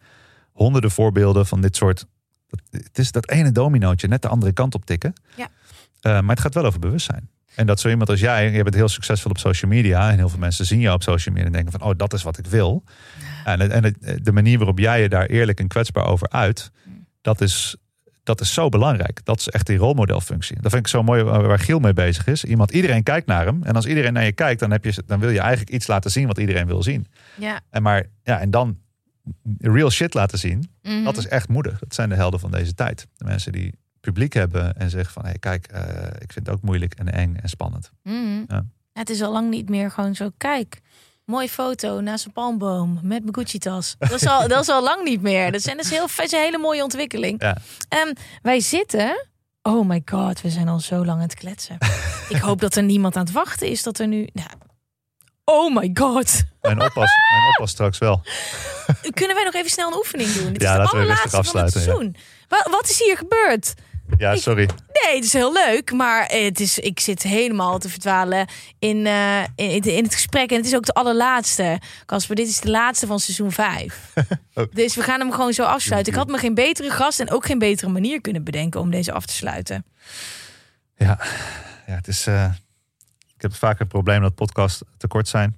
honderden 0.52 0.92
voorbeelden 0.92 1.46
van 1.46 1.62
dit 1.62 1.76
soort. 1.76 2.06
Het 2.72 2.98
is 3.00 3.12
dat 3.12 3.30
ene 3.30 3.52
dominootje 3.52 4.08
net 4.08 4.22
de 4.22 4.28
andere 4.28 4.52
kant 4.52 4.76
op 4.76 4.86
tikken. 4.86 5.14
Ja. 5.36 5.48
Eh, 6.02 6.12
maar 6.12 6.30
het 6.36 6.40
gaat 6.40 6.54
wel 6.54 6.66
over 6.66 6.80
bewustzijn. 6.80 7.30
En 7.56 7.66
dat 7.66 7.80
zo 7.80 7.90
iemand 7.90 8.10
als 8.10 8.20
jij, 8.20 8.52
je 8.52 8.64
bent 8.64 8.76
heel 8.76 8.88
succesvol 8.90 9.32
op 9.32 9.38
social 9.38 9.72
media. 9.72 10.10
En 10.12 10.18
heel 10.18 10.30
veel 10.30 10.40
mensen 10.40 10.66
zien 10.66 10.80
jou 10.80 10.96
op 10.96 11.04
social 11.04 11.34
media 11.36 11.48
en 11.50 11.54
denken 11.56 11.80
van, 11.80 11.90
oh, 11.90 11.94
dat 11.98 12.14
is 12.14 12.24
wat 12.24 12.38
ik 12.38 12.46
wil. 12.48 12.84
En, 13.46 13.72
en 13.72 13.84
het- 13.84 14.26
de 14.26 14.32
manier 14.32 14.58
waarop 14.58 14.80
jij 14.80 15.02
je 15.02 15.10
daar 15.10 15.26
eerlijk 15.26 15.60
en 15.60 15.68
kwetsbaar 15.68 16.06
over 16.06 16.30
uit, 16.30 16.72
dat 17.22 17.42
is, 17.42 17.76
dat 18.24 18.42
is 18.42 18.54
zo 18.54 18.70
belangrijk. 18.70 19.20
Dat 19.24 19.40
is 19.40 19.50
echt 19.50 19.68
die 19.68 19.78
rolmodelfunctie. 19.78 20.56
Dat 20.62 20.72
vind 20.72 20.84
ik 20.86 20.92
zo 20.92 21.04
mooi 21.04 21.24
waar 21.24 21.60
Giel 21.60 21.80
mee 21.80 21.94
bezig 21.94 22.28
is. 22.28 22.44
Iemand, 22.44 22.72
iedereen 22.72 23.04
kijkt 23.04 23.28
naar 23.28 23.46
hem. 23.46 23.64
En 23.64 23.74
als 23.76 23.86
iedereen 23.86 24.14
naar 24.14 24.26
je 24.26 24.32
kijkt, 24.32 24.60
dan, 24.60 24.72
heb 24.72 24.84
je, 24.86 25.04
dan 25.06 25.20
wil 25.20 25.30
je 25.30 25.40
eigenlijk 25.40 25.70
iets 25.72 25.88
laten 25.88 26.12
zien 26.12 26.28
wat 26.28 26.38
iedereen 26.38 26.66
wil 26.68 26.84
zien. 26.84 27.08
Ja. 27.40 27.60
En, 27.70 27.82
maar, 27.82 28.04
ja, 28.24 28.40
en 28.40 28.52
dan 28.52 28.78
real 29.60 29.90
shit 29.92 30.14
laten 30.14 30.40
zien, 30.40 30.70
Mhm. 30.82 31.04
dat 31.04 31.18
is 31.18 31.28
echt 31.28 31.48
moedig. 31.48 31.80
Dat 31.80 31.94
zijn 31.96 32.10
de 32.10 32.16
helden 32.16 32.40
van 32.40 32.52
deze 32.52 32.74
tijd. 32.74 33.08
De 33.18 33.26
mensen 33.26 33.52
die 33.52 33.74
publiek 34.04 34.34
hebben 34.34 34.78
en 34.78 34.90
zeggen 34.90 35.14
van... 35.14 35.24
hé, 35.24 35.30
hey, 35.30 35.40
kijk, 35.40 35.68
eh, 35.68 35.82
ik 36.20 36.32
vind 36.34 36.46
het 36.48 36.50
ook 36.56 36.62
moeilijk 36.62 36.94
en 36.94 37.12
eng 37.14 37.36
en 37.42 37.50
spannend. 37.50 37.92
Mhm. 38.04 38.44
Ja. 38.48 38.66
Het 38.94 39.10
is 39.10 39.22
al 39.22 39.32
lang 39.32 39.50
niet 39.50 39.70
meer 39.70 39.92
gewoon 39.92 40.16
zo. 40.16 40.30
Kijk, 40.38 40.80
mooie 41.26 41.50
foto 41.50 42.00
naast 42.00 42.26
een 42.26 42.32
palmboom 42.32 42.94
met 42.94 43.22
mijn 43.22 43.36
Gucci-tas. 43.36 43.96
Dat 44.00 44.12
is 44.12 44.28
al, 44.28 44.48
dat 44.48 44.62
is 44.62 44.70
al 44.70 44.84
lang 44.84 45.04
niet 45.04 45.22
meer. 45.22 45.52
Dat 45.52 45.62
zijn 45.62 45.78
dus 45.78 45.90
heel, 45.90 46.08
dat 46.16 46.26
is 46.26 46.32
een 46.32 46.40
hele 46.40 46.58
mooie 46.58 46.84
ontwikkeling. 46.84 47.42
Ja. 47.42 47.58
Ehm, 47.90 48.14
wij 48.42 48.60
zitten. 48.60 49.28
Oh 49.62 49.88
my 49.88 50.02
god, 50.06 50.42
we 50.42 50.50
zijn 50.50 50.68
al 50.68 50.80
zo 50.80 50.96
lang 51.06 51.10
aan 51.18 51.20
het 51.28 51.34
kletsen. 51.36 51.78
Ik 52.30 52.38
hoop 52.38 52.62
dat 52.62 52.76
er 52.76 52.84
niemand 52.84 53.16
aan 53.16 53.24
het 53.24 53.34
wachten 53.34 53.68
is 53.68 53.84
dat 53.84 54.00
er 54.00 54.08
nu. 54.08 54.28
Nou, 54.34 54.50
oh 55.44 55.76
my 55.76 55.90
god. 55.94 56.44
Mijn 56.62 56.82
oppas, 56.82 57.10
mijn 57.32 57.48
oppas 57.50 57.70
straks 57.72 57.98
wel. 57.98 58.22
Kunnen 59.14 59.36
wij 59.36 59.46
nog 59.46 59.54
even 59.54 59.70
snel 59.70 59.92
een 59.92 59.98
oefening 59.98 60.32
doen? 60.32 60.54
Dit 60.54 60.62
Ja, 60.62 60.82
is 60.82 60.90
de 60.90 60.96
allerlaatste 60.96 61.30
van 61.44 61.62
het 61.62 61.74
ja. 61.74 61.80
seizoen. 61.82 62.16
Wa- 62.48 62.68
wat 62.70 62.90
is 62.90 63.00
hier 63.04 63.18
gebeurd? 63.18 63.74
Ja, 64.18 64.36
sorry. 64.36 64.70
Nee, 65.06 65.16
het 65.16 65.24
is 65.24 65.34
heel 65.34 65.54
leuk, 65.54 65.92
maar 65.92 66.26
het 66.32 66.60
is, 66.60 66.80
ik 66.80 67.00
zit 67.00 67.24
helemaal 67.24 67.80
te 67.80 67.90
verdwalen 67.90 68.48
in, 68.80 69.06
eh, 69.06 69.44
in, 69.56 69.82
in 69.82 70.04
het 70.04 70.14
gesprek. 70.14 70.50
En 70.50 70.58
het 70.58 70.66
is 70.66 70.76
ook 70.76 70.86
de 70.86 70.94
allerlaatste. 70.94 71.80
Casper, 72.06 72.36
dit 72.36 72.48
is 72.48 72.60
de 72.60 72.70
laatste 72.70 73.08
van 73.08 73.20
seizoen 73.20 73.52
5. 73.52 74.14
Dus 74.74 74.96
we 74.96 75.02
gaan 75.02 75.20
hem 75.20 75.32
gewoon 75.32 75.54
zo 75.54 75.64
afsluiten. 75.64 76.14
Ik 76.14 76.20
had 76.20 76.28
me 76.28 76.38
geen 76.38 76.54
betere 76.54 76.90
gast 76.90 77.20
en 77.20 77.32
ook 77.32 77.46
geen 77.46 77.60
betere 77.60 77.92
manier 77.92 78.22
kunnen 78.22 78.44
bedenken 78.44 78.80
om 78.80 78.90
deze 78.92 79.12
af 79.12 79.26
te 79.26 79.34
sluiten. 79.34 79.86
Ja, 80.98 81.20
ja 81.88 81.96
het 81.96 82.08
is... 82.08 82.28
eh, 82.28 82.52
heb 83.38 83.56
vaak 83.56 83.80
het 83.80 83.88
probleem 83.88 84.22
dat 84.22 84.36
podcasts 84.36 84.82
te 84.98 85.08
kort 85.08 85.28
zijn. 85.28 85.56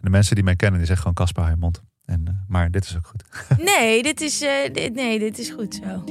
De 0.00 0.10
mensen 0.10 0.34
die 0.34 0.44
mij 0.44 0.56
kennen, 0.56 0.78
die 0.78 0.86
zeggen 0.86 1.06
gewoon 1.06 1.24
Kasper, 1.26 1.42
hou 1.42 1.54
je 1.54 1.60
mond. 1.60 1.82
En, 2.04 2.22
eh, 2.26 2.34
maar 2.48 2.70
dit 2.70 2.84
is 2.84 2.96
ook 2.96 3.06
goed. 3.06 3.24
Nee, 3.74 4.02
dit 4.02 4.20
is, 4.20 4.38
dit, 4.72 4.94
nee, 4.94 5.18
dit 5.18 5.38
is 5.38 5.50
goed 5.50 5.80
zo. 5.84 6.04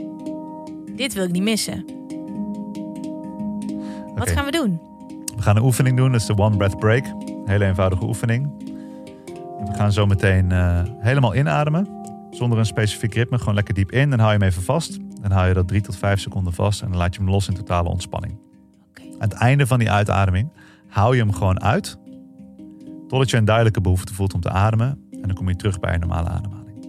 Dit 0.98 1.14
wil 1.14 1.24
ik 1.24 1.32
niet 1.32 1.44
missen. 1.44 1.86
Wat 4.16 4.30
gaan 4.30 4.46
we 4.46 4.52
doen? 4.52 4.80
We 5.36 5.42
gaan 5.42 5.56
een 5.56 5.64
oefening 5.64 5.98
doen, 5.98 6.12
dat 6.12 6.22
is 6.22 6.28
de 6.28 6.38
One 6.38 6.58
Breath 6.58 6.80
Break. 6.80 7.06
Hele 7.46 7.66
eenvoudige 7.66 8.04
oefening. 8.04 8.50
We 9.66 9.74
gaan 9.74 9.92
zo 9.92 10.06
meteen 10.06 10.52
eh, 10.52 10.84
helemaal 11.00 11.36
inademen. 11.36 11.88
Zonder 12.30 12.60
een 12.60 12.66
specifiek 12.66 13.14
ritme, 13.14 13.38
gewoon 13.38 13.54
lekker 13.54 13.74
diep 13.74 13.92
in. 13.92 14.10
Dan 14.10 14.20
hou 14.20 14.32
je 14.32 14.38
hem 14.38 14.48
even 14.48 14.62
vast. 14.62 15.00
Dan 15.22 15.32
hou 15.32 15.48
je 15.48 15.54
dat 15.54 15.68
drie 15.68 15.82
tot 15.82 15.98
vijf 15.98 16.20
seconden 16.20 16.54
vast. 16.54 16.82
En 16.82 16.90
dan 16.90 16.98
laat 16.98 17.16
je 17.16 17.22
hem 17.22 17.30
los 17.30 17.48
in 17.48 17.54
totale 17.54 17.90
ontspanning. 17.90 18.38
Aan 18.96 19.30
het 19.30 19.34
einde 19.34 19.68
van 19.68 19.80
die 19.80 19.92
uitademing 19.92 20.50
hou 20.88 21.16
je 21.16 21.22
hem 21.22 21.34
gewoon 21.34 21.62
uit. 21.62 21.98
Totdat 23.08 23.30
je 23.30 23.38
een 23.38 23.46
duidelijke 23.46 23.82
behoefte 23.82 24.14
voelt 24.14 24.34
om 24.34 24.42
te 24.42 24.50
ademen. 24.50 25.08
En 25.12 25.22
dan 25.22 25.34
kom 25.34 25.50
je 25.50 25.56
terug 25.56 25.80
bij 25.80 25.94
een 25.94 26.00
normale 26.00 26.30
ademhaling. 26.30 26.84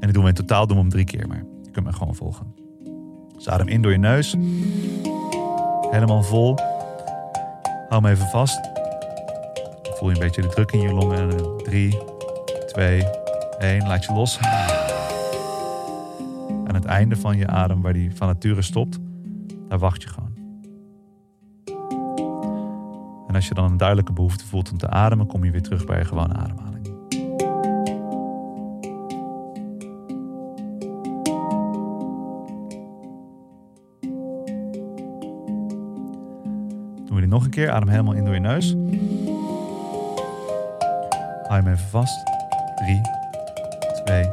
dat 0.00 0.12
doen 0.12 0.22
we 0.22 0.28
in 0.28 0.34
totaal 0.34 0.66
doen 0.66 0.76
we 0.76 0.82
hem 0.82 0.90
drie 0.90 1.04
keer, 1.04 1.28
maar 1.28 1.44
je 1.62 1.70
kunt 1.70 1.86
me 1.86 1.92
gewoon 1.92 2.14
volgen. 2.14 2.57
Dus 3.38 3.48
adem 3.48 3.68
in 3.68 3.82
door 3.82 3.92
je 3.92 3.98
neus. 3.98 4.36
Helemaal 5.90 6.22
vol. 6.22 6.56
Hou 7.88 8.02
hem 8.02 8.06
even 8.06 8.26
vast. 8.26 8.60
Voel 9.82 10.08
je 10.08 10.14
een 10.14 10.20
beetje 10.20 10.42
de 10.42 10.48
druk 10.48 10.72
in 10.72 10.80
je 10.80 10.92
longen. 10.92 11.18
En 11.18 11.56
3, 11.56 11.98
2, 12.66 13.04
1. 13.58 13.86
Laat 13.86 14.04
je 14.04 14.12
los. 14.12 14.38
Aan 16.66 16.74
het 16.74 16.84
einde 16.84 17.16
van 17.16 17.36
je 17.36 17.46
adem, 17.46 17.82
waar 17.82 17.92
die 17.92 18.16
van 18.16 18.26
nature 18.26 18.62
stopt, 18.62 18.98
daar 19.68 19.78
wacht 19.78 20.02
je 20.02 20.08
gewoon. 20.08 20.36
En 23.28 23.34
als 23.34 23.48
je 23.48 23.54
dan 23.54 23.64
een 23.64 23.76
duidelijke 23.76 24.12
behoefte 24.12 24.46
voelt 24.46 24.70
om 24.70 24.78
te 24.78 24.88
ademen, 24.88 25.26
kom 25.26 25.44
je 25.44 25.50
weer 25.50 25.62
terug 25.62 25.86
bij 25.86 25.98
je 25.98 26.04
gewone 26.04 26.34
ademhaling. 26.34 26.77
Nog 37.38 37.46
een 37.46 37.52
keer. 37.54 37.70
Adem 37.70 37.88
helemaal 37.88 38.14
in 38.14 38.24
door 38.24 38.34
je 38.34 38.40
neus. 38.40 38.76
Hou 41.46 41.62
hem 41.62 41.66
even 41.66 41.88
vast. 41.88 42.24
3, 42.74 43.00
2, 44.04 44.30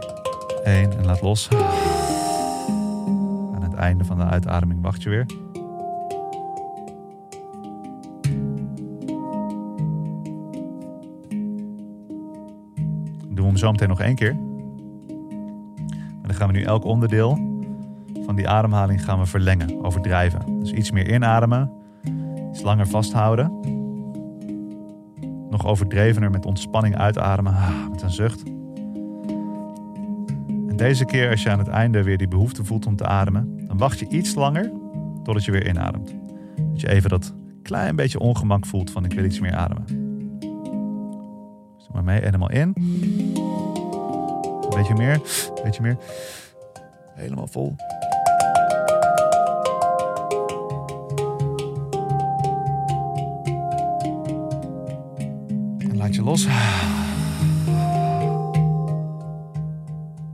1 0.64 0.98
en 0.98 1.06
laat 1.06 1.22
los. 1.22 1.50
Aan 3.54 3.64
het 3.64 3.74
einde 3.74 4.06
van 4.06 4.18
de 4.18 4.24
uitademing 4.24 4.82
wacht 4.82 5.04
je 5.04 5.10
weer. 5.10 5.26
Doen 13.28 13.36
we 13.36 13.44
hem 13.44 13.58
zo 13.58 13.72
meteen 13.72 13.90
nog 13.90 14.02
één 14.02 14.16
keer. 14.16 14.36
Dan 16.22 16.34
gaan 16.34 16.48
we 16.48 16.54
nu 16.54 16.64
elk 16.64 16.84
onderdeel 16.84 17.40
van 18.26 18.36
die 18.36 18.50
ademhaling 18.50 19.04
gaan 19.04 19.20
we 19.20 19.26
verlengen, 19.26 19.84
overdrijven. 19.84 20.60
Dus 20.60 20.72
iets 20.72 20.92
meer 20.92 21.14
inademen, 21.14 21.72
langer 22.66 22.88
vasthouden. 22.88 23.52
Nog 25.50 25.66
overdrevener 25.66 26.32
met 26.32 26.46
ontspanning 26.46 26.98
uitademen, 26.98 27.54
ah, 27.54 27.90
met 27.92 28.02
een 28.02 28.12
zucht. 28.12 28.44
En 30.68 30.76
deze 30.76 31.06
keer 31.06 31.30
als 31.30 31.44
je 31.44 31.50
aan 31.50 31.60
het 31.60 31.68
einde 31.68 32.04
weer 32.04 32.18
die 32.18 32.28
behoefte 32.28 32.64
voelt 32.64 32.86
om 32.86 32.96
te 32.96 33.06
ademen, 33.06 33.68
dan 33.68 33.78
wacht 33.78 34.00
je 34.00 34.08
iets 34.10 34.36
langer 34.36 34.72
totdat 35.24 35.46
je 35.46 35.52
weer 35.52 35.68
inademt. 35.68 36.16
Dat 36.72 36.82
je 36.82 36.90
even 36.90 37.10
dat 37.10 37.34
klein 37.62 37.96
beetje 37.96 38.20
ongemak 38.20 38.66
voelt 38.66 38.92
van 38.92 39.06
ik 39.06 39.14
wil 39.14 39.24
iets 39.24 39.40
meer 39.40 39.56
ademen. 39.56 39.86
Dus 41.76 41.86
doe 41.86 41.94
maar 41.94 42.04
mee, 42.04 42.22
helemaal 42.22 42.52
in. 42.52 42.74
Een 44.62 44.76
beetje 44.76 44.96
meer, 44.96 45.14
een 45.14 45.64
beetje 45.64 45.82
meer. 45.82 45.98
Helemaal 47.16 47.48
vol. 47.48 47.76
los. 56.26 56.48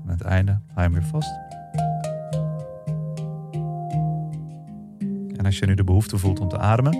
Aan 0.03 0.17
het 0.17 0.21
einde 0.21 0.51
hou 0.51 0.61
je 0.75 0.81
hem 0.81 0.93
weer 0.93 1.03
vast. 1.03 1.31
En 5.37 5.45
als 5.45 5.59
je 5.59 5.65
nu 5.65 5.73
de 5.73 5.83
behoefte 5.83 6.17
voelt 6.17 6.39
om 6.39 6.47
te 6.47 6.57
ademen, 6.57 6.97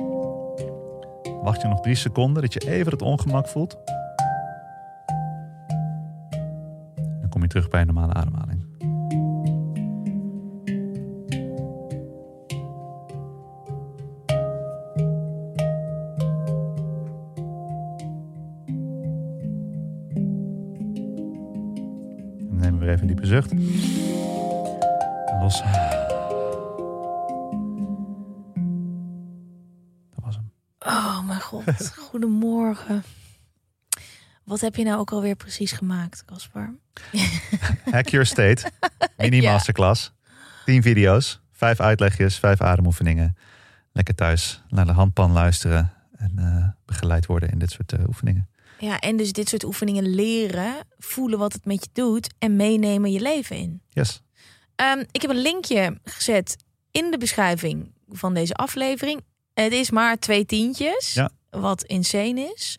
wacht 1.42 1.62
je 1.62 1.68
nog 1.68 1.80
drie 1.80 1.96
seconden 1.96 2.42
dat 2.42 2.54
je 2.54 2.70
even 2.70 2.92
het 2.92 3.02
ongemak 3.02 3.48
voelt. 3.48 3.78
Dan 7.20 7.30
kom 7.30 7.42
je 7.42 7.48
terug 7.48 7.70
bij 7.70 7.82
een 7.82 7.88
normale 7.88 8.14
ademhaling. 8.14 8.61
We 22.62 22.78
weer 22.78 22.90
even 22.90 23.02
een 23.02 23.08
diepe 23.08 23.26
zucht. 23.26 23.54
Los. 25.40 25.62
Dat 30.10 30.24
was 30.24 30.36
hem. 30.36 30.52
Oh 30.80 31.26
mijn 31.28 31.42
god, 31.42 31.94
goedemorgen. 32.10 33.04
Wat 34.44 34.62
heb 34.62 34.76
je 34.76 34.84
nou 34.84 35.00
ook 35.00 35.12
alweer 35.12 35.36
precies 35.36 35.72
gemaakt, 35.72 36.26
Caspar? 36.26 36.74
Hack 37.92 38.08
Your 38.08 38.26
State. 38.26 38.72
Mini 39.18 39.42
masterclass. 39.48 40.14
10 40.66 40.82
video's. 40.82 41.42
Vijf 41.52 41.80
uitlegjes. 41.80 42.40
Vijf 42.40 42.62
ademoefeningen. 42.62 43.38
Lekker 43.92 44.16
thuis 44.16 44.64
naar 44.68 44.86
de 44.86 44.92
handpan 44.92 45.32
luisteren. 45.32 45.94
En 46.18 46.32
eh, 46.36 46.68
begeleid 46.86 47.26
worden 47.26 47.50
in 47.50 47.60
dit 47.60 47.72
soort 47.72 47.94
eh, 47.94 48.08
oefeningen. 48.08 48.50
Ja, 48.82 49.00
en 49.00 49.18
dus 49.18 49.32
dit 49.32 49.50
soort 49.50 49.64
oefeningen 49.64 50.10
leren, 50.16 50.76
voelen 50.98 51.40
wat 51.40 51.54
het 51.54 51.66
met 51.66 51.84
je 51.84 51.90
doet 51.94 52.34
en 52.40 52.56
meenemen 52.56 53.12
je 53.12 53.20
leven 53.20 53.56
in. 53.56 53.82
Yes. 53.90 54.22
Ehm, 54.76 55.04
ik 55.12 55.22
heb 55.22 55.32
een 55.32 55.42
linkje 55.42 56.00
gezet 56.04 56.56
in 56.92 57.12
de 57.12 57.18
beschrijving 57.18 57.92
van 58.10 58.34
deze 58.34 58.54
aflevering. 58.54 59.22
Het 59.54 59.72
is 59.74 59.90
maar 59.92 60.18
twee 60.20 60.46
tientjes, 60.46 61.14
Ja. 61.14 61.30
wat 61.50 61.84
insane 61.84 62.52
is. 62.56 62.78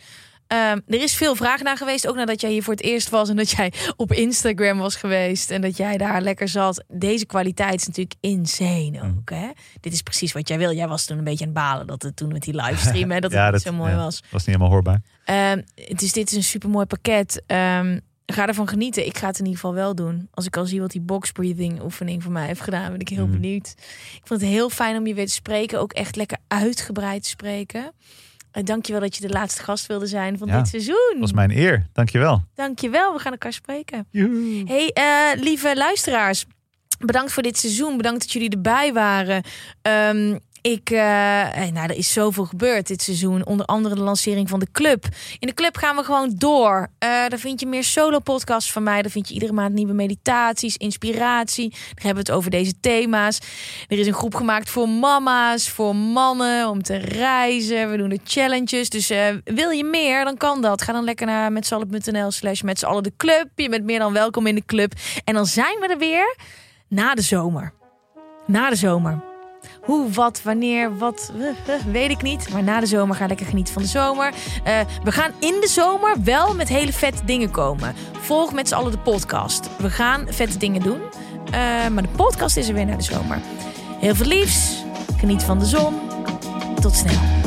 Ehm, 0.53 0.81
er 0.87 1.03
is 1.03 1.15
veel 1.15 1.35
vraag 1.37 1.63
naar 1.63 1.77
geweest, 1.77 2.07
ook 2.09 2.17
nadat 2.17 2.41
jij 2.41 2.51
hier 2.51 2.63
voor 2.63 2.75
het 2.75 2.83
eerst 2.83 3.09
was 3.09 3.29
en 3.29 3.37
dat 3.37 3.51
jij 3.51 3.73
op 3.97 4.13
Instagram 4.13 4.79
was 4.79 4.97
geweest 4.97 5.51
en 5.51 5.61
dat 5.61 5.77
jij 5.77 5.97
daar 5.97 6.21
lekker 6.23 6.49
zat. 6.49 6.85
Deze 6.89 7.27
kwaliteit 7.27 7.81
is 7.81 7.87
natuurlijk 7.87 8.17
insane 8.21 8.91
Mm. 9.03 9.17
ook. 9.19 9.31
Hè? 9.31 9.49
Dit 9.81 9.93
is 9.93 10.03
precies 10.03 10.33
wat 10.33 10.49
jij 10.49 10.59
wil. 10.59 10.73
Jij 10.73 10.89
was 10.89 11.05
toen 11.05 11.19
een 11.19 11.25
beetje 11.25 11.45
aan 11.47 11.51
het 11.51 11.59
balen 11.63 11.87
dat 11.87 12.03
het 12.03 12.17
toen 12.17 12.33
met 12.33 12.43
die 12.43 12.55
livestream, 12.55 13.11
hè, 13.11 13.21
dat 13.21 13.31
het 13.31 13.41
Ja, 13.41 13.45
niet 13.45 13.53
dat 13.53 13.63
zo 13.63 13.73
mooi 13.73 13.91
ja, 13.91 13.97
was. 13.97 14.21
Was 14.31 14.33
niet 14.33 14.47
helemaal 14.47 14.69
hoorbaar. 14.69 15.01
Ehm, 15.25 15.63
dus 15.95 16.13
dit 16.13 16.31
is 16.31 16.37
een 16.37 16.43
supermooi 16.43 16.87
pakket. 16.87 17.43
Ehm, 17.47 17.99
ga 18.27 18.47
ervan 18.47 18.69
genieten. 18.69 19.07
Ik 19.07 19.19
ga 19.19 19.27
het 19.27 19.39
in 19.39 19.45
ieder 19.45 19.61
geval 19.61 19.75
wel 19.75 19.95
doen. 19.95 20.29
Als 20.31 20.47
ik 20.47 20.57
al 20.57 20.67
zie 20.67 20.81
wat 20.81 20.91
die 20.91 21.01
box 21.01 21.33
breathing 21.33 21.83
oefening 21.83 22.23
voor 22.23 22.33
mij 22.33 22.47
heeft 22.47 22.61
gedaan, 22.61 22.91
ben 22.91 23.01
ik 23.01 23.09
heel 23.09 23.27
Mhm. 23.27 23.33
benieuwd. 23.41 23.75
Ik 24.15 24.21
vond 24.25 24.41
het 24.41 24.51
heel 24.51 24.71
fijn 24.71 24.97
om 24.97 25.07
je 25.07 25.15
weer 25.15 25.27
te 25.27 25.33
spreken. 25.33 25.81
Ook 25.81 25.93
echt 25.93 26.17
lekker 26.17 26.39
uitgebreid 26.49 27.23
te 27.23 27.29
spreken. 27.29 27.93
Uh, 28.53 28.65
Dankjewel 28.65 29.01
dat 29.01 29.17
je 29.17 29.27
de 29.27 29.33
laatste 29.33 29.63
gast 29.63 29.87
wilde 29.87 30.07
zijn 30.07 30.39
van 30.39 30.49
Ja, 30.49 30.59
dit 30.59 30.69
seizoen. 30.69 31.09
Dat 31.11 31.21
was 31.21 31.33
mijn 31.33 31.51
eer. 31.51 31.87
Dankjewel. 31.93 32.45
Dankjewel, 32.55 33.13
we 33.13 33.19
gaan 33.19 33.33
elkaar 33.33 33.53
spreken. 33.53 34.07
Joehoe. 34.11 34.63
Hey, 34.67 34.91
eh, 34.95 35.43
lieve 35.43 35.77
luisteraars. 35.77 36.45
Bedankt 36.99 37.33
voor 37.33 37.43
dit 37.43 37.59
seizoen. 37.59 37.97
Bedankt 37.97 38.21
dat 38.21 38.33
jullie 38.33 38.51
erbij 38.51 38.93
waren. 38.93 39.43
Ehm, 39.83 40.39
ik, 40.63 40.91
eh, 40.91 40.99
nou, 41.73 41.89
er 41.89 41.97
is 41.97 42.13
zoveel 42.13 42.45
gebeurd 42.45 42.87
dit 42.87 43.03
seizoen. 43.03 43.47
Onder 43.47 43.67
andere 43.67 43.95
de 43.95 44.01
lancering 44.01 44.49
van 44.49 44.61
de 44.61 44.69
club. 44.73 45.05
In 45.39 45.47
de 45.47 45.55
club 45.55 45.77
gaan 45.77 45.97
we 45.97 46.03
gewoon 46.03 46.35
door. 46.37 46.89
Eh 46.99 47.09
daar 47.29 47.39
vind 47.39 47.61
je 47.61 47.67
meer 47.67 47.85
solo-podcasts 47.85 48.73
van 48.73 48.83
mij. 48.83 49.03
Daar 49.03 49.11
vind 49.11 49.29
je 49.29 49.35
iedere 49.35 49.53
maand 49.53 49.75
nieuwe 49.75 49.93
meditaties, 49.93 50.77
inspiratie. 50.77 51.71
Daar 51.71 51.81
hebben 51.95 52.25
we 52.25 52.31
het 52.31 52.31
over 52.31 52.51
deze 52.51 52.81
thema's. 52.81 53.39
Er 53.89 53.99
is 53.99 54.07
een 54.07 54.13
groep 54.13 54.35
gemaakt 54.35 54.71
voor 54.71 54.89
mama's, 54.89 55.69
voor 55.69 55.97
mannen, 55.97 56.69
om 56.69 56.83
te 56.83 56.97
reizen. 56.97 57.91
We 57.91 57.97
doen 57.97 58.09
de 58.09 58.21
challenges. 58.25 58.89
Dus 58.89 59.11
eh, 59.11 59.27
wil 59.45 59.71
je 59.71 59.85
meer, 59.85 60.25
dan 60.25 60.37
kan 60.37 60.63
dat. 60.63 60.83
Ga 60.83 60.93
dan 60.93 61.05
lekker 61.05 61.27
naar 61.27 61.53
metsallen.nl 61.53 62.31
slash 62.31 62.61
met 62.61 62.81
de 62.81 63.13
club. 63.17 63.49
Je 63.55 63.69
bent 63.69 63.85
meer 63.85 63.99
dan 63.99 64.13
welkom 64.13 64.47
in 64.47 64.55
de 64.55 64.65
club. 64.65 64.93
En 65.25 65.35
dan 65.35 65.47
zijn 65.47 65.81
we 65.81 65.89
er 65.89 65.99
weer 65.99 66.37
na 66.89 67.15
de 67.15 67.23
zomer. 67.23 67.73
Na 68.47 68.71
de 68.71 68.77
zomer. 68.77 69.32
Hoe, 69.83 70.11
wat, 70.11 70.43
wanneer, 70.43 70.99
wat, 70.99 71.33
eh, 71.39 71.75
eh, 71.75 71.83
weet 71.85 72.11
ik 72.11 72.23
niet. 72.23 72.49
Maar 72.53 72.63
na 72.63 72.81
de 72.81 72.87
zomer 72.87 73.17
ga 73.17 73.27
lekker 73.27 73.47
genieten 73.47 73.73
van 73.73 73.83
de 73.83 73.89
zomer. 73.89 74.33
Eh, 74.65 74.81
we 75.05 75.13
gaan 75.13 75.31
in 75.39 75.61
de 75.61 75.69
zomer 75.69 76.17
wel 76.25 76.55
met 76.55 76.69
hele 76.69 76.93
vette 76.93 77.25
dingen 77.25 77.51
komen. 77.51 77.95
Volg 78.21 78.53
met 78.53 78.69
z'n 78.69 78.75
allen 78.75 78.93
de 78.93 78.99
podcast. 78.99 79.69
We 79.79 79.91
gaan 79.91 80.27
vette 80.29 80.59
dingen 80.59 80.83
doen. 80.83 81.01
Maar 81.93 82.03
de 82.03 82.09
podcast 82.17 82.57
is 82.57 82.69
er 82.69 82.75
weer 82.75 82.87
na 82.87 82.97
de 82.97 83.03
zomer. 83.03 83.39
Heel 83.99 84.15
veel 84.15 84.27
liefs. 84.27 84.85
Geniet 85.17 85.43
van 85.43 85.59
de 85.59 85.67
zon. 85.67 85.95
Tot 86.81 86.95
snel. 86.95 87.42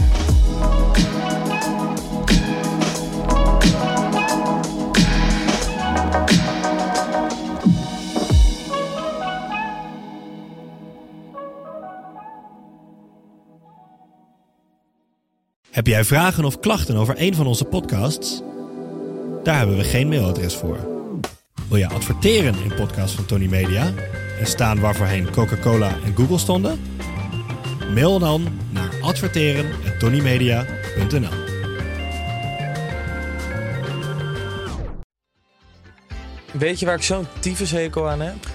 Heb 15.75 15.87
jij 15.87 16.03
vragen 16.03 16.45
of 16.45 16.59
klachten 16.59 16.95
over 16.95 17.15
een 17.17 17.35
van 17.35 17.47
onze 17.47 17.65
podcasts? 17.65 18.41
Daar 19.43 19.57
hebben 19.57 19.77
we 19.77 19.83
geen 19.83 20.07
mailadres 20.07 20.55
voor. 20.55 20.77
Wil 21.67 21.77
je 21.77 21.87
adverteren 21.87 22.55
in 22.63 22.75
podcasts 22.75 23.15
van 23.15 23.25
Tony 23.25 23.47
Media 23.47 23.93
en 24.39 24.47
staan 24.47 24.79
waarvoorheen 24.79 25.31
Coca-Cola 25.31 25.97
en 26.05 26.15
Google 26.15 26.37
stonden? 26.37 26.79
Mail 27.93 28.19
dan 28.19 28.47
naar 28.69 28.89
adverteren@tonymedia.nl. 29.01 31.43
Weet 36.51 36.79
je 36.79 36.85
waar 36.85 36.95
ik 36.95 37.03
zo'n 37.03 37.27
tyfushekel 37.39 38.09
aan 38.09 38.21
heb? 38.21 38.54